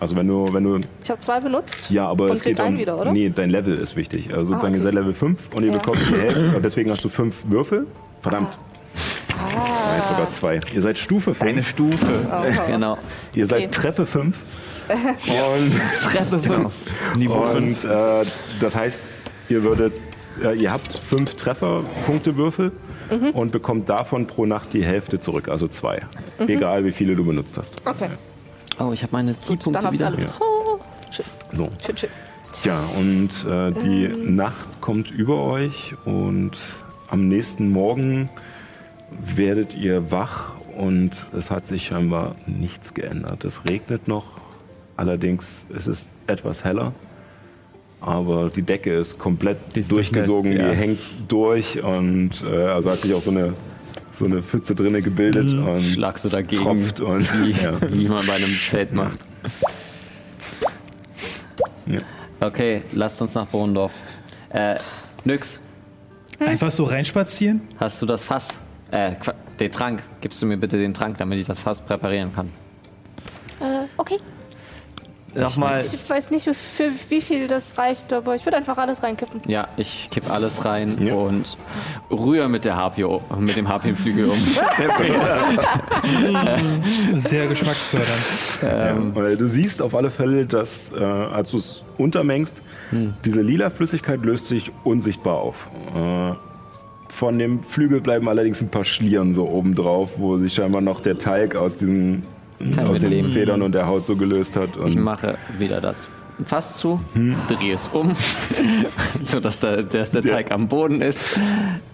Also 0.00 0.16
wenn 0.16 0.26
du, 0.26 0.52
wenn 0.52 0.64
du, 0.64 0.80
Ich 1.02 1.08
habe 1.10 1.20
zwei 1.20 1.38
benutzt. 1.40 1.88
ja, 1.90 2.08
aber 2.08 2.24
Und 2.24 2.32
es 2.32 2.40
krieg 2.42 2.54
geht 2.56 2.60
um, 2.60 2.66
einen 2.66 2.78
wieder, 2.78 2.98
oder? 3.00 3.12
nee, 3.12 3.30
dein 3.34 3.48
Level 3.50 3.78
ist 3.78 3.94
wichtig. 3.96 4.30
Also 4.34 4.50
sozusagen 4.52 4.74
Ah, 4.74 4.76
ihr 4.76 4.82
okay. 4.82 4.84
seid 4.84 4.94
Level 4.94 5.14
5 5.14 5.38
und 5.54 5.62
ihr 5.64 5.70
Ja. 5.72 5.78
bekommt 5.78 5.98
die 6.10 6.16
Hälfte, 6.20 6.52
und 6.56 6.64
deswegen 6.64 6.90
hast 6.90 7.04
du 7.04 7.08
fünf 7.08 7.36
Würfel. 7.44 7.86
Verdammt. 8.22 8.58
Nein, 9.38 10.02
sogar 10.10 10.30
zwei. 10.30 10.60
Ihr 10.74 10.82
seid 10.82 10.98
Stufe 10.98 11.34
5. 11.34 11.42
Eine 11.50 11.62
Stufe. 11.62 12.12
Genau. 12.66 12.98
Ihr 13.34 13.46
seid 13.46 13.60
Okay. 13.62 13.68
Treppe 13.70 14.06
5. 14.06 14.36
Und, 14.88 15.72
Treppe 16.12 16.38
5. 16.40 16.72
Niveau 17.16 17.40
und 17.56 17.84
äh, 17.84 18.24
das 18.60 18.74
heißt, 18.74 19.00
ihr 19.48 19.62
würdet, 19.62 19.94
äh, 20.42 20.54
ihr 20.56 20.72
habt 20.72 20.98
fünf 20.98 21.34
Trefferpunktewürfel 21.36 22.72
Mhm. 23.10 23.30
und 23.32 23.52
bekommt 23.52 23.90
davon 23.90 24.26
pro 24.26 24.46
Nacht 24.46 24.72
die 24.72 24.82
Hälfte 24.82 25.20
zurück, 25.20 25.48
also 25.48 25.68
zwei. 25.68 26.00
Mhm. 26.38 26.48
Egal 26.48 26.86
wie 26.86 26.92
viele 26.92 27.14
du 27.14 27.22
benutzt 27.24 27.58
hast. 27.58 27.74
Okay, 27.86 28.08
Oh, 28.80 28.92
ich 28.94 29.02
habe 29.02 29.12
meine 29.12 29.34
Keypunkte 29.34 29.86
ich 29.86 29.92
wieder. 29.92 30.06
alle. 30.06 30.20
Ja. 30.20 30.26
Oh, 30.40 30.78
So. 31.52 31.68
schön, 31.84 31.96
schön. 31.98 32.08
Ja, 32.64 32.80
und 32.98 33.30
äh, 33.46 33.72
die 33.82 34.04
Ähm. 34.06 34.36
Nacht 34.36 34.80
kommt 34.80 35.10
über 35.10 35.36
euch 35.42 35.94
und 36.06 36.52
am 37.08 37.28
nächsten 37.28 37.70
Morgen 37.72 38.30
werdet 39.36 39.74
ihr 39.74 40.10
wach 40.10 40.52
und 40.76 41.10
es 41.36 41.50
hat 41.50 41.66
sich 41.66 41.86
scheinbar 41.86 42.36
nichts 42.46 42.94
geändert. 42.94 43.44
Es 43.44 43.60
regnet 43.68 44.08
noch, 44.08 44.24
allerdings 44.96 45.46
ist 45.74 45.86
es 45.86 46.06
etwas 46.26 46.64
heller, 46.64 46.92
aber 48.00 48.50
die 48.50 48.62
Decke 48.62 48.94
ist 48.94 49.18
komplett 49.18 49.58
Die 49.74 49.80
ist 49.80 49.90
durchgesogen, 49.90 50.52
durchnässt, 50.52 50.62
ja. 50.62 50.70
die 50.74 50.76
hängt 50.76 51.00
durch 51.28 51.82
und 51.82 52.30
äh, 52.42 52.56
also 52.66 52.90
hat 52.90 52.98
sich 52.98 53.14
auch 53.14 53.22
so 53.22 53.30
eine, 53.30 53.54
so 54.12 54.26
eine 54.26 54.42
Pfütze 54.42 54.74
drinne 54.74 55.02
gebildet 55.02 55.46
und 55.46 55.82
Schlagst 55.82 56.24
du 56.24 56.28
dagegen, 56.28 56.62
tropft 56.62 57.00
und 57.00 57.26
wie, 57.42 57.50
ja. 57.62 57.72
wie 57.90 58.08
man 58.08 58.26
bei 58.26 58.34
einem 58.34 58.54
Zelt 58.68 58.92
macht. 58.92 59.18
Ja. 61.86 62.00
Okay, 62.40 62.82
lasst 62.92 63.20
uns 63.22 63.34
nach 63.34 63.46
Bohndorf. 63.46 63.92
Äh, 64.50 64.76
Nyx, 65.24 65.60
Einfach 66.38 66.70
so 66.70 66.84
reinspazieren? 66.84 67.62
hast 67.78 68.00
du 68.02 68.06
das 68.06 68.24
Fass? 68.24 68.48
Äh, 68.90 69.14
den 69.58 69.70
Trank. 69.70 70.02
Gibst 70.20 70.40
du 70.42 70.46
mir 70.46 70.56
bitte 70.56 70.78
den 70.78 70.94
Trank, 70.94 71.16
damit 71.18 71.38
ich 71.38 71.46
das 71.46 71.58
Fass 71.58 71.80
präparieren 71.80 72.34
kann? 72.34 72.48
Äh, 73.60 73.86
okay. 73.96 74.18
Nochmal. 75.34 75.80
Ich 75.80 76.08
weiß 76.10 76.30
nicht, 76.30 76.44
für, 76.54 76.90
wie 77.08 77.20
viel 77.20 77.48
das 77.48 77.76
reicht, 77.78 78.12
aber 78.12 78.34
ich 78.36 78.44
würde 78.46 78.56
einfach 78.56 78.78
alles 78.78 79.02
reinkippen. 79.02 79.40
Ja, 79.46 79.66
ich 79.76 80.08
kipp 80.10 80.30
alles 80.30 80.64
rein 80.64 80.96
Ja. 81.04 81.14
und 81.14 81.56
rühre 82.10 82.48
mit 82.48 82.64
der 82.64 82.76
Harpie, 82.76 83.06
mit 83.38 83.56
dem 83.56 83.68
Harpienflügel 83.68 84.26
um. 84.26 84.38
Sehr 87.14 87.46
geschmacksfördernd. 87.46 88.58
ähm, 88.62 89.08
Ja, 89.08 89.14
weil 89.22 89.36
du 89.36 89.46
siehst 89.46 89.82
auf 89.82 89.94
alle 89.94 90.10
Fälle, 90.10 90.46
dass, 90.46 90.90
äh, 90.92 91.02
als 91.02 91.50
du 91.50 91.58
es 91.58 91.82
untermengst, 91.98 92.56
diese 93.24 93.40
lila 93.40 93.70
Flüssigkeit 93.70 94.22
löst 94.24 94.46
sich 94.46 94.70
unsichtbar 94.84 95.36
auf. 95.38 95.66
Äh, 95.96 96.32
von 97.08 97.38
dem 97.38 97.62
Flügel 97.62 98.00
bleiben 98.00 98.28
allerdings 98.28 98.60
ein 98.60 98.68
paar 98.70 98.84
Schlieren 98.84 99.34
so 99.34 99.48
oben 99.48 99.74
drauf, 99.74 100.10
wo 100.16 100.36
sich 100.38 100.54
scheinbar 100.54 100.80
noch 100.80 101.00
der 101.00 101.18
Teig 101.18 101.56
aus 101.56 101.76
diesen 101.76 102.24
Kann 102.58 102.86
aus 102.86 103.00
den 103.00 103.10
mitleben. 103.10 103.32
Federn 103.32 103.62
und 103.62 103.72
der 103.72 103.86
Haut 103.86 104.06
so 104.06 104.16
gelöst 104.16 104.56
hat. 104.56 104.70
ich 104.86 104.96
mache 104.96 105.36
wieder 105.58 105.80
das 105.80 106.08
Fass 106.46 106.78
zu, 106.78 107.00
drehe 107.48 107.74
es 107.74 107.88
um, 107.88 108.14
sodass 109.24 109.60
der, 109.60 109.84
dass 109.84 110.10
der 110.10 110.22
Teig 110.22 110.50
am 110.50 110.66
Boden 110.66 111.00
ist 111.00 111.38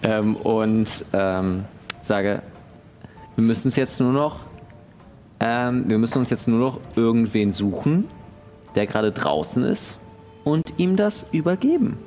ähm, 0.01 0.35
und 0.35 0.87
ähm, 1.13 1.65
sage, 2.01 2.41
wir 3.35 3.43
müssen 3.43 3.67
es 3.67 3.75
jetzt 3.75 3.99
nur 3.99 4.11
noch, 4.11 4.39
ähm, 5.39 5.83
wir 5.87 5.99
müssen 5.99 6.19
uns 6.19 6.31
jetzt 6.31 6.47
nur 6.47 6.59
noch 6.59 6.79
irgendwen 6.95 7.53
suchen, 7.53 8.05
der 8.75 8.87
gerade 8.87 9.11
draußen 9.11 9.63
ist 9.63 9.99
und 10.43 10.73
ihm 10.77 10.95
das 10.95 11.27
übergeben, 11.31 11.97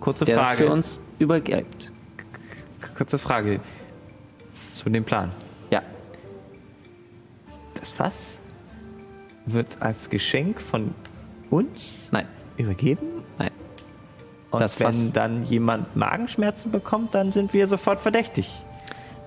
Kurze 0.00 0.24
der 0.24 0.36
das 0.36 0.48
Frage. 0.48 0.64
für 0.64 0.72
uns 0.72 1.00
übergibt. 1.20 1.92
Kurze 2.96 3.18
Frage 3.18 3.60
zu 4.56 4.90
dem 4.90 5.04
Plan. 5.04 5.30
Das 7.84 7.92
Fass 7.92 8.38
wird 9.44 9.82
als 9.82 10.08
Geschenk 10.08 10.58
von 10.58 10.94
uns 11.50 12.08
nein, 12.12 12.26
übergeben. 12.56 13.06
nein. 13.38 13.50
Und 14.50 14.60
Das 14.60 14.80
wenn 14.80 14.86
Fass- 14.86 15.12
dann 15.12 15.44
jemand 15.44 15.94
Magenschmerzen 15.94 16.70
bekommt, 16.72 17.14
dann 17.14 17.30
sind 17.30 17.52
wir 17.52 17.66
sofort 17.66 18.00
verdächtig. 18.00 18.50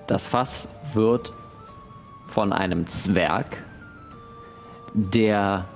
Das 0.08 0.26
Fass 0.26 0.66
wird 0.92 1.32
von 2.26 2.52
einem 2.52 2.88
Zwerg 2.88 3.62
der 4.92 5.66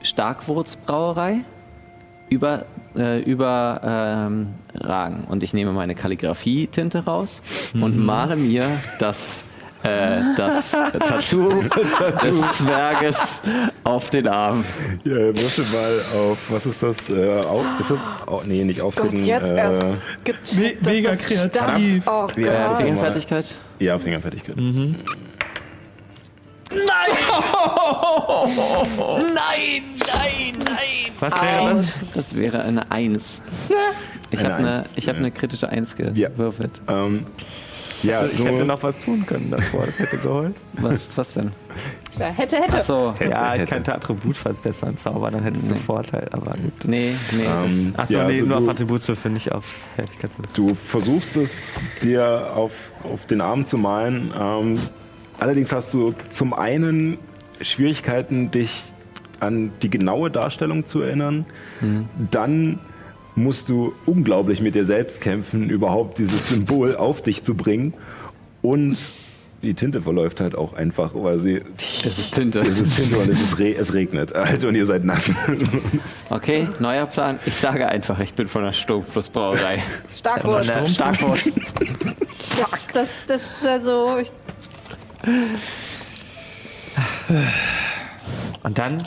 Starkwurzbrauerei 0.00 1.40
über, 2.30 2.64
äh, 2.96 3.20
überragen. 3.20 4.44
Und 5.28 5.42
ich 5.42 5.52
nehme 5.52 5.72
meine 5.72 5.94
Kalligrafie-Tinte 5.94 7.04
raus 7.04 7.42
und 7.74 7.98
male 8.02 8.36
mir 8.36 8.70
das, 8.98 9.44
äh, 9.84 10.20
das 10.36 10.70
Tattoo 10.72 11.62
des 12.22 12.52
Zwerges 12.58 13.42
auf 13.84 14.10
den 14.10 14.26
Arm. 14.28 14.64
ja, 15.04 15.12
würfel 15.14 15.64
mal 15.72 16.00
auf, 16.18 16.38
was 16.48 16.66
ist 16.66 16.82
das? 16.82 17.10
Äh, 17.10 17.40
auf, 17.46 17.64
ist 17.80 17.90
das? 17.90 17.98
Oh, 18.26 18.40
nee, 18.46 18.64
nicht 18.64 18.80
Gott, 18.80 18.86
auftreten. 18.98 19.24
jetzt 19.24 19.50
äh, 19.52 19.56
erst 19.56 19.82
gecheckt, 20.24 20.86
mega 20.86 21.10
das 21.10 21.26
kreativ. 21.28 21.50
stammt. 21.52 22.06
Oh 22.06 22.28
Ja, 22.40 22.68
Gott. 22.68 22.70
das 22.70 22.78
Fingerfertigkeit? 22.80 23.46
Ja, 23.78 23.98
Fingerfertigkeit. 23.98 24.56
Was 31.20 31.32
wäre 31.40 31.74
das? 31.74 31.86
Das 32.14 32.36
wäre 32.36 32.62
eine 32.62 32.90
Eins. 32.90 33.42
Ich 34.30 34.40
Eine 34.40 34.48
habe 34.48 34.56
eine, 34.58 34.84
ich 34.96 35.08
hab 35.08 35.14
ja. 35.14 35.20
eine 35.20 35.30
kritische 35.30 35.68
Eins 35.68 35.94
Ja. 36.14 36.28
gewürfelt. 36.28 36.80
Ja, 38.04 38.24
Ich 38.26 38.44
hätte 38.44 38.64
noch 38.64 38.82
was 38.82 38.98
tun 39.04 39.24
können 39.26 39.50
davor. 39.50 39.86
Das 39.86 39.98
hätte 39.98 40.16
geholt. 40.18 40.54
Was, 40.74 41.16
was 41.16 41.32
denn? 41.34 41.50
Ja, 42.18 42.26
hätte, 42.26 42.56
hätte. 42.56 42.76
Achso, 42.76 43.14
ja, 43.20 43.54
ich 43.54 43.62
hätte. 43.62 43.72
könnte 43.72 43.94
Attribut 43.94 44.36
verbessern, 44.36 44.96
zaubern, 44.98 45.32
dann 45.34 45.42
hättest 45.42 45.68
du 45.68 45.74
Nee. 45.74 45.80
Vorteil. 45.80 46.28
Aber 46.30 46.52
gut. 46.52 46.72
nee, 46.86 47.14
nee. 47.32 47.42
ähm, 47.44 47.94
Achso, 47.96 48.14
ja, 48.14 48.26
nee, 48.26 48.34
also 48.34 48.46
nur 48.46 48.58
auf 48.58 48.64
du, 48.64 48.70
Attributswürfel, 48.70 49.30
nicht 49.32 49.50
auf 49.52 49.64
Fertigkeitswürfel. 49.96 50.52
Du 50.54 50.74
versuchst 50.86 51.36
es 51.36 51.58
dir 52.02 52.50
auf, 52.54 52.72
auf 53.02 53.26
den 53.26 53.40
Arm 53.40 53.66
zu 53.66 53.78
malen. 53.78 54.32
Ähm, 54.38 54.78
allerdings 55.40 55.72
hast 55.72 55.92
du 55.94 56.14
zum 56.30 56.52
einen 56.54 57.18
Schwierigkeiten, 57.60 58.50
dich 58.50 58.84
an 59.40 59.72
die 59.82 59.90
genaue 59.90 60.30
Darstellung 60.30 60.86
zu 60.86 61.02
erinnern. 61.02 61.44
Dann 62.30 62.78
musst 63.36 63.68
du 63.68 63.92
unglaublich 64.06 64.60
mit 64.60 64.74
dir 64.74 64.84
selbst 64.84 65.20
kämpfen, 65.20 65.70
überhaupt 65.70 66.18
dieses 66.18 66.48
Symbol 66.48 66.96
auf 66.96 67.22
dich 67.22 67.42
zu 67.42 67.54
bringen. 67.54 67.94
Und 68.62 68.96
die 69.62 69.74
Tinte 69.74 70.02
verläuft 70.02 70.40
halt 70.40 70.54
auch 70.54 70.74
einfach, 70.74 71.12
weil 71.14 71.40
sie 71.40 71.62
Es 71.76 72.04
ist 72.18 72.34
Tinte. 72.34 72.60
es 72.60 72.78
ist 72.78 72.96
Tinte 72.96 73.18
und 73.18 73.30
es, 73.30 73.40
ist 73.40 73.58
re 73.58 73.74
es 73.74 73.94
regnet 73.94 74.34
halt 74.34 74.64
und 74.64 74.74
ihr 74.74 74.86
seid 74.86 75.04
nass. 75.04 75.30
Okay, 76.30 76.68
neuer 76.80 77.06
Plan. 77.06 77.38
Ich 77.46 77.56
sage 77.56 77.88
einfach, 77.88 78.18
ich 78.20 78.34
bin 78.34 78.46
von 78.46 78.64
der 78.64 78.72
Sturmflussbrauerei. 78.72 79.82
Starkwurz. 80.14 80.66
Ja, 80.66 80.86
Starkwurz. 80.86 81.54
Das, 82.58 82.86
das, 82.92 83.08
das 83.26 83.42
ist 83.42 83.66
also. 83.66 84.18
Ich, 84.18 84.30
Und 88.62 88.78
dann, 88.78 89.06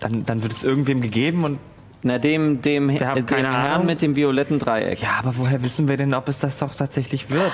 dann, 0.00 0.26
dann 0.26 0.42
wird 0.42 0.52
es 0.52 0.64
irgendwem 0.64 1.00
gegeben 1.00 1.44
und 1.44 1.58
Na, 2.06 2.18
dem, 2.18 2.60
dem, 2.60 2.90
Wir 2.90 3.08
haben 3.08 3.16
dem 3.16 3.26
keine 3.26 3.48
Herrn 3.48 3.72
Ahnung. 3.72 3.86
mit 3.86 4.02
dem 4.02 4.14
violetten 4.14 4.58
Dreieck. 4.58 5.00
ja, 5.00 5.12
aber 5.18 5.36
woher 5.38 5.64
wissen 5.64 5.88
wir 5.88 5.96
denn, 5.96 6.12
ob 6.12 6.28
es 6.28 6.38
das 6.38 6.58
doch 6.58 6.74
tatsächlich 6.74 7.30
wird? 7.30 7.50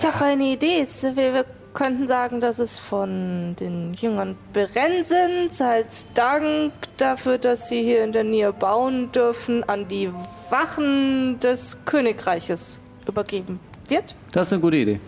ich 0.00 0.06
habe 0.06 0.24
eine 0.24 0.42
Idee. 0.44 0.84
Wir, 1.14 1.34
wir 1.34 1.44
könnten 1.72 2.08
sagen, 2.08 2.40
dass 2.40 2.58
es 2.58 2.80
von 2.80 3.54
den 3.60 3.94
Jüngern 3.94 4.36
Berensens 4.52 5.60
als 5.60 6.08
Dank 6.14 6.72
dafür, 6.96 7.38
dass 7.38 7.68
sie 7.68 7.80
hier 7.82 8.02
in 8.02 8.10
der 8.10 8.24
Nähe 8.24 8.52
bauen 8.52 9.12
dürfen, 9.12 9.62
an 9.68 9.86
die 9.86 10.10
Wachen 10.50 11.38
des 11.38 11.78
Königreiches 11.84 12.80
übergeben 13.06 13.60
wird. 13.86 14.16
Das 14.32 14.48
ist 14.48 14.52
eine 14.52 14.62
gute 14.62 14.78
Idee. 14.78 14.98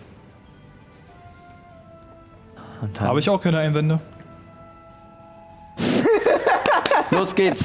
Habe 2.97 3.19
ich 3.19 3.29
auch 3.29 3.41
keine 3.41 3.57
Einwände. 3.57 3.99
Los 7.11 7.35
geht's. 7.35 7.63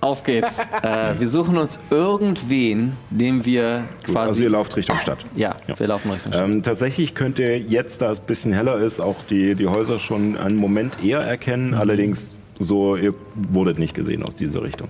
Auf 0.00 0.22
geht's. 0.24 0.58
Äh, 0.82 1.14
wir 1.18 1.28
suchen 1.28 1.56
uns 1.58 1.78
irgendwen, 1.90 2.92
dem 3.10 3.44
wir 3.44 3.82
quasi. 4.04 4.18
also 4.28 4.42
ihr 4.44 4.50
lauft 4.50 4.76
Richtung 4.76 4.96
Stadt. 4.98 5.18
ja, 5.34 5.54
Ja. 5.66 5.78
wir 5.78 5.86
laufen 5.86 6.10
Richtung 6.10 6.32
Stadt. 6.32 6.44
Ähm, 6.48 6.62
tatsächlich 6.62 7.14
könnt 7.14 7.38
ihr 7.38 7.58
jetzt, 7.58 8.02
da 8.02 8.10
es 8.10 8.20
ein 8.20 8.26
bisschen 8.26 8.52
heller 8.52 8.78
ist, 8.78 9.00
auch 9.00 9.16
die, 9.28 9.54
die 9.54 9.66
Häuser 9.66 9.98
schon 9.98 10.36
einen 10.36 10.56
Moment 10.56 10.94
eher 11.04 11.20
erkennen. 11.20 11.74
Allerdings 11.74 12.34
so, 12.58 12.96
ihr 12.96 13.14
wurdet 13.34 13.78
nicht 13.78 13.94
gesehen 13.94 14.22
aus 14.22 14.36
dieser 14.36 14.62
Richtung. 14.62 14.88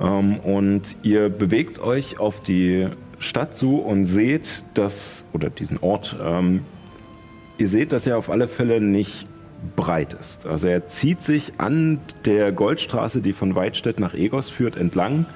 Ähm, 0.00 0.38
und 0.40 0.96
ihr 1.02 1.28
bewegt 1.28 1.78
euch 1.80 2.18
auf 2.18 2.40
die 2.42 2.88
Stadt 3.18 3.54
zu 3.54 3.76
und 3.78 4.04
seht, 4.06 4.62
dass, 4.74 5.24
oder 5.32 5.48
diesen 5.50 5.78
Ort, 5.78 6.16
ähm, 6.22 6.60
ihr 7.58 7.68
seht, 7.68 7.92
dass 7.92 8.06
er 8.06 8.18
auf 8.18 8.30
alle 8.30 8.48
Fälle 8.48 8.80
nicht 8.80 9.26
breit 9.76 10.14
ist. 10.14 10.46
Also 10.46 10.68
er 10.68 10.88
zieht 10.88 11.22
sich 11.22 11.52
an 11.58 12.00
der 12.24 12.52
Goldstraße, 12.52 13.20
die 13.20 13.32
von 13.32 13.54
Weidstedt 13.54 14.00
nach 14.00 14.14
Egos 14.14 14.48
führt, 14.48 14.76
entlang, 14.76 15.26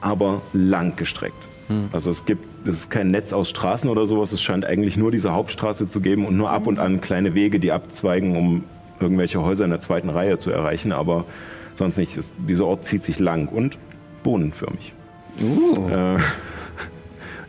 aber 0.00 0.42
lang 0.52 0.96
gestreckt. 0.96 1.48
Also 1.92 2.10
es 2.10 2.24
gibt, 2.24 2.44
es 2.66 2.78
ist 2.78 2.90
kein 2.90 3.12
Netz 3.12 3.32
aus 3.32 3.48
Straßen 3.48 3.88
oder 3.88 4.04
sowas, 4.04 4.32
es 4.32 4.42
scheint 4.42 4.64
eigentlich 4.64 4.96
nur 4.96 5.12
diese 5.12 5.32
Hauptstraße 5.32 5.86
zu 5.86 6.00
geben 6.00 6.26
und 6.26 6.36
nur 6.36 6.50
ab 6.50 6.66
und 6.66 6.80
an 6.80 7.00
kleine 7.00 7.34
Wege, 7.34 7.60
die 7.60 7.70
abzweigen, 7.70 8.36
um 8.36 8.64
irgendwelche 8.98 9.40
Häuser 9.40 9.64
in 9.64 9.70
der 9.70 9.80
zweiten 9.80 10.10
Reihe 10.10 10.36
zu 10.38 10.50
erreichen, 10.50 10.90
aber 10.90 11.26
sonst 11.76 11.96
nicht. 11.96 12.16
Es, 12.16 12.28
dieser 12.36 12.66
Ort 12.66 12.84
zieht 12.84 13.04
sich 13.04 13.20
lang 13.20 13.46
und 13.46 13.78
bohnenförmig. 14.24 14.92
Äh, 15.38 16.16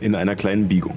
in 0.00 0.14
einer 0.14 0.36
kleinen 0.36 0.68
Biegung. 0.68 0.96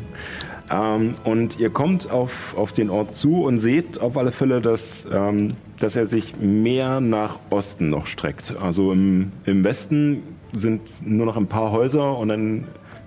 Ähm, 0.72 1.14
und 1.24 1.60
ihr 1.60 1.70
kommt 1.70 2.10
auf, 2.10 2.56
auf 2.58 2.72
den 2.72 2.90
Ort 2.90 3.16
zu 3.16 3.44
und 3.44 3.60
seht 3.60 4.00
auf 4.00 4.18
alle 4.18 4.32
Fälle, 4.32 4.62
dass, 4.62 5.06
ähm, 5.12 5.54
dass 5.80 5.96
er 5.96 6.06
sich 6.06 6.36
mehr 6.40 7.02
nach 7.02 7.40
Osten 7.50 7.90
noch 7.90 8.08
streckt. 8.08 8.56
Also 8.58 8.92
im, 8.92 9.32
im 9.46 9.64
Westen 9.64 10.24
sind 10.54 10.82
nur 11.06 11.26
noch 11.26 11.38
ein 11.38 11.48
paar 11.48 11.72
Häuser 11.72 12.18
und 12.18 12.30
dann 12.30 12.66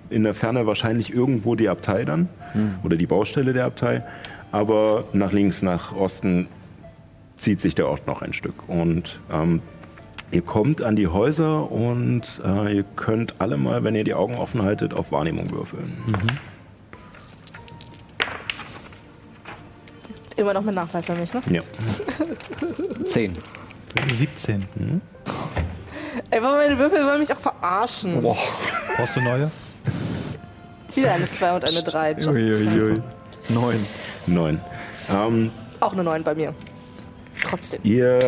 in 0.09 0.23
der 0.23 0.33
Ferne 0.33 0.65
wahrscheinlich 0.65 1.13
irgendwo 1.13 1.55
die 1.55 1.69
Abtei 1.69 2.03
dann 2.05 2.29
oder 2.83 2.95
die 2.95 3.05
Baustelle 3.05 3.53
der 3.53 3.65
Abtei. 3.65 4.03
Aber 4.51 5.03
nach 5.13 5.31
links, 5.31 5.61
nach 5.61 5.95
Osten 5.95 6.47
zieht 7.37 7.61
sich 7.61 7.75
der 7.75 7.87
Ort 7.87 8.07
noch 8.07 8.21
ein 8.21 8.33
Stück. 8.33 8.67
Und 8.67 9.19
ähm, 9.31 9.61
ihr 10.31 10.41
kommt 10.41 10.81
an 10.81 10.95
die 10.95 11.07
Häuser 11.07 11.71
und 11.71 12.41
äh, 12.43 12.77
ihr 12.77 12.85
könnt 12.95 13.35
alle 13.39 13.57
mal, 13.57 13.83
wenn 13.83 13.95
ihr 13.95 14.03
die 14.03 14.13
Augen 14.13 14.35
offen 14.35 14.63
haltet, 14.63 14.93
auf 14.93 15.11
Wahrnehmung 15.11 15.51
würfeln. 15.51 15.93
Immer 20.39 20.53
noch 20.53 20.61
mit 20.61 20.73
Nachteil 20.73 21.03
für 21.03 21.15
mich, 21.15 21.33
ne? 21.33 21.41
Ja. 21.51 21.61
Zehn. 23.05 23.33
17. 24.09 24.65
Ey, 26.31 26.39
aber 26.39 26.55
meine 26.55 26.77
Würfel 26.79 27.05
wollen 27.05 27.19
mich 27.19 27.33
auch 27.33 27.39
verarschen. 27.39 28.21
Brauchst 28.21 29.17
du 29.17 29.21
neue? 29.21 29.51
Wieder 30.95 31.11
eine 31.11 31.29
2 31.29 31.55
und 31.55 31.65
eine 31.65 31.83
3. 31.83 32.15
Uiuiui. 32.25 33.01
Neun. 33.49 33.85
Neun. 34.27 34.61
Ähm, 35.11 35.51
Auch 35.81 35.91
eine 35.91 36.03
9 36.05 36.23
bei 36.23 36.35
mir. 36.35 36.53
trotzdem. 37.43 37.81
Ihr 37.83 38.19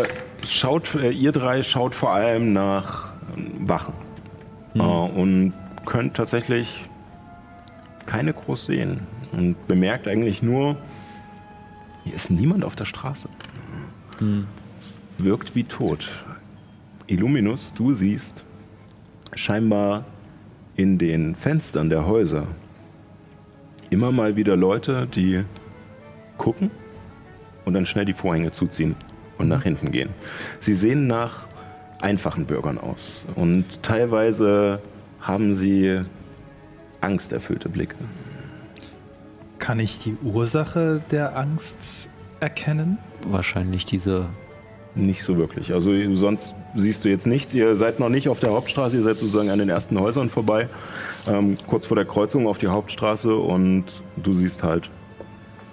schaut, 0.45 0.93
äh, 0.95 1.11
ihr 1.11 1.31
drei 1.31 1.63
schaut 1.63 1.95
vor 1.95 2.11
allem 2.11 2.51
nach 2.51 3.09
ähm, 3.37 3.69
Wachen 3.69 3.93
äh, 4.75 4.79
und 4.81 5.53
könnt 5.85 6.15
tatsächlich 6.17 6.83
keine 8.05 8.33
groß 8.33 8.65
sehen 8.65 8.99
und 9.31 9.55
bemerkt 9.67 10.09
eigentlich 10.09 10.41
nur, 10.41 10.75
hier 12.03 12.13
ist 12.13 12.29
niemand 12.29 12.63
auf 12.63 12.75
der 12.75 12.85
Straße. 12.85 13.29
Wirkt 15.17 15.55
wie 15.55 15.63
tot. 15.63 16.09
Illuminus, 17.07 17.73
du 17.73 17.93
siehst 17.93 18.43
scheinbar 19.33 20.05
in 20.75 20.97
den 20.97 21.35
Fenstern 21.35 21.89
der 21.89 22.05
Häuser 22.05 22.47
immer 23.89 24.11
mal 24.11 24.35
wieder 24.35 24.55
Leute, 24.55 25.07
die 25.13 25.43
gucken 26.37 26.71
und 27.65 27.73
dann 27.73 27.85
schnell 27.85 28.05
die 28.05 28.13
Vorhänge 28.13 28.51
zuziehen 28.51 28.95
und 29.37 29.47
nach 29.47 29.63
hinten 29.63 29.91
gehen. 29.91 30.09
Sie 30.59 30.73
sehen 30.73 31.07
nach 31.07 31.45
einfachen 31.99 32.45
Bürgern 32.45 32.77
aus 32.77 33.23
und 33.35 33.65
teilweise 33.83 34.81
haben 35.19 35.55
sie 35.55 35.99
angsterfüllte 37.01 37.69
Blicke. 37.69 37.95
Kann 39.61 39.79
ich 39.79 39.99
die 39.99 40.17
Ursache 40.23 41.03
der 41.11 41.37
Angst 41.37 42.09
erkennen? 42.39 42.97
Wahrscheinlich 43.27 43.85
diese. 43.85 44.25
Nicht 44.95 45.21
so 45.21 45.37
wirklich. 45.37 45.71
Also 45.71 45.91
sonst 46.15 46.55
siehst 46.75 47.05
du 47.05 47.09
jetzt 47.09 47.27
nichts. 47.27 47.53
Ihr 47.53 47.75
seid 47.75 47.99
noch 47.99 48.09
nicht 48.09 48.27
auf 48.27 48.39
der 48.39 48.53
Hauptstraße, 48.53 48.97
ihr 48.97 49.03
seid 49.03 49.19
sozusagen 49.19 49.51
an 49.51 49.59
den 49.59 49.69
ersten 49.69 49.99
Häusern 49.99 50.31
vorbei, 50.31 50.67
ähm, 51.27 51.59
kurz 51.67 51.85
vor 51.85 51.95
der 51.95 52.05
Kreuzung 52.05 52.47
auf 52.47 52.57
die 52.57 52.69
Hauptstraße 52.69 53.35
und 53.35 53.85
du 54.17 54.33
siehst 54.33 54.63
halt, 54.63 54.89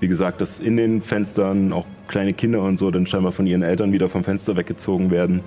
wie 0.00 0.06
gesagt, 0.06 0.42
dass 0.42 0.60
in 0.60 0.76
den 0.76 1.00
Fenstern 1.00 1.72
auch 1.72 1.86
kleine 2.08 2.34
Kinder 2.34 2.62
und 2.62 2.76
so 2.76 2.90
dann 2.90 3.06
scheinbar 3.06 3.32
von 3.32 3.46
ihren 3.46 3.62
Eltern 3.62 3.90
wieder 3.90 4.10
vom 4.10 4.22
Fenster 4.22 4.54
weggezogen 4.54 5.10
werden. 5.10 5.42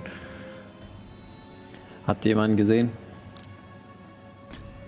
Habt 2.08 2.24
ihr 2.24 2.30
jemanden 2.30 2.56
gesehen? 2.56 2.90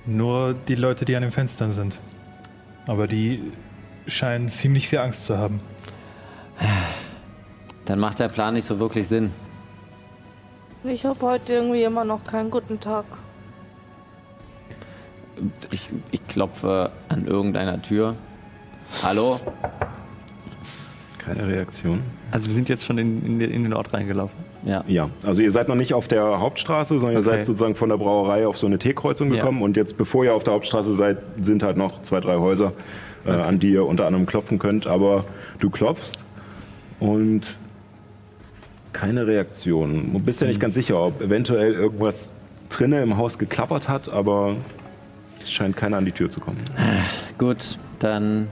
Nur 0.06 0.56
die 0.66 0.74
Leute, 0.74 1.04
die 1.04 1.14
an 1.14 1.22
den 1.22 1.30
Fenstern 1.30 1.70
sind. 1.70 2.00
Aber 2.86 3.06
die 3.06 3.52
scheinen 4.06 4.48
ziemlich 4.48 4.88
viel 4.88 4.98
Angst 4.98 5.24
zu 5.24 5.38
haben. 5.38 5.60
Dann 7.86 7.98
macht 7.98 8.18
der 8.18 8.28
Plan 8.28 8.54
nicht 8.54 8.66
so 8.66 8.78
wirklich 8.78 9.08
Sinn. 9.08 9.30
Ich 10.84 11.04
habe 11.06 11.20
heute 11.22 11.54
irgendwie 11.54 11.82
immer 11.82 12.04
noch 12.04 12.24
keinen 12.24 12.50
guten 12.50 12.78
Tag. 12.80 13.04
Ich, 15.70 15.88
ich 16.10 16.26
klopfe 16.28 16.92
an 17.08 17.26
irgendeiner 17.26 17.80
Tür. 17.80 18.14
Hallo? 19.02 19.40
Keine 21.18 21.48
Reaktion. 21.48 22.02
Also 22.30 22.48
wir 22.48 22.54
sind 22.54 22.68
jetzt 22.68 22.84
schon 22.84 22.98
in, 22.98 23.24
in, 23.24 23.38
den- 23.38 23.50
in 23.50 23.62
den 23.64 23.72
Ort 23.72 23.92
reingelaufen. 23.94 24.36
Ja. 24.64 24.82
Ja, 24.88 25.10
also 25.26 25.42
ihr 25.42 25.50
seid 25.50 25.68
noch 25.68 25.74
nicht 25.74 25.92
auf 25.94 26.08
der 26.08 26.40
Hauptstraße, 26.40 26.98
sondern 26.98 27.12
ihr 27.16 27.18
Okay. 27.26 27.36
seid 27.36 27.44
sozusagen 27.46 27.74
von 27.74 27.88
der 27.90 27.98
Brauerei 27.98 28.46
auf 28.46 28.56
so 28.58 28.66
eine 28.66 28.78
T-Kreuzung 28.78 29.28
Ja. 29.30 29.36
gekommen 29.40 29.62
und 29.62 29.76
jetzt, 29.76 29.96
bevor 29.98 30.24
ihr 30.24 30.34
auf 30.34 30.44
der 30.44 30.54
Hauptstraße 30.54 30.94
seid, 30.94 31.18
sind 31.40 31.62
halt 31.62 31.76
noch 31.76 32.00
zwei, 32.02 32.20
drei 32.20 32.36
Häuser, 32.38 32.72
äh, 33.26 33.30
an 33.32 33.58
die 33.58 33.72
ihr 33.72 33.84
unter 33.84 34.06
anderem 34.06 34.24
klopfen 34.26 34.58
könnt. 34.58 34.86
Aber 34.86 35.24
du 35.58 35.68
klopfst 35.70 36.24
und 37.00 37.42
keine 38.92 39.26
Reaktion. 39.26 40.12
Du 40.12 40.18
bist 40.22 40.40
ja 40.40 40.46
nicht 40.46 40.60
ganz 40.60 40.74
sicher, 40.74 41.00
ob 41.02 41.20
eventuell 41.20 41.74
irgendwas 41.74 42.32
drinnen 42.70 43.02
im 43.02 43.16
Haus 43.18 43.38
geklappert 43.38 43.88
hat, 43.88 44.08
aber 44.08 44.54
es 45.42 45.52
scheint 45.52 45.76
keiner 45.76 45.98
an 45.98 46.04
die 46.06 46.12
Tür 46.12 46.30
zu 46.30 46.40
kommen. 46.40 46.58
Gut, 47.38 47.78
dann 47.98 48.48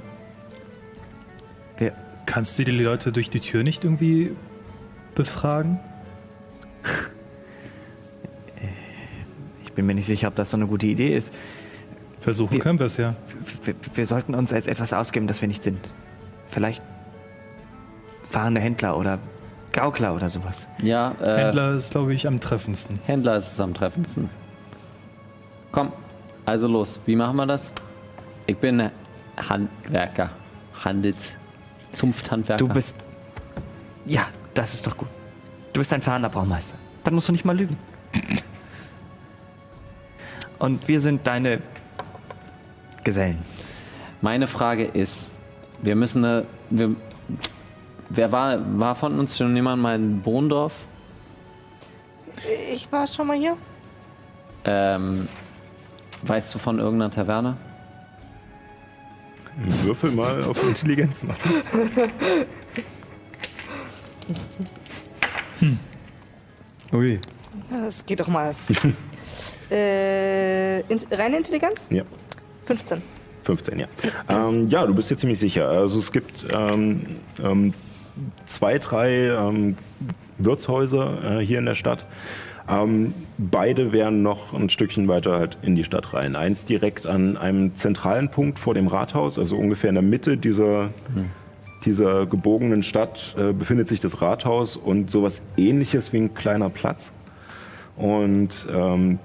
Kannst 2.24 2.58
du 2.58 2.64
die 2.64 2.70
Leute 2.70 3.12
durch 3.12 3.28
die 3.28 3.40
Tür 3.40 3.62
nicht 3.62 3.84
irgendwie 3.84 4.30
befragen? 5.14 5.80
Ich 9.64 9.72
bin 9.72 9.86
mir 9.86 9.94
nicht 9.94 10.06
sicher, 10.06 10.28
ob 10.28 10.34
das 10.34 10.50
so 10.50 10.56
eine 10.56 10.66
gute 10.66 10.86
Idee 10.86 11.16
ist. 11.16 11.32
Versuchen 12.20 12.52
Wir- 12.52 12.60
können 12.60 12.78
wir 12.78 12.86
es 12.86 12.96
ja. 12.98 13.14
Wir, 13.64 13.74
wir 13.94 14.06
sollten 14.06 14.34
uns 14.34 14.52
als 14.52 14.66
etwas 14.66 14.92
ausgeben, 14.92 15.26
das 15.26 15.40
wir 15.40 15.48
nicht 15.48 15.62
sind. 15.64 15.78
Vielleicht 16.48 16.82
fahrende 18.30 18.60
Händler 18.60 18.96
oder 18.96 19.18
Gaukler 19.72 20.14
oder 20.14 20.28
sowas. 20.28 20.68
ja, 20.82 21.12
äh, 21.20 21.36
Händler. 21.46 21.72
Ist, 21.74 21.90
glaube 21.92 22.12
ich, 22.14 22.26
am 22.26 22.40
treffendsten. 22.40 22.98
Händler 23.06 23.36
ist 23.36 23.52
es 23.52 23.60
am 23.60 23.72
treffendsten. 23.74 24.28
Komm, 25.72 25.92
also 26.44 26.66
los. 26.68 27.00
Wie 27.06 27.16
machen 27.16 27.36
wir 27.36 27.46
das? 27.46 27.72
Ich 28.46 28.56
bin 28.58 28.90
Handwerker. 29.36 30.30
Handels. 30.84 31.36
Zunfthandwerker. 31.92 32.58
Du 32.64 32.68
bist. 32.72 32.96
Ja, 34.04 34.26
das 34.54 34.74
ist 34.74 34.86
doch 34.86 34.96
gut. 34.96 35.08
Du 35.72 35.80
bist 35.80 35.92
ein 35.92 36.02
fahrender 36.02 36.28
Braumeister. 36.28 36.76
Dann 37.04 37.14
musst 37.14 37.28
du 37.28 37.32
nicht 37.32 37.44
mal 37.44 37.56
lügen. 37.56 37.76
Und 40.58 40.86
wir 40.86 41.00
sind 41.00 41.26
deine 41.26 41.60
Gesellen. 43.04 43.38
Meine 44.20 44.46
Frage 44.46 44.84
ist, 44.84 45.30
wir 45.82 45.96
müssen 45.96 46.24
eine. 46.24 46.46
Wir, 46.70 46.94
wer 48.10 48.30
war, 48.30 48.78
war 48.78 48.94
von 48.94 49.18
uns 49.18 49.36
schon 49.36 49.56
jemand 49.56 49.82
mal 49.82 49.96
in 49.96 50.20
Bohndorf? 50.20 50.74
Ich 52.70 52.90
war 52.92 53.06
schon 53.06 53.26
mal 53.26 53.36
hier. 53.36 53.56
Ähm, 54.64 55.26
weißt 56.22 56.54
du 56.54 56.58
von 56.58 56.78
irgendeiner 56.78 57.10
Taverne? 57.10 57.56
Würfel 59.56 60.12
mal 60.12 60.42
auf 60.44 60.62
Intelligenz. 60.66 61.16
Ui. 66.92 67.18
Das 67.70 68.04
geht 68.04 68.20
doch 68.20 68.28
mal. 68.28 68.54
äh, 69.70 70.80
in, 70.80 70.98
reine 71.10 71.38
Intelligenz? 71.38 71.88
Ja. 71.90 72.04
15. 72.64 73.02
15, 73.44 73.78
ja. 73.78 73.86
Ähm, 74.28 74.68
ja, 74.68 74.86
du 74.86 74.94
bist 74.94 75.10
dir 75.10 75.16
ziemlich 75.16 75.38
sicher. 75.38 75.68
Also 75.68 75.98
es 75.98 76.12
gibt 76.12 76.46
ähm, 76.52 77.16
ähm, 77.42 77.74
zwei, 78.46 78.78
drei 78.78 79.28
ähm, 79.28 79.76
Wirtshäuser 80.38 81.38
äh, 81.40 81.44
hier 81.44 81.58
in 81.58 81.66
der 81.66 81.74
Stadt. 81.74 82.04
Ähm, 82.68 83.14
beide 83.38 83.92
wären 83.92 84.22
noch 84.22 84.52
ein 84.52 84.70
Stückchen 84.70 85.08
weiter 85.08 85.32
halt 85.32 85.58
in 85.62 85.74
die 85.74 85.84
Stadt 85.84 86.14
rein. 86.14 86.36
Eins 86.36 86.64
direkt 86.64 87.06
an 87.06 87.36
einem 87.36 87.74
zentralen 87.74 88.30
Punkt 88.30 88.58
vor 88.58 88.74
dem 88.74 88.86
Rathaus, 88.86 89.38
also 89.38 89.56
ungefähr 89.56 89.88
in 89.88 89.96
der 89.96 90.02
Mitte 90.02 90.36
dieser, 90.36 90.90
dieser 91.84 92.26
gebogenen 92.26 92.82
Stadt 92.82 93.34
äh, 93.38 93.52
befindet 93.52 93.88
sich 93.88 94.00
das 94.00 94.20
Rathaus 94.22 94.76
und 94.76 95.10
sowas 95.10 95.42
ähnliches 95.56 96.12
wie 96.12 96.18
ein 96.18 96.34
kleiner 96.34 96.70
Platz. 96.70 97.10
Und 97.96 98.50
ähm, 98.70 99.18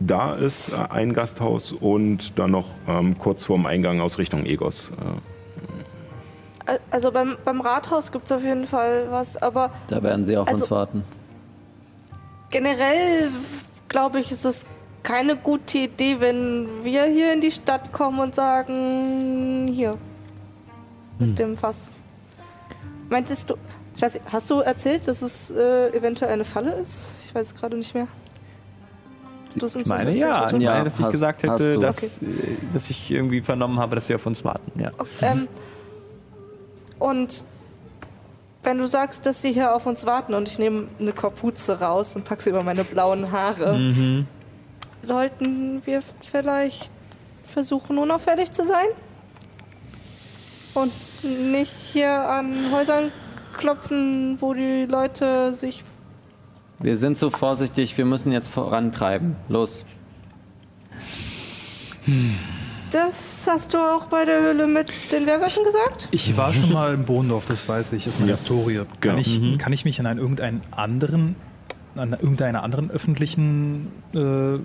da 0.00 0.34
ist 0.34 0.72
äh, 0.72 0.76
ein 0.90 1.12
Gasthaus 1.12 1.72
und 1.72 2.38
dann 2.38 2.50
noch 2.50 2.68
ähm, 2.88 3.18
kurz 3.18 3.44
vorm 3.44 3.66
Eingang 3.66 4.00
aus 4.00 4.18
Richtung 4.18 4.46
Egos. 4.46 4.90
Äh, 6.66 6.70
Al- 6.70 6.80
Also 6.90 7.12
beim, 7.12 7.36
beim 7.44 7.60
Rathaus 7.60 8.10
gibt 8.10 8.24
es 8.26 8.32
auf 8.32 8.42
jeden 8.42 8.66
Fall 8.66 9.06
was, 9.10 9.36
aber 9.36 9.70
Da 9.88 10.02
werden 10.02 10.24
sie 10.24 10.36
auf 10.36 10.48
Also- 10.48 10.62
uns 10.64 10.70
warten. 10.70 11.04
generell 12.50 13.30
glaube 13.88 14.20
ich, 14.20 14.30
ist 14.30 14.44
es 14.44 14.64
keine 15.02 15.36
gute 15.36 15.78
Idee, 15.78 16.16
wenn 16.20 16.66
wir 16.82 17.04
hier 17.04 17.32
in 17.34 17.40
die 17.42 17.50
Stadt 17.50 17.92
kommen 17.92 18.18
und 18.20 18.34
sagen, 18.34 19.68
hier, 19.70 19.98
mit 21.18 21.38
dem 21.38 21.56
Fass. 21.56 22.00
Meintest 23.14 23.48
du, 23.50 23.54
ich 23.94 24.02
weiß 24.02 24.18
hast 24.32 24.50
du 24.50 24.58
erzählt, 24.58 25.06
dass 25.06 25.22
es 25.22 25.48
äh, 25.52 25.96
eventuell 25.96 26.32
eine 26.32 26.44
Falle 26.44 26.72
ist? 26.74 27.12
Ich 27.24 27.32
weiß 27.32 27.46
es 27.46 27.54
gerade 27.54 27.76
nicht 27.76 27.94
mehr. 27.94 28.08
Du 29.54 29.66
Ich 29.66 29.72
das 29.72 29.86
meine, 29.88 30.16
ja, 30.18 30.46
ich 30.46 30.52
Ja, 30.60 30.72
meine, 30.72 30.84
dass 30.84 30.98
ich 30.98 31.04
hast- 31.04 31.12
gesagt 31.12 31.44
hast 31.44 31.52
hätte, 31.60 31.78
dass, 31.78 32.02
äh, 32.02 32.26
dass 32.72 32.90
ich 32.90 33.08
irgendwie 33.12 33.40
vernommen 33.40 33.78
habe, 33.78 33.94
dass 33.94 34.08
sie 34.08 34.16
auf 34.16 34.26
uns 34.26 34.44
warten. 34.44 34.80
Ja. 34.80 34.90
Ähm, 35.22 35.46
und 36.98 37.44
wenn 38.64 38.78
du 38.78 38.88
sagst, 38.88 39.26
dass 39.26 39.42
sie 39.42 39.52
hier 39.52 39.76
auf 39.76 39.86
uns 39.86 40.06
warten 40.06 40.34
und 40.34 40.48
ich 40.48 40.58
nehme 40.58 40.88
eine 40.98 41.12
Kapuze 41.12 41.78
raus 41.80 42.16
und 42.16 42.24
pack 42.24 42.40
sie 42.42 42.50
über 42.50 42.64
meine 42.64 42.82
blauen 42.82 43.30
Haare, 43.30 43.78
Mhm. 43.78 44.26
sollten 45.02 45.82
wir 45.84 46.02
vielleicht 46.20 46.90
versuchen, 47.44 47.96
unauffällig 47.98 48.50
zu 48.50 48.64
sein? 48.64 48.86
Und 50.74 50.92
nicht 51.24 51.70
hier 51.72 52.10
an 52.28 52.70
Häusern 52.72 53.10
klopfen, 53.54 54.36
wo 54.40 54.54
die 54.54 54.86
Leute 54.88 55.54
sich. 55.54 55.82
Wir 56.80 56.96
sind 56.96 57.18
so 57.18 57.30
vorsichtig, 57.30 57.96
wir 57.96 58.04
müssen 58.04 58.32
jetzt 58.32 58.48
vorantreiben. 58.48 59.36
Los. 59.48 59.86
Das 62.90 63.46
hast 63.50 63.74
du 63.74 63.78
auch 63.78 64.06
bei 64.06 64.24
der 64.24 64.40
Höhle 64.42 64.66
mit 64.66 64.92
den 65.12 65.26
Werwölfen 65.26 65.64
gesagt? 65.64 66.08
Ich 66.12 66.36
war 66.36 66.52
schon 66.52 66.72
mal 66.72 66.94
im 66.94 67.04
Bohndorf, 67.04 67.44
das 67.48 67.68
weiß 67.68 67.92
ich, 67.94 68.06
ist 68.06 68.20
meine 68.20 68.32
Historie. 68.32 68.76
Kann, 68.76 68.86
Genau. 69.00 69.18
ich, 69.18 69.58
kann 69.58 69.72
ich 69.72 69.84
mich 69.84 69.98
an 70.00 70.06
einen, 70.06 70.18
irgendeinen 70.20 70.60
anderen, 70.70 71.34
an 71.96 72.12
irgendeiner 72.12 72.62
anderen 72.62 72.90
öffentlichen 72.90 73.90
äh, 74.14 74.18
Laden 74.18 74.60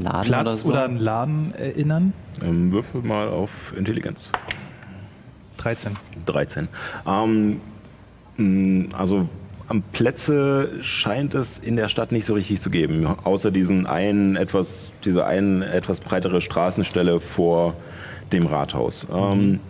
oder 0.00 0.22
Platz 0.22 0.60
so. 0.60 0.68
oder 0.68 0.84
einen 0.84 0.98
Laden 0.98 1.54
erinnern? 1.54 2.12
ähm, 2.42 2.72
würfel 2.72 3.02
mal 3.02 3.28
auf 3.28 3.50
Intelligenz. 3.76 4.30
13. 5.62 5.92
13. 6.26 6.68
Ähm, 7.06 7.60
also 8.96 9.28
am 9.68 9.82
Plätze 9.92 10.82
scheint 10.82 11.34
es 11.34 11.58
in 11.58 11.76
der 11.76 11.88
Stadt 11.88 12.12
nicht 12.12 12.26
so 12.26 12.34
richtig 12.34 12.60
zu 12.60 12.70
geben, 12.70 13.06
außer 13.06 13.50
diesen 13.50 13.86
einen 13.86 14.36
etwas, 14.36 14.92
diese 15.04 15.24
einen 15.24 15.62
etwas 15.62 16.00
breitere 16.00 16.40
Straßenstelle 16.40 17.20
vor 17.20 17.74
dem 18.32 18.46
Rathaus. 18.46 19.06
Ähm, 19.12 19.60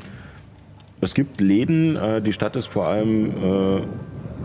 es 1.00 1.14
gibt 1.14 1.40
Läden, 1.40 1.96
äh, 1.96 2.22
die 2.22 2.32
Stadt 2.32 2.56
ist 2.56 2.66
vor 2.66 2.86
allem 2.86 3.30
äh, 3.30 3.82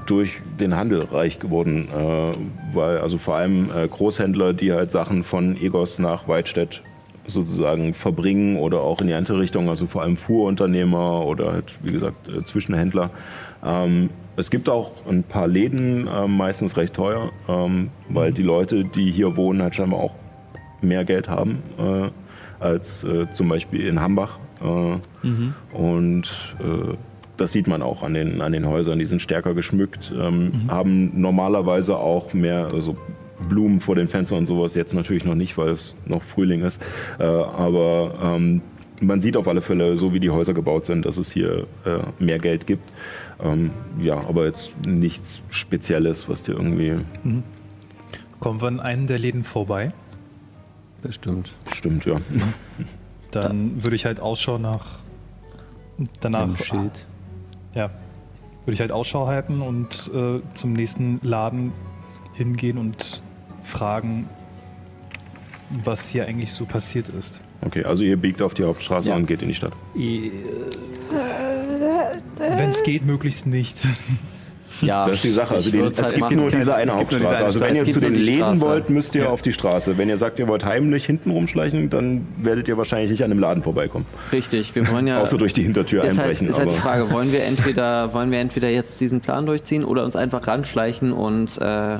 durch 0.06 0.41
den 0.60 0.76
Handel 0.76 1.03
reich 1.03 1.40
geworden, 1.40 1.88
äh, 1.90 2.76
weil 2.76 2.99
also 2.99 3.18
vor 3.18 3.36
allem 3.36 3.69
äh, 3.72 3.88
Großhändler, 3.88 4.53
die 4.53 4.74
halt 4.74 4.91
Sachen 4.91 5.24
von 5.24 5.56
Egos 5.57 5.99
nach 5.99 6.28
Weidstedt 6.28 6.82
sozusagen 7.28 7.94
verbringen 7.94 8.58
oder 8.58 8.82
auch 8.82 9.02
in 9.02 9.08
die 9.08 9.14
andere 9.14 9.40
Richtung, 9.40 9.70
also 9.70 9.86
vor 9.86 10.02
allem 10.02 10.18
Fuhrunternehmer 10.18 11.26
oder 11.26 11.52
halt, 11.52 11.74
wie 11.84 11.91
gesagt, 11.91 12.28
äh, 12.30 12.44
Zwischenhändler. 12.44 13.10
Ähm, 13.64 14.10
es 14.36 14.49
gibt 14.49 14.70
auch 14.70 14.91
ein 15.10 15.24
paar 15.24 15.48
Läden, 15.48 16.08
äh, 16.08 16.28
meistens 16.28 16.78
recht 16.78 16.94
teuer, 16.94 17.32
ähm, 17.49 17.90
weil 18.10 18.32
die 18.32 18.44
Leute, 18.44 18.84
die 18.84 19.12
hier 19.12 19.36
wohnen, 19.36 19.62
halt 19.62 19.76
scheinbar 19.76 19.99
auch 19.99 20.14
mehr 20.82 21.06
Geld 21.06 21.28
haben 21.28 21.64
äh, 21.80 22.10
als 22.64 23.04
äh, 23.04 23.30
zum 23.32 23.49
Beispiel 23.49 23.88
in 23.88 23.99
Hambach. 23.99 24.40
Äh, 24.62 24.98
Und 25.74 26.56
äh, 26.60 26.95
das 27.36 27.52
sieht 27.52 27.68
man 27.68 27.82
auch 27.82 28.02
an 28.04 28.14
den, 28.14 28.41
an 28.41 28.52
den 28.52 28.68
Häusern, 28.68 28.98
die 28.99 29.06
sind 29.06 29.22
stärker 29.22 29.54
geschmückt, 29.54 30.12
ähm, 30.20 30.52
haben 30.70 31.20
normalerweise 31.20 31.98
auch 31.98 32.34
mehr 32.34 32.70
also 32.74 32.98
Blumen 33.49 33.80
vor 33.80 33.95
den 33.95 34.07
Fenstern 34.07 34.39
und 34.39 34.45
sowas, 34.45 34.76
jetzt 34.76 34.93
natürlich 34.93 35.26
noch 35.26 35.35
nicht, 35.35 35.57
weil 35.57 35.69
es 35.69 35.95
noch 36.05 36.23
Frühling 36.23 36.64
ist. 36.64 36.81
Äh, 37.19 37.23
aber 37.23 38.15
ähm, 38.22 38.61
man 39.01 39.22
sieht 39.22 39.38
auf 39.38 39.47
alle 39.47 39.61
Fälle, 39.61 39.95
so 39.95 40.14
wie 40.14 40.19
die 40.19 40.30
Häuser 40.30 40.53
gebaut 40.53 40.85
sind, 40.85 41.05
dass 41.05 41.18
es 41.18 41.31
hier 41.31 41.68
äh, 41.85 41.99
mehr 42.19 42.39
Geld 42.39 42.65
gibt. 42.68 42.91
Ähm, 43.39 43.72
ja, 43.99 44.18
aber 44.18 44.45
jetzt 44.45 44.72
nichts 44.88 45.41
Spezielles, 45.49 46.27
was 46.27 46.43
dir 46.43 46.53
irgendwie 46.53 46.95
Kommen 48.39 48.61
wir 48.61 48.68
an 48.68 48.80
einen 48.80 49.07
der 49.07 49.19
Läden 49.19 49.43
vorbei. 49.43 49.91
Bestimmt. 51.01 51.51
stimmt, 51.73 52.05
ja. 52.05 52.18
Dann 53.31 53.84
würde 53.84 53.95
ich 53.95 54.05
halt 54.05 54.19
Ausschau 54.19 54.57
nach. 54.57 54.99
Danach. 56.22 56.49
Ein 56.49 56.57
Schild. 56.57 57.05
Ja. 57.73 57.89
Würde 58.65 58.73
ich 58.73 58.80
halt 58.80 58.91
Ausschau 58.91 59.27
halten 59.27 59.61
und 59.61 60.11
äh, 60.14 60.41
zum 60.53 60.73
nächsten 60.73 61.19
Laden 61.23 61.72
hingehen 62.34 62.77
und 62.77 63.22
fragen, 63.68 64.27
was 65.84 66.07
hier 66.10 66.26
eigentlich 66.26 66.52
so 66.53 66.65
passiert 66.65 67.10
ist. 67.10 67.39
Okay, 67.65 67.84
also 67.84 68.03
ihr 68.03 68.18
biegt 68.18 68.41
auf 68.41 68.53
die 68.53 68.64
Hauptstraße 68.64 69.10
Ja. 69.10 69.15
und 69.15 69.26
geht 69.27 69.41
in 69.41 69.49
die 69.49 69.56
Stadt. 69.56 69.73
Wenn 72.38 72.69
es 72.69 72.84
geht, 72.84 73.06
möglichst 73.06 73.48
nicht. 73.48 73.77
Ja, 74.81 75.06
Das 75.06 75.15
ist 75.15 75.23
die 75.23 75.30
Sache. 75.31 75.56
Also 75.56 75.72
die, 75.72 75.80
es 75.80 75.99
halt 76.02 76.14
gibt 76.15 76.31
nur 76.31 76.52
diese 76.52 76.76
eine 76.76 76.91
Es 76.91 76.98
gibt 76.99 77.11
nur 77.14 77.19
diese 77.22 77.30
Hauptstraße. 77.30 77.35
eine 77.38 77.45
Also 77.45 77.60
wenn 77.61 77.76
ihr 77.76 77.91
zu 77.91 77.99
den 77.99 78.14
Läden 78.14 78.38
Straße. 78.44 78.61
wollt, 78.61 78.89
müsst 78.91 79.15
ihr 79.15 79.23
Ja. 79.23 79.30
auf 79.30 79.41
die 79.41 79.52
Straße. 79.52 79.98
Wenn 79.98 80.07
ihr 80.07 80.18
sagt, 80.18 80.38
ihr 80.38 80.48
wollt 80.48 80.65
heimlich 80.65 81.03
hinten 81.06 81.31
rumschleichen, 81.31 81.89
dann 81.89 82.27
werdet 82.38 82.68
ihr 82.68 82.77
wahrscheinlich 82.77 83.10
nicht 83.10 83.23
an 83.23 83.31
dem 83.31 83.39
Laden 83.39 83.64
vorbeikommen. 83.64 84.06
Richtig, 84.31 84.76
wir 84.76 84.88
wollen 84.91 85.07
ja. 85.07 85.19
Außer 85.22 85.39
durch 85.39 85.53
die 85.53 85.64
Hintertür 85.64 86.03
ist 86.03 86.10
halt, 86.11 86.19
einbrechen. 86.19 86.48
ist 86.48 86.60
halt 86.60 86.69
die 86.69 86.76
Frage, 86.76 87.10
wollen 87.10 87.31
wir 87.31 87.44
entweder 87.44 88.14
wollen 88.14 88.30
wir 88.30 88.39
entweder 88.39 88.69
jetzt 88.69 89.02
diesen 89.02 89.19
Plan 89.22 89.48
durchziehen 89.48 89.84
oder 89.84 90.03
uns 90.06 90.15
einfach 90.15 90.45
ranschleichen 90.45 91.11
und 91.11 91.57
äh, 91.57 91.98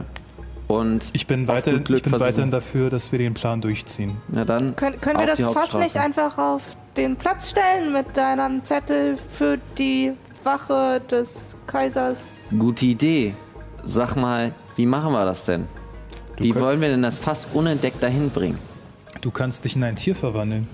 und 0.68 1.10
Ich 1.14 1.28
bin, 1.28 1.48
weiter, 1.48 1.72
ich 1.74 1.84
bin 1.84 1.86
versuchen. 1.98 2.20
weiterhin 2.20 2.52
dafür, 2.52 2.90
dass 2.90 3.12
wir 3.12 3.20
den 3.20 3.34
Plan 3.34 3.62
durchziehen. 3.62 4.18
Na 4.28 4.44
dann 4.46 4.76
Können, 4.76 5.00
können 5.02 5.20
wir 5.20 5.28
das 5.28 5.40
Fass 5.46 5.74
nicht 5.76 5.96
einfach 5.98 6.38
auf 6.38 6.62
den 6.98 7.16
Platz 7.16 7.52
stellen 7.52 7.94
mit 7.94 8.18
deinem 8.18 8.64
Zettel 8.66 9.18
für 9.18 9.58
die 9.78 10.14
Wache 10.44 11.00
des 11.10 11.56
Kaisers? 11.68 12.54
Gute 12.58 12.86
Idee. 12.86 13.34
Sag 13.84 14.16
mal, 14.16 14.54
wie 14.76 14.86
machen 14.86 15.12
wir 15.14 15.26
das 15.26 15.46
denn? 15.46 15.68
Wie 16.38 16.52
könnt- 16.52 16.64
wollen 16.64 16.82
wir 16.82 16.90
denn 16.90 17.02
das 17.02 17.18
Fass 17.18 17.46
unentdeckt 17.54 18.02
dahin 18.04 18.30
bringen 18.30 18.58
Du 19.22 19.32
kannst 19.32 19.64
dich 19.66 19.76
in 19.76 19.84
ein 19.84 19.96
Tier 19.96 20.16
verwandeln. 20.16 20.68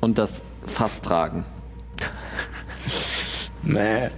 und 0.00 0.18
das 0.18 0.42
Fass 0.66 1.00
tragen? 1.02 1.44
nee. 3.62 4.08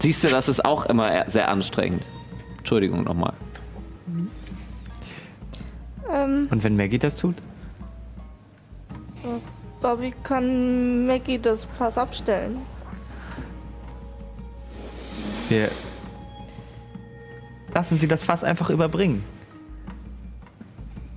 Siehst 0.00 0.24
du, 0.24 0.28
das 0.28 0.48
ist 0.48 0.64
auch 0.64 0.86
immer 0.86 1.28
sehr 1.28 1.48
anstrengend. 1.48 2.02
Entschuldigung 2.58 3.04
nochmal. 3.04 3.32
Ähm, 6.12 6.48
Und 6.50 6.62
wenn 6.64 6.76
Maggie 6.76 6.98
das 6.98 7.16
tut? 7.16 7.36
Bobby 9.80 10.14
kann 10.22 11.06
Maggie 11.06 11.38
das 11.38 11.64
Fass 11.64 11.98
abstellen. 11.98 12.58
Wir 15.48 15.70
lassen 17.74 17.96
Sie 17.96 18.08
das 18.08 18.22
Fass 18.22 18.42
einfach 18.44 18.70
überbringen. 18.70 19.24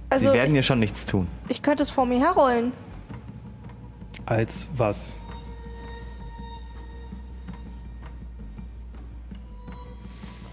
Also 0.10 0.28
Sie 0.30 0.34
werden 0.34 0.50
ich, 0.50 0.56
ja 0.56 0.64
schon 0.64 0.80
nichts 0.80 1.06
tun. 1.06 1.28
ich 1.50 1.62
könnte 1.62 1.84
es 1.84 1.90
vor 1.90 2.06
mir 2.06 2.20
herrollen. 2.20 2.72
Als 4.26 4.70
was? 4.76 5.20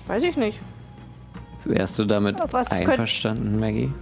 Weiß 0.06 0.22
ich 0.22 0.36
nicht. 0.36 0.60
Wärst 1.64 1.98
du 1.98 2.04
damit 2.04 2.36
Was 2.52 2.70
könnt- 2.70 2.88
einverstanden, 2.90 3.58
Maggie? 3.58 3.92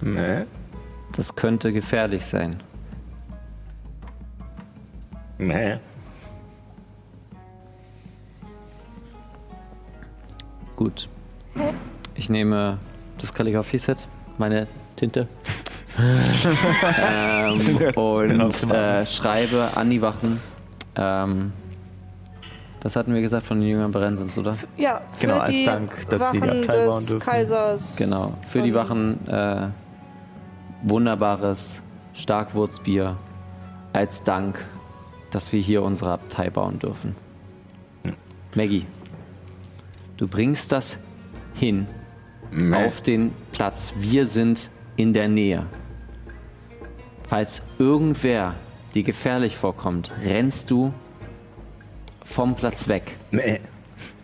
Nee. 0.00 0.44
Das 1.16 1.34
könnte 1.34 1.72
gefährlich 1.72 2.24
sein. 2.24 2.62
Nee. 5.38 5.78
Gut. 10.76 11.08
Ich 12.14 12.28
nehme 12.28 12.78
das 13.18 13.32
Kalligrafie-Set, 13.32 13.98
meine 14.38 14.66
Tinte. 14.96 15.26
ähm, 15.98 17.92
und 17.94 18.70
äh, 18.70 19.06
schreibe 19.06 19.70
an 19.74 19.88
die 19.88 20.02
Wachen. 20.02 20.38
Ähm, 20.94 21.52
was 22.82 22.94
hatten 22.94 23.14
wir 23.14 23.20
gesagt 23.20 23.46
von 23.46 23.60
den 23.60 23.68
Jüngern 23.68 23.90
Berensens, 23.90 24.36
oder? 24.38 24.56
Ja, 24.76 25.00
für 25.12 25.26
Genau, 25.26 25.38
als 25.38 25.50
die 25.50 25.64
Dank, 25.64 26.08
dass 26.08 26.30
sie 26.30 26.40
die 26.40 26.46
Wachen 26.46 26.60
Abtei 26.60 26.86
bauen 26.86 26.98
des 26.98 27.06
dürfen. 27.06 27.26
Kaisers. 27.26 27.96
Genau. 27.96 28.34
Für 28.48 28.62
die 28.62 28.74
Wachen 28.74 29.26
äh, 29.28 29.68
wunderbares 30.82 31.80
Starkwurzbier 32.14 33.16
als 33.92 34.22
Dank, 34.24 34.64
dass 35.30 35.52
wir 35.52 35.60
hier 35.60 35.82
unsere 35.82 36.12
Abtei 36.12 36.50
bauen 36.50 36.78
dürfen. 36.78 37.14
Maggie, 38.54 38.86
du 40.16 40.26
bringst 40.28 40.72
das 40.72 40.98
hin 41.54 41.86
Nee. 42.52 42.74
auf 42.86 43.00
den 43.00 43.32
Platz. 43.52 43.92
Wir 43.98 44.26
sind 44.26 44.70
in 44.96 45.12
der 45.12 45.28
Nähe. 45.28 45.66
Falls 47.28 47.60
irgendwer 47.78 48.54
dir 48.94 49.02
gefährlich 49.02 49.56
vorkommt, 49.56 50.12
rennst 50.24 50.70
du 50.70 50.92
vom 52.24 52.54
Platz 52.54 52.86
weg, 52.88 53.16
Nee. 53.32 53.60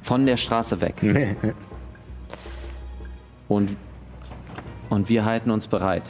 von 0.03 0.24
der 0.24 0.37
Straße 0.37 0.81
weg. 0.81 1.03
Nee. 1.03 1.35
Und, 3.49 3.77
und 4.89 5.09
wir 5.09 5.24
halten 5.24 5.51
uns 5.51 5.66
bereit. 5.66 6.05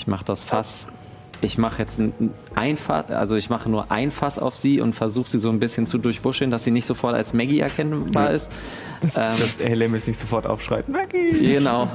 Ich 0.00 0.06
mache 0.06 0.24
das 0.24 0.42
Fass. 0.42 0.86
Ich 1.42 1.58
mache 1.58 1.82
jetzt 1.82 1.98
ein, 1.98 2.32
ein 2.54 2.78
Fass, 2.78 3.10
also 3.10 3.36
ich 3.36 3.50
mache 3.50 3.68
nur 3.68 3.90
ein 3.92 4.10
Fass 4.10 4.38
auf 4.38 4.56
sie 4.56 4.80
und 4.80 4.94
versuche 4.94 5.28
sie 5.28 5.38
so 5.38 5.50
ein 5.50 5.58
bisschen 5.58 5.86
zu 5.86 5.98
durchwuscheln, 5.98 6.50
dass 6.50 6.64
sie 6.64 6.70
nicht 6.70 6.86
sofort 6.86 7.14
als 7.14 7.34
Maggie 7.34 7.60
erkennbar 7.60 8.30
ist. 8.30 8.50
Ähm, 9.02 9.08
Dass 9.14 9.58
Helem 9.58 9.94
jetzt 9.94 10.06
nicht 10.08 10.18
sofort 10.18 10.46
aufschreit. 10.46 10.88
Maggie! 10.88 11.32
Genau. 11.32 11.88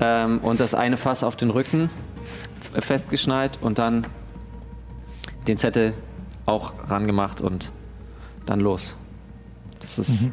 Ähm, 0.00 0.38
und 0.40 0.60
das 0.60 0.74
eine 0.74 0.98
Fass 0.98 1.24
auf 1.24 1.34
den 1.36 1.48
Rücken 1.48 1.88
f- 2.74 2.84
festgeschnallt 2.84 3.58
und 3.62 3.78
dann 3.78 4.06
den 5.46 5.56
Zettel 5.56 5.94
auch 6.44 6.74
rangemacht 6.88 7.40
und 7.40 7.72
dann 8.44 8.60
los. 8.60 8.96
Das 9.80 9.98
ist. 9.98 10.24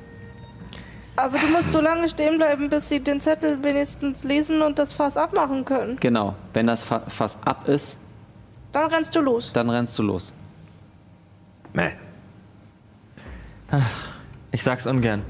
Aber 1.16 1.38
du 1.38 1.48
musst 1.48 1.72
so 1.72 1.80
lange 1.80 2.08
stehen 2.10 2.38
bleiben, 2.38 2.70
bis 2.70 2.90
sie 2.90 3.00
den 3.00 3.22
Zettel 3.22 3.64
wenigstens 3.64 4.24
lesen 4.24 4.62
und 4.64 4.80
das 4.80 4.94
Fass 4.94 5.16
abmachen 5.16 5.64
können. 5.64 5.98
Genau. 6.00 6.36
Wenn 6.54 6.68
das 6.68 6.84
Fa 6.84 7.02
Fass 7.08 7.38
ab 7.46 7.68
ist, 7.68 8.00
Dann 8.72 8.90
rennst 8.90 9.16
du 9.16 9.22
los. 9.22 9.54
dann 9.54 9.70
rennst 9.70 9.98
du 10.00 10.04
los. 10.04 10.34
Nee. 11.74 11.92
Ich 14.52 14.64
sag's 14.64 14.86
ungern. 14.88 15.24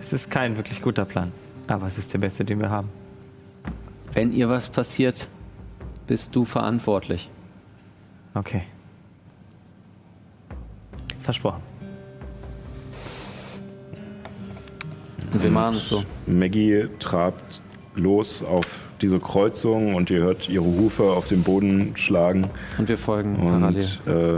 Es 0.00 0.12
ist 0.12 0.30
kein 0.30 0.56
wirklich 0.56 0.82
guter 0.82 1.04
Plan. 1.04 1.32
Aber 1.68 1.86
es 1.86 1.98
ist 1.98 2.12
der 2.12 2.18
beste, 2.18 2.44
den 2.44 2.60
wir 2.60 2.70
haben. 2.70 2.90
Wenn 4.12 4.32
ihr 4.32 4.48
was 4.48 4.68
passiert, 4.68 5.28
bist 6.06 6.34
du 6.34 6.44
verantwortlich. 6.44 7.28
Okay. 8.34 8.62
Versprochen. 11.20 11.62
Wir 15.42 15.50
machen 15.50 15.76
es 15.76 15.88
so. 15.88 16.02
Maggie 16.26 16.86
trabt 16.98 17.60
los 17.94 18.42
auf 18.42 18.64
diese 19.00 19.18
Kreuzung 19.18 19.94
und 19.94 20.10
ihr 20.10 20.20
hört 20.20 20.48
ihre 20.48 20.64
Hufe 20.64 21.04
auf 21.04 21.28
dem 21.28 21.42
Boden 21.42 21.92
schlagen. 21.96 22.48
Und 22.78 22.88
wir 22.88 22.98
folgen 22.98 23.36
Und 23.36 23.60
parallel. 23.60 23.84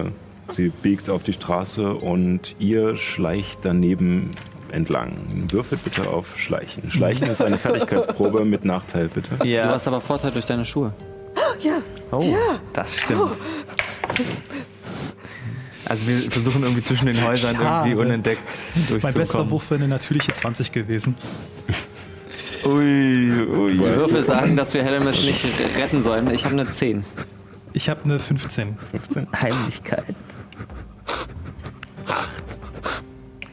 äh, 0.06 0.52
Sie 0.52 0.70
biegt 0.70 1.10
auf 1.10 1.22
die 1.24 1.34
Straße 1.34 1.92
und 1.94 2.56
ihr 2.58 2.96
schleicht 2.96 3.60
daneben 3.62 4.30
entlang. 4.72 5.16
Würfelt 5.50 5.84
bitte 5.84 6.08
auf 6.08 6.26
Schleichen. 6.36 6.90
Schleichen 6.90 7.28
ist 7.28 7.42
eine 7.42 7.58
Fertigkeitsprobe 7.58 8.44
mit 8.44 8.64
Nachteil, 8.64 9.08
bitte. 9.08 9.28
Du 9.38 9.46
Ja. 9.46 9.68
hast 9.68 9.86
aber 9.86 10.00
Vorteil 10.00 10.30
durch 10.32 10.46
deine 10.46 10.64
Schuhe. 10.64 10.92
Ja, 11.60 11.78
Oh, 12.10 12.24
das 12.72 12.96
stimmt. 12.96 13.20
Also 15.88 16.06
wir 16.06 16.30
versuchen 16.30 16.62
irgendwie 16.62 16.82
zwischen 16.82 17.06
den 17.06 17.24
Häusern 17.24 17.56
Schade. 17.56 17.88
irgendwie 17.88 18.00
unentdeckt 18.02 18.42
Mein 18.74 18.98
bester 19.00 19.12
durchzukommen. 19.12 19.50
Wurf 19.50 19.70
wäre 19.70 19.80
eine 19.80 19.88
natürliche 19.88 20.32
20 20.32 20.72
gewesen. 20.72 21.14
Ui, 22.64 23.30
Die 23.30 23.42
ui. 23.42 23.78
Würfel 23.78 24.24
sagen, 24.24 24.56
dass 24.56 24.74
wir 24.74 24.82
Hellemis 24.82 25.22
nicht 25.22 25.44
retten 25.76 26.02
sollen. 26.02 26.28
Ich 26.34 26.44
habe 26.44 26.54
eine 26.54 26.66
10. 26.66 27.04
Ich 27.72 27.88
habe 27.88 28.02
eine 28.04 28.18
15. 28.18 28.76
15, 28.90 29.28
Heimlichkeit. 29.40 30.04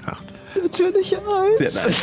8. 0.06 0.24
natürlich 0.62 1.16
ein. 1.18 1.70
Sie 1.70 1.80
hat 1.80 1.96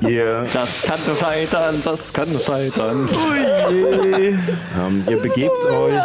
Ihr, 0.00 0.46
Das 0.52 0.82
kann 0.82 0.98
scheitern, 1.18 1.80
das 1.84 2.12
kann 2.12 2.28
scheitern. 2.44 3.08
ähm, 3.70 5.04
ihr 5.08 5.16
begebt 5.18 5.64
euch 5.64 6.00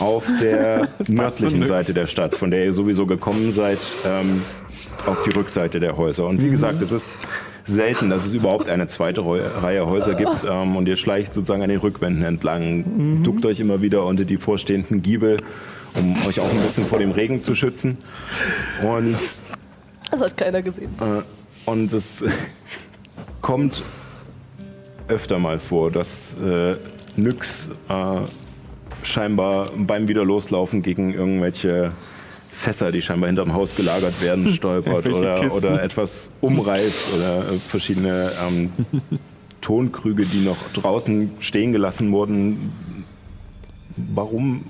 auf 0.00 0.24
der 0.40 0.88
nördlichen. 1.08 1.66
Seite 1.66 1.94
der 1.94 2.06
Stadt, 2.06 2.34
von 2.34 2.50
der 2.50 2.64
ihr 2.66 2.72
sowieso 2.72 3.06
gekommen 3.06 3.52
seid, 3.52 3.78
ähm, 4.06 4.42
auf 5.06 5.22
die 5.24 5.30
Rückseite 5.30 5.80
der 5.80 5.96
Häuser. 5.96 6.26
Und 6.26 6.42
wie 6.42 6.50
gesagt, 6.50 6.80
es 6.82 6.92
ist 6.92 7.18
selten, 7.66 8.10
dass 8.10 8.26
es 8.26 8.34
überhaupt 8.34 8.68
eine 8.68 8.88
zweite 8.88 9.20
Reu- 9.22 9.40
Reihe 9.62 9.86
Häuser 9.86 10.14
gibt. 10.14 10.44
Ähm, 10.48 10.76
und 10.76 10.86
ihr 10.88 10.96
schleicht 10.96 11.32
sozusagen 11.34 11.62
an 11.62 11.68
den 11.70 11.78
Rückwänden 11.78 12.24
entlang, 12.24 13.22
duckt 13.22 13.46
euch 13.46 13.60
immer 13.60 13.80
wieder 13.82 14.04
unter 14.04 14.24
die 14.24 14.36
vorstehenden 14.36 15.02
Giebel, 15.02 15.36
um 15.94 16.14
euch 16.26 16.40
auch 16.40 16.50
ein 16.50 16.60
bisschen 16.60 16.84
vor 16.84 16.98
dem 16.98 17.10
Regen 17.12 17.40
zu 17.40 17.54
schützen. 17.54 17.96
Und 18.82 19.16
Das 20.10 20.20
hat 20.20 20.36
keiner 20.36 20.60
gesehen. 20.62 20.90
Äh, 21.00 21.22
Und 21.64 21.92
es 21.92 22.24
kommt 23.40 23.82
öfter 25.08 25.38
mal 25.38 25.58
vor, 25.58 25.90
dass 25.90 26.34
äh, 26.42 26.76
Nyx 27.16 27.68
äh, 27.88 28.20
scheinbar 29.02 29.70
beim 29.76 30.08
wieder 30.08 30.24
loslaufen 30.24 30.82
gegen 30.82 31.12
irgendwelche 31.12 31.92
Fässer, 32.50 32.92
die 32.92 33.02
scheinbar 33.02 33.28
hinterm 33.28 33.52
Haus 33.52 33.74
gelagert 33.74 34.20
werden, 34.22 34.52
stolpert 34.52 35.06
oder, 35.06 35.52
oder 35.52 35.82
etwas 35.82 36.30
umreißt 36.40 37.14
oder 37.14 37.52
äh, 37.52 37.58
verschiedene 37.58 38.32
ähm, 38.40 38.70
Tonkrüge, 39.60 40.26
die 40.26 40.44
noch 40.44 40.56
draußen 40.72 41.30
stehen 41.40 41.72
gelassen 41.72 42.12
wurden. 42.12 42.72
Warum 44.14 44.64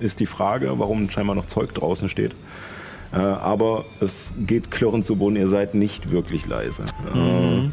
ist 0.00 0.20
die 0.20 0.26
Frage, 0.26 0.78
warum 0.78 1.10
scheinbar 1.10 1.36
noch 1.36 1.46
Zeug 1.46 1.74
draußen 1.74 2.08
steht. 2.08 2.32
Äh, 3.12 3.16
aber 3.16 3.84
es 4.00 4.30
geht 4.46 4.70
klirrend 4.70 5.04
zu 5.04 5.16
Boden, 5.16 5.36
ihr 5.36 5.48
seid 5.48 5.74
nicht 5.74 6.10
wirklich 6.10 6.46
leise. 6.46 6.82
Äh, 7.14 7.68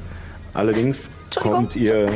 allerdings 0.54 1.12
kommt 1.40 1.76
ihr 1.76 2.08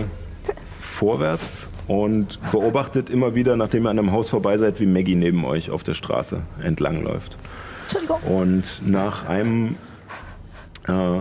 vorwärts 0.80 1.68
und 1.88 2.40
beobachtet 2.52 3.10
immer 3.10 3.36
wieder, 3.36 3.56
nachdem 3.58 3.86
ihr 3.86 3.90
an 3.90 4.00
einem 4.00 4.12
Haus 4.12 4.30
vorbei 4.30 4.58
seid, 4.58 4.80
wie 4.80 4.86
Maggie 4.86 5.16
neben 5.16 5.46
euch 5.46 5.70
auf 5.70 5.84
der 5.84 5.94
Straße 5.94 6.42
entlang 6.64 7.04
läuft. 7.04 7.38
Entschuldigung. 7.84 8.22
Und 8.24 8.64
nach 8.86 9.28
einem 9.28 9.76
äh, 10.88 11.20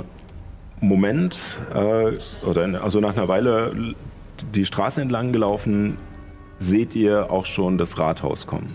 Moment, 0.81 1.39
äh, 1.75 2.13
oder 2.47 2.65
in- 2.65 2.77
also 2.77 3.01
nach 3.01 3.17
einer 3.17 3.29
Weile 3.29 3.95
die 4.55 4.65
Straße 4.65 5.03
entlang 5.03 5.33
gelaufen, 5.33 5.99
seht 6.59 6.95
ihr 6.95 7.31
auch 7.31 7.45
schon 7.47 7.77
das 7.77 7.99
Rathaus 7.99 8.47
kommen. 8.47 8.75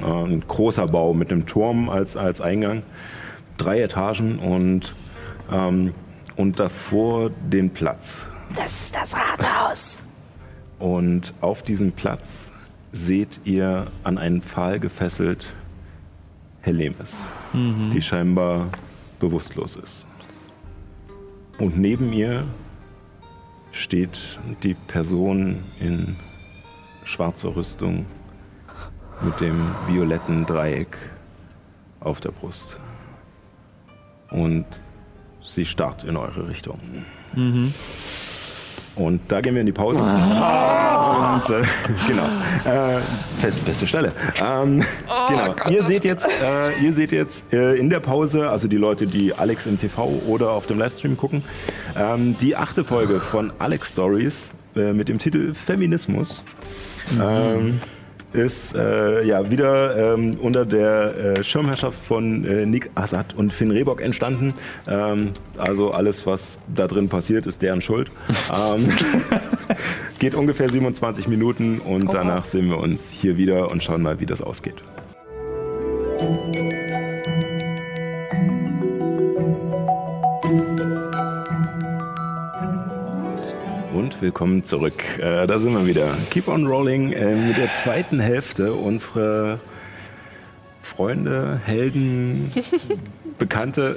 Äh, 0.00 0.04
ein 0.04 0.44
großer 0.46 0.86
Bau 0.86 1.14
mit 1.14 1.30
einem 1.30 1.46
Turm 1.46 1.88
als, 1.88 2.16
als 2.16 2.40
Eingang, 2.40 2.82
drei 3.56 3.80
Etagen 3.80 4.38
und, 4.38 4.94
ähm, 5.50 5.94
und 6.36 6.60
davor 6.60 7.30
den 7.30 7.70
Platz. 7.70 8.26
Das 8.54 8.82
ist 8.82 8.94
das 8.94 9.14
Rathaus. 9.16 10.06
Und 10.78 11.32
auf 11.40 11.62
diesem 11.62 11.92
Platz 11.92 12.52
seht 12.92 13.40
ihr 13.44 13.86
an 14.04 14.18
einen 14.18 14.42
Pfahl 14.42 14.78
gefesselt 14.78 15.46
Helemis, 16.60 17.14
die 17.94 18.02
scheinbar 18.02 18.68
bewusstlos 19.20 19.76
ist. 19.76 20.04
Und 21.58 21.78
neben 21.78 22.12
ihr 22.12 22.44
steht 23.72 24.38
die 24.62 24.74
Person 24.74 25.64
in 25.80 26.16
schwarzer 27.04 27.54
Rüstung 27.54 28.04
mit 29.22 29.40
dem 29.40 29.74
violetten 29.86 30.46
Dreieck 30.46 30.96
auf 32.00 32.20
der 32.20 32.30
Brust. 32.30 32.78
Und 34.30 34.64
sie 35.42 35.64
starrt 35.64 36.04
in 36.04 36.16
eure 36.16 36.48
Richtung. 36.48 36.80
Und 38.96 39.20
da 39.28 39.40
gehen 39.40 39.54
wir 39.54 39.60
in 39.60 39.66
die 39.66 39.72
Pause. 39.72 39.98
Und 39.98 41.50
äh, 41.50 41.62
genau, 42.08 42.24
äh, 42.64 43.00
fest, 43.38 43.64
beste 43.64 43.86
Stelle. 43.86 44.12
Ähm, 44.42 44.82
genau. 45.28 45.54
ihr 45.70 45.82
seht 45.82 46.04
jetzt, 46.04 46.28
äh, 46.42 46.72
ihr 46.82 46.92
seht 46.92 47.12
jetzt 47.12 47.44
äh, 47.52 47.76
in 47.76 47.90
der 47.90 48.00
Pause, 48.00 48.48
also 48.48 48.68
die 48.68 48.78
Leute, 48.78 49.06
die 49.06 49.34
Alex 49.34 49.66
im 49.66 49.78
TV 49.78 50.08
oder 50.26 50.50
auf 50.50 50.66
dem 50.66 50.78
Livestream 50.78 51.16
gucken, 51.16 51.44
ähm, 51.96 52.36
die 52.40 52.56
achte 52.56 52.84
Folge 52.84 53.20
von 53.20 53.52
Alex 53.58 53.92
Stories 53.92 54.48
äh, 54.74 54.92
mit 54.92 55.08
dem 55.08 55.18
Titel 55.18 55.54
Feminismus. 55.54 56.42
Ähm, 57.20 57.80
ist 58.36 58.74
äh, 58.74 59.24
ja 59.24 59.50
wieder 59.50 60.14
ähm, 60.14 60.38
unter 60.40 60.64
der 60.66 61.38
äh, 61.38 61.44
Schirmherrschaft 61.44 61.98
von 62.06 62.44
äh, 62.44 62.66
Nick 62.66 62.90
Assad 62.94 63.34
und 63.34 63.52
Finn 63.52 63.70
Rehbock 63.70 64.02
entstanden. 64.02 64.54
Ähm, 64.86 65.30
also 65.56 65.90
alles, 65.90 66.26
was 66.26 66.58
da 66.74 66.86
drin 66.86 67.08
passiert, 67.08 67.46
ist 67.46 67.62
deren 67.62 67.80
Schuld. 67.80 68.10
ähm, 68.54 68.88
geht 70.18 70.34
ungefähr 70.34 70.68
27 70.68 71.28
Minuten 71.28 71.78
und 71.78 72.12
danach 72.12 72.44
sehen 72.44 72.68
wir 72.68 72.78
uns 72.78 73.10
hier 73.10 73.36
wieder 73.36 73.70
und 73.70 73.82
schauen 73.82 74.02
mal, 74.02 74.20
wie 74.20 74.26
das 74.26 74.42
ausgeht. 74.42 74.82
Und 83.96 84.20
willkommen 84.20 84.62
zurück. 84.62 85.02
Äh, 85.18 85.46
da 85.46 85.58
sind 85.58 85.72
wir 85.72 85.86
wieder. 85.86 86.06
Keep 86.28 86.48
on 86.48 86.66
rolling 86.66 87.12
äh, 87.12 87.34
mit 87.34 87.56
der 87.56 87.72
zweiten 87.72 88.20
Hälfte 88.20 88.74
unserer 88.74 89.58
Freunde, 90.82 91.58
Helden, 91.64 92.52
Bekannte, 93.38 93.96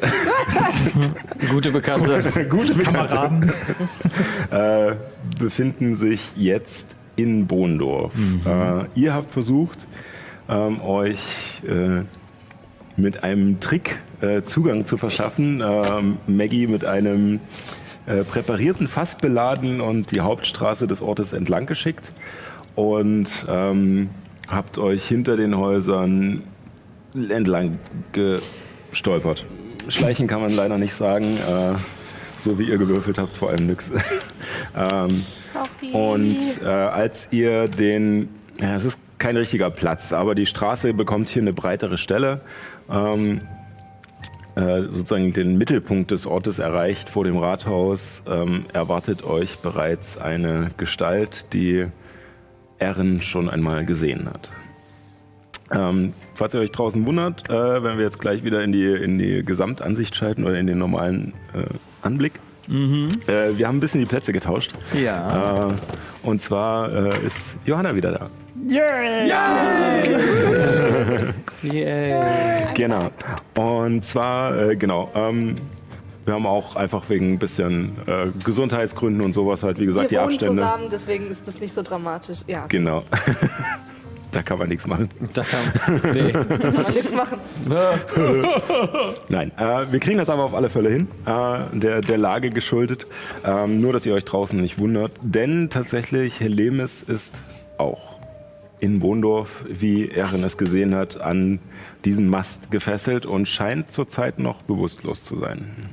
Gute 1.51 1.71
Bekannte. 1.71 2.23
gute 2.49 2.76
Bekannte 2.76 3.09
Kameraden. 3.09 3.51
äh, 4.51 4.95
befinden 5.38 5.97
sich 5.97 6.34
jetzt 6.38 6.95
in 7.17 7.45
Bohndorf. 7.47 8.13
Äh, 8.45 8.85
ihr 8.95 9.13
habt 9.13 9.34
versucht, 9.34 9.85
ähm, 10.47 10.80
euch 10.81 11.61
äh, 11.67 12.03
mit 12.95 13.21
einem 13.26 13.59
Trick 13.59 13.99
äh, 14.21 14.43
Zugang 14.43 14.85
zu 14.85 14.95
verschaffen. 14.95 15.61
Ähm, 15.61 16.17
Maggie 16.26 16.67
mit 16.67 16.85
einem 16.85 17.41
äh, 18.10 18.23
präparierten 18.23 18.88
Fass 18.88 19.18
beladen 19.18 19.81
und 19.81 20.10
die 20.10 20.22
Hauptstraße 20.22 20.88
des 20.88 21.03
Ortes 21.03 21.31
entlang 21.31 21.68
geschickt 21.68 22.11
und 22.76 23.27
ähm, 23.48 24.10
habt 24.48 24.80
euch 24.80 25.07
hinter 25.07 25.38
den 25.38 25.56
Häusern 25.56 26.41
entlang 27.14 27.77
gestolpert. 28.11 29.45
Schleichen 29.90 30.26
kann 30.26 30.41
man 30.41 30.52
leider 30.52 30.80
nicht 30.80 30.95
sagen, 30.95 31.26
äh, 31.26 31.76
so 32.40 32.57
wie 32.57 32.64
ihr 32.64 32.80
gewürfelt 32.80 33.19
habt, 33.19 33.38
vor 33.38 33.49
allem 33.49 33.68
nix. 33.68 33.91
ähm, 34.76 35.26
und 35.94 36.38
äh, 36.64 36.68
als 36.68 37.27
ihr 37.30 37.68
den, 37.68 38.30
ja, 38.60 38.76
es 38.76 38.86
ist 38.86 38.99
kein 39.19 39.38
richtiger 39.38 39.69
Platz, 39.69 40.14
aber 40.14 40.34
die 40.34 40.48
Straße 40.48 40.94
bekommt 40.94 41.30
hier 41.30 41.44
eine 41.44 41.53
breitere 41.53 41.98
Stelle, 41.98 42.41
ähm, 42.90 43.41
äh, 44.60 44.84
sozusagen 44.90 45.31
den 45.31 45.57
Mittelpunkt 45.57 46.11
des 46.11 46.27
Ortes 46.27 46.60
erreicht 46.60 47.10
vor 47.10 47.23
dem 47.23 47.38
Rathaus, 47.38 48.22
ähm, 48.27 48.65
erwartet 48.73 49.23
euch 49.23 49.60
bereits 49.60 50.18
eine 50.18 50.72
Gestalt, 50.76 51.45
die 51.53 51.88
Erin 52.77 53.22
schon 53.22 53.49
einmal 53.49 53.86
gesehen 53.86 54.30
hat. 54.30 54.49
Ähm, 55.72 56.14
falls 56.34 56.53
ihr 56.56 56.60
euch 56.60 56.72
draußen 56.72 57.06
wundert, 57.06 57.49
äh, 57.49 57.84
wenn 57.84 57.98
wir 57.98 58.03
jetzt 58.03 58.19
gleich 58.19 58.44
wieder 58.44 58.61
in 58.61 58.73
die, 58.73 58.86
in 58.86 59.18
die 59.18 59.45
Gesamtansicht 59.45 60.15
schalten 60.15 60.44
oder 60.44 60.60
in 60.60 60.68
den 60.68 60.80
normalen 60.80 61.34
äh, 61.53 61.64
Anblick, 62.02 62.34
äh, 62.69 63.57
wir 63.57 63.67
haben 63.67 63.77
ein 63.77 63.79
bisschen 63.79 63.99
die 64.01 64.05
Plätze 64.05 64.31
getauscht. 64.31 64.73
Ja. 64.93 65.69
Äh, 65.69 65.73
und 66.23 66.41
zwar 66.41 66.91
äh, 66.93 67.25
ist 67.25 67.55
Johanna 67.65 67.95
wieder 67.95 68.11
da. 68.11 68.29
Genau. 72.75 73.09
Und 73.57 74.05
zwar, 74.05 74.69
äh, 74.69 74.75
genau, 74.75 75.09
ähm, 75.15 75.55
wir 76.25 76.33
haben 76.35 76.45
auch 76.45 76.75
einfach 76.75 77.09
wegen 77.09 77.33
ein 77.33 77.39
bisschen 77.39 77.95
äh, 78.05 78.27
Gesundheitsgründen 78.43 79.23
und 79.23 79.33
sowas 79.33 79.63
halt, 79.63 79.79
wie 79.79 79.85
gesagt, 79.85 80.11
Wir 80.11 80.19
die 80.19 80.25
wohnen 80.25 80.35
Abstände. 80.35 80.61
zusammen, 80.61 80.83
deswegen 80.91 81.27
ist 81.29 81.47
das 81.47 81.59
nicht 81.59 81.73
so 81.73 81.81
dramatisch. 81.81 82.39
Ja, 82.47 82.65
Genau. 82.67 83.03
da 84.31 84.41
kann 84.41 84.60
man 84.60 84.69
nichts 84.69 84.85
machen. 84.88 85.10
Da 85.34 85.43
kann, 85.43 86.01
nee. 86.14 86.31
kann 86.31 86.73
man 86.73 86.93
nichts 86.93 87.15
machen. 87.15 87.39
Nein, 89.30 89.51
äh, 89.57 89.91
wir 89.91 89.99
kriegen 89.99 90.18
das 90.18 90.30
aber 90.30 90.43
auf 90.43 90.53
alle 90.53 90.69
Fälle 90.69 90.89
hin, 90.89 91.07
äh, 91.26 91.77
der, 91.77 92.01
der 92.01 92.18
Lage 92.18 92.49
geschuldet. 92.49 93.07
Ähm, 93.45 93.81
nur, 93.81 93.93
dass 93.93 94.06
ihr 94.06 94.14
euch 94.14 94.26
draußen 94.26 94.60
nicht 94.60 94.80
wundert. 94.80 95.11
Denn 95.22 95.69
tatsächlich, 95.69 96.39
Helemis 96.39 97.03
ist 97.03 97.41
auch 97.77 98.19
in 98.80 98.99
Bohndorf, 98.99 99.65
wie 99.68 100.10
Erin 100.10 100.43
es 100.43 100.57
gesehen 100.57 100.95
hat, 100.95 101.19
an 101.19 101.60
diesen 102.06 102.30
Mast 102.30 102.72
gefesselt 102.72 103.26
und 103.26 103.47
scheint 103.47 103.91
zurzeit 103.91 104.39
noch 104.39 104.61
bewusstlos 104.61 105.23
zu 105.23 105.35
sein. 105.38 105.89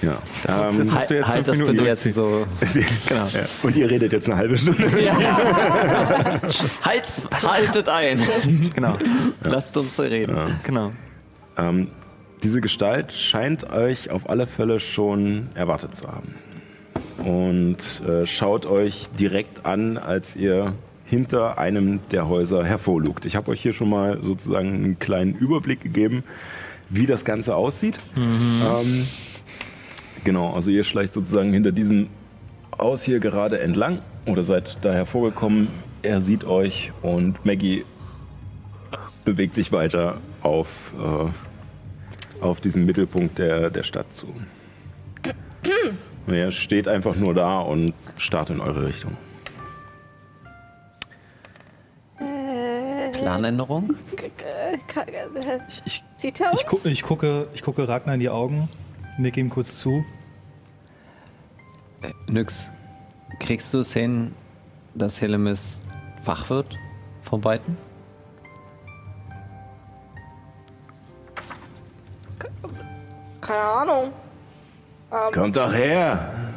Ja. 0.00 0.18
Ähm, 0.48 0.78
Das 0.78 0.86
musst 0.88 1.10
du 1.10 1.14
jetzt 1.14 1.26
halt 1.28 1.46
fünf 1.46 1.58
das 1.58 1.68
bitte 1.68 1.84
jetzt 1.84 2.14
so. 2.14 2.46
genau. 3.08 3.26
Ja. 3.26 3.44
Und 3.62 3.76
ihr 3.76 3.88
redet 3.90 4.12
jetzt 4.12 4.26
eine 4.28 4.36
halbe 4.36 4.58
Stunde. 4.58 4.84
Halt, 6.84 7.04
haltet 7.46 7.88
ein. 7.88 8.20
Genau, 8.74 8.98
Lasst 9.42 9.76
uns 9.76 9.98
reden. 10.00 10.36
genau. 10.64 10.92
Ähm, 11.56 11.88
diese 12.42 12.60
Gestalt 12.60 13.12
scheint 13.12 13.70
euch 13.70 14.10
auf 14.10 14.28
alle 14.28 14.46
Fälle 14.46 14.80
schon 14.80 15.48
erwartet 15.54 15.94
zu 15.94 16.08
haben. 16.08 16.34
Und 17.24 17.78
äh, 18.08 18.26
schaut 18.26 18.66
euch 18.66 19.08
direkt 19.18 19.64
an, 19.64 19.96
als 19.96 20.34
ihr 20.34 20.74
hinter 21.04 21.58
einem 21.58 22.00
der 22.10 22.28
Häuser 22.28 22.64
hervorlugt. 22.64 23.24
Ich 23.26 23.36
habe 23.36 23.50
euch 23.52 23.60
hier 23.60 23.74
schon 23.74 23.90
mal 23.90 24.18
sozusagen 24.22 24.74
einen 24.74 24.98
kleinen 24.98 25.34
Überblick 25.34 25.80
gegeben, 25.82 26.24
wie 26.88 27.06
das 27.06 27.24
Ganze 27.24 27.54
aussieht. 27.54 27.96
Ähm, 28.16 29.06
genau, 30.24 30.52
also 30.52 30.70
ihr 30.70 30.84
schleicht 30.84 31.12
sozusagen 31.12 31.52
hinter 31.52 31.72
diesem 31.72 32.08
Haus 32.78 33.02
hier 33.04 33.20
gerade 33.20 33.60
entlang 33.60 34.00
oder 34.26 34.42
seid 34.42 34.78
da 34.82 34.92
hervorgekommen. 34.92 35.68
Er 36.02 36.20
sieht 36.20 36.44
euch 36.44 36.92
und 37.02 37.44
Maggie 37.44 37.84
bewegt 39.24 39.54
sich 39.54 39.72
weiter 39.72 40.18
auf, 40.42 40.68
äh, 40.98 42.44
auf 42.44 42.60
diesen 42.60 42.84
Mittelpunkt 42.86 43.38
der, 43.38 43.70
der 43.70 43.82
Stadt 43.82 44.12
zu. 44.14 44.26
Und 46.26 46.34
er 46.34 46.52
steht 46.52 46.88
einfach 46.88 47.16
nur 47.16 47.34
da 47.34 47.60
und 47.60 47.94
starrt 48.16 48.50
in 48.50 48.60
eure 48.60 48.86
Richtung. 48.86 49.16
Planänderung? 53.12 53.94
Ich, 55.86 56.04
Sieht 56.16 56.40
uns? 56.40 56.60
ich, 56.60 56.66
gu 56.66 56.78
ich, 56.88 57.02
gucke, 57.02 57.48
ich 57.54 57.62
gucke 57.62 57.88
Ragnar 57.88 58.14
in 58.14 58.20
die 58.20 58.28
Augen, 58.28 58.68
nick 59.18 59.36
ihm 59.36 59.50
kurz 59.50 59.78
zu. 59.78 60.04
Äh, 62.02 62.12
Nix. 62.28 62.70
Kriegst 63.38 63.72
du 63.72 63.78
es 63.78 63.92
hin, 63.92 64.34
dass 64.94 65.20
Helemis 65.20 65.80
wach 66.24 66.50
wird 66.50 66.76
von 67.22 67.40
beiden? 67.40 67.76
Keine 73.40 73.60
Ahnung. 73.60 74.12
Kommt 75.32 75.56
doch 75.56 75.72
her! 75.72 76.52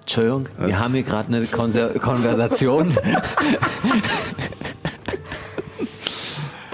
Entschuldigung, 0.00 0.48
wir 0.58 0.78
haben 0.78 0.94
hier 0.94 1.02
gerade 1.02 1.28
eine 1.28 1.44
Konser 1.46 1.98
Konversation. 1.98 2.96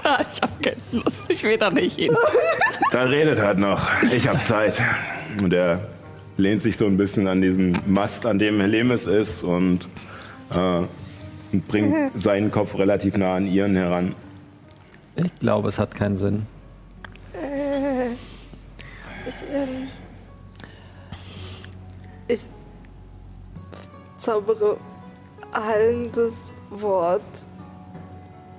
ah, 0.03 0.19
ich 0.33 0.41
habe 0.41 0.50
keine 0.61 0.77
Lust, 0.91 1.25
ich 1.29 1.43
will 1.43 1.57
da 1.57 1.69
nicht 1.69 1.97
hin. 1.97 2.15
Dann 2.91 3.07
redet 3.07 3.41
halt 3.41 3.57
noch. 3.57 3.89
Ich 4.11 4.27
hab 4.27 4.43
Zeit. 4.43 4.81
Und 5.41 5.53
er 5.53 5.79
lehnt 6.37 6.61
sich 6.61 6.77
so 6.77 6.85
ein 6.85 6.97
bisschen 6.97 7.27
an 7.27 7.41
diesen 7.41 7.77
Mast, 7.85 8.25
an 8.25 8.39
dem 8.39 8.59
Helemis 8.59 9.07
ist 9.07 9.43
und, 9.43 9.87
äh, 10.51 10.81
und 11.51 11.67
bringt 11.67 11.95
seinen 12.15 12.51
Kopf 12.51 12.77
relativ 12.77 13.15
nah 13.15 13.35
an 13.35 13.47
ihren 13.47 13.75
heran. 13.75 14.15
Ich 15.15 15.39
glaube, 15.39 15.69
es 15.69 15.77
hat 15.77 15.93
keinen 15.93 16.17
Sinn. 16.17 16.45
Ich, 19.27 19.35
ähm, 19.53 19.87
ich 22.27 22.47
zaubere 24.17 24.77
heilendes 25.53 26.53
Wort 26.69 27.45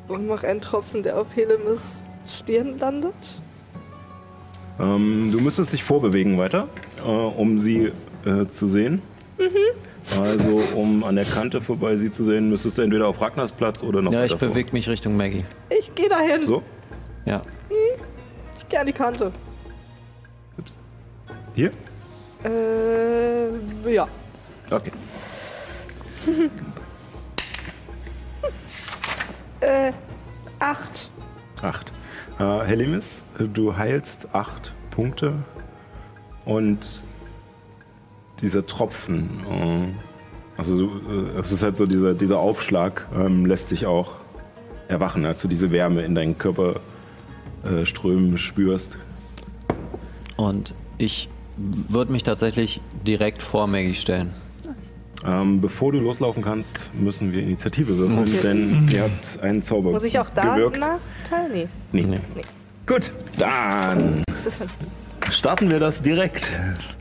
und 0.08 0.26
mache 0.26 0.46
einen 0.48 0.60
Tropfen, 0.60 1.02
der 1.02 1.18
auf 1.18 1.34
Helemis 1.34 2.04
Stirn 2.26 2.78
landet. 2.78 3.40
Ähm, 4.80 5.30
du 5.32 5.40
müsstest 5.40 5.72
dich 5.72 5.84
vorbewegen 5.84 6.38
weiter, 6.38 6.68
äh, 6.98 7.02
um 7.02 7.58
sie 7.58 7.92
äh, 8.24 8.46
zu 8.46 8.68
sehen. 8.68 9.02
Also, 10.20 10.62
um 10.74 11.04
an 11.04 11.16
der 11.16 11.24
Kante 11.24 11.60
vorbei 11.60 11.96
sie 11.96 12.10
zu 12.10 12.24
sehen, 12.24 12.50
müsstest 12.50 12.78
du 12.78 12.82
entweder 12.82 13.06
auf 13.06 13.20
Ragnars 13.20 13.52
Platz 13.52 13.82
oder 13.82 14.02
noch 14.02 14.12
Ja, 14.12 14.24
ich 14.24 14.34
bewege 14.36 14.72
mich 14.72 14.88
Richtung 14.88 15.16
Maggie. 15.16 15.44
Ich 15.70 15.94
gehe 15.94 16.08
dahin. 16.08 16.46
So, 16.46 16.62
Ja. 17.24 17.42
Ich 18.56 18.68
gehe 18.68 18.80
an 18.80 18.86
die 18.86 18.92
Kante. 18.92 19.32
hier? 21.54 21.70
Äh, 22.44 23.92
ja. 23.92 24.08
Okay. 24.70 24.92
Äh, 29.62 29.92
acht. 30.58 31.08
Acht. 31.62 31.92
Äh, 32.40 32.64
Helimis, 32.64 33.22
du 33.38 33.76
heilst 33.76 34.34
acht 34.34 34.74
Punkte 34.90 35.34
und 36.44 36.80
dieser 38.40 38.66
Tropfen, 38.66 39.40
äh, 39.48 40.58
also 40.58 40.76
du, 40.76 41.36
äh, 41.36 41.38
es 41.38 41.52
ist 41.52 41.62
halt 41.62 41.76
so 41.76 41.86
dieser, 41.86 42.14
dieser 42.14 42.40
Aufschlag, 42.40 43.06
ähm, 43.14 43.46
lässt 43.46 43.68
sich 43.68 43.86
auch 43.86 44.16
erwachen, 44.88 45.24
als 45.24 45.40
du 45.40 45.48
diese 45.48 45.70
Wärme 45.70 46.02
in 46.02 46.16
deinen 46.16 46.36
Körper 46.36 46.80
äh, 47.64 47.84
strömen 47.84 48.38
spürst. 48.38 48.98
Und 50.36 50.74
ich 50.98 51.28
würde 51.56 52.10
mich 52.10 52.24
tatsächlich 52.24 52.80
direkt 53.06 53.40
vor 53.40 53.68
Maggie 53.68 53.94
stellen. 53.94 54.32
Ähm, 55.24 55.60
bevor 55.60 55.92
du 55.92 56.00
loslaufen 56.00 56.42
kannst, 56.42 56.90
müssen 56.94 57.32
wir 57.32 57.42
Initiative 57.42 57.96
würfeln, 57.96 58.16
Natürlich. 58.20 58.42
denn 58.42 58.88
ihr 58.92 59.02
habt 59.04 59.40
einen 59.42 59.62
Zauber 59.62 59.92
Muss 59.92 60.02
ich 60.04 60.18
auch 60.18 60.30
da 60.30 60.56
gewirkt. 60.56 60.78
Nachteil? 60.80 61.48
Nee. 61.52 61.68
Nee. 61.92 62.18
Nee. 62.34 62.42
Gut, 62.86 63.12
dann 63.38 64.24
starten 65.30 65.70
wir 65.70 65.78
das 65.78 66.02
direkt. 66.02 66.48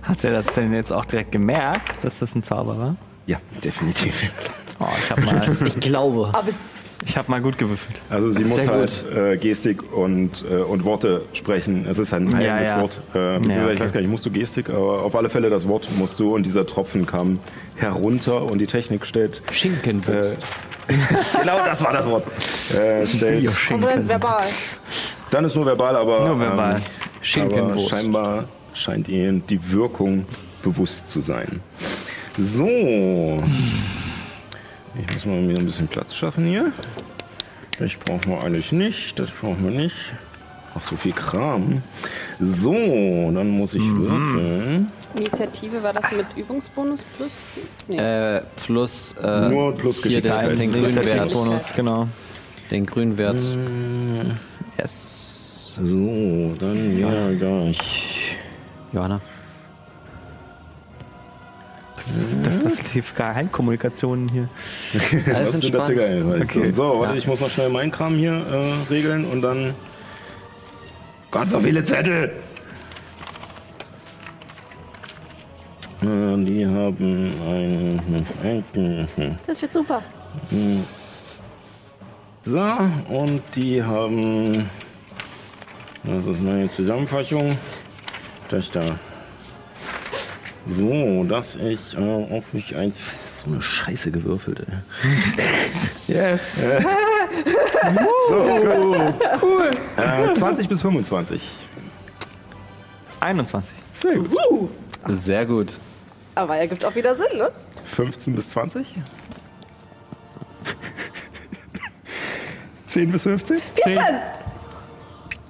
Hat 0.04 0.24
er 0.24 0.44
das 0.44 0.54
denn 0.54 0.74
jetzt 0.74 0.94
auch 0.94 1.06
direkt 1.06 1.32
gemerkt, 1.32 2.04
dass 2.04 2.20
das 2.20 2.36
ein 2.36 2.44
Zauber 2.44 2.78
war? 2.78 2.96
Ja, 3.26 3.38
definitiv. 3.64 4.32
Oh, 4.80 4.86
ich 5.04 5.12
habe 5.12 5.22
mal, 5.22 5.58
Ich 5.66 5.80
glaube. 5.80 6.30
Aber 6.34 6.48
ich 7.06 7.18
hab 7.18 7.30
mal 7.30 7.42
gut 7.42 7.58
gewürfelt. 7.58 8.00
Also 8.10 8.30
sie 8.30 8.44
muss 8.44 8.62
Sehr 8.62 8.72
halt 8.72 9.06
äh, 9.16 9.38
Gestik 9.38 9.92
und, 9.94 10.46
äh, 10.50 10.56
und 10.58 10.84
Worte 10.84 11.24
sprechen. 11.34 11.86
Es 11.90 11.98
ist 12.00 12.14
ein 12.14 12.30
Ja, 12.30 12.38
eigenes 12.56 12.70
ja. 12.70 12.82
Wort. 12.82 13.00
Äh, 13.16 13.18
Ja, 13.34 13.38
okay. 13.64 13.74
Ich 13.74 13.80
weiß 13.80 13.92
gar 13.94 14.02
nicht, 14.02 14.10
musst 14.10 14.26
du 14.26 14.32
Gestik, 14.32 14.70
aber 14.70 15.04
auf 15.04 15.16
alle 15.16 15.30
Fälle 15.30 15.50
das 15.50 15.68
Wort 15.68 15.88
musst 15.98 16.20
du 16.20 16.36
und 16.36 16.44
dieser 16.46 16.66
Tropfen 16.66 17.06
kam 17.06 17.40
herunter 17.76 18.44
und 18.44 18.60
die 18.60 18.68
Technik 18.68 19.06
stellt. 19.06 19.42
Schinkenwurst. 19.52 20.38
Genau, 21.40 21.60
das 21.64 21.82
war 21.86 21.94
das 21.94 22.06
Wort. 22.10 22.26
Äh, 22.74 23.06
stellt, 23.08 23.48
und 23.72 23.86
wenn 23.86 24.10
verbal. 24.10 24.44
dann 25.30 25.46
ist 25.46 25.56
nur 25.56 25.66
verbal, 25.66 25.96
aber, 25.96 26.28
Nur 26.28 26.40
verbal. 26.40 26.76
Ähm, 26.76 26.82
aber 26.82 26.82
Schinkenwurst. 27.22 27.90
scheinbar 27.90 28.44
scheint 28.74 29.08
ihnen 29.08 29.42
die 29.48 29.72
Wirkung 29.72 30.26
bewusst 30.64 31.10
zu 31.10 31.22
sein. 31.22 31.62
So. 32.38 33.42
Ich 34.96 35.14
muss 35.14 35.26
mal 35.26 35.48
wieder 35.48 35.60
ein 35.60 35.66
bisschen 35.66 35.88
Platz 35.88 36.14
schaffen 36.16 36.46
hier. 36.46 36.72
Das 37.80 37.92
brauchen 37.94 38.28
wir 38.32 38.44
eigentlich 38.44 38.72
nicht. 38.72 39.18
Das 39.18 39.30
brauchen 39.32 39.64
wir 39.64 39.72
nicht. 39.72 39.96
Ach, 40.76 40.84
so 40.84 40.96
viel 40.96 41.12
Kram. 41.14 41.82
So, 42.40 42.74
dann 43.34 43.50
muss 43.50 43.74
ich 43.74 43.82
Mhm. 43.82 44.02
würfeln. 44.02 44.88
Initiative 45.16 45.84
war 45.84 45.92
das 45.94 46.10
mit 46.12 46.26
Übungsbonus 46.38 47.04
plus? 47.18 47.32
Nee. 47.90 47.98
Äh, 47.98 48.42
plus, 48.66 49.14
äh, 49.22 49.50
Nur 49.50 49.76
plus 49.76 50.02
hier 50.04 50.22
den, 50.22 50.32
Geschicklichkeit. 50.32 50.60
den 50.60 50.72
grünen 50.72 50.86
Wert. 50.86 50.96
Initiativbonus, 51.06 51.74
genau. 51.76 52.08
Den 52.70 52.86
grünen 52.86 53.18
Wert. 53.18 53.42
Yes. 54.78 55.74
So, 55.76 56.54
dann 56.60 56.98
ja, 56.98 57.32
gleich. 57.32 57.78
Johanna. 58.94 59.20
Das, 62.06 62.16
das 62.44 62.64
was 62.66 62.76
sind 62.78 62.94
die 62.94 63.04
Geheimkommunikationen 63.16 64.30
hier? 64.30 64.50
Alles 65.34 65.54
Was 65.54 65.62
sind 65.62 65.74
das 65.76 65.86
für 65.86 65.92
entspannt. 65.94 65.98
geil? 65.98 66.42
Okay. 66.64 66.72
So, 66.72 67.00
warte, 67.00 67.14
Ja. 67.14 67.18
ich 67.20 67.28
muss 67.28 67.40
noch 67.40 67.50
schnell 67.50 67.70
meinen 67.70 67.92
Kram 67.92 68.16
hier 68.16 68.34
äh, 68.34 68.74
regeln 68.94 69.26
und 69.26 69.42
dann. 69.42 69.74
Gott, 71.30 71.48
so 71.48 71.60
viele 71.60 71.84
Zettel! 71.84 72.32
Äh, 76.02 76.44
Die 76.46 76.66
haben 76.66 77.34
ein. 77.48 79.38
Das 79.48 79.62
wird 79.62 79.72
super. 79.72 80.02
So, 82.44 82.60
und 83.10 83.42
die 83.56 83.84
haben 83.84 84.68
Das 86.04 86.26
ist 86.26 86.42
meine 86.42 86.70
Zusammenfassung. 86.72 87.58
Das 88.50 88.72
da. 88.72 88.98
So, 90.76 91.24
dass 91.24 91.56
ich 91.56 91.98
äh, 91.98 92.00
auf 92.00 92.54
mich 92.54 92.76
eins. 92.76 92.98
So 93.44 93.52
eine 93.52 93.62
Scheiße 93.62 94.12
gewürfelt, 94.12 94.60
ey. 94.60 94.76
Yes. 96.14 96.62
Äh. 96.62 96.82
so, 98.30 98.36
cool. 98.36 99.14
cool. 99.42 99.72
Äh, 99.98 100.34
20 100.36 100.70
bis 100.70 100.82
25. 100.82 101.42
21. 103.20 103.76
Sehr 103.94 104.16
gut. 104.16 104.30
Uh. 104.50 104.70
Sehr 105.08 105.46
gut. 105.46 105.74
Aber 106.36 106.58
er 106.58 106.68
gibt 106.68 106.86
auch 106.86 106.96
wieder 106.96 107.16
Sinn, 107.16 107.38
ne? 107.38 107.52
15 107.96 108.36
bis 108.36 108.50
20. 108.50 108.86
10 112.88 113.12
bis 113.12 113.24
15. 113.24 113.58
14. 113.58 114.00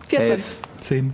14. 0.07 0.31
11. 0.31 0.43
10 0.81 1.14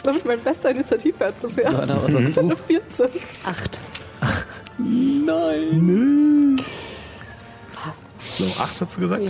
ist, 0.00 0.04
glaube 0.04 0.18
ich, 0.18 0.24
mein 0.24 0.40
bester 0.40 0.70
Initiativwert 0.70 1.40
bisher. 1.40 1.70
Leute, 1.70 1.96
was 1.96 2.24
hast 2.24 2.36
du? 2.36 2.40
Eine 2.40 2.56
14. 2.56 3.08
Acht. 3.44 3.78
So, 8.18 8.44
8 8.44 8.80
hast 8.80 8.96
du 8.96 9.00
gesagt? 9.00 9.22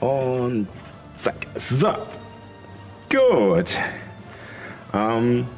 Und 0.00 0.68
zack. 1.18 1.34
So. 1.56 1.94
Gut. 3.10 3.76
Ähm, 4.92 5.48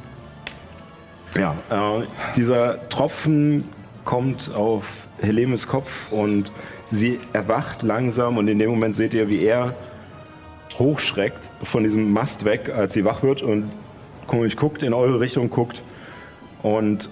ja, 1.35 1.55
äh, 1.69 2.07
dieser 2.35 2.89
Tropfen 2.89 3.69
kommt 4.03 4.51
auf 4.55 4.85
Helemes 5.19 5.67
Kopf 5.67 6.11
und 6.11 6.51
sie 6.87 7.19
erwacht 7.33 7.83
langsam 7.83 8.37
und 8.37 8.47
in 8.47 8.57
dem 8.57 8.71
Moment 8.71 8.95
seht 8.95 9.13
ihr, 9.13 9.27
wie 9.29 9.43
er 9.43 9.75
hochschreckt 10.79 11.49
von 11.63 11.83
diesem 11.83 12.11
Mast 12.13 12.45
weg, 12.45 12.71
als 12.75 12.93
sie 12.93 13.05
wach 13.05 13.23
wird 13.23 13.41
und 13.41 13.65
komisch 14.27 14.55
guckt, 14.55 14.83
in 14.83 14.93
eure 14.93 15.19
Richtung 15.19 15.49
guckt 15.49 15.81
und 16.63 17.09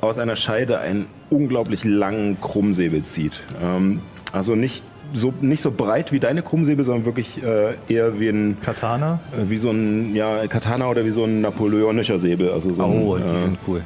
aus 0.00 0.18
einer 0.18 0.36
Scheide 0.36 0.78
einen 0.78 1.06
unglaublich 1.30 1.84
langen 1.84 2.40
Krummsäbel 2.40 3.04
zieht. 3.04 3.40
Ähm, 3.62 4.00
also 4.32 4.54
nicht 4.54 4.84
so, 5.14 5.32
nicht 5.40 5.62
so 5.62 5.70
breit 5.70 6.10
wie 6.12 6.20
deine 6.20 6.42
Krummsäbel, 6.42 6.84
sondern 6.84 7.04
wirklich 7.04 7.42
äh, 7.42 7.74
eher 7.88 8.18
wie 8.18 8.28
ein, 8.28 8.56
Katana. 8.62 9.20
äh, 9.32 9.50
wie 9.50 9.58
so 9.58 9.70
ein 9.70 10.14
ja, 10.14 10.46
Katana 10.46 10.88
oder 10.88 11.04
wie 11.04 11.10
so 11.10 11.24
ein 11.24 11.40
napoleonischer 11.42 12.18
Säbel. 12.18 12.50
Also 12.50 12.72
so 12.72 12.82
Oh, 12.82 13.14
ein, 13.14 13.22
die 13.26 13.28
äh, 13.32 13.40
sind 13.40 13.58
cool. 13.68 13.82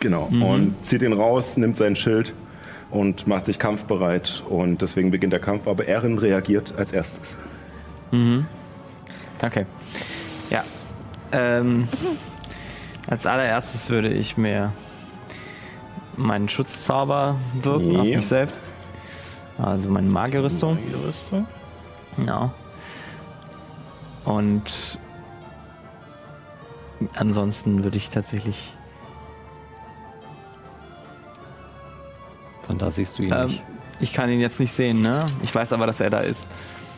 Genau. 0.00 0.28
Und 0.30 0.76
zieht 0.82 1.02
ihn 1.02 1.12
raus, 1.12 1.56
nimmt 1.56 1.76
sein 1.76 1.96
Schild 1.96 2.32
und 2.92 3.26
macht 3.26 3.46
sich 3.46 3.58
kampfbereit. 3.58 4.44
Und 4.48 4.80
deswegen 4.80 5.10
beginnt 5.10 5.32
der 5.32 5.40
Kampf. 5.40 5.66
Aber 5.66 5.88
Erin 5.88 6.18
reagiert 6.18 6.72
als 6.78 6.92
erstes. 6.92 7.34
Okay. 9.42 9.66
Ja. 10.50 10.62
Ähm, 11.32 11.88
als 13.08 13.26
allererstes 13.26 13.88
würde 13.90 14.08
ich 14.08 14.36
mir 14.36 14.72
meinen 16.16 16.48
Schutzzauber 16.48 17.36
wirken 17.62 17.96
auf 17.96 18.06
Ja. 18.06 18.16
mich 18.16 18.26
selbst. 18.26 18.58
Also 19.58 19.88
meine 19.88 20.08
Magierrüstung. 20.10 20.78
Ja. 22.24 22.52
Und 24.24 24.98
ansonsten 27.14 27.84
würde 27.84 27.96
ich 27.96 28.10
tatsächlich. 28.10 28.74
Von 32.66 32.78
da 32.78 32.90
siehst 32.90 33.18
du 33.18 33.22
ihn 33.22 33.32
Ähm, 33.32 33.46
nicht. 33.48 33.62
ich 34.00 34.12
kann 34.12 34.28
ihn 34.30 34.40
jetzt 34.40 34.60
nicht 34.60 34.72
sehen, 34.72 35.00
ne? 35.00 35.24
Ich 35.42 35.54
weiß 35.54 35.72
aber, 35.72 35.86
dass 35.86 36.00
er 36.00 36.10
da 36.10 36.20
ist. 36.20 36.46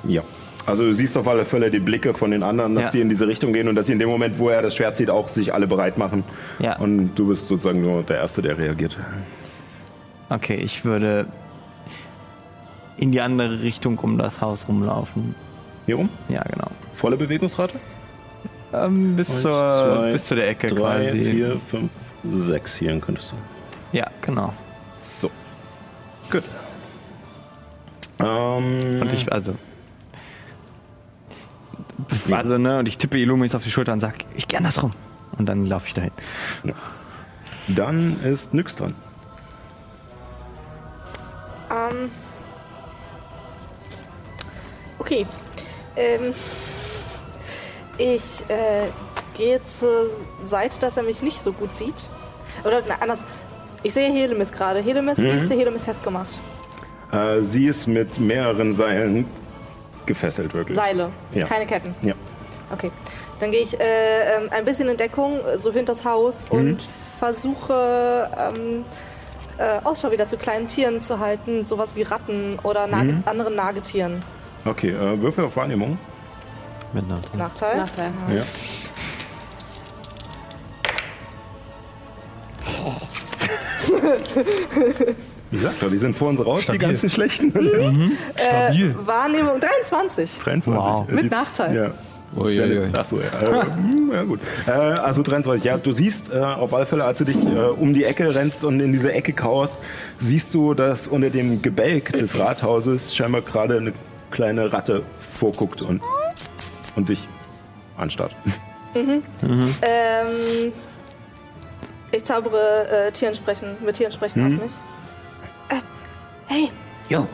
Ja. 0.04 0.22
Also 0.66 0.84
du 0.84 0.92
siehst 0.92 1.16
auf 1.16 1.26
alle 1.26 1.44
Fälle 1.44 1.70
die 1.70 1.78
Blicke 1.80 2.14
von 2.14 2.30
den 2.30 2.42
anderen, 2.42 2.74
dass 2.74 2.84
Ja. 2.84 2.90
die 2.90 3.00
in 3.00 3.08
diese 3.08 3.26
Richtung 3.26 3.52
gehen 3.52 3.66
und 3.68 3.74
dass 3.76 3.86
sie 3.86 3.92
in 3.92 3.98
dem 3.98 4.08
Moment, 4.08 4.38
wo 4.38 4.48
er 4.50 4.62
das 4.62 4.76
Schwert 4.76 4.96
zieht, 4.96 5.10
auch 5.10 5.28
sich 5.28 5.52
alle 5.54 5.66
bereit 5.66 5.98
machen. 5.98 6.22
Ja. 6.58 6.76
Und 6.78 7.14
du 7.14 7.28
bist 7.28 7.48
sozusagen 7.48 7.82
nur 7.82 8.02
der 8.02 8.18
Erste, 8.18 8.42
der 8.42 8.58
reagiert. 8.58 8.96
Okay, 10.28 10.56
ich 10.56 10.84
würde 10.84 11.26
in 12.96 13.10
die 13.12 13.20
andere 13.20 13.62
Richtung 13.62 13.98
um 13.98 14.18
das 14.18 14.40
Haus 14.40 14.68
rumlaufen. 14.68 15.34
Hier 15.86 15.96
rum? 15.96 16.08
Ja, 16.28 16.42
genau. 16.42 16.68
Volle 16.96 17.16
Bewegungsrate? 17.16 17.74
Ähm, 18.72 19.16
bis, 19.16 19.28
Eins, 19.30 19.42
zur, 19.42 19.50
zwei, 19.52 20.12
bis 20.12 20.24
zu 20.26 20.34
der 20.36 20.48
Ecke 20.48 20.68
Drei, 20.68 20.76
quasi. 21.06 21.18
vier, 21.18 21.60
fünf, 21.70 21.90
sechs 22.46 22.76
hier 22.76 22.96
könntest 23.00 23.32
du. 23.32 23.96
Ja, 23.96 24.06
genau. 24.22 24.52
So. 25.00 25.30
Gut. 26.30 26.44
Ähm, 28.20 29.00
Und 29.00 29.12
ich, 29.12 29.32
also. 29.32 29.54
Also, 32.30 32.58
ne, 32.58 32.78
und 32.78 32.88
ich 32.88 32.98
tippe 32.98 33.18
Illumis 33.18 33.54
auf 33.54 33.62
die 33.62 33.70
Schulter 33.70 33.92
und 33.92 34.00
sag, 34.00 34.24
ich 34.34 34.48
geh 34.48 34.56
andersrum. 34.56 34.92
Und 35.38 35.46
dann 35.46 35.66
laufe 35.66 35.86
ich 35.86 35.94
dahin. 35.94 36.12
dann 37.68 38.20
ist 38.22 38.52
Nyx 38.52 38.76
dran. 38.76 38.94
Ähm. 41.70 42.10
Okay. 44.98 45.26
Ähm. 45.96 46.32
Ich 47.98 48.44
äh, 48.48 48.88
gehe 49.34 49.62
zur 49.64 50.06
Seite, 50.42 50.78
dass 50.78 50.96
er 50.96 51.02
mich 51.02 51.22
nicht 51.22 51.40
so 51.40 51.52
gut 51.52 51.74
sieht. 51.74 52.08
Oder 52.64 52.82
na, 52.88 52.96
anders. 53.00 53.24
Ich 53.82 53.94
sehe 53.94 54.12
Helemis 54.12 54.52
gerade. 54.52 54.80
Helemis, 54.80 55.18
wie 55.18 55.28
ist 55.28 55.48
der 55.48 55.56
Helemis 55.56 55.84
festgemacht? 55.84 56.38
Äh, 57.12 57.40
sie 57.40 57.66
ist 57.66 57.86
mit 57.86 58.20
mehreren 58.20 58.74
Seilen 58.74 59.26
gefesselt, 60.06 60.52
wirklich. 60.54 60.76
Seile, 60.76 61.10
Ja. 61.34 61.46
keine 61.46 61.66
Ketten. 61.66 61.94
Ja. 62.02 62.14
Okay. 62.72 62.90
Dann 63.38 63.50
gehe 63.50 63.60
ich 63.62 63.78
äh, 63.80 64.36
ähm, 64.36 64.48
ein 64.50 64.64
bisschen 64.64 64.88
in 64.88 64.96
Deckung, 64.96 65.40
so 65.56 65.72
hinter 65.72 65.92
das 65.92 66.04
Haus 66.04 66.46
und 66.50 66.78
versuche 67.18 68.30
ähm, 68.38 68.84
äh, 69.58 69.78
Ausschau 69.84 70.10
wieder 70.10 70.26
zu 70.26 70.36
kleinen 70.36 70.66
Tieren 70.66 71.00
zu 71.00 71.18
halten, 71.18 71.66
sowas 71.66 71.94
wie 71.96 72.02
Ratten 72.02 72.58
oder 72.62 72.86
Nage 72.86 73.18
anderen 73.26 73.56
Nagetieren. 73.56 74.22
Okay, 74.64 74.90
äh, 74.90 75.20
Würfel 75.20 75.44
auf 75.44 75.56
Wahrnehmung. 75.56 75.98
Mit 76.92 77.08
Nachteil. 77.08 77.38
Nachteil? 77.38 77.76
Nachteil. 77.76 78.12
Ja. 78.34 78.42
Wie 85.50 85.56
gesagt, 85.56 85.76
die 85.92 85.96
sind 85.98 86.16
vor 86.16 86.28
uns 86.28 86.44
raus, 86.44 86.62
Stabil. 86.62 86.78
die 86.78 86.86
ganzen 86.86 87.10
schlechten. 87.10 87.50
Stabil. 88.36 88.94
Wahrnehmung 89.04 89.58
23. 89.60 90.38
23. 90.38 90.72
Wow. 90.82 91.08
Äh, 91.08 91.12
Mit 91.12 91.24
die- 91.24 91.28
Nachteil. 91.28 91.74
Ja. 91.74 91.90
Uiuiui. 92.36 92.90
Achso, 92.96 93.18
ja. 93.18 93.26
Äh, 93.42 93.62
hm, 93.64 94.10
ja, 94.12 94.22
gut. 94.22 94.38
Äh, 94.64 94.70
also 94.70 95.20
23. 95.22 95.64
Ja, 95.64 95.76
du 95.78 95.90
siehst 95.90 96.30
äh, 96.32 96.38
auf 96.38 96.72
alle 96.72 96.86
Fälle, 96.86 97.04
als 97.04 97.18
du 97.18 97.24
dich 97.24 97.36
äh, 97.36 97.48
um 97.58 97.92
die 97.92 98.04
Ecke 98.04 98.32
rennst 98.32 98.62
und 98.64 98.78
in 98.78 98.92
diese 98.92 99.12
Ecke 99.12 99.32
kauerst, 99.32 99.74
siehst 100.20 100.54
du, 100.54 100.74
dass 100.74 101.08
unter 101.08 101.28
dem 101.30 101.60
Gebälk 101.60 102.12
des 102.12 102.38
Rathauses 102.38 103.12
scheinbar 103.16 103.40
gerade 103.42 103.78
eine 103.78 103.92
kleine 104.30 104.72
Ratte 104.72 105.02
vorguckt 105.34 105.82
und, 105.82 106.02
und 106.94 107.08
dich 107.08 107.26
anstarrt. 107.96 108.32
Ähm, 109.82 110.72
ich 112.12 112.24
zaubere 112.24 112.88
äh, 113.06 113.12
Tieren 113.12 113.34
sprechen, 113.36 113.76
mit 113.84 113.94
Tieren 113.96 114.10
sprechen 114.10 114.44
auf 114.44 114.60
mich. 114.60 114.72
Hey, 116.50 116.68
Jo, 117.08 117.28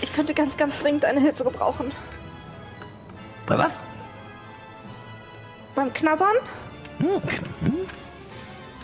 ich 0.00 0.12
könnte 0.14 0.32
ganz, 0.32 0.56
ganz 0.56 0.78
dringend 0.78 1.04
eine 1.04 1.20
Hilfe 1.20 1.44
gebrauchen. 1.44 1.92
bei 3.46 3.58
was? 3.58 3.78
Beim 5.74 5.92
Knabbern? 5.92 6.34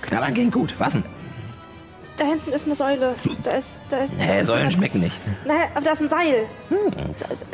Knabbern 0.03 0.35
ging 0.35 0.51
gut. 0.51 0.75
Was 0.79 0.93
denn? 0.93 1.05
Da 2.19 2.27
hinten 2.27 2.53
ist 2.53 2.67
eine 2.67 2.75
Säule. 2.75 3.15
Da 3.43 3.53
ist. 3.53 3.81
Da 3.89 3.97
ist 3.97 4.13
da 4.13 4.25
Nee, 4.25 4.41
ist 4.41 4.47
Säulen 4.47 4.71
schmecken 4.71 5.01
nicht. 5.01 5.17
Nein, 5.47 5.69
aber 5.75 5.85
da 5.85 5.93
ist 5.93 6.03
ein 6.03 6.09
Seil. 6.11 6.45
Da 6.71 7.27
ist, 7.33 7.47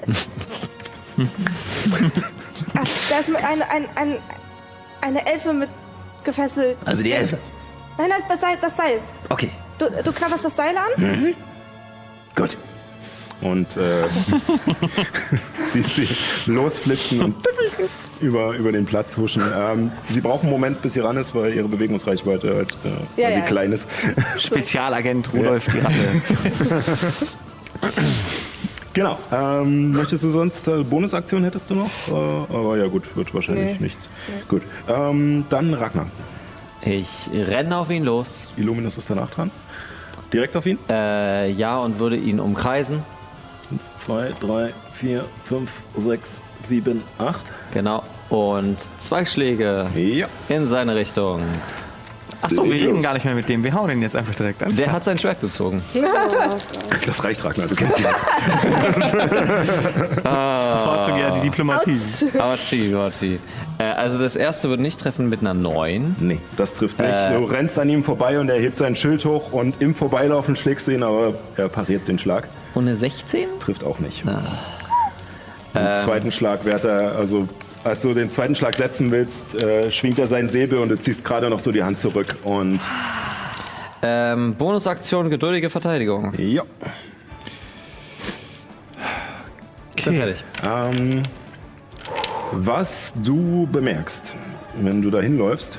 ah, 2.74 2.84
da 3.08 3.18
ist 3.18 3.34
eine, 3.36 3.70
ein, 3.70 3.88
ein, 3.94 4.16
eine 5.00 5.26
Elfe 5.26 5.52
mit 5.52 5.70
gefesselt. 6.24 6.76
Also 6.84 7.04
die 7.04 7.12
Elfe. 7.12 7.38
Nein, 8.00 8.10
das, 8.18 8.26
das 8.28 8.40
Seil. 8.40 8.56
Das 8.60 8.76
Seil. 8.76 8.98
Okay, 9.28 9.50
Du, 9.78 9.86
du 10.04 10.12
knabberst 10.12 10.44
das 10.44 10.56
Seil 10.56 10.74
an? 10.76 11.34
gut. 12.34 12.56
Und 13.42 13.74
äh, 13.78 14.04
siehst 15.72 15.96
sie 15.96 16.08
losflitzen 16.46 17.22
und 17.22 17.36
über, 18.20 18.52
über 18.54 18.72
den 18.72 18.84
Platz 18.84 19.16
huschen. 19.16 19.42
Ähm, 19.54 19.90
sie 20.04 20.20
brauchen 20.20 20.42
einen 20.46 20.50
Moment, 20.52 20.82
bis 20.82 20.92
sie 20.94 21.00
ran 21.00 21.16
ist, 21.16 21.34
weil 21.34 21.54
ihre 21.54 21.66
Bewegungsreichweite 21.68 22.54
halt, 22.54 22.72
äh, 23.16 23.20
Ja, 23.22 23.30
ja. 23.30 23.40
klein 23.40 23.72
ist. 23.72 23.88
Spezialagent 24.38 25.32
Rudolf 25.32 25.64
die 25.72 25.78
Ratte. 25.78 27.12
Genau. 28.92 29.18
Ähm, 29.32 29.92
möchtest 29.92 30.24
du 30.24 30.30
sonst 30.30 30.66
äh, 30.66 30.82
Bonusaktion 30.82 31.44
hättest 31.44 31.70
du 31.70 31.76
noch? 31.76 31.90
Äh, 32.08 32.12
aber 32.52 32.76
ja 32.76 32.88
gut, 32.88 33.04
wird 33.16 33.32
wahrscheinlich 33.32 33.78
Nee. 33.78 33.86
nichts. 33.86 34.08
Gut. 34.48 34.62
Ähm, 34.88 35.44
dann 35.48 35.72
Ragnar. 35.74 36.06
Ich 36.82 37.08
renne 37.32 37.76
auf 37.76 37.90
ihn 37.90 38.04
los. 38.04 38.48
Illuminus 38.56 38.96
ist 38.96 39.10
danach 39.10 39.30
dran. 39.30 39.50
Direkt 40.32 40.56
auf 40.56 40.64
ihn? 40.66 40.78
Äh, 40.88 41.50
ja, 41.52 41.78
und 41.78 41.98
würde 41.98 42.16
ihn 42.16 42.40
umkreisen. 42.40 43.02
2, 44.06 44.32
3, 44.40 44.72
4, 44.94 45.24
5, 45.44 45.70
6, 45.98 46.28
7, 46.68 47.02
8. 47.18 47.40
Genau. 47.74 48.02
Und 48.30 48.78
zwei 49.00 49.24
Schläge 49.24 49.86
Ja. 49.94 50.26
in 50.48 50.66
seine 50.66 50.94
Richtung. 50.94 51.42
Achso, 52.42 52.64
wir 52.64 52.72
reden 52.72 53.02
gar 53.02 53.14
nicht 53.14 53.24
mehr 53.24 53.34
mit 53.34 53.48
dem. 53.48 53.62
Wir 53.62 53.74
hauen 53.74 53.90
ihn 53.90 54.02
jetzt 54.02 54.16
einfach 54.16 54.34
direkt 54.34 54.62
an. 54.62 54.74
Der 54.74 54.92
hat 54.92 55.04
sein 55.04 55.18
Schwert 55.18 55.40
gezogen. 55.40 55.82
Das 57.06 57.24
reicht, 57.24 57.42
Ragnar. 57.44 57.66
Du 57.66 57.74
kennst 57.74 57.98
ihn. 57.98 58.04
bevorzuge 60.16 61.20
ja 61.20 61.30
die 61.36 61.40
Diplomatie. 61.48 61.96
Autschi, 62.38 62.94
Autschi. 62.94 63.38
Äh, 63.78 63.84
also 63.84 64.18
das 64.18 64.36
erste 64.36 64.68
wird 64.70 64.80
nicht 64.80 65.00
treffen 65.00 65.28
mit 65.28 65.40
einer 65.40 65.54
9. 65.54 66.16
Nee, 66.20 66.38
das 66.56 66.74
trifft 66.74 66.98
nicht. 66.98 67.08
Äh. 67.10 67.32
Du 67.38 67.44
rennst 67.44 67.78
an 67.78 67.88
ihm 67.88 68.04
vorbei 68.04 68.38
und 68.38 68.48
er 68.48 68.58
hebt 68.60 68.78
sein 68.78 68.94
Schild 68.96 69.24
hoch 69.24 69.52
und 69.52 69.80
im 69.80 69.94
Vorbeilaufen 69.94 70.56
schlägst 70.56 70.86
du 70.88 70.92
ihn, 70.92 71.02
aber 71.02 71.34
er 71.56 71.68
pariert 71.68 72.06
den 72.08 72.18
Schlag. 72.18 72.48
Und 72.74 72.86
eine 72.86 72.96
16? 72.96 73.46
Trifft 73.60 73.84
auch 73.84 73.98
nicht. 73.98 74.24
Ah. 74.26 74.40
Den 75.74 75.86
Ähm. 75.86 76.04
zweiten 76.04 76.32
Schlag 76.32 76.64
wird 76.64 76.84
er, 76.84 77.16
also 77.16 77.48
als 77.84 78.02
du 78.02 78.12
den 78.14 78.30
zweiten 78.30 78.54
Schlag 78.54 78.74
setzen 78.76 79.10
willst, 79.10 79.54
äh, 79.54 79.90
schwingt 79.90 80.18
er 80.18 80.26
seinen 80.26 80.48
Säbel 80.48 80.78
und 80.78 80.88
du 80.90 80.98
ziehst 80.98 81.24
gerade 81.24 81.48
noch 81.50 81.58
so 81.58 81.72
die 81.72 81.82
Hand 81.82 82.00
zurück 82.00 82.36
und 82.44 82.80
Ähm, 84.02 84.54
Bonusaktion, 84.54 85.28
geduldige 85.30 85.68
Verteidigung. 85.70 86.32
ja. 86.38 86.62
Bin 90.04 90.14
fertig. 90.14 90.42
Ähm, 90.64 91.22
was 92.52 93.12
du 93.22 93.68
bemerkst, 93.70 94.32
wenn 94.80 95.02
du 95.02 95.10
da 95.10 95.20
hinläufst, 95.20 95.78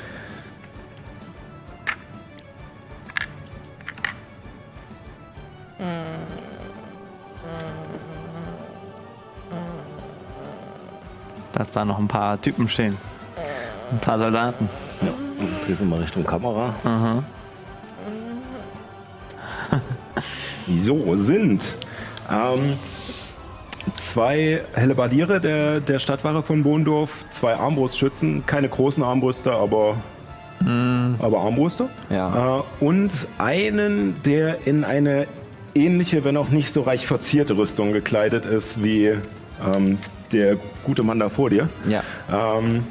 Dass 11.61 11.69
da 11.69 11.85
noch 11.85 11.99
ein 11.99 12.07
paar 12.07 12.41
Typen 12.41 12.67
stehen. 12.67 12.97
Ein 13.91 13.99
paar 13.99 14.17
Soldaten. 14.17 14.67
Dreh 15.67 15.85
mal 15.85 15.99
Richtung 15.99 16.23
Kamera. 16.23 16.73
so, 20.79 21.15
sind 21.17 21.61
ähm, 22.31 22.79
zwei 23.95 24.61
Hellebardiere 24.73 25.39
der, 25.39 25.81
der 25.81 25.99
Stadtwache 25.99 26.41
von 26.41 26.63
Bohndorf, 26.63 27.11
zwei 27.29 27.53
Armbrustschützen, 27.53 28.43
keine 28.47 28.67
großen 28.67 29.03
Armbrüster, 29.03 29.51
aber, 29.53 29.97
aber 31.19 31.41
Armbrüster. 31.41 31.89
Ja. 32.09 32.57
Äh, 32.57 32.83
und 32.83 33.11
einen, 33.37 34.15
der 34.23 34.65
in 34.65 34.83
eine 34.83 35.27
ähnliche, 35.75 36.23
wenn 36.23 36.37
auch 36.37 36.49
nicht 36.49 36.73
so 36.73 36.81
reich 36.81 37.05
verzierte 37.05 37.55
Rüstung 37.55 37.93
gekleidet 37.93 38.47
ist 38.47 38.81
wie 38.81 39.15
ähm, 39.63 39.99
der 40.33 40.57
gute 40.83 41.03
Mann 41.03 41.19
da 41.19 41.29
vor 41.29 41.49
dir. 41.49 41.69
Ja. 41.87 42.03
Ähm, 42.31 42.83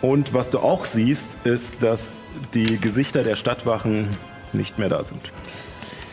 und 0.00 0.34
was 0.34 0.50
du 0.50 0.58
auch 0.58 0.84
siehst, 0.84 1.26
ist, 1.44 1.82
dass 1.82 2.14
die 2.54 2.78
Gesichter 2.80 3.22
der 3.22 3.36
Stadtwachen 3.36 4.08
nicht 4.52 4.78
mehr 4.78 4.88
da 4.88 5.04
sind. 5.04 5.20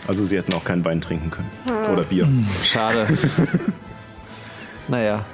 Also 0.08 0.26
sie 0.26 0.38
hätten 0.38 0.54
auch 0.54 0.64
kein 0.64 0.84
Wein 0.86 1.02
trinken 1.02 1.32
können. 1.32 1.50
Oder 1.92 2.04
Bier. 2.04 2.28
Schade. 2.64 3.08
naja. 4.88 5.26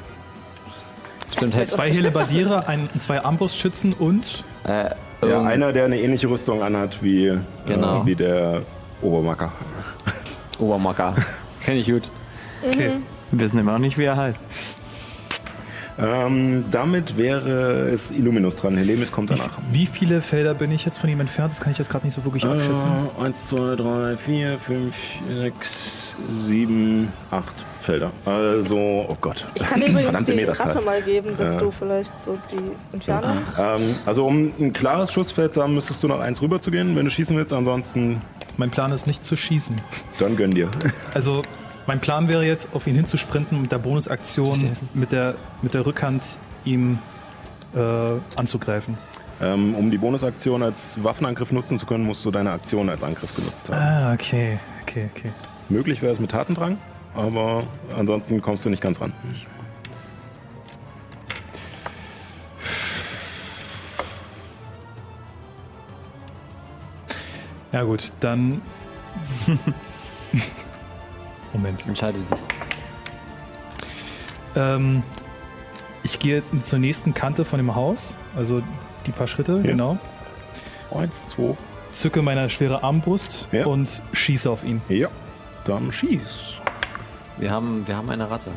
Stimmt, 1.34 1.56
hätte 1.56 1.72
Zwei 1.72 1.92
Hellebardiere, 1.92 2.64
zwei 3.00 3.24
Armbrustschützen 3.24 3.94
und 3.94 4.44
äh, 4.66 4.90
Ja, 5.22 5.42
einer, 5.44 5.74
der 5.74 5.86
eine 5.86 6.00
ähnliche 6.00 6.28
Rüstung 6.30 6.62
anhat 6.64 7.02
wie, 7.04 7.38
Genau. 7.66 8.04
äh, 8.04 8.06
wie 8.06 8.16
der 8.16 8.62
Obermacker. 9.02 9.52
Obermacker. 10.60 11.16
Kenn 11.62 11.78
ich 11.78 11.88
gut. 11.90 12.10
okay. 12.66 12.92
Wir 13.32 13.40
wissen 13.40 13.58
immer 13.60 13.74
noch 13.74 13.80
nicht, 13.80 13.98
wie 13.98 14.04
er 14.04 14.16
heißt. 14.16 14.40
Ähm, 15.98 16.66
damit 16.72 17.18
wäre 17.18 17.90
es 17.90 18.12
Illuminus 18.12 18.58
dran. 18.58 18.76
Helemis 18.78 19.12
kommt 19.12 19.30
danach. 19.32 19.50
Wie 19.72 19.86
viele 19.86 20.22
Felder 20.22 20.54
bin 20.54 20.72
ich 20.72 20.84
jetzt 20.86 20.98
von 20.98 21.10
ihm 21.10 21.20
entfernt? 21.22 21.54
Das 21.54 21.62
kann 21.62 21.72
ich 21.72 21.78
jetzt 21.78 21.90
gerade 21.90 22.06
nicht 22.06 22.14
so 22.14 22.24
wirklich 22.26 22.44
abschätzen. 22.46 22.90
Äh, 23.20 23.24
eins, 23.24 23.48
zwei, 23.48 23.76
drei, 23.76 24.18
vier, 24.18 24.60
fünf, 24.60 24.94
sechs, 25.28 26.14
sieben, 26.46 27.08
acht 27.32 27.54
Felder. 27.84 28.12
Also, 28.26 28.78
oh 29.08 29.18
Gott. 29.22 29.46
Ich 29.54 29.62
kann 29.64 29.80
dir 29.80 29.86
übrigens 29.88 30.04
Verdammte 30.06 30.32
die 30.34 30.38
Meterzahl. 30.40 30.68
Ratte 30.68 30.82
mal 30.82 31.02
geben, 31.02 31.30
dass 31.38 31.54
Ja. 31.54 31.60
du 31.62 31.72
vielleicht 31.72 32.24
so 32.24 32.38
die 32.52 32.72
Entfernung. 32.94 33.38
Ähm, 33.58 33.96
also 34.06 34.26
um 34.28 34.52
ein 34.60 34.74
klares 34.74 35.14
Schussfeld 35.14 35.54
zu 35.54 35.62
haben, 35.62 35.76
müsstest 35.76 36.02
du 36.04 36.08
noch 36.08 36.20
eins 36.20 36.42
rüber 36.42 36.60
zu 36.60 36.72
gehen, 36.72 36.96
wenn 36.96 37.06
du 37.06 37.12
schießen 37.12 37.38
willst. 37.38 37.54
Ansonsten, 37.54 38.22
Mein 38.58 38.70
Plan 38.72 38.92
ist 38.92 39.06
nicht 39.08 39.24
zu 39.24 39.36
schießen. 39.36 39.76
dann 40.20 40.36
gönn 40.36 40.52
dir. 40.52 40.70
Also 41.14 41.42
mein 41.88 41.99
Plan 41.99 42.28
wäre 42.30 42.45
jetzt, 42.45 42.70
auf 42.74 42.88
ihn 42.88 42.95
hinzusprinten 42.95 43.57
und 43.57 43.64
mit 43.64 43.72
der 43.72 43.78
Bonusaktion 43.78 44.76
mit 44.94 45.12
der, 45.12 45.36
mit 45.62 45.74
der 45.74 45.86
Rückhand 45.86 46.24
ihm 46.64 46.99
äh, 47.76 47.80
anzugreifen. 48.36 48.98
Ähm, 49.41 49.76
um 49.76 49.91
die 49.91 49.98
Bonusaktion 49.98 50.64
als 50.64 50.95
Waffenangriff 51.03 51.52
nutzen 51.52 51.78
zu 51.78 51.86
können, 51.86 52.06
musst 52.06 52.24
du 52.24 52.32
deine 52.32 52.52
Aktion 52.52 52.90
als 52.90 53.03
Angriff 53.03 53.36
genutzt 53.36 53.68
haben. 53.70 53.78
Ah, 53.78 54.14
okay, 54.14 54.60
okay, 54.82 55.10
okay. 55.14 55.32
Möglich 55.68 56.02
wäre 56.02 56.14
es 56.14 56.20
mit 56.20 56.32
Tatendrang, 56.32 56.78
aber 57.14 57.64
ansonsten 57.95 58.41
kommst 58.41 58.66
du 58.66 58.70
nicht 58.70 58.82
ganz 58.82 59.02
ran. 59.02 59.14
Ja 67.74 67.84
gut, 67.84 68.14
dann... 68.22 68.62
Moment. 71.56 71.86
Entscheide 71.88 72.19
dich. 72.19 72.40
Ähm, 74.56 75.03
ich 76.03 76.19
gehe 76.19 76.44
zur 76.61 76.80
nächsten 76.80 77.14
Kante 77.14 77.45
von 77.45 77.60
dem 77.60 77.76
Haus, 77.76 78.18
also 78.36 78.61
die 79.06 79.11
paar 79.11 79.27
Schritte, 79.27 79.57
ja. 79.57 79.61
genau. 79.61 79.98
Eins, 80.91 81.26
zwei. 81.27 81.56
Zücke 81.91 82.22
meine 82.22 82.49
schwere 82.49 82.84
Armbrust 82.84 83.48
ja. 83.53 83.65
und 83.65 84.02
schieße 84.11 84.49
auf 84.49 84.64
ihn. 84.65 84.82
Ja, 84.90 85.07
dann 85.65 85.94
schieß. 85.94 86.22
Wir 87.38 87.52
haben, 87.52 87.88
wir 87.88 87.95
haben 87.95 88.10
eine 88.10 88.30
Ratte. 88.30 88.52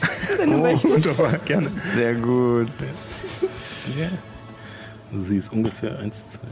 Wenn 0.38 0.50
du 0.50 0.56
oh, 0.56 0.62
möchtest. 0.62 1.06
Wunderbar, 1.06 1.38
gerne. 1.44 1.70
Sehr 1.94 2.14
gut. 2.14 2.68
Ja. 3.98 4.08
Sie 5.28 5.36
ist 5.36 5.52
ungefähr 5.52 5.98
1, 5.98 6.14
2, 6.30 6.38
3, 6.38 6.48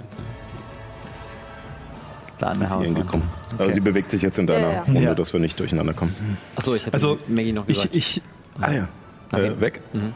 Plane 2.38 2.68
Hausmann. 2.68 2.94
Gekommen. 2.94 3.28
Also 3.32 3.54
okay. 3.54 3.62
Aber 3.62 3.72
sie 3.72 3.80
bewegt 3.80 4.10
sich 4.10 4.22
jetzt 4.22 4.38
in 4.38 4.46
deiner 4.46 4.68
ja, 4.68 4.72
ja. 4.72 4.82
Runde, 4.82 5.14
dass 5.14 5.32
wir 5.32 5.40
nicht 5.40 5.58
durcheinander 5.58 5.94
kommen. 5.94 6.14
Achso, 6.56 6.74
ich 6.74 6.86
hätte 6.86 6.94
also, 6.94 7.18
Maggie 7.28 7.52
noch 7.52 7.66
gesagt. 7.66 7.90
Ich, 7.92 8.16
ich, 8.18 8.22
ah 8.60 8.72
ja. 8.72 8.88
Äh, 9.32 9.36
okay. 9.36 9.46
Äh, 9.46 9.60
weg? 9.60 9.80
Mhm. 9.92 10.14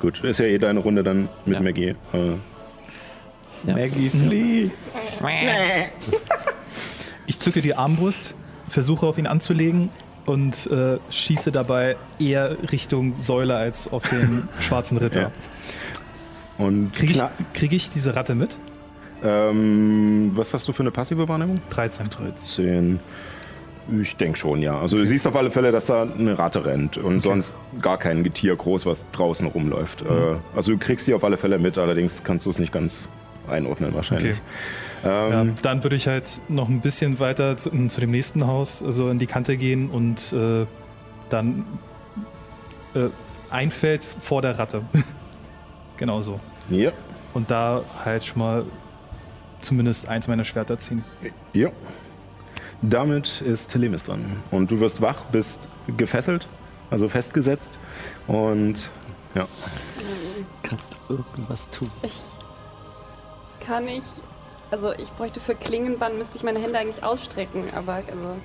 Gut, 0.00 0.22
ist 0.22 0.38
ja 0.38 0.46
eh 0.46 0.58
deine 0.58 0.80
Runde 0.80 1.02
dann 1.02 1.28
mit 1.44 1.60
Maggie. 1.60 1.94
Äh. 2.12 2.36
Maggie, 3.64 4.08
flee! 4.08 4.70
ich 7.26 7.40
zücke 7.40 7.60
die 7.60 7.74
Armbrust, 7.74 8.34
versuche 8.68 9.06
auf 9.06 9.18
ihn 9.18 9.26
anzulegen 9.26 9.90
und 10.26 10.66
äh, 10.70 10.98
schieße 11.10 11.50
dabei 11.50 11.96
eher 12.20 12.56
Richtung 12.70 13.16
Säule 13.16 13.56
als 13.56 13.90
auf 13.90 14.08
den 14.08 14.48
schwarzen 14.60 14.98
Ritter. 14.98 15.32
Und 16.58 16.92
kriege 16.92 17.12
ich, 17.12 17.22
krieg 17.54 17.72
ich 17.72 17.90
diese 17.90 18.14
Ratte 18.14 18.34
mit? 18.34 18.56
Ähm, 19.22 20.32
was 20.34 20.54
hast 20.54 20.68
du 20.68 20.72
für 20.72 20.82
eine 20.82 20.90
passive 20.90 21.28
Wahrnehmung? 21.28 21.56
13. 21.70 22.10
13. 22.10 23.00
Ich 24.00 24.16
denke 24.16 24.38
schon, 24.38 24.60
ja. 24.60 24.78
Also 24.78 24.98
du 24.98 25.06
siehst 25.06 25.26
auf 25.26 25.34
alle 25.34 25.50
Fälle, 25.50 25.72
dass 25.72 25.86
da 25.86 26.02
eine 26.02 26.38
Ratte 26.38 26.64
rennt 26.64 26.98
und 26.98 27.22
sonst 27.22 27.54
gar 27.80 27.96
kein 27.96 28.22
Getier 28.22 28.54
groß, 28.54 28.84
was 28.84 29.04
draußen 29.12 29.46
rumläuft. 29.46 30.04
Mhm. 30.04 30.10
Äh, 30.10 30.36
also 30.54 30.72
du 30.72 30.78
kriegst 30.78 31.06
sie 31.06 31.14
auf 31.14 31.24
alle 31.24 31.38
Fälle 31.38 31.58
mit, 31.58 31.78
allerdings 31.78 32.22
kannst 32.22 32.44
du 32.44 32.50
es 32.50 32.58
nicht 32.58 32.72
ganz 32.72 33.08
einordnen 33.48 33.94
wahrscheinlich. 33.94 34.36
Ja, 35.04 35.40
Ähm, 35.40 35.54
dann 35.62 35.82
würde 35.84 35.96
ich 35.96 36.06
halt 36.06 36.40
noch 36.48 36.68
ein 36.68 36.80
bisschen 36.80 37.18
weiter 37.18 37.56
zu, 37.56 37.70
zu 37.88 38.00
dem 38.00 38.10
nächsten 38.10 38.46
Haus, 38.46 38.82
also 38.82 39.08
in 39.10 39.18
die 39.18 39.26
Kante 39.26 39.56
gehen 39.56 39.88
und 39.90 40.32
äh, 40.32 40.66
dann 41.30 41.64
äh, 42.94 43.08
ein 43.50 43.70
Feld 43.70 44.04
vor 44.04 44.42
der 44.42 44.58
Ratte. 44.58 44.82
genau 45.96 46.20
so. 46.20 46.40
ja. 46.68 46.90
Und 47.34 47.50
da 47.50 47.82
halt 48.04 48.24
schon 48.24 48.40
mal 48.40 48.64
zumindest 49.60 50.08
eins 50.08 50.28
meiner 50.28 50.44
Schwerter 50.44 50.78
ziehen. 50.78 51.04
Ja. 51.52 51.70
Damit 52.82 53.40
ist 53.40 53.70
Telemis 53.70 54.04
dran. 54.04 54.36
Und 54.50 54.70
du 54.70 54.78
wirst 54.80 55.00
wach, 55.02 55.24
bist 55.32 55.68
gefesselt, 55.96 56.46
also 56.90 57.08
festgesetzt. 57.08 57.76
Und 58.26 58.88
ja. 59.34 59.46
Kannst 60.62 60.92
du 61.08 61.14
irgendwas 61.14 61.68
tun? 61.70 61.90
Kann 63.60 63.88
ich. 63.88 64.04
Also 64.70 64.92
ich 64.92 65.10
bräuchte 65.12 65.40
für 65.40 65.54
Klingenband 65.54 66.18
müsste 66.18 66.36
ich 66.36 66.42
meine 66.42 66.60
Hände 66.60 66.78
eigentlich 66.78 67.02
ausstrecken, 67.02 67.64
aber 67.74 67.94
also. 67.94 68.36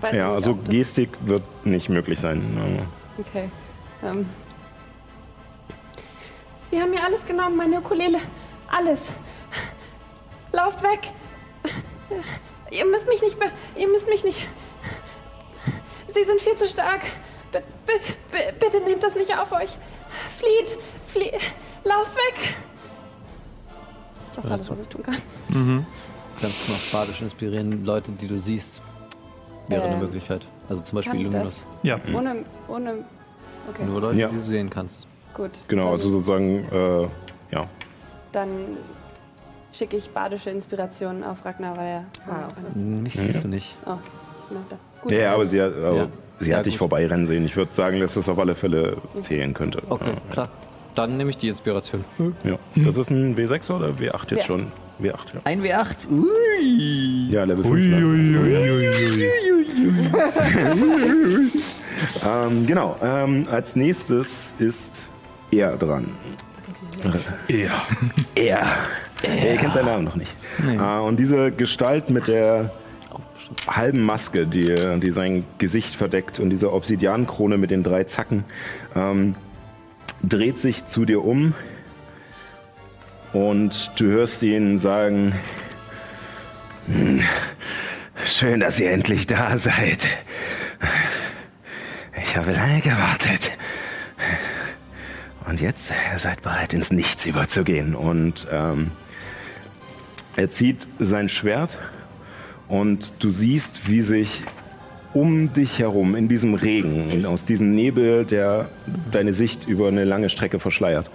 weiß 0.00 0.14
Ja, 0.14 0.28
nicht, 0.28 0.36
also 0.36 0.54
Gestik 0.54 1.10
wird 1.22 1.42
nicht 1.64 1.88
möglich 1.88 2.20
sein. 2.20 2.86
Okay. 3.18 3.50
Ähm. 4.02 4.28
Sie 6.70 6.80
haben 6.80 6.90
mir 6.90 7.02
alles 7.02 7.24
genommen, 7.24 7.56
meine 7.56 7.78
Ukulele. 7.78 8.18
Alles. 8.68 9.12
Lauft 10.52 10.82
weg. 10.82 11.10
Ihr 12.70 12.84
müsst 12.86 13.08
mich 13.08 13.22
nicht. 13.22 13.38
Be 13.38 13.46
ihr 13.76 13.88
müsst 13.88 14.08
mich 14.08 14.24
nicht. 14.24 14.46
Sie 16.08 16.24
sind 16.24 16.40
viel 16.40 16.56
zu 16.56 16.68
stark. 16.68 17.02
B 17.52 17.60
bitte 18.58 18.80
nehmt 18.84 19.02
das 19.02 19.14
nicht 19.14 19.36
auf 19.36 19.52
euch. 19.52 19.76
Flieht. 20.38 20.78
Flieht. 21.08 21.34
Lauf 21.84 22.14
weg. 22.14 22.54
Das 24.36 24.44
ist 24.44 24.50
alles, 24.50 24.70
was 24.70 24.78
ich 24.78 24.88
tun 24.88 25.02
kann. 25.02 25.16
Du 25.48 26.40
kannst 26.40 26.68
noch 26.68 26.92
badisch 27.00 27.20
inspirieren, 27.20 27.84
Leute, 27.84 28.12
die 28.12 28.26
du 28.28 28.38
siehst. 28.38 28.80
Wäre 29.68 29.82
eine 29.84 29.94
Ähm, 29.94 30.00
Möglichkeit. 30.00 30.46
Also 30.68 30.82
zum 30.82 30.96
Beispiel? 30.96 31.22
Luminous. 31.24 31.62
Ja. 31.82 32.00
Ohne. 32.14 32.44
ohne. 32.68 33.04
Okay, 33.68 33.84
Nur 33.84 34.00
Leute, 34.00 34.18
Ja. 34.18 34.28
die 34.28 34.36
du 34.36 34.42
sehen 34.42 34.70
kannst. 34.70 35.06
gut. 35.34 35.50
Genau, 35.68 35.90
also 35.90 36.10
sozusagen, 36.10 36.64
äh, 36.72 37.08
ja. 37.54 37.68
Dann 38.32 38.78
schicke 39.72 39.96
ich 39.96 40.08
badische 40.10 40.50
Inspirationen 40.50 41.24
auf 41.24 41.44
Ragnar, 41.44 41.76
weil 41.76 41.86
er. 41.86 42.04
Ah, 42.28 42.48
Mich 42.74 43.14
siehst 43.14 43.44
du 43.44 43.48
nicht. 43.48 43.74
Oh, 43.86 43.94
ich 44.46 44.50
merke 44.52 44.66
da. 44.70 44.76
Gut. 45.02 45.12
Ja, 45.12 45.18
ja, 45.18 45.34
aber 45.34 45.46
sie 45.46 45.60
hat, 45.62 45.74
aber 45.76 45.96
Ja. 45.96 46.06
sie 46.40 46.50
Ja, 46.50 46.58
hat 46.58 46.66
dich 46.66 46.76
vorbeirennen 46.78 47.26
sehen. 47.26 47.44
Ich 47.44 47.56
würde 47.56 47.72
sagen, 47.72 48.00
dass 48.00 48.14
das 48.14 48.28
auf 48.28 48.38
alle 48.38 48.54
Fälle 48.54 48.96
zählen 49.18 49.54
könnte. 49.54 49.82
Okay, 49.88 50.12
klar. 50.30 50.48
Dann 50.94 51.16
nehme 51.16 51.30
ich 51.30 51.38
die 51.38 51.48
Inspiration. 51.48 52.04
Ja. 52.44 52.58
Das 52.74 52.96
ist 52.96 53.10
ein 53.10 53.36
W6 53.36 53.70
oder 53.72 53.90
W8 53.90 54.30
jetzt 54.34 54.42
W8. 54.42 54.46
schon? 54.46 54.66
W8, 55.00 55.12
ja. 55.34 55.40
Ein 55.44 55.62
W8. 55.62 56.10
Ui. 56.10 57.30
Ja, 57.30 57.44
Level 57.44 57.64
5. 57.64 58.90
Ähm, 62.24 62.66
genau, 62.66 62.96
ähm, 63.02 63.46
als 63.50 63.76
nächstes 63.76 64.52
ist 64.58 65.00
er 65.50 65.76
dran. 65.76 66.06
Ja. 67.48 67.70
Er. 68.34 68.66
Er 69.22 69.56
kennt 69.56 69.74
seinen 69.74 69.86
Namen 69.86 70.04
noch 70.04 70.16
nicht. 70.16 70.34
Äh, 70.66 70.76
und 70.78 71.18
diese 71.18 71.50
Gestalt 71.50 72.10
mit 72.10 72.28
der 72.28 72.70
halben 73.66 74.02
Maske, 74.02 74.46
die, 74.46 74.74
die 75.00 75.10
sein 75.10 75.44
Gesicht 75.58 75.94
verdeckt 75.94 76.38
und 76.40 76.50
diese 76.50 76.72
Obsidiankrone 76.72 77.58
mit 77.58 77.70
den 77.70 77.82
drei 77.82 78.04
Zacken, 78.04 78.44
ähm, 78.94 79.34
dreht 80.22 80.60
sich 80.60 80.86
zu 80.86 81.04
dir 81.04 81.24
um 81.24 81.54
und 83.32 83.90
du 83.96 84.06
hörst 84.06 84.42
ihn 84.42 84.78
sagen, 84.78 85.34
"Hm, 86.86 87.20
schön, 88.24 88.60
dass 88.60 88.78
ihr 88.80 88.90
endlich 88.92 89.26
da 89.26 89.56
seid. 89.56 90.08
Ich 92.26 92.36
habe 92.36 92.52
lange 92.52 92.80
gewartet. 92.80 93.52
Und 95.48 95.60
jetzt 95.60 95.90
ihr 96.12 96.18
seid 96.18 96.42
bereit, 96.42 96.74
ins 96.74 96.92
Nichts 96.92 97.26
überzugehen. 97.26 97.96
Und 97.96 98.46
ähm, 98.52 98.92
er 100.36 100.50
zieht 100.50 100.86
sein 100.98 101.28
Schwert 101.28 101.78
und 102.68 103.12
du 103.18 103.30
siehst, 103.30 103.88
wie 103.88 104.00
sich 104.00 104.42
um 105.12 105.52
dich 105.52 105.78
herum, 105.78 106.14
in 106.14 106.28
diesem 106.28 106.54
Regen, 106.54 107.26
aus 107.26 107.44
diesem 107.44 107.72
Nebel, 107.72 108.24
der 108.24 108.68
deine 109.10 109.32
Sicht 109.32 109.66
über 109.66 109.88
eine 109.88 110.04
lange 110.04 110.28
Strecke 110.28 110.60
verschleiert, 110.60 111.10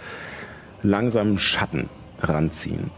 langsam 0.84 1.38
Schatten 1.38 1.90
ranziehen 2.20 2.92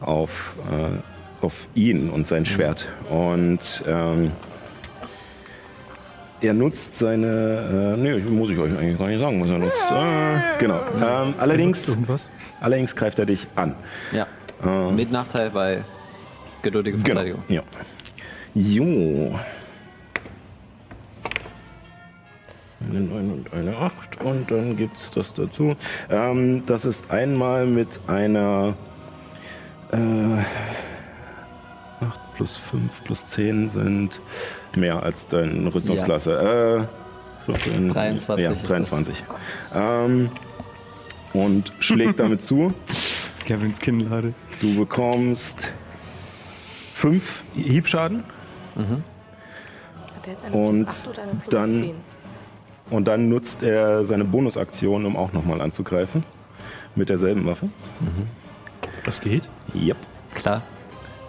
auf, 0.00 0.56
äh, 0.70 1.44
auf 1.44 1.66
ihn 1.74 2.08
und 2.08 2.26
sein 2.26 2.46
Schwert. 2.46 2.86
Und 3.10 3.84
ähm, 3.86 4.32
er 6.40 6.54
nutzt 6.54 6.96
seine. 6.96 7.96
Äh, 7.96 8.00
nee, 8.00 8.18
muss 8.18 8.50
ich 8.50 8.58
euch 8.58 8.76
eigentlich 8.76 8.98
gar 8.98 9.08
nicht 9.08 9.20
sagen, 9.20 9.40
was 9.42 9.48
er 9.50 9.58
nutzt. 9.58 9.90
Äh, 9.90 10.58
genau. 10.60 10.80
Ähm, 11.02 11.34
allerdings, 11.38 11.92
allerdings 12.60 12.94
greift 12.94 13.18
er 13.18 13.26
dich 13.26 13.46
an. 13.56 13.74
Ja. 14.12 14.26
Äh, 14.64 14.90
Mit 14.92 15.10
Nachteil, 15.12 15.52
weil 15.54 15.84
geduldige 16.62 16.98
Genau. 16.98 17.20
Verteidigung. 17.20 17.42
Ja. 17.48 17.62
Jo. 18.54 19.38
Eine 22.88 23.00
9 23.00 23.30
und 23.32 23.52
eine 23.52 23.76
8 23.76 24.20
und 24.24 24.50
dann 24.50 24.76
gibt 24.76 24.96
es 24.96 25.10
das 25.10 25.34
dazu. 25.34 25.74
Ähm, 26.10 26.62
das 26.66 26.84
ist 26.84 27.10
einmal 27.10 27.66
mit 27.66 27.98
einer 28.06 28.74
äh, 29.92 29.96
8 32.04 32.34
plus 32.36 32.56
5 32.56 33.04
plus 33.04 33.26
10 33.26 33.70
sind 33.70 34.20
mehr 34.76 35.02
als 35.02 35.26
deine 35.26 35.74
Rüstungsklasse. 35.74 36.86
Äh, 37.46 37.52
15, 37.52 37.88
23 37.92 38.44
Ja, 38.44 38.52
ist 38.52 38.60
das. 38.62 38.68
23. 38.68 39.24
Ähm, 39.74 40.30
und 41.32 41.72
schlägt 41.80 42.20
damit 42.20 42.42
zu. 42.42 42.72
Kevins 43.44 43.80
Kinnlade. 43.80 44.34
Du 44.60 44.74
bekommst 44.76 45.56
5 46.94 47.42
Hiebschaden. 47.54 48.24
Hat 48.76 50.26
der 50.26 50.32
jetzt 50.32 50.44
eine 50.44 50.54
Und 50.56 50.84
plus 50.84 50.88
8 50.96 51.08
oder 51.08 51.22
eine 51.22 51.32
plus 51.34 51.50
dann- 51.54 51.70
10? 51.70 51.94
Und 52.90 53.04
dann 53.06 53.28
nutzt 53.28 53.62
er 53.62 54.04
seine 54.06 54.24
Bonusaktion, 54.24 55.04
um 55.04 55.16
auch 55.16 55.32
nochmal 55.34 55.60
anzugreifen. 55.60 56.24
Mit 56.94 57.10
derselben 57.10 57.44
Waffe. 57.46 57.68
Das 59.04 59.20
geht. 59.20 59.46
Yep. 59.74 59.96
Klar. 60.34 60.62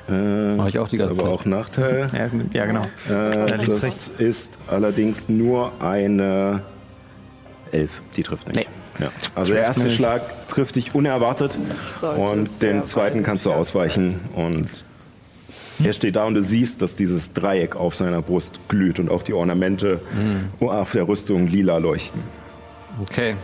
Äh, 0.10 0.56
Mach 0.56 0.68
ich 0.68 0.80
auch 0.80 0.88
die 0.88 0.95
ist 0.95 1.01
ganze 1.03 1.22
aber 1.22 1.30
Zeit. 1.31 1.39
auch 1.39 1.45
Nachteil. 1.45 2.10
Ja, 2.14 2.30
ja, 2.53 2.65
genau. 2.65 2.85
Äh, 3.10 3.45
links, 3.57 3.65
das 3.68 3.84
rechts. 3.84 4.11
ist 4.18 4.57
allerdings 4.68 5.27
nur 5.30 5.73
eine 5.81 6.64
11. 7.72 7.91
Die 8.15 8.23
trifft 8.23 8.47
nicht. 8.47 8.68
Ja. 8.99 9.11
Also 9.35 9.53
der 9.53 9.63
erste 9.63 9.89
Schlag 9.91 10.21
trifft 10.49 10.76
dich 10.76 10.93
unerwartet 10.93 11.57
und 12.17 12.61
den 12.61 12.85
zweiten 12.85 13.19
weit 13.19 13.26
kannst 13.26 13.45
du 13.45 13.51
ausweichen. 13.51 14.19
Und 14.35 14.67
er 15.84 15.93
steht 15.93 16.17
da 16.17 16.26
und 16.26 16.34
du 16.34 16.41
siehst, 16.41 16.81
dass 16.81 16.95
dieses 16.95 17.34
Dreieck 17.34 17.76
auf 17.76 17.95
seiner 17.95 18.21
Brust 18.21 18.59
glüht 18.67 18.99
und 18.99 19.09
auch 19.09 19.23
die 19.23 19.34
Ornamente 19.34 20.01
auf 20.59 20.91
der 20.91 21.07
Rüstung 21.07 21.47
lila 21.47 21.77
leuchten. 21.77 22.21
Okay. 23.01 23.35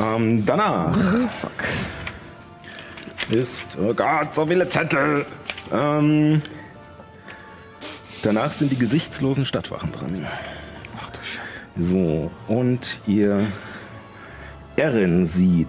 Ähm, 0.00 0.44
danach 0.44 0.96
ist, 3.30 3.78
oh 3.80 3.94
Gott, 3.94 4.34
so 4.34 4.46
viele 4.46 4.66
Zettel. 4.66 5.26
Ähm, 5.72 6.42
danach 8.22 8.52
sind 8.52 8.72
die 8.72 8.78
gesichtslosen 8.78 9.46
Stadtwachen 9.46 9.92
dran. 9.92 10.26
Ach 10.98 11.10
du 11.10 11.18
Scheiße. 11.18 11.90
So, 11.90 12.30
und 12.48 13.00
ihr 13.06 13.46
Erin 14.76 15.26
sieht. 15.26 15.68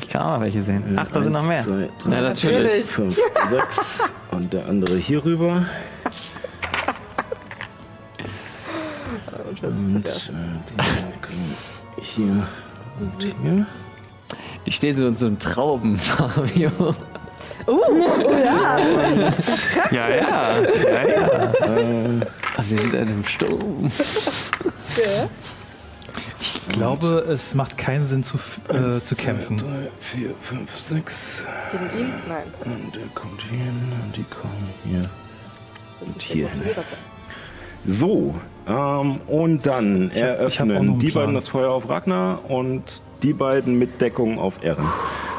Ich 0.00 0.08
kann 0.08 0.22
auch 0.22 0.36
noch 0.38 0.44
welche 0.44 0.62
sehen. 0.62 0.82
Ach, 0.96 1.06
da 1.12 1.22
sind 1.22 1.32
noch 1.32 1.44
mehr. 1.46 1.62
Zwei, 1.62 1.80
Ja, 1.82 1.88
drei, 2.10 2.20
natürlich. 2.20 2.84
fünf, 2.86 3.18
sechs 3.48 4.02
und 4.30 4.52
der 4.52 4.66
andere 4.66 4.96
hier 4.96 5.24
rüber. 5.24 5.66
Und 9.62 9.62
Und 9.62 10.06
äh, 10.06 10.12
hier 12.00 12.46
und 13.00 13.22
hier. 13.22 13.66
Die 14.66 14.72
stehen 14.72 14.96
so 14.96 15.06
in 15.06 15.16
so 15.16 15.26
einem 15.26 15.38
Trauben, 15.38 15.96
Fabio. 15.98 16.70
Uh, 17.66 17.72
oh 17.72 18.32
ja. 18.32 18.78
Ja, 19.90 20.08
ja. 20.08 20.10
ja, 20.10 21.08
ja. 21.08 21.50
Ah, 22.56 22.62
wir 22.68 22.78
sind 22.78 22.94
in 22.94 23.00
einem 23.00 23.26
Sturm. 23.26 23.90
Okay. 24.92 25.28
Ich 26.68 26.74
glaube, 26.74 27.24
es 27.28 27.54
macht 27.54 27.76
keinen 27.76 28.04
Sinn 28.04 28.22
zu, 28.24 28.38
äh, 28.68 28.74
Eins, 28.76 29.04
zu 29.04 29.14
zwei, 29.14 29.24
kämpfen. 29.24 29.58
Drei, 29.58 29.90
vier, 30.00 30.34
fünf, 30.42 30.76
sechs. 30.78 31.44
Gegen 31.70 32.06
ihn? 32.06 32.12
Nein. 32.28 32.44
Und 32.64 32.94
der 32.94 33.06
kommt 33.14 33.40
hier 33.42 33.58
hin 33.58 33.92
und 34.04 34.16
die 34.16 34.24
kommen 34.24 34.68
hier. 34.84 35.02
Das 36.00 36.10
ist 36.10 36.22
hier. 36.22 36.48
motivierte. 36.48 36.94
So, 37.86 38.34
ähm, 38.66 39.20
und 39.26 39.66
dann 39.66 40.10
Ich 40.14 40.22
hab 40.22 40.28
eröffnen 40.38 40.98
die 40.98 41.08
Plan. 41.10 41.24
beiden 41.24 41.34
das 41.34 41.48
Feuer 41.48 41.70
auf 41.70 41.86
Ragnar 41.88 42.48
und 42.50 43.02
die 43.22 43.34
beiden 43.34 43.78
mit 43.78 44.00
Deckung 44.00 44.38
auf 44.38 44.62
Ehren. 44.62 44.86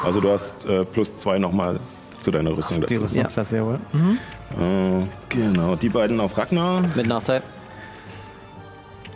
Also 0.04 0.22
du 0.22 0.30
hast 0.32 0.64
äh, 0.66 0.86
plus 0.86 1.18
zwei 1.18 1.40
nochmal 1.40 1.80
zu 2.22 2.30
deiner 2.30 2.56
Rüstung 2.56 2.78
Die 2.82 2.82
dazu. 2.82 3.02
Rüstungsklasse, 3.02 3.56
jawohl. 3.58 3.80
Äh, 4.60 5.06
genau, 5.30 5.76
die 5.76 5.90
beiden 5.90 6.20
auf 6.20 6.38
Ragnar, 6.38 6.84
Mit 6.96 7.08
Nachteil. 7.08 7.42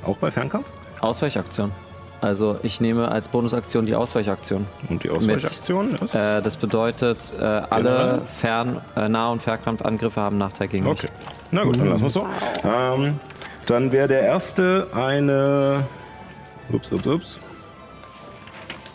auch 0.04 0.18
bei 0.18 0.32
Fernkampf. 0.32 0.66
Ausweichaktion. 1.02 1.72
Also 2.22 2.60
ich 2.64 2.82
nehme 2.82 3.10
als 3.10 3.30
Bonusaktion 3.30 3.86
die 3.86 3.96
Ausweichaktion. 3.96 4.68
Und 4.90 5.04
die 5.04 5.10
Ausweichaktion 5.10 5.96
ist? 5.96 6.14
Äh, 6.14 6.42
das 6.42 6.58
bedeutet, 6.58 7.18
äh, 7.40 7.44
alle 7.44 8.24
Fern-, 8.38 8.82
äh, 8.96 9.08
Nah- 9.08 9.32
und 9.32 9.42
Fernkampfangriffe 9.42 10.20
haben 10.20 10.38
Nachteil 10.38 10.68
gegen 10.68 10.84
mich. 10.86 11.00
Okay. 11.00 11.10
Na 11.52 11.64
gut, 11.64 11.78
dann 11.80 11.90
lassen 11.90 12.02
wir 12.02 12.08
es 12.08 12.14
so. 12.14 12.28
Ähm, 12.64 13.16
dann 13.68 13.92
wäre 13.92 14.08
der 14.08 14.22
erste 14.22 14.88
eine. 14.94 15.84
Ups, 16.72 16.92
ups, 16.92 17.08
ups. 17.08 17.40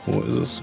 Wo 0.07 0.21
ist 0.21 0.35
es? 0.35 0.63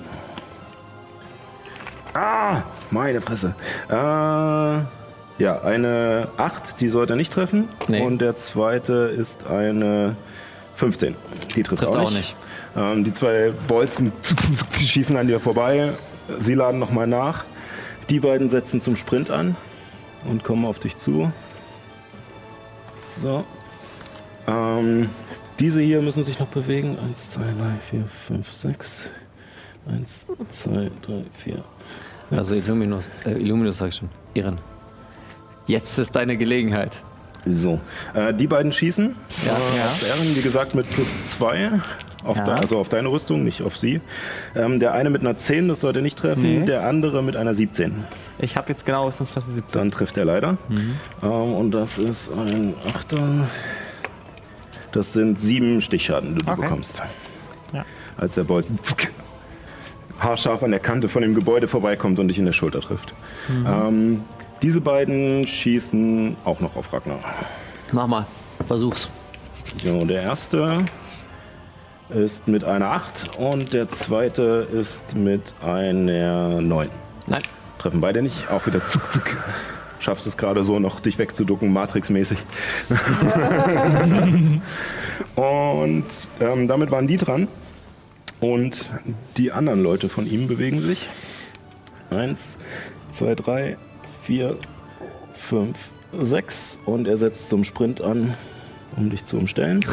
Ah, 2.14 2.62
meine 2.92 3.22
Fresse. 3.22 3.56
Äh, 3.90 3.94
ja, 3.94 5.62
eine 5.64 6.28
8, 6.38 6.80
die 6.80 6.90
sollte 6.90 7.16
nicht 7.16 7.34
treffen. 7.34 7.68
Nee. 7.88 8.02
Und 8.02 8.20
der 8.20 8.38
zweite 8.38 8.94
ist 8.94 9.48
eine 9.48 10.16
15. 10.76 11.16
Die 11.56 11.64
trifft, 11.64 11.82
Trifft 11.84 11.96
auch 11.96 12.06
auch 12.08 12.12
nicht. 12.12 12.36
Ähm, 12.76 13.04
die 13.04 13.14
zwei 13.14 13.54
Bolzen 13.68 14.12
schießen 14.80 15.16
an 15.18 15.28
dir 15.28 15.40
vorbei. 15.40 15.92
Sie 16.40 16.54
laden 16.54 16.80
nochmal 16.80 17.08
nach. 17.08 17.44
Die 18.10 18.20
beiden 18.20 18.50
setzen 18.50 18.82
zum 18.82 18.96
Sprint 18.96 19.30
an. 19.32 19.56
und 20.26 20.44
kommen 20.44 20.66
auf 20.66 20.80
dich 20.80 20.98
zu. 20.98 21.32
So. 23.22 23.44
Ähm, 24.48 25.10
diese 25.60 25.82
hier 25.82 26.02
müssen 26.02 26.24
sich 26.24 26.40
noch 26.40 26.48
bewegen. 26.48 26.98
Eins, 27.06 27.30
zwei, 27.30 27.44
drei, 27.44 27.74
vier, 27.90 28.06
fünf, 28.28 28.54
sechs. 28.54 29.10
Eins, 29.88 30.26
zwei, 30.50 30.92
drei, 31.02 31.24
vier. 31.44 31.64
Also 32.30 32.56
Illuminus, 32.56 33.08
äh, 33.26 33.32
Illuminus 33.32 33.78
sag 33.78 33.90
ich 33.90 33.96
schon. 33.96 34.10
Irren. 34.34 34.60
Jetzt 35.68 35.98
ist 36.00 36.16
deine 36.16 36.38
Gelegenheit. 36.38 36.92
So. 37.46 37.80
Äh, 38.14 38.34
die 38.34 38.48
beiden 38.48 38.72
schießen. 38.72 39.16
Ja, 39.46 39.54
äh, 39.54 39.78
ja. 39.78 40.08
Ehren, 40.10 40.36
wie 40.36 40.42
gesagt, 40.42 40.76
mit 40.76 40.90
plus 40.92 41.08
zwei. 41.30 41.72
Auf 42.24 42.38
Ja. 42.38 42.44
de, 42.44 42.54
also 42.56 42.78
auf 42.78 42.90
deine 42.90 43.08
Rüstung, 43.10 43.44
nicht 43.44 43.62
auf 43.64 43.78
sie. 43.78 44.00
Ähm, 44.56 44.80
der 44.80 44.94
eine 44.94 45.10
mit 45.10 45.22
einer 45.22 45.38
10, 45.38 45.68
das 45.68 45.82
sollte 45.82 46.02
nicht 46.02 46.18
treffen. 46.18 46.42
Nee. 46.44 46.66
Der 46.66 46.84
andere 46.86 47.24
mit 47.24 47.36
einer 47.36 47.54
17. 47.54 48.06
Ich 48.40 48.58
habe 48.58 48.70
jetzt 48.70 48.86
genau 48.86 49.06
Rüstungsklasse 49.08 49.52
17. 49.52 49.80
Dann 49.82 49.92
trifft 49.92 50.18
er 50.18 50.26
leider. 50.26 50.58
Ähm, 50.70 51.30
und 51.32 51.72
das 51.72 51.98
ist 51.98 52.30
ein 52.32 52.74
Achter. 52.94 53.48
Das 54.92 55.14
sind 55.14 55.40
sieben 55.40 55.82
Stichschaden, 55.82 56.34
die 56.36 56.46
du 56.46 56.52
Okay. 56.52 56.62
bekommst. 56.62 57.02
Ja. 57.74 57.86
Als 58.18 58.36
der 58.36 58.44
Bolzen 58.44 58.78
haarscharf 60.20 60.62
an 60.64 60.72
der 60.72 60.80
Kante 60.80 61.10
von 61.10 61.22
dem 61.24 61.34
Gebäude 61.34 61.68
vorbeikommt 61.68 62.20
und 62.20 62.28
dich 62.28 62.38
in 62.38 62.46
der 62.46 62.54
Schulter 62.54 62.82
trifft. 62.82 63.14
Ähm, 63.50 64.24
diese 64.62 64.80
beiden 64.82 65.48
schießen 65.48 66.36
auch 66.46 66.60
noch 66.60 66.76
auf 66.76 66.94
Ragnar. 66.94 67.20
Mach 67.92 68.06
mal. 68.06 68.26
Versuch's. 68.68 69.10
So, 69.84 70.06
der 70.06 70.22
erste 70.22 70.86
ist 72.14 72.48
mit 72.48 72.64
einer 72.64 72.92
8 72.92 73.38
und 73.38 73.74
der 73.74 73.90
zweite 73.90 74.68
ist 74.72 75.16
mit 75.16 75.54
einer 75.62 76.62
9. 76.62 76.90
Nein. 77.28 77.42
Treffen 77.80 78.02
beide 78.02 78.22
nicht, 78.22 78.52
auch 78.52 78.68
wieder 78.68 78.86
zuck, 78.88 79.12
zuck. 79.12 79.36
Schaffst 80.00 80.28
es 80.28 80.38
gerade 80.38 80.64
so 80.64 80.80
noch, 80.80 81.00
dich 81.00 81.18
wegzuducken, 81.18 81.72
Matrix-mäßig. 81.72 82.40
und 85.36 86.06
ähm, 86.40 86.68
damit 86.68 86.92
waren 86.92 87.08
die 87.08 87.18
dran. 87.18 87.48
Und 88.40 88.90
die 89.38 89.52
anderen 89.52 89.84
Leute 89.84 90.10
von 90.10 90.26
ihm 90.26 90.48
bewegen 90.48 90.82
sich. 90.82 91.08
Eins, 92.10 92.58
zwei, 93.12 93.36
drei, 93.36 93.78
vier, 94.24 94.58
fünf, 95.36 95.78
sechs. 96.20 96.80
Und 96.86 97.08
er 97.08 97.18
setzt 97.18 97.50
zum 97.50 97.64
Sprint 97.64 98.02
an, 98.02 98.34
um 98.98 99.12
dich 99.12 99.26
zu 99.26 99.38
umstellen. 99.38 99.86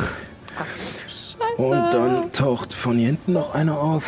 Und 1.56 1.70
dann 1.73 2.32
taucht 2.32 2.73
von 2.73 2.97
hier 2.97 3.06
hinten 3.09 3.32
noch 3.32 3.55
einer 3.55 3.78
auf. 3.78 4.05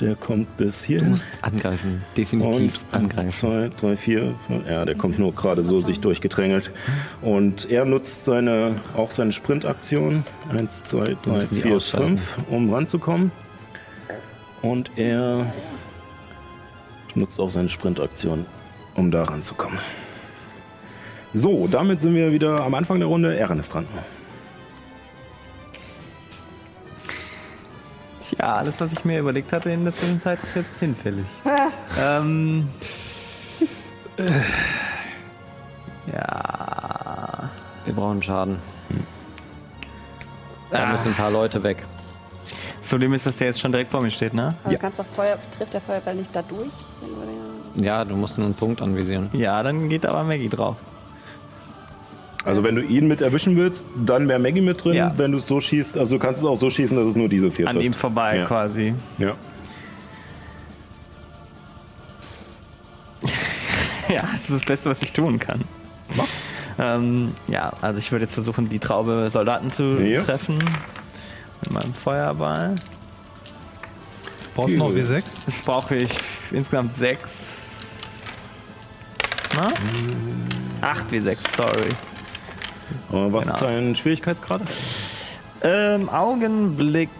Der 0.00 0.16
kommt 0.16 0.56
bis 0.56 0.82
hier. 0.82 1.00
Du 1.00 1.10
musst 1.10 1.28
angreifen. 1.42 2.02
Definitiv 2.16 2.54
Und 2.56 2.62
eins, 2.62 2.80
angreifen. 2.90 3.32
zwei, 3.32 3.70
drei, 3.80 3.96
vier, 3.96 4.34
fünf. 4.46 4.66
Ja, 4.66 4.84
der 4.86 4.94
kommt 4.94 5.18
nur 5.18 5.34
gerade 5.34 5.62
so 5.62 5.80
sich 5.80 6.00
durchgedrängelt. 6.00 6.70
Und 7.20 7.70
er 7.70 7.84
nutzt 7.84 8.24
seine, 8.24 8.76
auch 8.96 9.10
seine 9.10 9.32
Sprintaktion. 9.32 10.24
Eins, 10.50 10.82
zwei, 10.84 11.16
drei, 11.22 11.40
vier, 11.40 11.80
fünf, 11.80 12.20
um 12.48 12.72
ranzukommen. 12.72 13.30
Und 14.62 14.90
er 14.96 15.46
nutzt 17.14 17.38
auch 17.38 17.50
seine 17.50 17.68
Sprintaktion, 17.68 18.46
um 18.94 19.10
da 19.10 19.22
ranzukommen. 19.22 19.78
So, 21.34 21.68
damit 21.70 22.00
sind 22.00 22.14
wir 22.14 22.32
wieder 22.32 22.60
am 22.64 22.74
Anfang 22.74 22.98
der 22.98 23.08
Runde. 23.08 23.34
Ehren 23.34 23.60
ist 23.60 23.72
dran. 23.72 23.86
Tja, 28.30 28.56
alles, 28.56 28.80
was 28.80 28.92
ich 28.92 29.04
mir 29.04 29.18
überlegt 29.18 29.52
hatte 29.52 29.70
in 29.70 29.82
der 29.82 29.92
Zwischenzeit, 29.92 30.38
ist 30.44 30.54
jetzt 30.54 30.78
hinfällig. 30.78 31.26
ähm. 32.00 32.68
Ja. 36.12 37.50
Wir 37.84 37.94
brauchen 37.94 38.22
Schaden. 38.22 38.58
Da 40.70 40.86
müssen 40.86 41.08
ein 41.08 41.14
paar 41.14 41.32
Leute 41.32 41.60
weg. 41.64 41.84
Das 42.80 42.90
Problem 42.90 43.14
ist, 43.14 43.26
dass 43.26 43.36
der 43.36 43.48
jetzt 43.48 43.60
schon 43.60 43.72
direkt 43.72 43.90
vor 43.90 44.00
mir 44.00 44.10
steht, 44.10 44.32
ne? 44.32 44.54
Aber 44.64 44.76
kannst 44.76 45.00
doch 45.00 45.06
Feuer, 45.06 45.36
trifft 45.56 45.74
der 45.74 45.80
Feuerball 45.80 46.14
nicht 46.14 46.34
da 46.34 46.42
durch? 46.42 46.70
Ja, 47.74 48.04
du 48.04 48.14
musst 48.14 48.38
nur 48.38 48.46
einen 48.46 48.54
Punkt 48.54 48.80
anvisieren. 48.80 49.30
Ja, 49.32 49.62
dann 49.62 49.88
geht 49.88 50.06
aber 50.06 50.22
Maggie 50.22 50.48
drauf. 50.48 50.76
Also 52.44 52.62
wenn 52.64 52.74
du 52.74 52.82
ihn 52.82 53.06
mit 53.06 53.20
erwischen 53.20 53.56
willst, 53.56 53.84
dann 54.06 54.26
wäre 54.28 54.38
Maggie 54.38 54.62
mit 54.62 54.82
drin. 54.82 54.94
Ja. 54.94 55.12
Wenn 55.16 55.32
du 55.32 55.38
es 55.38 55.46
so 55.46 55.60
schießt, 55.60 55.98
also 55.98 56.16
du 56.16 56.22
kannst 56.22 56.40
es 56.40 56.46
auch 56.46 56.56
so 56.56 56.70
schießen, 56.70 56.96
dass 56.96 57.06
es 57.06 57.14
nur 57.16 57.28
diese 57.28 57.50
vier 57.50 57.68
An 57.68 57.74
trifft. 57.76 57.86
ihm 57.86 57.92
vorbei 57.94 58.38
Ja. 58.38 58.46
quasi. 58.46 58.94
Ja. 59.18 59.34
Ja, 64.08 64.22
das 64.32 64.40
ist 64.42 64.50
das 64.50 64.64
Beste, 64.64 64.90
was 64.90 65.00
ich 65.02 65.12
tun 65.12 65.38
kann. 65.38 65.60
Ähm, 66.80 67.30
ja, 67.46 67.72
also 67.80 68.00
ich 68.00 68.10
würde 68.10 68.24
jetzt 68.24 68.34
versuchen, 68.34 68.68
die 68.68 68.80
Traube 68.80 69.28
Soldaten 69.32 69.70
zu 69.70 70.00
Yes. 70.00 70.24
treffen. 70.26 70.58
Mit 71.60 71.70
meinem 71.72 71.94
Feuerball. 71.94 72.74
Brauchst 74.56 74.74
du 74.74 74.78
noch 74.78 74.88
Cool. 74.88 74.96
W6? 74.98 75.22
Jetzt 75.46 75.64
brauche 75.64 75.94
ich 75.94 76.10
insgesamt 76.50 76.96
sechs. 76.96 77.30
Na? 79.54 79.68
8 80.80 81.12
W6, 81.12 81.36
sorry. 81.56 81.90
Aber 83.10 83.32
was 83.32 83.44
Genau. 83.44 83.56
ist 83.56 83.62
dein 83.62 83.96
Schwierigkeitsgrad? 83.96 84.62
Ähm, 85.62 86.08
Augenblick 86.08 87.10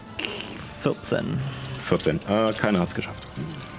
14. 0.83 1.39
14. 1.87 2.17
Äh, 2.29 2.53
keiner 2.53 2.81
hat 2.81 2.89
es 2.89 2.95
geschafft. 2.95 3.23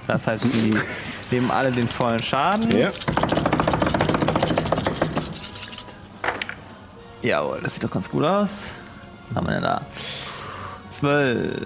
Das 0.07 0.27
heißt, 0.27 0.43
die 0.45 0.77
nehmen 1.31 1.49
alle 1.51 1.71
den 1.71 1.87
vollen 1.87 2.21
Schaden. 2.21 2.69
Ja. 2.77 2.89
Jawohl, 7.21 7.59
das 7.61 7.75
sieht 7.75 7.83
doch 7.83 7.91
ganz 7.91 8.09
gut 8.09 8.23
aus. 8.23 8.49
Was 9.29 9.37
haben 9.37 9.47
wir 9.47 9.53
denn 9.53 9.63
da? 9.63 9.81
12. 10.91 11.61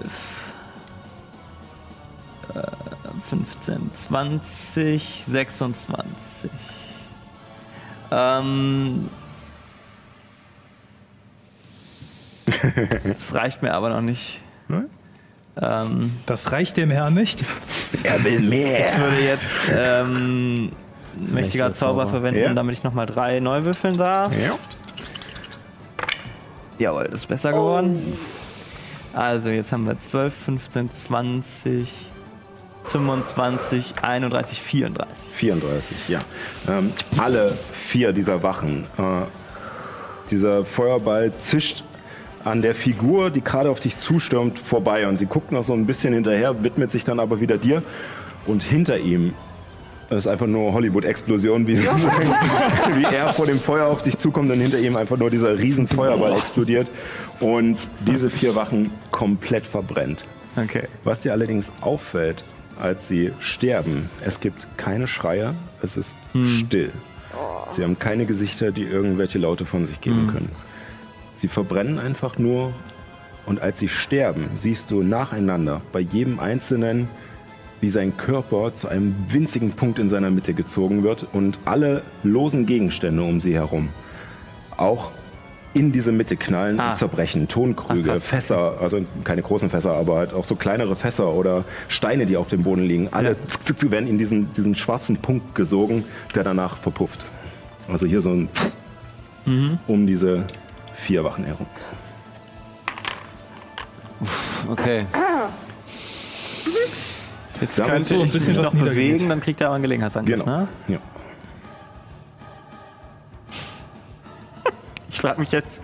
Äh, 2.53 2.61
15, 3.29 3.91
20, 3.93 5.23
26. 5.27 6.49
Ähm. 8.11 9.09
Das 13.03 13.33
reicht 13.33 13.61
mir 13.61 13.73
aber 13.73 13.89
noch 13.89 14.01
nicht. 14.01 14.39
Nein? 14.67 14.85
Ähm, 15.61 16.11
Das 16.25 16.51
reicht 16.51 16.77
dem 16.77 16.91
Herrn 16.91 17.13
nicht. 17.13 17.43
Er 18.03 18.23
will 18.23 18.39
mehr. 18.41 18.91
ich 18.93 18.99
würde 18.99 19.19
jetzt 19.21 19.43
ähm, 19.73 20.71
mächtiger 21.17 21.73
Zauber 21.73 22.01
Zauber. 22.03 22.07
verwenden, 22.09 22.39
Ja. 22.41 22.53
damit 22.53 22.75
ich 22.77 22.83
nochmal 22.83 23.05
drei 23.05 23.39
neu 23.39 23.63
würfeln 23.65 23.97
darf. 23.97 24.37
Ja. 24.37 24.51
Jawohl, 26.77 27.05
das 27.05 27.21
ist 27.21 27.27
besser 27.27 27.53
geworden. 27.53 28.17
Also 29.13 29.49
jetzt 29.49 29.71
haben 29.71 29.85
wir 29.85 29.97
12, 29.99 30.33
15, 30.35 30.89
20, 30.93 31.89
25, 32.83 33.93
31, 34.01 34.61
34. 34.61 35.15
34, 35.35 36.09
ja. 36.09 36.19
Ähm, 36.67 36.91
alle 37.17 37.57
vier 37.87 38.11
dieser 38.11 38.43
Wachen. 38.43 38.83
Äh, 38.97 39.21
dieser 40.31 40.65
Feuerball 40.65 41.31
zischt 41.37 41.83
an 42.45 42.61
der 42.61 42.75
Figur, 42.75 43.31
die 43.31 43.41
gerade 43.41 43.69
auf 43.69 43.81
dich 43.81 43.99
zustürmt, 43.99 44.59
vorbei. 44.59 45.07
Und 45.07 45.17
sie 45.17 45.25
guckt 45.25 45.51
noch 45.51 45.65
so 45.65 45.73
ein 45.73 45.85
bisschen 45.85 46.13
hinterher, 46.13 46.63
widmet 46.63 46.91
sich 46.91 47.03
dann 47.03 47.19
aber 47.19 47.41
wieder 47.41 47.57
dir. 47.57 47.83
Und 48.45 48.63
hinter 48.63 48.97
ihm 48.97 49.33
das 50.07 50.19
ist 50.19 50.27
einfach 50.27 50.45
nur 50.45 50.71
Hollywood-Explosion, 50.71 51.65
wie, 51.65 51.79
wie 52.95 53.03
er 53.03 53.33
vor 53.33 53.47
dem 53.47 53.59
Feuer 53.59 53.87
auf 53.87 54.03
dich 54.03 54.17
zukommt 54.17 54.51
und 54.51 54.59
hinter 54.59 54.77
ihm 54.77 54.95
einfach 54.95 55.17
nur 55.17 55.31
dieser 55.31 55.57
riesen 55.57 55.87
Feuerball 55.87 56.33
explodiert 56.33 56.87
und 57.39 57.77
diese 58.07 58.29
vier 58.29 58.53
Wachen 58.53 58.91
komplett 59.11 59.65
verbrennt. 59.65 60.23
Okay. 60.55 60.83
Was 61.03 61.21
dir 61.21 61.31
allerdings 61.31 61.71
auffällt, 61.81 62.43
als 62.79 63.07
sie 63.07 63.31
sterben, 63.39 64.09
es 64.23 64.39
gibt 64.39 64.67
keine 64.77 65.07
Schreie, 65.07 65.55
es 65.81 65.97
ist 65.97 66.15
still. 66.59 66.91
Sie 67.71 67.83
haben 67.83 67.97
keine 67.99 68.25
Gesichter, 68.25 68.71
die 68.71 68.83
irgendwelche 68.83 69.39
Laute 69.39 69.65
von 69.65 69.85
sich 69.85 69.99
geben 70.01 70.27
können. 70.27 70.49
Sie 71.45 71.49
verbrennen 71.49 71.99
einfach 71.99 72.39
nur 72.39 72.73
und 73.45 73.61
als 73.61 73.77
sie 73.77 73.87
sterben, 73.87 74.49
siehst 74.55 74.89
du 74.89 75.03
nacheinander 75.03 75.79
bei 75.93 75.99
jedem 75.99 76.39
Einzelnen, 76.39 77.07
wie 77.81 77.89
sein 77.89 78.17
Körper 78.17 78.73
zu 78.73 78.87
einem 78.87 79.13
winzigen 79.29 79.73
Punkt 79.73 79.99
in 79.99 80.09
seiner 80.09 80.31
Mitte 80.31 80.55
gezogen 80.55 81.03
wird 81.03 81.27
und 81.33 81.59
alle 81.63 82.01
losen 82.23 82.65
Gegenstände 82.65 83.21
um 83.21 83.41
sie 83.41 83.53
herum 83.53 83.89
auch 84.75 85.11
in 85.75 85.91
diese 85.91 86.11
Mitte 86.11 86.35
knallen 86.35 86.79
Ah. 86.79 86.89
und 86.89 86.95
zerbrechen. 86.95 87.47
Tonkrüge, 87.47 88.13
Ach. 88.17 88.19
Fässer, 88.23 88.81
also 88.81 89.01
keine 89.23 89.43
großen 89.43 89.69
Fässer, 89.69 89.91
aber 89.93 90.15
halt 90.17 90.33
auch 90.33 90.45
so 90.45 90.55
kleinere 90.55 90.95
Fässer 90.95 91.31
oder 91.31 91.63
Steine, 91.89 92.25
die 92.25 92.37
auf 92.37 92.47
dem 92.49 92.63
Boden 92.63 92.87
liegen. 92.87 93.09
Alle 93.11 93.29
Ja. 93.29 93.35
zick, 93.49 93.65
zick, 93.67 93.79
zick, 93.81 93.91
werden 93.91 94.07
in 94.07 94.17
diesen, 94.17 94.51
diesen 94.53 94.73
schwarzen 94.73 95.17
Punkt 95.17 95.53
gesogen, 95.53 96.05
der 96.33 96.43
danach 96.43 96.77
verpufft. 96.77 97.19
Also 97.87 98.07
hier 98.07 98.21
so 98.21 98.31
ein 98.31 98.49
Mhm. 99.47 99.77
um 99.85 100.07
diese 100.07 100.43
vier 101.05 101.23
Wachen 101.23 101.45
herum. 101.45 101.67
Okay. 104.69 105.05
Jetzt 107.61 107.77
Ja, 107.79 107.85
könnte 107.85 108.09
so 108.09 108.15
ein 108.15 108.25
ich 108.25 108.33
bisschen 108.33 108.55
mich 108.55 108.65
was 108.65 108.73
bewegen, 108.73 109.29
dann 109.29 109.39
kriegt 109.39 109.61
er 109.61 109.67
aber 109.67 109.75
einen 109.75 109.83
Gelegenheitsangriff, 109.83 110.39
Genau. 110.39 110.57
ne? 110.57 110.67
Ja. 110.87 110.97
frage 115.25 115.39
mich 115.39 115.51
jetzt, 115.51 115.81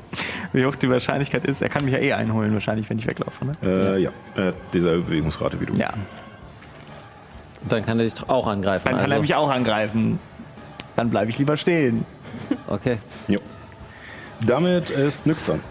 wie 0.53 0.63
hoch 0.65 0.75
die 0.75 0.87
Wahrscheinlichkeit 0.89 1.45
ist. 1.45 1.63
Er 1.63 1.69
kann 1.69 1.83
mich 1.83 1.93
ja 1.95 1.99
eh 1.99 2.13
einholen, 2.13 2.53
wahrscheinlich, 2.53 2.87
wenn 2.91 2.99
ich 2.99 3.07
weglaufe. 3.07 3.43
Ne? 3.43 3.53
Äh, 3.63 4.03
ja, 4.03 4.11
er 4.35 4.47
hat 4.47 4.55
dieselbe 4.71 5.01
Bewegungsrate 5.03 5.59
wie 5.59 5.65
du. 5.65 5.73
Ja. 5.73 5.91
Dann 7.67 7.83
kann 7.83 7.97
er 7.99 8.05
dich 8.05 8.13
doch 8.13 8.29
auch 8.29 8.45
angreifen. 8.45 8.83
Dann 8.85 8.93
kann 8.95 9.03
also. 9.05 9.15
er 9.15 9.21
mich 9.21 9.33
auch 9.33 9.49
angreifen. 9.49 10.19
Dann 10.95 11.09
bleibe 11.09 11.31
ich 11.31 11.39
lieber 11.39 11.57
stehen. 11.57 12.05
Okay. 12.67 12.99
Jo. 13.27 13.39
Damit 14.45 14.89
ist 14.89 15.25
Nyx 15.25 15.45
dran. 15.45 15.61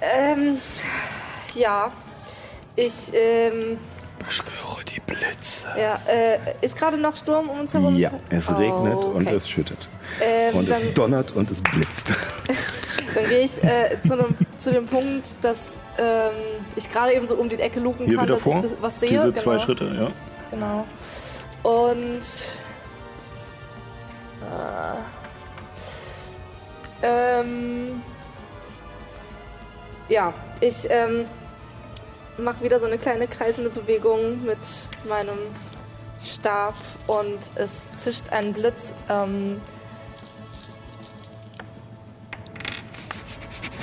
Ähm, 0.00 0.58
ja. 1.54 1.90
Ich, 2.76 3.12
ähm, 3.14 3.78
Beschwöre 4.24 4.84
die 4.84 5.00
Blitze. 5.00 5.66
ja, 5.78 5.98
äh, 6.06 6.38
ist 6.60 6.76
gerade 6.76 6.96
noch 6.96 7.16
Sturm 7.16 7.48
um 7.48 7.60
uns 7.60 7.74
herum? 7.74 7.96
Ja, 7.96 8.10
es 8.30 8.48
regnet 8.50 8.94
Oh, 8.94 9.12
und 9.16 9.26
okay. 9.26 9.36
es 9.36 9.48
schüttet. 9.48 9.88
Ähm, 10.20 10.54
Und 10.54 10.68
dann 10.68 10.82
es 10.82 10.94
donnert 10.94 11.30
und 11.32 11.50
es 11.50 11.60
blitzt. 11.62 12.12
dann 13.14 13.28
gehe 13.28 13.40
ich 13.40 13.62
äh, 13.64 13.96
zu, 14.06 14.12
einem, 14.14 14.34
zu 14.58 14.72
dem 14.72 14.86
Punkt, 14.86 15.42
dass 15.42 15.76
ähm, 15.98 16.30
ich 16.76 16.88
gerade 16.88 17.14
eben 17.14 17.26
so 17.26 17.36
um 17.36 17.48
die 17.48 17.58
Ecke 17.58 17.80
luken 17.80 18.06
Hier 18.06 18.16
kann, 18.18 18.28
dass 18.28 18.42
vor. 18.42 18.56
ich 18.56 18.62
das, 18.62 18.76
was 18.80 19.00
sehe. 19.00 19.10
Diese 19.10 19.32
genau, 19.32 19.40
zwei 19.42 19.58
Schritte, 19.58 19.84
ja. 19.98 20.08
Genau. 20.50 20.86
Und 21.62 22.20
äh, 24.42 25.17
ähm, 27.02 28.02
ja, 30.08 30.32
ich 30.60 30.86
ähm, 30.90 31.26
mache 32.38 32.62
wieder 32.62 32.78
so 32.78 32.86
eine 32.86 32.98
kleine 32.98 33.26
kreisende 33.26 33.70
Bewegung 33.70 34.44
mit 34.44 34.58
meinem 35.08 35.38
Stab 36.24 36.74
und 37.06 37.38
es 37.56 37.96
zischt 37.96 38.30
ein 38.30 38.52
Blitz. 38.52 38.92
Ähm, 39.08 39.60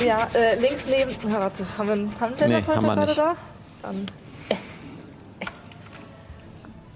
ja, 0.04 0.28
äh, 0.34 0.60
links 0.60 0.88
neben. 0.88 1.12
Ja, 1.32 1.40
warte, 1.40 1.66
haben 1.78 1.88
wir 1.88 1.94
einen, 1.94 2.20
haben 2.20 2.38
wir 2.38 2.46
einen 2.46 2.54
Nee, 2.54 2.60
Laserpointer 2.60 2.88
haben 2.90 3.00
wir 3.00 3.16
gerade 3.16 3.32
nicht. 3.32 3.38
da? 3.82 3.88
Dann. 3.88 4.06
Äh, 4.50 5.46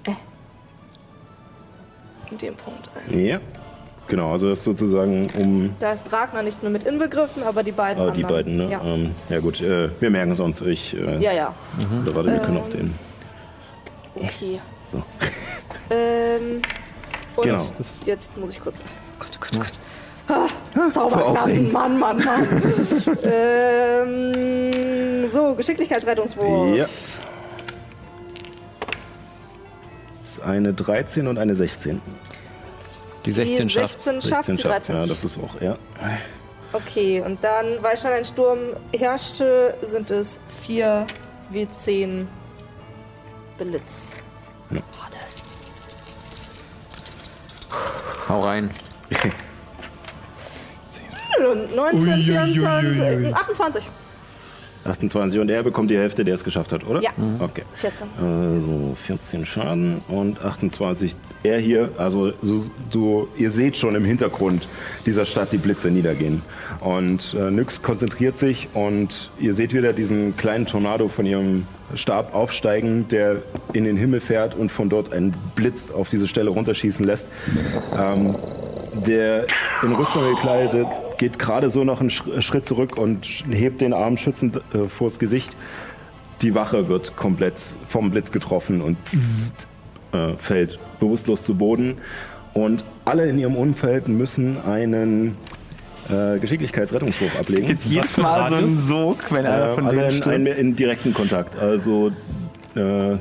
äh, 0.09 0.11
äh. 0.11 0.15
In 2.31 2.37
dem 2.37 2.55
Punkt 2.55 2.89
ein. 2.95 3.19
Ja. 3.25 3.39
Genau, 4.09 4.31
also 4.31 4.49
das 4.49 4.59
ist 4.59 4.65
sozusagen 4.65 5.27
um 5.37 5.75
Da 5.79 5.91
ist 5.93 6.11
Ragnar 6.11 6.41
nicht 6.43 6.61
nur 6.63 6.71
mit 6.71 6.83
inbegriffen, 6.83 7.43
aber 7.43 7.61
die 7.63 7.71
beiden 7.71 8.09
äh, 8.09 8.11
die 8.11 8.23
anderen. 8.25 8.45
beiden, 8.45 8.57
ne? 8.57 8.69
Ja, 8.71 8.81
Ähm, 8.83 9.11
ja 9.29 9.39
gut, 9.39 9.61
äh, 9.61 9.89
wir 10.01 10.09
merken 10.09 10.31
es 10.31 10.39
uns. 10.39 10.61
Ich 10.61 10.95
äh, 10.97 11.19
ja, 11.19 11.31
ja. 11.31 11.53
gerade, 12.05 12.31
wir 12.31 12.39
können 12.39 12.57
auch 12.57 12.67
Ähm, 12.73 12.93
den. 14.15 14.17
Okay. 14.25 14.59
So. 14.91 15.03
Ähm, 15.91 16.61
und 17.35 17.43
Genau. 17.45 17.61
jetzt 18.05 18.37
muss 18.37 18.49
ich 18.51 18.59
kurz. 18.59 18.79
Gott, 19.19 19.29
oh 19.35 19.39
Gott, 19.39 19.51
oh 19.55 19.59
Gott. 19.59 19.71
Ah, 20.27 20.47
Zauberklassen, 20.91 21.71
Mann, 21.71 21.97
Mann, 21.99 22.23
Mann. 22.23 22.47
ähm, 23.23 25.27
so, 25.27 25.53
Geschicklichkeitsrettungswurf. 25.55 26.75
Ja. 26.75 26.85
Das 30.21 30.29
ist 30.31 30.41
eine 30.43 30.73
13 30.73 31.27
und 31.27 31.37
eine 31.37 31.55
16. 31.55 32.01
Die 33.29 33.33
16 33.33 33.67
die 33.67 33.73
schafft. 33.73 34.01
16 34.01 34.21
schafft, 34.23 34.45
16 34.45 34.55
die 34.55 34.63
13 34.63 34.95
Ja, 34.95 35.01
das 35.01 35.23
ist 35.23 35.37
auch, 35.37 35.61
ja. 35.61 35.77
Okay, 36.73 37.21
und 37.21 37.43
dann, 37.43 37.77
weil 37.81 37.95
schon 37.95 38.11
ein 38.11 38.25
Sturm 38.25 38.59
herrschte, 38.95 39.77
sind 39.81 40.09
es 40.09 40.41
4 40.65 41.05
W10 41.53 42.25
Blitz. 43.59 44.17
Hau 48.27 48.39
rein. 48.39 48.69
19, 51.75 51.99
Ui, 51.99 52.07
ui, 52.07 52.17
ui, 52.17 52.23
24, 52.23 53.01
ui, 53.01 53.25
ui. 53.25 53.33
28. 53.33 53.89
28 54.89 55.39
und 55.39 55.49
er 55.49 55.63
bekommt 55.63 55.91
die 55.91 55.97
Hälfte, 55.97 56.25
der 56.25 56.35
es 56.35 56.43
geschafft 56.43 56.71
hat, 56.71 56.85
oder? 56.85 57.01
Ja. 57.01 57.11
Okay. 57.39 57.63
Ich 57.73 57.79
schätze. 57.79 58.05
Also 58.17 58.95
14 59.05 59.45
Schaden 59.45 60.01
und 60.07 60.41
28. 60.41 61.15
Er 61.43 61.59
hier, 61.59 61.91
also 61.97 62.33
so, 62.41 62.63
so, 62.89 63.27
ihr 63.37 63.51
seht 63.51 63.77
schon 63.77 63.95
im 63.95 64.05
Hintergrund 64.05 64.67
dieser 65.05 65.25
Stadt 65.25 65.51
die 65.51 65.57
Blitze 65.57 65.89
niedergehen. 65.89 66.41
Und 66.79 67.33
äh, 67.33 67.51
Nyx 67.51 67.81
konzentriert 67.81 68.37
sich 68.37 68.69
und 68.73 69.31
ihr 69.39 69.53
seht 69.53 69.73
wieder 69.73 69.93
diesen 69.93 70.35
kleinen 70.37 70.65
Tornado 70.65 71.07
von 71.07 71.25
ihrem 71.25 71.65
Stab 71.95 72.35
aufsteigen, 72.35 73.07
der 73.07 73.41
in 73.73 73.83
den 73.83 73.97
Himmel 73.97 74.19
fährt 74.19 74.55
und 74.55 74.71
von 74.71 74.89
dort 74.89 75.11
einen 75.13 75.35
Blitz 75.55 75.89
auf 75.91 76.09
diese 76.09 76.27
Stelle 76.27 76.49
runterschießen 76.49 77.05
lässt. 77.05 77.25
Ähm, 77.97 78.35
der 79.05 79.45
in 79.83 79.93
Rüstung 79.93 80.23
gekleidet 80.35 80.87
geht 81.19 81.37
gerade 81.37 81.69
so 81.69 81.83
noch 81.83 81.99
einen 81.99 82.09
Sch- 82.09 82.41
Schritt 82.41 82.65
zurück 82.65 82.97
und 82.97 83.25
hebt 83.51 83.81
den 83.81 83.93
Arm 83.93 84.17
schützend 84.17 84.57
äh, 84.73 84.87
vors 84.87 85.19
Gesicht. 85.19 85.55
Die 86.41 86.55
Wache 86.55 86.87
wird 86.89 87.15
komplett 87.15 87.55
vom 87.87 88.09
Blitz 88.09 88.31
getroffen 88.31 88.81
und 88.81 88.97
äh, 90.13 90.33
fällt 90.39 90.79
bewusstlos 90.99 91.43
zu 91.43 91.53
Boden. 91.55 91.97
Und 92.53 92.83
alle 93.05 93.27
in 93.29 93.37
ihrem 93.37 93.55
Umfeld 93.55 94.07
müssen 94.07 94.57
einen 94.65 95.37
äh, 96.09 96.39
Geschicklichkeitsrettungswurf 96.39 97.37
ablegen. 97.39 97.67
Jetzt 97.67 97.85
jedes 97.85 98.17
Mal 98.17 98.49
so 98.49 98.55
ein? 98.55 98.69
Sog, 98.69 99.17
wenn 99.31 99.45
einer 99.45 99.71
Äh, 99.71 99.75
von 99.75 99.85
alle 99.85 99.95
denen 99.97 100.09
in, 100.09 100.15
stirbt. 100.15 100.35
ein, 100.35 100.45
in 100.47 100.75
direkten 100.75 101.13
Kontakt. 101.13 101.55
Also 101.59 102.11
äh, 102.75 103.17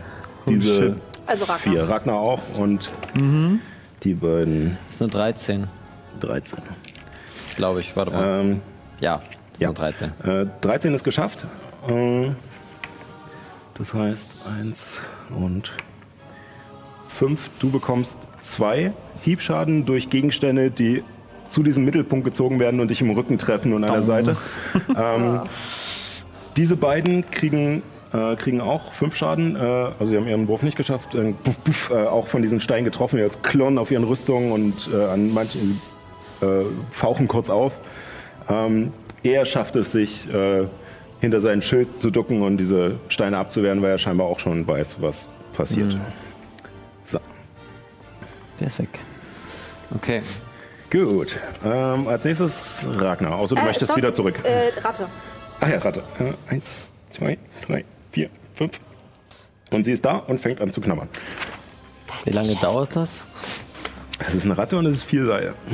diese. 0.49 0.97
Also 1.27 1.45
Ragnar. 1.45 1.59
vier. 1.75 1.83
Ragnar 1.89 2.15
auch 2.17 2.41
und 2.59 2.89
die 4.05 4.15
beiden 4.15 4.79
Das 4.87 4.95
ist 4.97 5.03
eine 5.03 5.11
13, 5.11 5.65
13. 6.21 6.59
glaube 7.59 7.81
ich. 7.81 7.95
Warte 7.95 8.13
mal. 8.13 8.41
Ähm, 8.41 8.61
ja, 9.01 9.21
das 9.53 9.61
ja. 9.61 9.69
eine 9.69 9.75
13. 9.75 10.13
Äh, 10.25 10.47
13 10.63 10.95
ist 10.95 11.05
geschafft. 11.05 11.47
Äh, 11.87 12.31
das 13.77 13.93
heißt 13.93 14.29
1 14.59 14.99
und 15.37 15.73
5. 17.09 17.51
Du 17.59 17.71
bekommst 17.71 18.19
zwei 18.41 18.93
Hiebschaden 19.23 19.85
durch 19.85 20.09
Gegenstände, 20.09 20.71
die 20.71 21.05
zu 21.47 21.63
diesem 21.63 21.85
Mittelpunkt 21.85 22.25
gezogen 22.25 22.61
werden 22.61 22.81
und 22.81 22.89
dich 22.89 23.01
im 23.01 23.11
Rücken 23.11 23.39
treffen 23.39 23.73
und 23.73 23.85
an 23.85 23.93
der 23.93 24.03
Seite. 24.03 24.37
ähm, 24.97 25.41
diese 26.57 26.77
beiden 26.77 27.29
kriegen, 27.31 27.83
äh, 28.13 28.37
kriegen 28.37 28.61
auch 28.61 28.93
fünf 28.93 29.17
Schaden. 29.17 29.57
Äh, 29.57 29.59
also 29.59 30.07
sie 30.07 30.17
haben 30.17 30.29
ihren 30.29 30.47
Wurf 30.47 30.63
nicht 30.63 30.77
geschafft. 30.77 31.15
Äh, 31.15 31.33
puff, 31.43 31.65
puff, 31.65 31.91
äh, 31.91 32.07
auch 32.07 32.29
von 32.29 32.43
diesen 32.43 32.61
Steinen 32.61 32.85
getroffen, 32.85 33.17
die 33.17 33.23
als 33.23 33.43
Klonnen 33.43 33.79
auf 33.79 33.91
ihren 33.91 34.05
Rüstungen 34.05 34.53
und 34.53 34.89
äh, 34.93 35.07
an 35.07 35.33
manchen 35.33 35.81
äh, 36.43 36.65
fauchen 36.93 37.29
kurz 37.29 37.51
auf. 37.51 37.73
Ähm, 38.49 38.93
er 39.23 39.45
schafft 39.45 39.77
es 39.77 39.93
sich, 39.93 40.33
äh, 40.33 40.67
hinter 41.21 41.41
seinen 41.41 41.63
Schild 41.63 41.97
zu 42.01 42.11
ducken 42.11 42.43
und 42.43 42.59
diese 42.59 42.97
Steine 43.09 43.39
abzuwehren, 43.39 43.83
weil 43.83 43.91
er 43.91 43.99
scheinbar 43.99 44.27
auch 44.29 44.39
schon 44.39 44.67
weiß, 44.67 44.99
was 45.01 45.29
passiert. 45.55 45.97
So, 47.05 47.19
Der 48.61 48.69
ist 48.69 48.79
weg. 48.79 48.89
Okay. 49.97 50.23
gut. 50.91 51.37
Ähm, 51.65 52.07
als 52.09 52.25
nächstes 52.25 52.87
Ragnar. 52.99 53.39
Außer 53.39 53.55
du 53.57 53.63
Äh, 53.63 53.65
möchtest 53.65 53.87
stopp. 53.87 53.97
wieder 53.97 54.15
zurück. 54.15 54.37
Äh, 54.45 54.79
Ratte. 54.81 55.09
Ach 55.61 55.69
ja, 55.69 55.79
Ratte. 55.79 56.03
Äh, 56.21 56.53
eins, 56.55 56.93
zwei, 57.11 57.37
drei, 57.67 57.85
vier, 58.13 58.31
fünf. 58.55 58.79
Und 59.73 59.85
sie 59.85 59.93
ist 59.93 60.05
da 60.05 60.17
und 60.17 60.41
fängt 60.41 60.61
an 60.61 60.71
zu 60.71 60.81
knabbern. 60.81 61.09
Wie 62.25 62.31
lange 62.31 62.55
dauert 62.57 62.95
das? 62.95 63.25
Es 64.19 64.35
ist 64.35 64.45
eine 64.45 64.57
Ratte 64.59 64.77
und 64.77 64.87
es 64.87 64.97
ist 64.97 65.03
vier 65.05 65.27
Seile. 65.27 65.55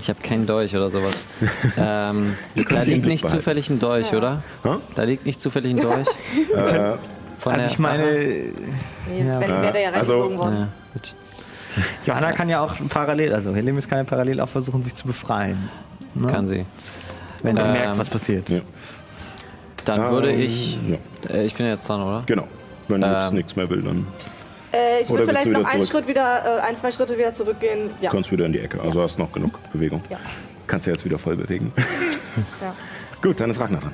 Ich 0.00 0.08
habe 0.08 0.20
keinen 0.22 0.46
Dolch 0.46 0.74
oder 0.74 0.90
sowas. 0.90 1.22
ähm, 1.76 2.34
da 2.70 2.80
liegt 2.82 3.04
nicht 3.04 3.20
behalten. 3.22 3.38
zufällig 3.38 3.68
ein 3.68 3.78
Dolch, 3.78 4.10
oder? 4.14 4.42
Hä? 4.64 4.70
Da 4.96 5.02
liegt 5.02 5.26
nicht 5.26 5.40
zufällig 5.42 5.74
ein 5.74 5.80
Dolch. 5.82 6.08
Äh, 6.56 6.94
Von 7.38 7.52
Also 7.52 7.66
ich 7.66 7.78
meine, 7.78 8.04
Nee, 8.04 8.52
Ja. 9.18 9.38
wenn 9.38 9.50
wäre 9.50 9.70
der 9.70 9.80
ja 9.82 9.90
Also- 9.90 10.14
reingezogen 10.14 10.38
worden. 10.38 10.68
Ja. 10.94 11.82
Johanna 12.06 12.32
kann 12.32 12.48
ja 12.48 12.60
auch 12.62 12.74
parallel, 12.88 13.34
also 13.34 13.54
Helemis 13.54 13.86
kann 13.86 13.98
ja 13.98 14.04
parallel 14.04 14.40
auch 14.40 14.48
versuchen, 14.48 14.82
sich 14.82 14.94
zu 14.94 15.06
befreien. 15.06 15.68
Ne? 16.14 16.26
Kann 16.26 16.48
sie. 16.48 16.64
Wenn 17.42 17.56
sie 17.56 17.62
Ähm, 17.62 17.72
merkt, 17.72 17.98
was 17.98 18.08
passiert. 18.08 18.48
ja. 18.48 18.60
Dann 19.84 20.10
würde 20.10 20.32
Ähm, 20.32 20.40
ich. 20.40 20.78
Ja, 20.88 20.96
Äh, 21.34 21.44
ich 21.44 21.54
bin 21.54 21.66
jetzt 21.66 21.86
dran, 21.86 22.00
oder? 22.02 22.22
genau. 22.24 22.48
Wenn 22.88 23.02
du 23.02 23.06
jetzt 23.06 23.28
Ähm, 23.28 23.34
nichts 23.36 23.56
mehr 23.56 23.68
will, 23.68 23.82
dann 23.82 24.06
Äh, 24.72 25.02
ich 25.02 25.10
willst 25.10 25.28
vielleicht 25.28 25.46
du 25.46 25.50
noch 25.52 25.64
einen 25.64 25.82
zurück? 25.82 26.04
Schritt 26.04 26.08
wieder, 26.08 26.58
äh, 26.58 26.60
ein, 26.60 26.76
zwei 26.76 26.90
Schritte 26.92 27.18
wieder 27.18 27.32
zurückgehen. 27.34 27.90
Ja. 28.00 28.10
kannst 28.10 28.30
du 28.30 28.32
wieder 28.32 28.46
in 28.46 28.52
die 28.52 28.60
Ecke. 28.60 28.80
Also 28.80 29.02
hast 29.02 29.18
noch 29.18 29.30
genug 29.32 29.58
Bewegung. 29.72 30.02
Ja. 30.08 30.18
Kannst 30.66 30.86
du 30.86 30.90
jetzt 30.90 31.04
wieder 31.04 31.18
voll 31.18 31.36
bewegen. 31.36 31.72
ja. 32.60 32.74
Gut, 33.22 33.40
dann 33.40 33.50
ist 33.50 33.60
Ragnar 33.60 33.80
dran. 33.80 33.92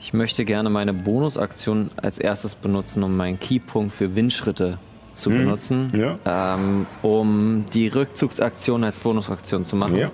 Ich 0.00 0.12
möchte 0.12 0.44
gerne 0.44 0.70
meine 0.70 0.92
Bonusaktion 0.92 1.90
als 1.96 2.18
erstes 2.18 2.54
benutzen, 2.54 3.02
um 3.02 3.16
meinen 3.16 3.38
Keypunkt 3.38 3.94
für 3.94 4.14
Windschritte 4.16 4.78
zu 5.14 5.30
benutzen, 5.30 5.92
Ja. 5.94 6.54
ähm, 6.56 6.86
um 7.02 7.64
die 7.74 7.88
Rückzugsaktion 7.88 8.82
als 8.84 9.00
Bonusaktion 9.00 9.64
zu 9.64 9.76
machen. 9.76 9.96
Ja. 9.96 10.10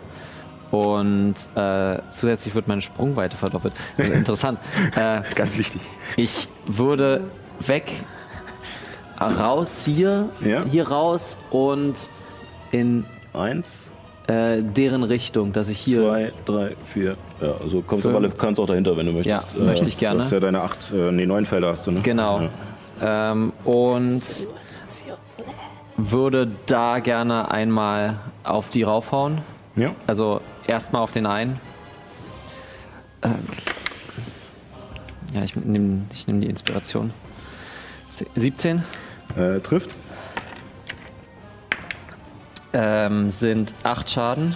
Und 0.73 1.35
äh, 1.55 2.01
zusätzlich 2.11 2.55
wird 2.55 2.67
meine 2.67 2.83
Sprungweite 2.83 3.37
verdoppelt. 3.37 3.73
Also 3.97 4.13
interessant. 4.15 4.59
äh, 4.97 5.23
Ganz 5.35 5.57
wichtig. 5.59 5.81
ich 6.17 6.49
würde 6.67 7.23
weg, 7.67 7.85
raus 9.21 9.85
hier, 9.85 10.29
Ja. 10.45 10.65
hier 10.65 10.89
raus 10.89 11.37
und 11.51 11.95
in 12.73 13.05
Eins. 13.33 13.91
Äh, 14.29 14.61
deren 14.63 15.05
Richtung, 15.05 15.53
dass 15.53 15.69
ich 15.69 15.79
hier. 15.79 15.99
Zwei, 15.99 16.33
drei, 16.47 16.75
vier. 16.93 17.17
Ja, 17.41 17.53
also 17.63 17.81
kommst 17.83 18.07
du 18.07 18.09
Fünf. 18.11 18.17
alle, 18.25 18.31
kannst 18.31 18.59
auch 18.59 18.67
dahinter, 18.67 18.97
wenn 18.97 19.07
du 19.07 19.13
möchtest. 19.13 19.51
Ja, 19.57 19.63
möchte 19.65 19.87
ich 19.89 19.99
gerne. 19.99 20.17
Das 20.19 20.27
ist 20.27 20.33
ja 20.33 20.41
deine 20.41 20.63
acht, 20.63 20.79
äh, 20.93 21.13
nee, 21.13 21.27
neun 21.27 21.47
Felder 21.47 21.69
hast 21.69 21.87
du, 21.87 21.93
ne? 21.93 22.01
Genau. 22.03 22.41
Ja. 23.01 23.31
Ähm, 23.33 23.53
und 23.63 24.23
würde 25.97 26.51
da 26.67 26.99
gerne 26.99 27.51
einmal 27.53 28.19
auf 28.43 28.69
die 28.71 28.83
raufhauen. 28.83 29.39
ja. 29.77 29.93
Also 30.09 30.41
erstmal 30.67 31.03
auf 31.03 31.13
den 31.13 31.27
einen. 31.27 31.61
Ähm, 33.23 33.35
ja, 35.35 35.43
ich 35.43 35.55
nehme 35.57 36.03
ich 36.13 36.27
nehm 36.27 36.41
die 36.41 36.49
Inspiration. 36.49 37.13
Se- 38.11 38.27
17 38.35 38.83
Äh, 39.37 39.61
trifft. 39.61 39.91
ähm, 42.73 43.31
sind 43.31 43.73
8 43.85 44.11
Schaden. 44.11 44.55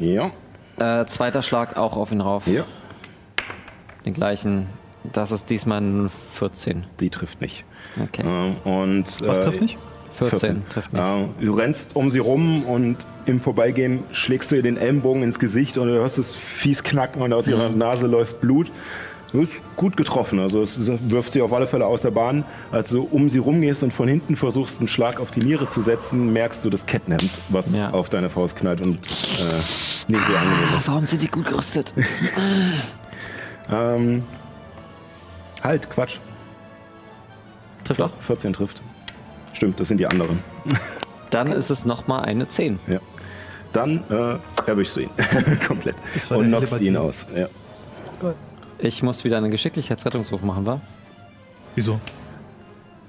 Ja. 0.00 0.30
Äh, 0.78 1.06
zweiter 1.06 1.42
Schlag 1.42 1.76
auch 1.76 1.96
auf 1.96 2.12
ihn 2.12 2.20
rauf. 2.20 2.46
Ja. 2.46 2.64
Den 4.04 4.14
gleichen. 4.14 4.66
Das 5.12 5.30
ist 5.30 5.50
diesmal 5.50 5.80
ein 5.80 6.10
14. 6.32 6.84
Die 7.00 7.10
trifft 7.10 7.40
nicht. 7.40 7.64
Okay. 8.02 8.22
Ähm, 8.26 8.56
und, 8.64 9.04
Was 9.26 9.38
äh, 9.38 9.44
trifft 9.44 9.60
nicht? 9.60 9.78
14, 10.18 10.68
trifft 10.68 10.92
nicht. 10.92 11.02
Ja, 11.02 11.28
du 11.40 11.52
rennst 11.52 11.94
um 11.94 12.10
sie 12.10 12.18
rum 12.18 12.64
und 12.64 12.96
im 13.26 13.38
Vorbeigehen 13.38 14.02
schlägst 14.12 14.50
du 14.50 14.56
ihr 14.56 14.62
den 14.62 14.78
Ellenbogen 14.78 15.22
ins 15.22 15.38
Gesicht 15.38 15.78
und 15.78 15.88
du 15.88 15.94
hörst 15.94 16.18
es 16.18 16.34
fies 16.34 16.82
knacken 16.82 17.20
und 17.22 17.32
aus 17.32 17.46
ihrer 17.48 17.68
Nase 17.68 18.06
läuft 18.06 18.40
Blut. 18.40 18.70
Du 19.32 19.40
bist 19.40 19.54
gut 19.74 19.96
getroffen, 19.96 20.38
also 20.38 20.62
es 20.62 20.78
wirft 21.10 21.32
sie 21.32 21.42
auf 21.42 21.52
alle 21.52 21.66
Fälle 21.66 21.84
aus 21.84 22.02
der 22.02 22.12
Bahn. 22.12 22.44
Als 22.70 22.90
du 22.90 23.02
um 23.02 23.28
sie 23.28 23.38
rumgehst 23.38 23.82
und 23.82 23.92
von 23.92 24.08
hinten 24.08 24.36
versuchst, 24.36 24.78
einen 24.78 24.88
Schlag 24.88 25.18
auf 25.20 25.30
die 25.32 25.40
Niere 25.40 25.68
zu 25.68 25.82
setzen, 25.82 26.32
merkst 26.32 26.64
du 26.64 26.70
das 26.70 26.86
Kettenhemd, 26.86 27.28
was 27.48 27.76
Ja. 27.76 27.90
auf 27.90 28.08
deine 28.08 28.30
Faust 28.30 28.56
knallt 28.56 28.80
und 28.80 28.94
äh, 28.96 29.00
nicht 29.00 30.24
so 30.26 30.36
angenehm 30.36 30.78
ist. 30.78 30.88
Warum 30.88 31.04
sind 31.06 31.22
die 31.22 31.28
gut 31.28 31.46
gerüstet? 31.46 31.92
Ähm, 33.68 34.22
halt, 35.64 35.90
Quatsch. 35.90 36.18
Trifft 37.82 38.00
auch. 38.00 38.10
14 38.24 38.52
trifft. 38.52 38.80
Stimmt, 39.54 39.80
das 39.80 39.88
sind 39.88 39.98
die 39.98 40.06
anderen. 40.06 40.38
Dann 41.30 41.50
ist 41.50 41.70
es 41.70 41.84
nochmal 41.84 42.24
eine 42.26 42.48
10. 42.48 42.78
Ja. 42.86 43.00
Dann 43.72 44.04
äh, 44.08 44.36
erwischst 44.70 44.94
du 44.94 45.00
ihn 45.00 45.10
komplett 45.66 45.96
und 46.30 46.46
knockst 46.46 46.80
ihn 46.80 46.96
aus. 46.96 47.26
Ja. 47.34 47.48
Ich 48.78 49.02
muss 49.02 49.24
wieder 49.24 49.38
einen 49.38 49.50
Geschicklichkeitsrettungswurf 49.50 50.42
machen, 50.42 50.66
wa? 50.66 50.80
Wieso? 51.74 52.00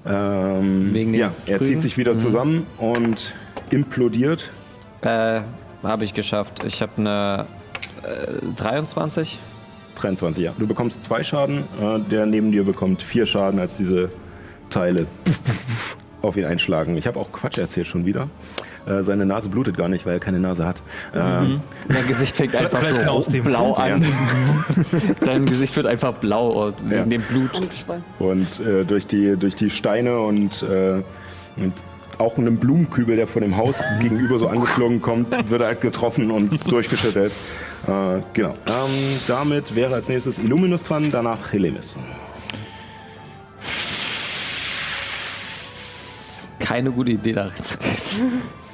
Ähm, 0.06 0.94
Wegen 0.94 1.14
ja, 1.14 1.32
er 1.46 1.60
zieht 1.60 1.82
sich 1.82 1.98
wieder 1.98 2.16
zusammen 2.16 2.66
und 2.78 3.32
implodiert. 3.70 4.50
Äh, 5.02 5.40
habe 5.82 6.04
ich 6.04 6.14
geschafft. 6.14 6.64
Ich 6.64 6.80
habe 6.80 6.92
eine 6.96 7.46
äh, 8.02 8.54
23. 8.56 9.38
23, 9.96 10.44
ja. 10.44 10.52
Du 10.58 10.66
bekommst 10.66 11.04
zwei 11.04 11.22
Schaden, 11.24 11.64
äh, 11.80 11.98
der 12.10 12.26
neben 12.26 12.52
dir 12.52 12.64
bekommt 12.64 13.02
vier 13.02 13.26
Schaden, 13.26 13.60
als 13.60 13.76
diese 13.76 14.10
Teile 14.70 15.06
auf 16.22 16.36
ihn 16.36 16.44
einschlagen. 16.44 16.96
Ich 16.96 17.06
habe 17.06 17.18
auch 17.18 17.32
Quatsch 17.32 17.58
erzählt 17.58 17.86
schon 17.86 18.06
wieder. 18.06 18.28
Äh, 18.88 19.02
seine 19.02 19.26
Nase 19.26 19.48
blutet 19.48 19.76
gar 19.76 19.88
nicht, 19.88 20.06
weil 20.06 20.14
er 20.14 20.20
keine 20.20 20.40
Nase 20.40 20.64
hat. 20.64 20.76
Ähm, 21.14 21.60
Sein 21.88 22.06
Gesicht 22.06 22.34
fängt 22.34 22.56
einfach 22.56 22.82
so 22.86 23.00
aus 23.10 23.26
dem 23.28 23.44
blau 23.44 23.72
Grund, 23.74 23.78
an. 23.80 24.04
Sein 25.20 25.44
Gesicht 25.46 25.76
wird 25.76 25.86
einfach 25.86 26.14
blau 26.14 26.72
wegen 26.84 26.94
Ja. 26.96 27.04
dem 27.04 27.22
Blut. 27.22 27.50
Und 28.18 28.60
äh, 28.60 28.84
durch, 28.84 29.06
die, 29.06 29.36
durch 29.36 29.56
die 29.56 29.70
Steine 29.70 30.20
und, 30.20 30.62
äh, 30.62 31.02
und 31.60 31.72
auch 32.18 32.36
einem 32.38 32.56
Blumenkübel, 32.56 33.16
der 33.16 33.26
von 33.26 33.42
dem 33.42 33.56
Haus 33.56 33.82
gegenüber 34.00 34.38
so 34.38 34.48
angeflogen 34.48 35.02
kommt, 35.02 35.30
wird 35.50 35.60
er 35.60 35.66
halt 35.68 35.80
getroffen 35.80 36.30
und 36.30 36.70
durchgeschüttelt. 36.70 37.32
Äh, 37.86 38.20
genau. 38.32 38.54
Ähm, 38.66 39.18
damit 39.28 39.74
wäre 39.74 39.94
als 39.94 40.08
nächstes 40.08 40.38
Illuminus 40.38 40.84
dran, 40.84 41.10
danach 41.10 41.52
Helemis. 41.52 41.96
Keine 46.58 46.90
gute 46.90 47.12
Idee, 47.12 47.32
da 47.32 47.46
reinzugehen. 47.46 47.92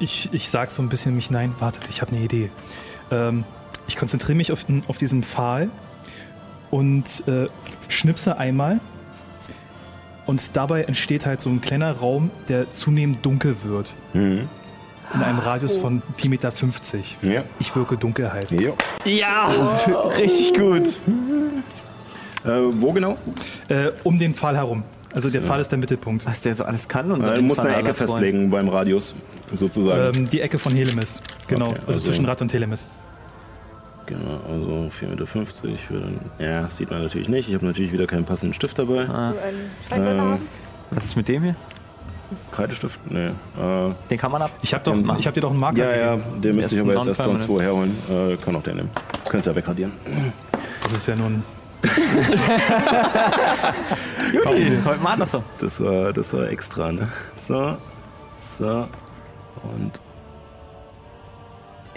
Ich, 0.00 0.30
ich 0.32 0.48
sag 0.48 0.70
so 0.70 0.82
ein 0.82 0.88
bisschen 0.88 1.14
mich, 1.14 1.30
nein, 1.30 1.54
wartet, 1.58 1.82
ich 1.88 2.00
habe 2.00 2.12
eine 2.12 2.24
Idee. 2.24 2.50
Ähm, 3.10 3.44
ich 3.86 3.96
konzentriere 3.96 4.36
mich 4.36 4.50
auf, 4.50 4.64
auf 4.88 4.98
diesen 4.98 5.22
Pfahl 5.22 5.68
und 6.70 7.22
äh, 7.28 7.46
schnipse 7.88 8.38
einmal. 8.38 8.80
Und 10.26 10.56
dabei 10.56 10.84
entsteht 10.84 11.26
halt 11.26 11.40
so 11.40 11.50
ein 11.50 11.60
kleiner 11.60 11.92
Raum, 11.92 12.30
der 12.48 12.72
zunehmend 12.72 13.24
dunkel 13.26 13.56
wird. 13.62 13.94
Mhm. 14.14 14.48
In 15.12 15.22
einem 15.22 15.40
Radius 15.40 15.76
von 15.76 16.02
4,50 16.18 16.28
Meter. 16.28 16.52
Ja. 17.22 17.42
Ich 17.58 17.74
wirke 17.74 17.96
Dunkelheit. 17.96 18.52
Jo. 18.52 18.76
Ja, 19.04 19.48
richtig 20.18 20.54
gut. 20.54 20.96
Äh, 22.44 22.48
wo 22.80 22.92
genau? 22.92 23.18
Äh, 23.68 23.90
um 24.04 24.18
den 24.20 24.34
Pfahl 24.34 24.56
herum. 24.56 24.84
Also 25.12 25.28
der 25.30 25.42
Pfahl 25.42 25.60
ist 25.60 25.70
der 25.72 25.78
Mittelpunkt. 25.78 26.24
Was 26.24 26.40
der 26.42 26.54
so 26.54 26.64
alles 26.64 26.86
kann 26.86 27.10
und 27.10 27.20
Äh, 27.22 27.24
so. 27.24 27.34
du 27.34 27.42
musst 27.42 27.60
eine 27.60 27.74
Ecke 27.76 27.94
festlegen 27.94 28.50
beim 28.50 28.68
Radius, 28.68 29.14
sozusagen. 29.52 30.16
Ähm, 30.16 30.28
die 30.30 30.40
Ecke 30.40 30.58
von 30.58 30.72
Helemis. 30.72 31.20
Genau. 31.48 31.66
Okay, 31.66 31.74
also, 31.80 31.86
also- 31.88 32.00
zwischen 32.04 32.24
Rad 32.26 32.40
und 32.42 32.52
Helemis. 32.52 32.86
Genau, 34.06 34.40
also 34.48 34.90
4,50 34.98 35.08
Meter. 35.10 35.26
Für 35.86 35.94
den, 36.00 36.18
ja, 36.38 36.68
sieht 36.68 36.90
man 36.90 37.02
natürlich 37.02 37.28
nicht. 37.28 37.48
Ich 37.48 37.54
habe 37.54 37.64
natürlich 37.66 37.92
wieder 37.92 38.06
keinen 38.06 38.24
passenden 38.24 38.54
Stift 38.54 38.78
dabei. 38.78 39.08
Ah. 39.08 39.32
Du 39.88 39.94
einen 39.94 40.18
Ähm? 40.18 40.38
Was 40.90 41.04
ist 41.04 41.16
mit 41.16 41.28
dem 41.28 41.44
hier? 41.44 41.54
Kreidestift? 42.52 42.98
Nee. 43.08 43.26
Äh, 43.26 43.32
Den 44.10 44.18
kann 44.18 44.30
man 44.32 44.42
ab. 44.42 44.50
Ich 44.62 44.72
habe 44.74 44.90
hab 44.90 45.34
dir 45.34 45.40
doch 45.40 45.50
einen 45.50 45.58
Marker 45.60 45.78
ja, 45.78 45.96
ja, 45.96 46.14
gegeben. 46.16 46.40
den 46.42 46.56
müsste 46.56 46.74
ich 46.74 46.80
ist 46.80 46.88
aber 46.88 46.94
jetzt 46.98 47.08
erst 47.08 47.22
sonst 47.24 47.48
Non-Permanent. 47.48 47.98
wo 48.08 48.10
herholen. 48.10 48.32
Äh, 48.32 48.36
kann 48.36 48.56
auch 48.56 48.62
den 48.62 48.76
nehmen. 48.76 48.90
Könntest 49.28 49.46
ja 49.46 49.54
wegradieren. 49.56 49.92
Das 50.82 50.92
ist 50.92 51.06
ja 51.06 51.14
nun. 51.16 51.42
Juti, 54.32 54.78
heute 54.84 55.02
mal 55.02 55.12
andersrum. 55.12 55.42
Das 55.60 55.80
war, 55.80 56.12
das 56.12 56.32
war 56.32 56.48
extra, 56.48 56.92
ne? 56.92 57.08
So, 57.48 57.76
so 58.58 58.88
und 59.62 59.92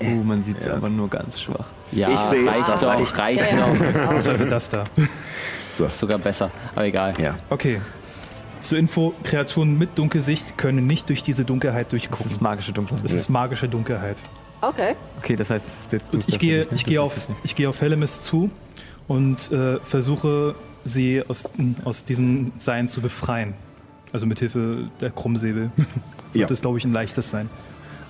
Uh, 0.02 0.24
man 0.24 0.42
sieht 0.44 0.58
es 0.58 0.66
Ja. 0.66 0.74
aber 0.74 0.90
nur 0.90 1.08
ganz 1.08 1.40
schwach. 1.40 1.66
Ja, 1.92 2.10
Ich 2.10 2.20
sehe 2.22 2.50
es, 2.50 2.56
reicht 2.56 2.68
das 2.68 2.80
doch, 2.82 2.88
reicht. 2.90 3.18
reicht 3.18 3.52
Ja, 3.52 3.68
noch. 3.68 4.12
Außer 4.18 4.36
für 4.36 4.48
das 4.48 4.68
da. 4.68 4.84
Ist 5.78 6.00
sogar 6.00 6.18
besser, 6.18 6.50
aber 6.76 6.86
egal. 6.86 7.14
ja. 7.20 7.36
Okay. 7.52 7.80
Zur 8.62 8.80
Info: 8.80 9.14
Kreaturen 9.24 9.78
mit 9.78 9.98
Dunkelsicht 9.98 10.58
können 10.58 10.88
nicht 10.88 11.10
durch 11.10 11.22
diese 11.22 11.46
Dunkelheit 11.46 11.86
Das 11.88 11.92
durchgucken. 11.92 12.26
ist 12.26 12.42
magische 12.42 12.74
Dunkelheit. 12.74 13.04
Das 13.04 13.14
ist 13.14 13.30
magische 13.30 13.70
Dunkelheit. 13.70 14.18
Okay. 14.62 14.96
Okay, 15.20 15.36
das 15.36 15.52
heißt, 15.52 15.94
es 15.94 16.02
ich 16.28 16.40
gehe, 16.40 16.68
ich 16.72 16.86
gehe 16.86 17.00
auf, 17.02 17.14
ich 17.44 17.56
gehe 17.56 17.70
auf 17.70 17.80
Helemis 17.80 18.22
zu 18.22 18.50
und 19.08 19.52
äh, 19.52 19.78
versuche 19.80 20.56
sie 20.84 21.24
aus, 21.28 21.52
aus 21.86 22.04
diesem 22.04 22.52
Sein 22.58 22.88
zu 22.88 23.02
befreien. 23.02 23.54
Also 24.12 24.26
mit 24.26 24.40
Hilfe 24.40 24.90
der 25.02 25.10
Krummsäbel. 25.12 25.72
Sollte 26.34 26.40
Ja. 26.40 26.48
es, 26.50 26.62
glaube 26.62 26.78
ich, 26.78 26.86
ein 26.86 26.94
leichtes 26.94 27.30
sein. 27.30 27.50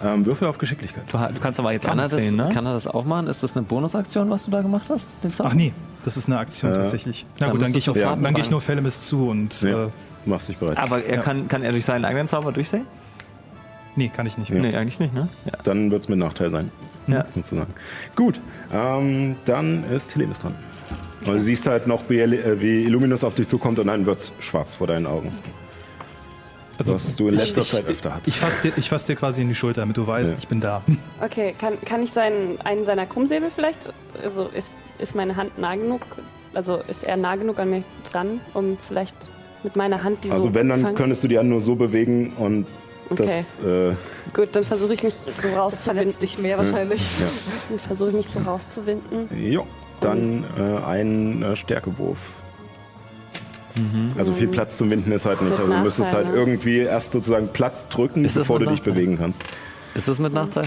Ähm, 0.04 0.26
Würfel 0.26 0.48
auf 0.48 0.58
Geschicklichkeit. 0.58 1.04
Du, 1.12 1.18
du 1.18 1.40
kannst 1.40 1.60
aber 1.60 1.72
jetzt 1.72 1.86
Kann 1.86 1.98
er, 2.00 2.04
das, 2.06 2.14
anzählen, 2.14 2.36
ne? 2.36 2.50
kann 2.54 2.66
er 2.66 2.74
das 2.74 2.88
auch 2.88 3.06
machen? 3.06 3.28
Ist 3.28 3.42
das 3.44 3.56
eine 3.56 3.66
Bonusaktion, 3.66 4.30
was 4.30 4.46
du 4.46 4.52
da 4.52 4.62
gemacht 4.62 4.86
hast? 4.90 5.08
Ach 5.40 5.54
nee, 5.54 5.72
das 6.04 6.18
ist 6.18 6.28
eine 6.28 6.40
Aktion 6.40 6.72
Äh, 6.72 6.76
tatsächlich. 6.76 7.26
Na 7.40 7.46
dann 7.48 7.52
gut, 7.52 7.62
dann 7.62 7.72
gehe 7.72 7.78
ich, 7.80 7.90
auf, 7.90 7.96
sofort 7.98 8.24
dann 8.24 8.34
gehe 8.34 8.44
ich 8.44 8.50
nur 8.50 8.58
auf 8.58 8.68
Helemis 8.68 9.00
zu 9.00 9.30
und 9.30 9.62
Ja. 9.62 9.86
äh, 9.86 9.90
Machst 10.26 10.50
dich 10.50 10.58
bereit. 10.58 10.78
aber 10.78 11.06
er 11.06 11.16
Ja. 11.18 11.22
kann, 11.22 11.48
kann 11.48 11.64
er 11.64 11.72
durch 11.72 11.86
seinen 11.86 12.04
eigenen 12.06 12.28
Zauber 12.28 12.52
durchsehen? 12.52 12.86
nee, 13.96 14.10
kann 14.14 14.26
ich 14.26 14.38
nicht. 14.38 14.50
Ja. 14.50 14.60
Nee, 14.60 14.76
eigentlich 14.76 15.00
nicht, 15.00 15.14
ne? 15.14 15.30
Ja. 15.46 15.52
Dann 15.64 15.92
wird 15.92 16.02
es 16.02 16.10
mit 16.10 16.18
Nachteil 16.18 16.50
sein. 16.50 16.72
Ja. 17.08 17.26
Sozusagen. 17.36 17.74
Gut, 18.16 18.40
ähm, 18.74 19.36
dann 19.46 19.84
ist 19.92 20.16
Helemis 20.16 20.40
dran. 20.40 20.56
Also 21.28 21.40
du 21.40 21.44
siehst 21.44 21.68
halt 21.68 21.88
noch, 21.88 22.04
wie, 22.10 22.20
äh, 22.20 22.60
wie 22.62 22.84
Illuminus 22.84 23.24
auf 23.24 23.36
dich 23.36 23.48
zukommt 23.48 23.80
und 23.80 23.88
dann 23.88 24.06
wird 24.06 24.18
es 24.18 24.32
schwarz 24.40 24.76
vor 24.76 24.88
deinen 24.88 25.06
Augen. 25.08 25.32
Also 26.78 26.96
was 26.96 27.16
du 27.16 27.28
in 27.28 27.36
letzter 27.36 27.62
ich, 27.62 27.70
Zeit 27.70 27.86
öfter 27.88 28.16
hattest. 28.16 28.28
Ich 28.28 28.40
fasse 28.40 28.62
dir, 28.64 28.74
ich 28.78 28.90
fass 28.90 29.06
dir 29.06 29.16
quasi 29.16 29.42
in 29.44 29.48
die 29.48 29.56
Schulter, 29.56 29.82
damit 29.82 29.96
du 29.98 30.08
weißt, 30.08 30.32
Ja. 30.32 30.38
ich 30.40 30.48
bin 30.48 30.60
da. 30.60 30.82
Okay, 31.22 31.54
kann, 31.60 31.74
kann 31.86 32.02
ich 32.02 32.12
seinen, 32.12 32.60
einen 32.62 32.84
seiner 32.84 33.06
Krummsäbel 33.06 33.50
vielleicht? 33.54 33.80
Also 34.24 34.48
ist, 34.48 34.74
ist 34.98 35.16
meine 35.16 35.36
Hand 35.36 35.58
nah 35.60 35.76
genug? 35.76 36.02
Also 36.56 36.82
ist 36.88 37.04
er 37.04 37.16
nah 37.18 37.36
genug 37.36 37.60
an 37.60 37.70
mir 37.70 37.84
dran, 38.12 38.42
um 38.54 38.78
vielleicht 38.88 39.16
mit 39.64 39.76
meiner 39.76 40.04
Hand 40.04 40.24
diese. 40.24 40.34
Also 40.34 40.54
wenn, 40.54 40.70
dann 40.70 40.82
fangen? 40.82 40.96
könntest 40.96 41.24
du 41.24 41.28
die 41.28 41.38
Hand 41.38 41.50
nur 41.50 41.62
so 41.62 41.76
bewegen 41.76 42.34
und 42.38 42.66
Okay, 43.10 43.44
das, 43.62 43.68
äh, 43.68 43.94
gut, 44.34 44.50
dann 44.54 44.64
versuche 44.64 44.94
ich 44.94 45.04
mich 45.04 45.14
so 45.14 45.30
Das 45.30 45.44
verletzt 45.44 45.58
rauszuwinden. 45.58 46.20
dich 46.22 46.38
mehr 46.40 46.58
wahrscheinlich. 46.58 47.08
Dann 47.70 47.80
versuche 47.80 48.10
ich 48.10 48.16
mich 48.16 48.28
so 48.30 48.40
rauszuwinden. 48.40 49.28
jo, 49.38 49.68
dann 50.04 50.44
äh, 50.58 50.86
ein 50.86 51.42
äh, 51.44 51.56
Stärkewurf. 51.56 52.18
Also 54.20 54.34
viel 54.34 54.48
Platz 54.50 54.78
zum 54.78 54.92
Winden 54.92 55.12
ist 55.12 55.26
halt 55.26 55.42
nicht. 55.42 55.58
Also 55.60 55.74
du 55.74 55.80
müsstest 55.80 56.14
halt 56.14 56.28
ne? 56.30 56.36
irgendwie 56.36 56.78
erst 56.80 57.12
sozusagen 57.12 57.48
Platz 57.48 57.88
drücken, 57.88 58.24
Ist 58.24 58.36
bevor 58.36 58.60
du 58.60 58.66
dich 58.66 58.78
Nachteil? 58.80 58.94
bewegen 58.94 59.18
kannst. 59.18 59.42
Ist 59.96 60.08
das 60.08 60.20
mit 60.20 60.32
Nachteil? 60.32 60.66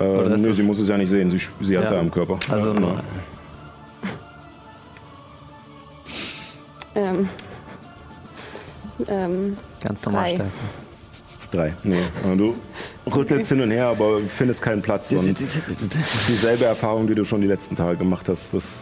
Äh, 0.00 0.04
nö, 0.04 0.28
das- 0.30 0.56
sie 0.56 0.62
muss 0.62 0.78
es 0.78 0.88
ja 0.88 0.96
nicht 0.96 1.10
sehen. 1.10 1.30
Sie, 1.30 1.38
sie 1.60 1.76
hat 1.76 1.84
es 1.84 1.90
Ja. 1.90 1.96
ja 1.96 2.00
am 2.00 2.10
Körper. 2.10 2.38
Also 2.48 2.72
ja, 2.72 2.80
nur. 2.80 3.00
Ähm, 6.94 7.28
Ähm, 9.08 9.56
Ganz 9.82 10.04
normal. 10.04 10.28
Stärke. 10.28 10.50
Drei. 11.52 11.74
Nee. 11.84 12.00
Du 12.36 12.54
rüttelst 13.14 13.50
hin 13.50 13.60
und 13.60 13.70
her, 13.70 13.86
aber 13.88 14.20
findest 14.20 14.62
keinen 14.62 14.80
Platz. 14.80 15.12
Und 15.12 15.36
dieselbe 16.28 16.64
Erfahrung, 16.64 17.06
die 17.06 17.14
du 17.14 17.26
schon 17.26 17.42
die 17.42 17.46
letzten 17.46 17.76
Tage 17.76 17.98
gemacht 17.98 18.26
hast, 18.28 18.54
das 18.54 18.80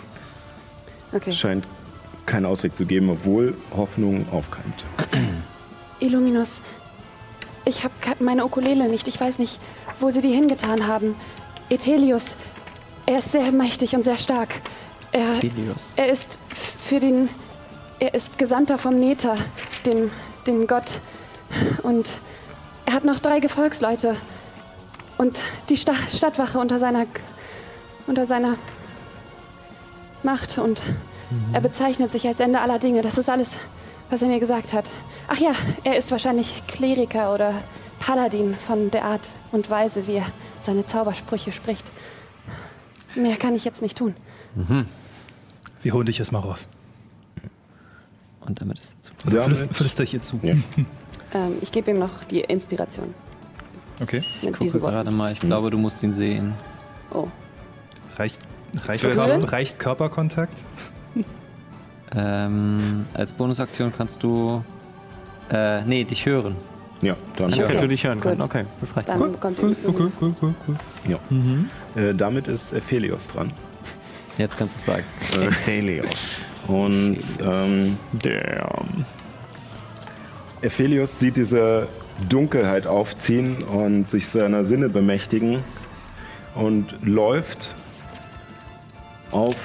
okay. 1.12 1.32
scheint 1.32 1.66
keinen 2.26 2.47
Ausweg 2.47 2.76
zu 2.76 2.86
geben, 2.86 3.10
obwohl 3.10 3.55
Hoffnung 3.76 4.24
aufkeimt. 4.31 4.84
Illuminus, 5.99 6.62
ich 7.65 7.82
habe 7.82 7.92
meine 8.20 8.44
Ukulele 8.44 8.89
nicht. 8.89 9.08
Ich 9.08 9.20
weiß 9.20 9.40
nicht, 9.40 9.58
wo 9.99 10.10
sie 10.10 10.20
die 10.20 10.32
hingetan 10.32 10.86
haben. 10.86 11.16
Ethelius, 11.70 12.36
er 13.05 13.18
ist 13.18 13.32
sehr 13.32 13.50
mächtig 13.50 13.97
und 13.97 14.05
sehr 14.05 14.18
stark. 14.18 14.60
Er, 15.10 15.40
er 15.97 16.08
ist 16.08 16.39
für 16.84 17.00
den. 17.00 17.28
Er 17.99 18.15
ist 18.15 18.39
Gesandter 18.39 18.78
vom 18.78 18.99
Nether, 18.99 19.34
dem, 19.84 20.10
dem 20.47 20.66
Gott. 20.66 21.00
Und 21.82 22.18
er 22.91 22.94
hat 22.97 23.05
noch 23.05 23.20
drei 23.20 23.39
Gefolgsleute. 23.39 24.17
Und 25.17 25.39
die 25.69 25.77
Sta 25.77 25.93
Stadtwache 26.09 26.59
unter 26.59 26.81
seiner. 26.81 27.07
unter 28.09 28.27
seiner 28.27 28.57
Macht. 30.25 30.59
Und 30.59 30.83
er 31.52 31.60
bezeichnet 31.60 32.10
sich 32.10 32.27
als 32.27 32.41
Ende 32.41 32.60
aller 32.60 32.81
Dinge. 32.81 33.02
Das 33.02 33.17
ist 33.17 33.28
alles, 33.28 33.57
was 34.10 34.23
er 34.23 34.28
mir 34.28 34.41
gesagt 34.41 34.73
hat. 34.73 34.86
Ach 35.28 35.39
ja, 35.39 35.52
er 35.85 35.97
ist 35.97 36.10
wahrscheinlich 36.10 36.67
Kleriker 36.67 37.33
oder 37.33 37.55
Paladin 38.01 38.57
von 38.67 38.91
der 38.91 39.05
Art 39.05 39.23
und 39.52 39.70
Weise, 39.70 40.09
wie 40.09 40.15
er 40.15 40.27
seine 40.60 40.85
Zaubersprüche 40.85 41.52
spricht. 41.52 41.85
Mehr 43.15 43.36
kann 43.36 43.55
ich 43.55 43.65
jetzt 43.65 43.83
nicht 43.83 43.99
tun. 43.99 44.17
Wir 45.81 45.93
holen 45.93 46.07
dich 46.07 46.19
jetzt 46.19 46.33
mal 46.33 46.41
raus. 46.41 46.67
Und 48.41 48.60
damit 48.60 48.78
ist 48.78 48.94
es 49.01 49.10
zu. 49.10 49.12
Also 49.25 49.43
flüster, 49.43 49.75
flüster 49.75 50.02
ich 50.02 50.15
ihr 50.15 50.23
zu. 50.23 50.41
Ja. 50.43 50.55
Ähm, 51.34 51.55
ich 51.60 51.70
gebe 51.73 51.91
ihm 51.91 51.99
noch 51.99 52.25
die 52.31 52.41
Inspiration 52.41 53.15
Okay. 54.02 54.23
mit 54.42 54.52
Gucke 54.55 54.65
diesen 54.65 54.81
gerade 54.81 55.10
mal. 55.10 55.33
Ich 55.33 55.41
glaube, 55.41 55.70
du 55.70 55.78
musst 55.78 56.02
ihn 56.02 56.12
sehen. 56.12 56.55
Oh, 57.12 57.28
Reicht, 58.17 58.41
reicht? 58.86 59.02
Körper, 59.02 59.52
reicht 59.52 59.78
Körperkontakt? 59.78 60.59
Ähm, 62.12 63.07
als 63.15 63.33
Bonusaktion 63.33 63.92
kannst 63.97 64.23
du. 64.25 64.65
Äh, 65.49 65.83
nee, 65.83 66.02
dich 66.02 66.26
hören. 66.26 66.57
Ja, 67.02 67.15
dann. 67.39 67.55
Okay. 67.55 67.76
Du 67.78 67.86
dich 67.86 68.05
hören 68.05 68.20
können. 68.20 68.42
Okay, 68.42 68.65
das 68.81 68.97
reicht. 68.97 69.09
dann 69.09 69.33
bekommt 69.33 69.59
Cool, 69.62 69.76
ihr 69.83 69.89
cool, 69.89 69.94
cool, 69.97 70.10
cool, 70.20 70.34
cool, 70.42 70.55
cool. 70.67 70.76
Ja. 71.09 72.02
Äh, 72.02 72.15
damit 72.15 72.49
ist 72.49 72.73
Ephelios 72.73 73.28
dran. 73.28 73.52
Jetzt 74.39 74.59
kannst 74.59 74.75
du 74.84 74.91
sagen. 74.91 75.05
Ephelios. 75.41 76.10
Und 76.67 77.18
ähm, 77.41 77.97
Damn. 78.12 79.05
Ephelios 80.63 81.19
sieht 81.19 81.37
diese 81.37 81.89
Dunkelheit 82.29 82.87
aufziehen 82.87 83.63
und 83.65 84.09
sich 84.09 84.29
seiner 84.29 84.65
Sinne 84.65 84.89
bemächtigen 84.89 85.63
und 86.55 86.95
läuft 87.03 87.75
auf 89.31 89.57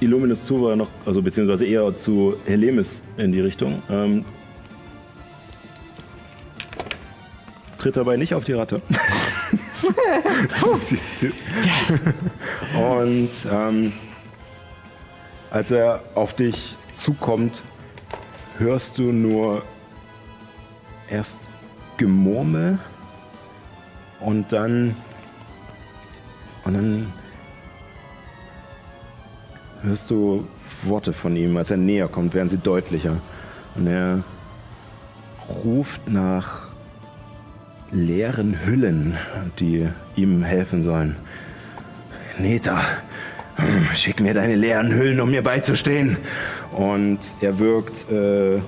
Illuminus 0.00 0.44
zu, 0.44 0.74
noch, 0.76 0.88
also 1.06 1.22
beziehungsweise 1.22 1.64
eher 1.64 1.96
zu 1.96 2.36
Helemis 2.44 3.02
in 3.16 3.32
die 3.32 3.40
Richtung. 3.40 3.82
Ähm, 3.88 4.24
tritt 7.78 7.96
dabei 7.96 8.16
nicht 8.16 8.34
auf 8.34 8.44
die 8.44 8.52
Ratte. 8.52 8.82
Und 12.74 13.30
ähm, 13.50 13.92
als 15.50 15.70
er 15.70 16.02
auf 16.14 16.34
dich 16.34 16.76
zukommt, 16.94 17.62
hörst 18.58 18.98
du 18.98 19.12
nur 19.12 19.62
erst 21.10 21.38
Gemurmel 21.96 22.78
und 24.20 24.52
dann 24.52 24.94
und 26.64 26.74
dann 26.74 27.12
hörst 29.82 30.10
du 30.10 30.46
Worte 30.82 31.12
von 31.12 31.36
ihm, 31.36 31.56
als 31.56 31.70
er 31.70 31.76
näher 31.76 32.08
kommt, 32.08 32.34
werden 32.34 32.48
sie 32.48 32.58
deutlicher. 32.58 33.18
Und 33.76 33.86
er 33.86 34.22
ruft 35.64 36.08
nach 36.08 36.66
leeren 37.92 38.64
Hüllen, 38.64 39.16
die 39.58 39.88
ihm 40.16 40.42
helfen 40.42 40.82
sollen. 40.82 41.16
Neta, 42.38 42.80
schick 43.94 44.20
mir 44.20 44.34
deine 44.34 44.56
leeren 44.56 44.92
Hüllen, 44.92 45.20
um 45.20 45.30
mir 45.30 45.42
beizustehen. 45.42 46.16
Und 46.72 47.20
er 47.40 47.58
wirkt, 47.58 48.10
äh, 48.10 48.58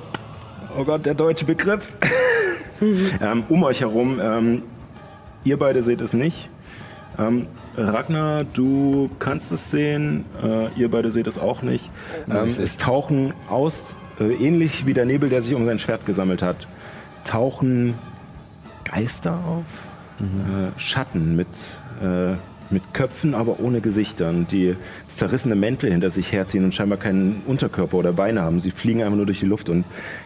oh 0.76 0.84
Gott, 0.84 1.04
der 1.04 1.14
deutsche 1.14 1.44
Begriff, 1.44 1.82
ähm, 2.80 3.44
um 3.48 3.62
euch 3.62 3.80
herum. 3.80 4.20
Ähm, 4.22 4.62
ihr 5.44 5.58
beide 5.58 5.82
seht 5.82 6.00
es 6.00 6.12
nicht. 6.12 6.48
Ähm, 7.18 7.46
Ragnar, 7.76 8.44
du 8.44 9.10
kannst 9.18 9.52
es 9.52 9.70
sehen. 9.70 10.24
Äh, 10.42 10.80
ihr 10.80 10.90
beide 10.90 11.10
seht 11.10 11.26
es 11.26 11.38
auch 11.38 11.62
nicht. 11.62 11.90
Ähm, 12.30 12.48
es 12.48 12.76
tauchen 12.76 13.32
aus, 13.48 13.94
äh, 14.20 14.32
ähnlich 14.32 14.86
wie 14.86 14.94
der 14.94 15.04
Nebel, 15.04 15.28
der 15.28 15.42
sich 15.42 15.54
um 15.54 15.64
sein 15.64 15.78
Schwert 15.78 16.06
gesammelt 16.06 16.42
hat, 16.42 16.66
tauchen 17.24 17.94
Geister 18.84 19.32
auf. 19.32 19.64
Äh, 20.20 20.80
Schatten 20.80 21.36
mit, 21.36 21.46
äh, 22.02 22.34
mit 22.70 22.82
Köpfen, 22.92 23.34
aber 23.34 23.60
ohne 23.60 23.80
Gesichtern, 23.80 24.48
die 24.50 24.74
zerrissene 25.08 25.54
Mäntel 25.54 25.92
hinter 25.92 26.10
sich 26.10 26.32
herziehen 26.32 26.64
und 26.64 26.74
scheinbar 26.74 26.98
keinen 26.98 27.42
Unterkörper 27.46 27.98
oder 27.98 28.12
Beine 28.12 28.42
haben. 28.42 28.58
Sie 28.58 28.72
fliegen 28.72 29.02
einfach 29.02 29.16
nur 29.16 29.26
durch 29.26 29.38
die 29.38 29.46
Luft 29.46 29.68
und 29.68 29.84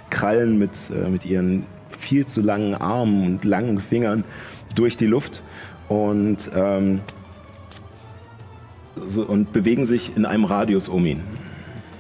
krallen 0.08 0.58
mit, 0.58 0.70
äh, 0.90 1.10
mit 1.10 1.26
ihren 1.26 1.66
viel 2.02 2.26
zu 2.26 2.40
langen 2.40 2.74
Armen 2.74 3.24
und 3.26 3.44
langen 3.44 3.78
Fingern 3.80 4.24
durch 4.74 4.96
die 4.96 5.06
Luft 5.06 5.40
und, 5.88 6.50
ähm, 6.54 7.00
so, 9.06 9.22
und 9.22 9.52
bewegen 9.52 9.86
sich 9.86 10.16
in 10.16 10.26
einem 10.26 10.44
Radius 10.44 10.88
um 10.88 11.06
ihn. 11.06 11.22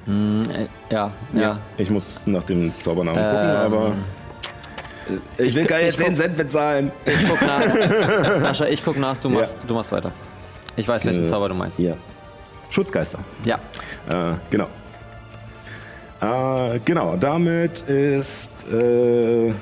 Hm, 0.06 0.42
äh, 0.50 0.66
ja, 0.94 1.10
ja. 1.32 1.58
Ich 1.78 1.88
muss 1.90 2.26
nach 2.26 2.42
dem 2.44 2.72
Zaubernamen 2.80 3.18
Ähm, 3.22 3.30
gucken, 3.30 3.56
aber 3.56 3.92
ich 5.38 5.54
will 5.54 5.62
ich- 5.62 5.68
keine 5.68 5.88
ich 5.88 5.96
10 5.96 6.06
guck- 6.08 6.16
Cent 6.16 6.36
bezahlen. 6.36 6.92
Ich 7.06 7.28
guck 7.28 7.40
nach. 7.42 8.40
Sascha, 8.40 8.66
ich 8.66 8.84
guck 8.84 8.98
nach. 8.98 9.16
Du 9.18 9.28
Ja. 9.28 9.34
machst, 9.38 9.56
du 9.66 9.74
machst 9.74 9.92
weiter. 9.92 10.10
Ich 10.76 10.88
weiß, 10.88 11.04
welchen 11.04 11.24
Äh, 11.24 11.28
Zauber 11.28 11.48
du 11.48 11.54
meinst. 11.54 11.78
Ja. 11.78 11.94
Schutzgeister. 12.70 13.18
Ja. 13.44 13.56
Äh, 14.08 14.34
genau. 14.50 14.66
Äh, 16.20 16.78
genau, 16.84 17.16
damit 17.16 17.80
ist, 17.82 18.50
äh, 18.72 19.52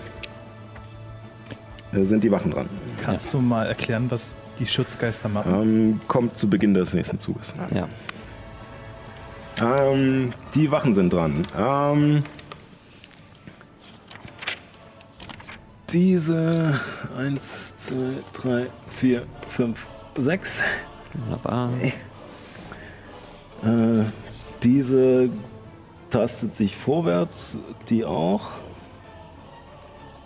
sind 1.93 2.23
die 2.23 2.31
Wachen 2.31 2.53
dran. 2.53 2.69
Kannst 3.03 3.33
du 3.33 3.41
mal 3.41 3.67
erklären, 3.67 4.11
was 4.11 4.37
die 4.59 4.67
Schutzgeister 4.67 5.29
machen? 5.29 5.55
Ähm, 5.55 6.01
kommt 6.07 6.37
zu 6.37 6.49
Beginn 6.49 6.75
des 6.75 6.95
nächsten 6.95 7.19
Zuges. 7.19 7.53
Ja. 7.75 7.89
Ähm, 9.61 10.33
die 10.55 10.71
Wachen 10.71 10.95
sind 10.95 11.13
dran. 11.13 11.43
Ähm, 11.57 12.23
diese 15.93 16.81
1, 17.19 17.77
2, 17.77 17.95
3, 18.35 18.67
4, 19.01 19.23
5, 19.49 19.87
6. 20.17 20.63
Wunderbar. 21.15 21.71
Äh, 23.65 24.05
diese 24.63 25.31
tastet 26.11 26.55
sich 26.55 26.77
vorwärts, 26.77 27.57
die 27.89 28.05
auch. 28.05 28.49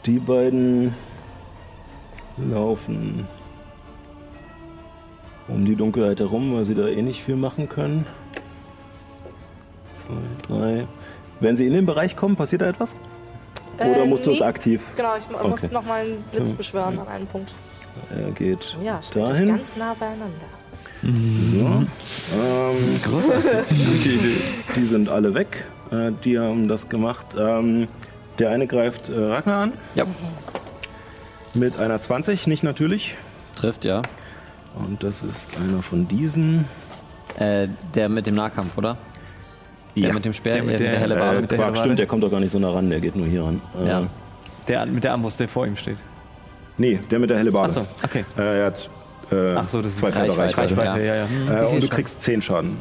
Die 0.07 0.19
beiden 0.19 0.93
laufen 2.39 3.27
um 5.49 5.65
die 5.67 5.77
Dunkelheit 5.77 6.21
herum, 6.21 6.55
weil 6.55 6.65
sie 6.65 6.75
da 6.75 6.87
eh 6.89 7.03
nicht 7.03 7.23
viel 7.23 7.37
machen 7.37 7.69
können. 7.69 8.07
Zwei, 9.99 10.15
drei. 10.49 10.87
Wenn 11.41 11.57
sie 11.57 11.67
in 11.67 11.73
den 11.75 11.85
Bereich 11.87 12.17
kommen, 12.17 12.35
passiert 12.37 12.63
da 12.63 12.67
etwas? 12.69 12.95
Oder 13.79 14.05
Äh, 14.05 14.09
musst 14.09 14.27
du 14.27 14.31
es 14.31 14.41
nee. 14.41 14.47
aktiv? 14.47 14.81
Genau, 14.97 15.17
ich 15.19 15.29
mu- 15.29 15.49
muss 15.49 15.65
Okay. 15.65 15.75
nochmal 15.75 16.01
einen 16.03 16.23
Blitz 16.33 16.49
So. 16.51 16.55
beschwören 16.55 16.99
an 16.99 17.09
einen 17.09 17.27
Punkt. 17.27 17.55
Er 18.15 18.31
geht 18.33 18.75
Ja, 18.83 19.03
steht 19.03 19.23
euch 19.23 19.29
dahin. 19.31 19.49
ganz 19.49 19.77
nah 19.77 19.95
beieinander. 19.95 20.47
So. 21.03 21.85
Ähm, 22.35 23.01
die, 23.71 24.41
die 24.77 24.85
sind 24.85 25.09
alle 25.09 25.35
weg. 25.35 25.65
Äh, 25.91 26.13
die 26.25 26.39
haben 26.39 26.67
das 26.69 26.89
gemacht. 26.89 27.27
Ähm, 27.39 27.89
der 28.39 28.51
eine 28.51 28.67
greift 28.67 29.11
äh, 29.11 29.13
Ragnar 29.19 29.63
an. 29.65 29.73
Ja. 29.95 30.05
Mit 31.55 31.79
einer 31.81 32.01
20, 32.01 32.47
nicht 32.47 32.63
natürlich. 32.63 33.15
Trifft, 33.57 33.85
ja. 33.85 34.03
Und 34.75 35.03
das 35.03 35.23
ist 35.23 35.57
einer 35.59 35.83
von 35.83 36.09
diesen. 36.09 36.65
Äh, 37.39 37.69
der 37.95 38.09
mit 38.09 38.27
dem 38.27 38.35
Nahkampf, 38.35 38.77
oder? 38.77 38.97
Der 39.97 40.13
mit 40.13 40.25
dem 40.25 40.33
Speer, 40.33 40.55
Der 40.55 40.63
mit 40.65 40.75
äh, 40.75 40.79
der- 40.79 40.91
der 40.93 41.01
helle 41.01 41.15
äh, 41.15 41.19
Barbe. 41.19 41.41
mit 41.41 41.51
der 41.51 41.59
Quark, 41.59 41.67
Hellebarde. 41.69 41.79
stimmt, 41.87 41.99
der 42.01 42.07
kommt 42.07 42.23
doch 42.25 42.31
gar 42.31 42.41
nicht 42.41 42.51
so 42.53 42.59
nah 42.59 42.71
ran, 42.71 42.91
der 42.91 43.01
geht 43.01 43.15
nur 43.17 43.27
hier 43.27 43.45
ran. 43.45 43.61
Äh, 43.81 43.89
Ja. 43.89 44.07
Der 44.69 44.87
mit 44.87 45.05
der 45.05 45.13
Armbrust, 45.13 45.39
der 45.41 45.49
vor 45.49 45.67
ihm 45.67 45.77
steht. 45.77 45.99
Nee, 46.79 46.99
der 47.11 47.19
mit 47.21 47.31
der 47.31 47.39
helle 47.39 47.53
Barde. 47.53 47.69
Achso, 47.81 47.87
okay. 48.03 48.25
Äh, 48.37 48.61
er 48.61 48.67
hat 48.67 48.89
Äh, 49.31 49.55
Ach 49.55 49.69
so, 49.69 49.81
das 49.83 49.95
ist 49.95 49.99
zwei 50.01 50.11
Felder 50.11 50.37
Reichweite, 50.39 50.77
Reichweite. 50.77 50.91
Reichweite, 50.93 51.05
ja, 51.07 51.55
ja. 51.55 51.63
Äh, 51.63 51.67
und 51.75 51.81
du 51.83 51.89
kriegst 51.89 52.23
10 52.23 52.43
Schaden. 52.43 52.77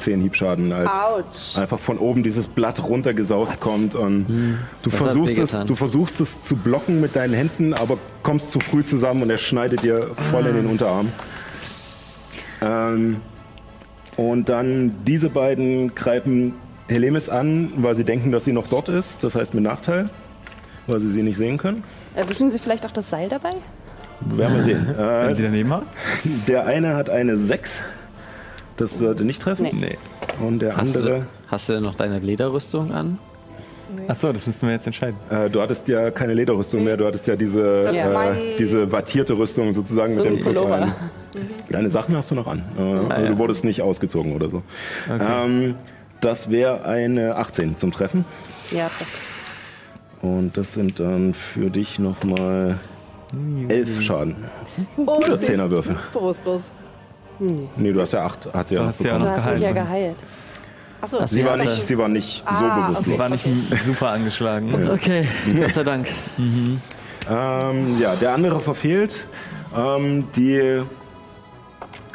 10 0.00 0.20
Hiebschaden, 0.22 0.72
als 0.72 0.90
Autsch. 0.90 1.58
einfach 1.58 1.78
von 1.78 1.98
oben 1.98 2.22
dieses 2.22 2.46
Blatt 2.46 2.82
runtergesaust 2.82 3.60
kommt. 3.60 3.94
Und 3.94 4.26
du, 4.26 4.32
Hm. 4.32 4.58
Das 4.84 4.92
hat 4.92 4.98
versuchst 4.98 5.38
es, 5.38 5.64
du 5.64 5.74
versuchst 5.74 6.20
es 6.20 6.42
zu 6.42 6.56
blocken 6.56 7.00
mit 7.00 7.14
deinen 7.16 7.34
Händen, 7.34 7.74
aber 7.74 7.98
kommst 8.22 8.50
zu 8.52 8.60
früh 8.60 8.82
zusammen 8.84 9.22
und 9.22 9.30
er 9.30 9.38
schneidet 9.38 9.82
dir 9.82 10.10
voll 10.30 10.46
in 10.46 10.54
den 10.54 10.66
Unterarm. 10.66 11.12
Ähm, 12.62 13.16
und 14.16 14.48
dann 14.48 14.94
diese 15.06 15.28
beiden 15.30 15.94
greifen 15.94 16.54
Helemis 16.88 17.28
an, 17.28 17.72
weil 17.76 17.94
sie 17.94 18.04
denken, 18.04 18.30
dass 18.30 18.44
sie 18.44 18.52
noch 18.52 18.68
dort 18.68 18.88
ist. 18.88 19.24
Das 19.24 19.34
heißt 19.34 19.54
mit 19.54 19.64
Nachteil, 19.64 20.04
weil 20.86 21.00
sie 21.00 21.10
sie 21.10 21.22
nicht 21.22 21.36
sehen 21.38 21.56
können. 21.58 21.82
Erwischen 22.14 22.50
Sie 22.50 22.58
vielleicht 22.58 22.84
auch 22.84 22.90
das 22.90 23.08
Seil 23.08 23.28
dabei? 23.28 23.52
Werden 24.26 24.56
wir 24.56 24.62
sehen. 24.62 24.86
Wenn 24.96 25.34
sie 25.36 25.42
Äh, 25.42 25.46
daneben 25.46 25.72
haben? 25.72 25.86
der 26.48 26.66
eine 26.66 26.94
hat 26.96 27.10
eine 27.10 27.36
6. 27.36 27.80
Das 28.76 28.98
sollte 28.98 29.24
nicht 29.24 29.42
treffen. 29.42 29.64
Nee. 29.72 29.72
Nee. 29.80 29.98
Und 30.46 30.60
der 30.60 30.76
Hast 30.76 30.96
andere. 30.96 31.08
du, 31.20 31.26
hast 31.48 31.68
du 31.68 31.74
denn 31.74 31.82
noch 31.82 31.94
deine 31.94 32.18
Lederrüstung 32.18 32.92
an? 32.92 33.18
Achso, 34.08 34.32
das 34.32 34.46
müssten 34.46 34.66
wir 34.66 34.72
jetzt 34.74 34.86
entscheiden. 34.86 35.16
Äh, 35.28 35.50
du 35.50 35.60
hattest 35.60 35.86
ja 35.86 36.10
keine 36.10 36.32
Lederrüstung 36.32 36.82
mehr, 36.82 36.96
du 36.96 37.06
hattest 37.06 37.26
ja 37.28 37.36
diese, 37.36 37.82
äh, 37.82 38.56
diese 38.58 38.90
wattierte 38.90 39.36
Rüstung 39.36 39.70
sozusagen 39.72 40.14
So 40.14 40.24
mit 40.24 40.32
dem 40.32 40.40
Plus 40.40 40.56
Pullover. 40.56 40.76
ein. 40.76 40.92
Deine 41.68 41.90
Sachen 41.90 42.16
hast 42.16 42.30
du 42.30 42.34
noch 42.34 42.46
an. 42.46 42.62
Äh, 42.78 43.12
also 43.12 43.32
Du 43.32 43.38
wurdest 43.38 43.64
nicht 43.64 43.82
ausgezogen 43.82 44.34
oder 44.34 44.48
so. 44.48 44.62
Ähm, 45.10 45.74
das 46.22 46.50
wäre 46.50 46.84
eine 46.86 47.36
18 47.36 47.76
zum 47.76 47.92
Treffen. 47.92 48.24
Ja, 48.70 48.84
das 48.98 49.08
Und 50.22 50.56
das 50.56 50.72
sind 50.72 50.98
dann 50.98 51.34
für 51.34 51.68
dich 51.68 51.98
nochmal 51.98 52.78
11 53.68 54.02
Schaden. 54.02 54.36
Oh, 54.96 55.16
Oder 55.18 55.38
sie 55.38 55.52
ist 55.52 55.60
10er 55.60 55.70
Würfel. 55.70 55.96
Bewusstlos. 56.12 56.72
Nee, 57.38 57.92
du 57.92 58.00
hast 58.00 58.12
ja 58.12 58.24
8. 58.26 58.52
Hat 58.52 58.68
sie 58.68 58.74
ja 58.74 58.80
Du 58.80 58.86
noch 58.86 58.92
hast 58.92 59.02
ja 59.04 59.12
bekommen. 59.18 59.24
du 59.34 59.42
hast 59.42 59.50
mich 59.54 59.60
ja 59.62 59.72
geheilt. 59.72 59.88
geheilt. 59.88 60.16
Achso, 61.00 61.18
Ach, 61.20 61.28
Sie 61.28 61.34
Sie 61.36 61.44
war 61.44 61.56
nicht, 61.56 61.86
sie 61.86 61.98
war 61.98 62.08
nicht 62.08 62.42
Ah, 62.46 62.54
so 62.54 62.64
bewusstlos. 62.64 63.06
Sie 63.08 63.18
war 63.18 63.28
nicht 63.28 63.44
super 63.84 64.10
angeschlagen. 64.10 64.88
Okay, 64.92 65.26
Gott 65.60 65.74
sei 65.74 65.82
Dank. 65.82 66.06
Ähm, 66.38 67.98
ja, 68.00 68.14
der 68.16 68.32
andere 68.34 68.60
verfehlt. 68.60 69.24
Ähm, 69.76 70.24
die 70.36 70.56
äh, 70.58 70.82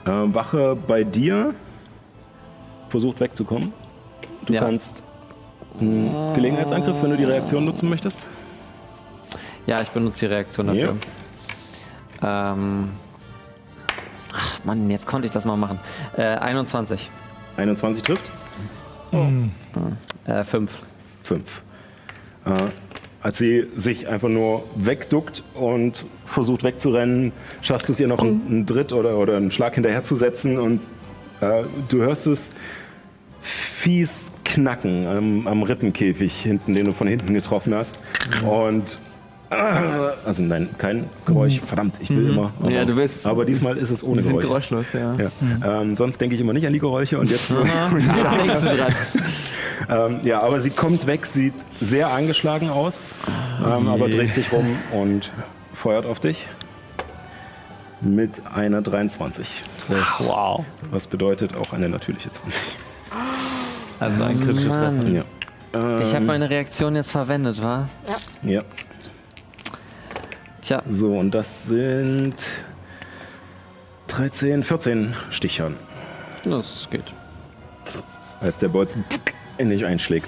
Wache 0.05 0.77
bei 0.87 1.03
versucht 2.89 3.19
wegzukommen. 3.19 3.73
Du 4.45 4.53
Ja. 4.53 4.61
kannst 4.61 5.03
einen 5.81 6.33
Gelegenheitsangriff, 6.35 7.01
wenn 7.01 7.09
du 7.11 7.17
die 7.17 7.25
Reaktion 7.25 7.65
nutzen 7.65 7.89
möchtest. 7.89 8.25
Ja, 9.67 9.81
ich 9.81 9.89
benutze 9.89 10.19
die 10.21 10.25
Reaktion 10.25 10.67
dafür. 10.67 10.95
Ähm. 12.23 12.89
Ach 14.33 14.63
Mann, 14.63 14.89
jetzt 14.89 15.07
konnte 15.07 15.27
ich 15.27 15.33
das 15.33 15.45
mal 15.45 15.57
machen. 15.57 15.79
Äh, 16.15 16.23
21. 16.23 17.09
21 17.57 18.03
trifft. 18.03 18.23
Äh, 20.25 20.43
5. 20.43 20.71
5. 21.23 21.43
Äh, 22.45 22.51
als 23.21 23.37
sie 23.37 23.67
sich 23.75 24.07
einfach 24.07 24.29
nur 24.29 24.63
wegduckt 24.75 25.43
und 25.53 26.05
versucht 26.25 26.63
wegzurennen, 26.63 27.31
schaffst 27.61 27.89
du 27.89 27.93
es 27.93 27.99
ihr 27.99 28.07
noch 28.07 28.19
einen, 28.19 28.45
einen 28.47 28.65
Dritt 28.65 28.93
oder, 28.93 29.17
oder 29.17 29.37
einen 29.37 29.51
Schlag 29.51 29.75
hinterherzusetzen 29.75 30.57
und 30.59 30.81
äh, 31.41 31.63
du 31.89 31.97
hörst 31.99 32.27
es 32.27 32.51
fies 33.41 34.31
knacken 34.45 35.07
am, 35.07 35.47
am 35.47 35.63
Rippenkäfig 35.63 36.41
hinten, 36.41 36.73
den 36.73 36.85
du 36.85 36.93
von 36.93 37.07
hinten 37.07 37.33
getroffen 37.33 37.73
hast. 37.73 37.99
Und 38.43 38.99
also 39.49 40.43
nein, 40.43 40.69
kein 40.77 41.09
Geräusch. 41.25 41.59
Verdammt, 41.61 41.95
ich 41.99 42.09
will 42.09 42.29
immer. 42.31 42.51
Aber, 42.59 42.69
Ja, 42.69 42.83
du 42.85 42.95
willst- 42.95 43.25
Aber 43.25 43.45
diesmal 43.45 43.77
ist 43.77 43.89
es 43.91 44.03
ohne 44.03 44.21
Geräusch. 44.21 44.41
geräuschlos, 44.43 44.85
ja. 44.93 45.15
Ja. 45.15 45.81
Ähm, 45.81 45.95
sonst 45.95 46.19
denke 46.19 46.35
ich 46.35 46.41
immer 46.41 46.53
nicht 46.53 46.67
an 46.67 46.73
die 46.73 46.79
Geräusche 46.79 47.17
und 47.19 47.29
jetzt. 47.31 47.49
Jetzt 48.45 48.47
bist 48.47 48.65
du 48.65 48.77
dran. 48.77 48.95
ähm, 49.89 50.19
ja, 50.23 50.41
aber 50.41 50.59
sie 50.59 50.69
kommt 50.69 51.07
weg, 51.07 51.25
sieht 51.25 51.53
sehr 51.79 52.09
angeschlagen 52.11 52.69
aus, 52.69 52.99
ähm, 53.65 53.87
aber 53.87 54.09
dreht 54.09 54.33
sich 54.33 54.51
rum 54.51 54.65
und 54.91 55.31
feuert 55.73 56.05
auf 56.05 56.19
dich. 56.19 56.47
Mit 58.01 58.31
einer 58.53 58.81
23. 58.83 59.63
Wow. 60.19 60.63
Was 60.91 61.07
bedeutet 61.07 61.55
auch 61.57 61.73
eine 61.73 61.89
natürliche 61.89 62.29
20. 62.31 62.53
Also 63.99 64.23
ein 64.23 64.39
kritisches 64.39 64.67
Treffer. 64.71 64.93
Ja. 65.11 65.23
Ähm, 65.73 66.01
Ich 66.01 66.13
habe 66.13 66.25
meine 66.25 66.47
Reaktion 66.49 66.95
jetzt 66.95 67.09
verwendet, 67.09 67.59
wa? 67.61 67.89
ja. 68.43 68.61
Tja, 70.67 70.83
So, 70.89 71.17
und 71.17 71.31
das 71.31 71.65
sind 71.67 72.35
13, 74.07 74.63
14 74.63 75.13
Stichern, 75.29 75.75
das 76.43 76.89
geht. 76.91 77.03
als 78.41 78.57
der 78.57 78.67
Bolzen 78.67 79.05
in 79.57 79.69
dich 79.69 79.85
einschlägt. 79.85 80.27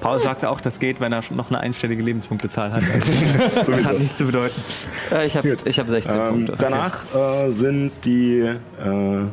Paul 0.00 0.20
sagte 0.20 0.48
auch, 0.48 0.60
das 0.60 0.78
geht, 0.78 1.00
wenn 1.00 1.12
er 1.12 1.22
noch 1.30 1.50
eine 1.50 1.58
einstellige 1.58 2.00
Lebenspunktezahl 2.00 2.72
hat. 2.72 2.84
Das 3.56 3.68
hat 3.68 3.98
nichts 3.98 4.18
zu 4.18 4.26
bedeuten. 4.26 4.62
Äh, 5.10 5.26
ich 5.26 5.36
habe 5.36 5.56
ich 5.64 5.78
hab 5.80 5.88
16 5.88 6.14
Ähm, 6.14 6.28
Punkte. 6.46 6.56
danach 6.60 7.00
äh, 7.12 7.50
sind 7.50 7.90
die. 8.04 8.38
Äh, 8.38 9.24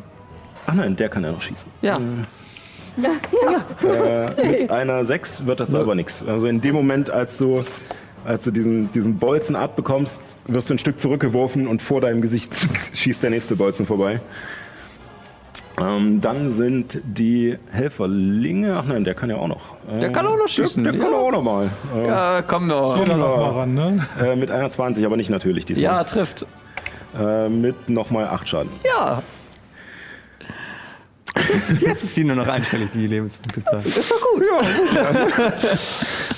ach 0.66 0.74
nein, 0.74 0.96
der 0.96 1.10
kann 1.10 1.24
ja 1.24 1.32
noch 1.32 1.44
schießen. 1.44 1.68
Ja, 1.84 1.96
Äh, 3.84 4.48
mit 4.62 4.72
einer 4.72 5.06
6 5.06 5.46
wird 5.46 5.60
das 5.60 5.76
aber 5.76 5.94
nichts. 5.94 6.26
Also 6.26 6.48
in 6.48 6.60
dem 6.62 6.74
Moment, 6.74 7.12
als 7.12 7.38
du, 7.38 7.64
als 8.26 8.44
du 8.44 8.52
diesen, 8.52 8.92
diesen 8.92 9.18
Bolzen 9.18 9.56
abbekommst, 9.56 10.22
wirst 10.48 10.70
du 10.70 10.76
ein 10.76 10.80
Stück 10.80 11.00
zurückgeworfen 11.00 11.68
und 11.68 11.82
vor 11.82 12.02
deinem 12.02 12.22
Gesicht 12.22 12.52
schießt 12.94 13.24
der 13.24 13.30
nächste 13.30 13.56
Bolzen 13.56 13.86
vorbei. 13.86 14.20
Ähm, 15.82 16.22
dann 16.22 16.52
sind 16.52 17.00
die 17.04 17.58
Helferlinge. 17.72 18.76
Ach 18.78 18.86
nein, 18.86 19.04
der 19.04 19.16
kann 19.16 19.30
ja 19.32 19.38
auch 19.38 19.48
noch. 19.48 19.76
Äh, 19.92 20.00
Der 20.02 20.12
kann 20.12 20.28
auch 20.28 20.38
noch 20.38 20.48
schießen, 20.48 20.84
Der, 20.84 20.94
der 20.94 21.02
ja. 21.02 21.08
kann 21.08 21.16
auch 21.16 21.32
noch 21.32 21.42
mal. 21.42 21.70
Äh, 21.96 22.08
ja 22.08 22.42
komm 22.44 22.70
doch. 22.70 22.96
Komm 22.96 23.20
mal 23.20 23.50
ran, 23.50 23.74
ne? 23.74 24.06
äh, 24.22 24.36
mit 24.36 24.52
einer 24.52 24.70
20, 24.70 25.04
aber 25.06 25.18
nicht 25.18 25.32
natürlich 25.32 25.66
diesmal. 25.66 25.84
Ja, 25.84 26.04
trifft. 26.04 26.46
Äh, 27.20 27.50
mit 27.50 27.90
nochmal 27.90 28.26
8 28.28 28.48
Schaden. 28.48 28.72
Ja, 28.86 29.24
Jetzt 31.82 32.04
ist 32.04 32.16
die 32.16 32.24
nur 32.24 32.36
noch 32.36 32.48
einstellig, 32.48 32.90
die 32.94 33.08
Lebenspunktezahl. 33.08 33.84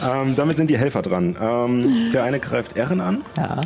Ähm, 0.06 0.35
damit 0.35 0.57
sind 0.57 0.69
die 0.69 0.77
Helfer 0.77 1.01
dran. 1.01 1.35
Ähm, 1.41 2.11
der 2.14 2.24
eine 2.24 2.40
greift 2.40 2.75
Ehren 2.77 3.01
an. 3.01 3.24
Ja, 3.38 3.61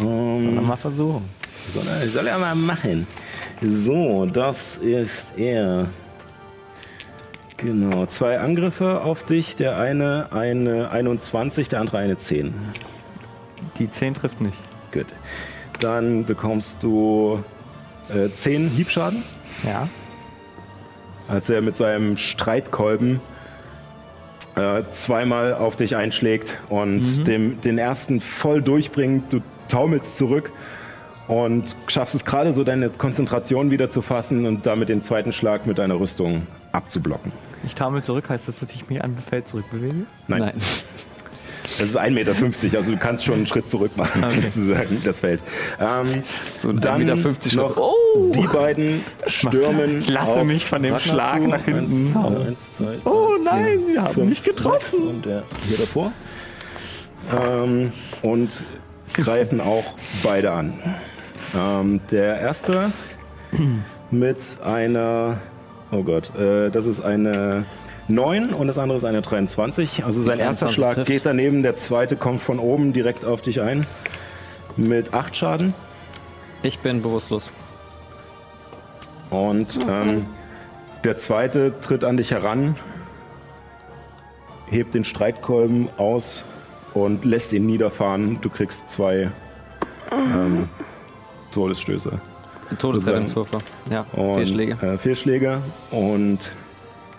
Ähm, 0.00 0.42
soll 0.42 0.54
er 0.56 0.62
mal 0.62 0.76
versuchen. 0.76 1.28
Soll 1.74 1.84
er, 1.86 2.06
soll 2.08 2.26
er 2.26 2.38
mal 2.38 2.54
machen. 2.54 3.06
So, 3.60 4.24
das 4.26 4.78
ist 4.78 5.32
er. 5.36 5.88
Genau, 7.58 8.06
zwei 8.06 8.38
Angriffe 8.40 9.02
auf 9.02 9.24
dich. 9.24 9.56
Der 9.56 9.76
eine 9.78 10.28
eine 10.32 10.90
21, 10.90 11.68
der 11.68 11.80
andere 11.80 11.98
eine 11.98 12.16
10. 12.18 12.54
Die 13.78 13.90
10 13.90 14.14
trifft 14.14 14.40
nicht. 14.40 14.56
Gut. 14.92 15.06
Dann 15.80 16.24
bekommst 16.24 16.82
du 16.82 17.42
äh, 18.08 18.28
10 18.30 18.68
Hiebschaden, 18.68 19.22
Ja. 19.64 19.88
Als 21.28 21.48
er 21.50 21.60
mit 21.60 21.76
seinem 21.76 22.16
Streitkolben 22.16 23.20
äh, 24.54 24.82
zweimal 24.90 25.54
auf 25.54 25.76
dich 25.76 25.96
einschlägt 25.96 26.58
und 26.68 27.24
dem, 27.24 27.60
den 27.60 27.78
ersten 27.78 28.20
voll 28.20 28.62
durchbringt. 28.62 29.32
Du 29.32 29.40
taumelst 29.68 30.18
zurück 30.18 30.50
und 31.28 31.74
schaffst 31.86 32.14
es 32.14 32.24
gerade 32.24 32.52
so, 32.52 32.64
deine 32.64 32.90
Konzentration 32.90 33.70
wieder 33.70 33.88
zu 33.88 34.02
fassen 34.02 34.46
und 34.46 34.66
damit 34.66 34.88
den 34.88 35.02
zweiten 35.02 35.32
Schlag 35.32 35.66
mit 35.66 35.78
deiner 35.78 35.98
Rüstung 35.98 36.46
abzublocken. 36.72 37.32
Ich 37.64 37.74
taumel 37.74 38.02
zurück, 38.02 38.28
heißt 38.28 38.48
das, 38.48 38.58
dass 38.60 38.72
ich 38.72 38.88
mich 38.88 39.02
an 39.02 39.16
Feld 39.16 39.48
zurückbewege? 39.48 40.06
Nein, 40.26 40.40
nein. 40.40 40.54
Das 41.62 41.80
ist 41.80 41.98
1,50 41.98 42.10
Meter, 42.10 42.34
also 42.76 42.90
du 42.90 42.96
kannst 42.96 43.24
schon 43.24 43.34
einen 43.36 43.46
Schritt 43.46 43.68
zurück 43.70 43.96
machen, 43.96 44.24
sozusagen, 44.42 45.00
das 45.04 45.20
Feld. 45.20 45.40
Ähm, 45.80 46.22
So 46.58 46.70
ein 46.70 46.80
dann 46.80 47.02
1,50 47.02 47.04
Meter 47.04 47.56
noch 47.56 47.74
Schlag. 47.74 48.32
die 48.34 48.46
beiden 48.56 49.00
stürmen. 49.26 50.00
Ich 50.00 50.08
lasse 50.12 50.32
auf 50.32 50.44
mich 50.44 50.64
von 50.66 50.82
dem 50.82 50.94
Ragnar 50.94 51.14
Schlag 51.14 51.40
zu. 51.42 51.48
nach 51.48 51.64
hinten. 51.64 52.16
Eins, 52.16 52.46
eins, 52.46 52.70
zwei, 52.72 52.98
Oh 53.04 53.30
nein, 53.42 53.78
vier, 53.78 53.94
wir 53.94 54.02
haben 54.02 54.14
fünf, 54.14 54.28
mich 54.28 54.42
getroffen. 54.42 54.80
sechs 54.90 54.94
Und 54.94 55.24
der 55.26 55.42
hier 55.68 55.78
davor. 55.78 56.12
Ähm, 57.40 57.92
und 58.22 58.62
greifen 59.12 59.60
auch 59.60 59.84
beide 60.22 60.52
an. 60.52 60.74
Ähm, 61.56 62.00
der 62.10 62.40
erste 62.40 62.90
mit 64.10 64.38
einer, 64.64 65.38
oh 65.90 66.02
Gott, 66.02 66.34
äh, 66.36 66.70
das 66.70 66.86
ist 66.86 67.00
eine 67.00 67.64
9 68.08 68.52
und 68.52 68.66
das 68.66 68.78
andere 68.78 68.98
ist 68.98 69.04
eine 69.04 69.22
23. 69.22 70.04
Also 70.04 70.22
sein 70.22 70.38
erster 70.38 70.66
23 70.66 70.74
Schlag 70.74 70.94
trifft. 70.94 71.08
geht 71.08 71.26
daneben, 71.26 71.62
der 71.62 71.76
zweite 71.76 72.16
kommt 72.16 72.42
von 72.42 72.58
oben 72.58 72.92
direkt 72.92 73.24
auf 73.24 73.42
dich 73.42 73.60
ein. 73.60 73.86
Mit 74.76 75.12
8 75.14 75.36
Schaden. 75.36 75.74
Ich 76.62 76.78
bin 76.78 77.02
bewusstlos. 77.02 77.50
Und 79.30 79.78
ähm, 79.88 80.26
der 81.04 81.16
zweite 81.16 81.72
tritt 81.80 82.04
an 82.04 82.16
dich 82.16 82.30
heran, 82.30 82.76
hebt 84.66 84.94
den 84.94 85.04
Streitkolben 85.04 85.88
aus 85.96 86.44
und 86.94 87.24
lässt 87.24 87.52
ihn 87.52 87.66
niederfahren. 87.66 88.38
Du 88.40 88.50
kriegst 88.50 88.88
zwei 88.88 89.30
ähm, 90.10 90.68
Todesstöße. 91.52 92.20
Todesrettungswürfe. 92.78 93.58
Ja, 93.90 94.06
Und, 94.12 94.36
vier 94.36 94.46
Schläge. 94.46 94.72
Äh, 94.80 94.98
vier 94.98 95.16
Schläge. 95.16 95.58
Und 95.90 96.52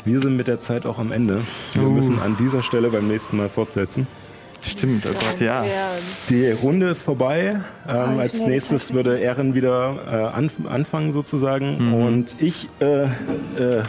wir 0.05 0.19
sind 0.19 0.37
mit 0.37 0.47
der 0.47 0.59
Zeit 0.59 0.85
auch 0.85 0.99
am 0.99 1.11
Ende. 1.11 1.41
Wir 1.73 1.83
müssen 1.83 2.19
an 2.19 2.35
dieser 2.37 2.63
Stelle 2.63 2.89
beim 2.89 3.07
nächsten 3.07 3.37
Mal 3.37 3.49
fortsetzen. 3.49 4.07
Stimmt, 4.65 5.05
oh 5.05 5.13
Gott, 5.13 5.41
ja. 5.41 5.65
Die 6.29 6.51
Runde 6.51 6.87
ist 6.87 7.01
vorbei. 7.01 7.59
Ähm, 7.87 8.13
ich 8.13 8.19
als 8.19 8.33
nächstes 8.33 8.93
würde 8.93 9.19
Ehren 9.19 9.55
wieder 9.55 9.97
äh, 10.09 10.35
anf 10.35 10.53
anfangen 10.69 11.11
sozusagen. 11.11 11.89
Mhm. 11.89 11.93
Und 11.93 12.35
ich, 12.39 12.69
äh, 12.79 13.03
äh, 13.03 13.09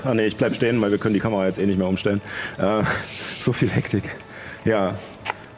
ah 0.04 0.14
nee, 0.14 0.26
ich 0.26 0.36
bleib 0.36 0.56
stehen, 0.56 0.80
weil 0.80 0.90
wir 0.90 0.98
können 0.98 1.14
die 1.14 1.20
Kamera 1.20 1.46
jetzt 1.46 1.60
eh 1.60 1.66
nicht 1.66 1.78
mehr 1.78 1.86
umstellen. 1.86 2.20
Äh, 2.58 2.82
so 3.40 3.52
viel 3.52 3.70
Hektik. 3.70 4.04
Ja, 4.64 4.96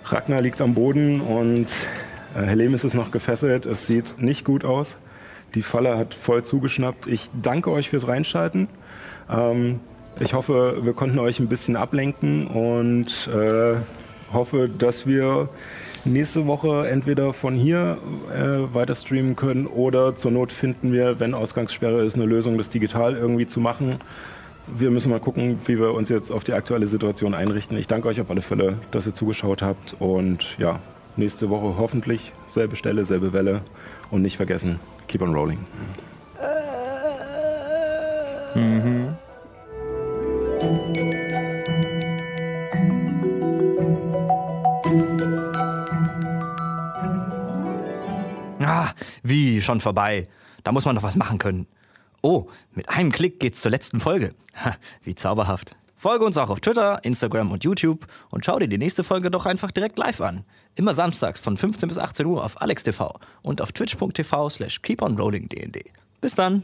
Ragnar 0.05 0.43
liegt 0.43 0.61
am 0.61 0.75
Boden 0.75 1.21
und 1.21 1.69
äh, 2.37 2.43
Helemis 2.43 2.85
ist 2.85 2.95
noch 2.95 3.11
gefesselt. 3.11 3.65
Es 3.65 3.87
sieht 3.87 4.21
nicht 4.21 4.45
gut 4.45 4.65
aus. 4.65 4.97
Die 5.55 5.63
Falle 5.63 5.97
hat 5.97 6.13
voll 6.15 6.45
zugeschnappt. 6.45 7.07
Ich 7.07 7.31
danke 7.43 7.71
euch 7.71 7.89
fürs 7.89 8.07
Reinschalten. 8.07 8.69
Ähm, 9.31 9.81
ich 10.21 10.35
hoffe, 10.35 10.79
wir 10.83 10.93
konnten 10.93 11.19
euch 11.19 11.41
ein 11.41 11.49
bisschen 11.49 11.77
ablenken 11.77 12.47
und 12.47 13.29
äh, 13.29 13.75
hoffe, 14.33 14.69
dass 14.69 15.07
wir 15.07 15.49
nächste 16.05 16.47
Woche 16.47 16.89
entweder 16.89 17.33
von 17.33 17.55
hier 17.55 17.99
äh, 18.33 18.75
weiter 18.75 18.95
streamen 18.95 19.37
können 19.37 19.67
oder 19.67 20.17
zur 20.17 20.31
Not 20.31 20.53
finden 20.53 20.93
wir, 20.93 21.21
wenn 21.21 21.35
Ausgangssperre 21.35 22.05
ist, 22.05 22.15
eine 22.15 22.25
Lösung, 22.25 22.59
das 22.59 22.71
digital 22.71 23.17
irgendwie 23.17 23.47
zu 23.47 23.61
machen. 23.61 23.99
Wir 24.67 24.91
müssen 24.91 25.11
mal 25.11 25.21
gucken, 25.21 25.61
wie 25.67 25.79
wir 25.79 25.93
uns 25.95 26.09
jetzt 26.09 26.33
auf 26.33 26.43
die 26.45 26.53
aktuelle 26.53 26.89
Situation 26.89 27.35
einrichten. 27.35 27.77
Ich 27.77 27.87
danke 27.87 28.09
euch 28.09 28.21
auf 28.21 28.31
alle 28.31 28.43
Fälle, 28.43 28.79
dass 28.91 29.07
ihr 29.07 29.15
zugeschaut 29.15 29.63
habt 29.63 29.97
und 30.01 30.57
ja, 30.59 30.81
nächste 31.17 31.51
Woche 31.51 31.77
hoffentlich 31.79 32.33
selbe 32.47 32.77
Stelle, 32.77 33.05
selbe 33.05 33.33
Welle 33.33 33.61
und 34.11 34.23
nicht 34.23 34.37
vergessen, 34.37 34.81
keep 35.09 35.23
on 35.23 35.35
rolling. 35.35 35.59
Ah, 38.55 39.17
wie, 49.23 49.63
schon 49.63 49.81
vorbei. 49.81 50.29
Da 50.65 50.73
muss 50.73 50.85
man 50.85 50.95
noch 50.95 51.03
was 51.03 51.17
machen 51.17 51.39
können. 51.39 51.67
Oh, 52.23 52.49
mit 52.73 52.89
einem 52.89 53.13
Klick 53.13 53.39
geht's 53.39 53.61
zur 53.61 53.71
letzten 53.71 54.01
Folge. 54.01 54.35
Ha, 54.57 54.77
wie 55.03 55.15
zauberhaft. 55.15 55.77
Folge 55.97 56.25
uns 56.25 56.37
auch 56.37 56.51
auf 56.51 56.61
Twitter, 56.61 57.03
Instagram 57.05 57.53
und 57.53 57.65
YouTube 57.65 58.07
und 58.31 58.45
schau 58.45 58.59
dir 58.59 58.69
die 58.69 58.79
nächste 58.79 59.03
Folge 59.03 59.31
doch 59.31 59.47
einfach 59.47 59.71
direkt 59.71 59.99
live 59.99 60.21
an. 60.21 60.45
Immer 60.75 60.93
samstags 60.93 61.41
von 61.41 61.57
15 61.57 61.89
bis 61.89 61.99
18 61.99 62.27
Uhr 62.27 62.45
auf 62.45 62.61
AlexTV 62.61 63.15
und 63.43 63.63
auf 63.63 63.73
twitch.tv 63.73 64.51
slash 64.51 64.83
keeponrollingdnd. 64.83 65.79
Bis 66.21 66.35
dann. 66.35 66.63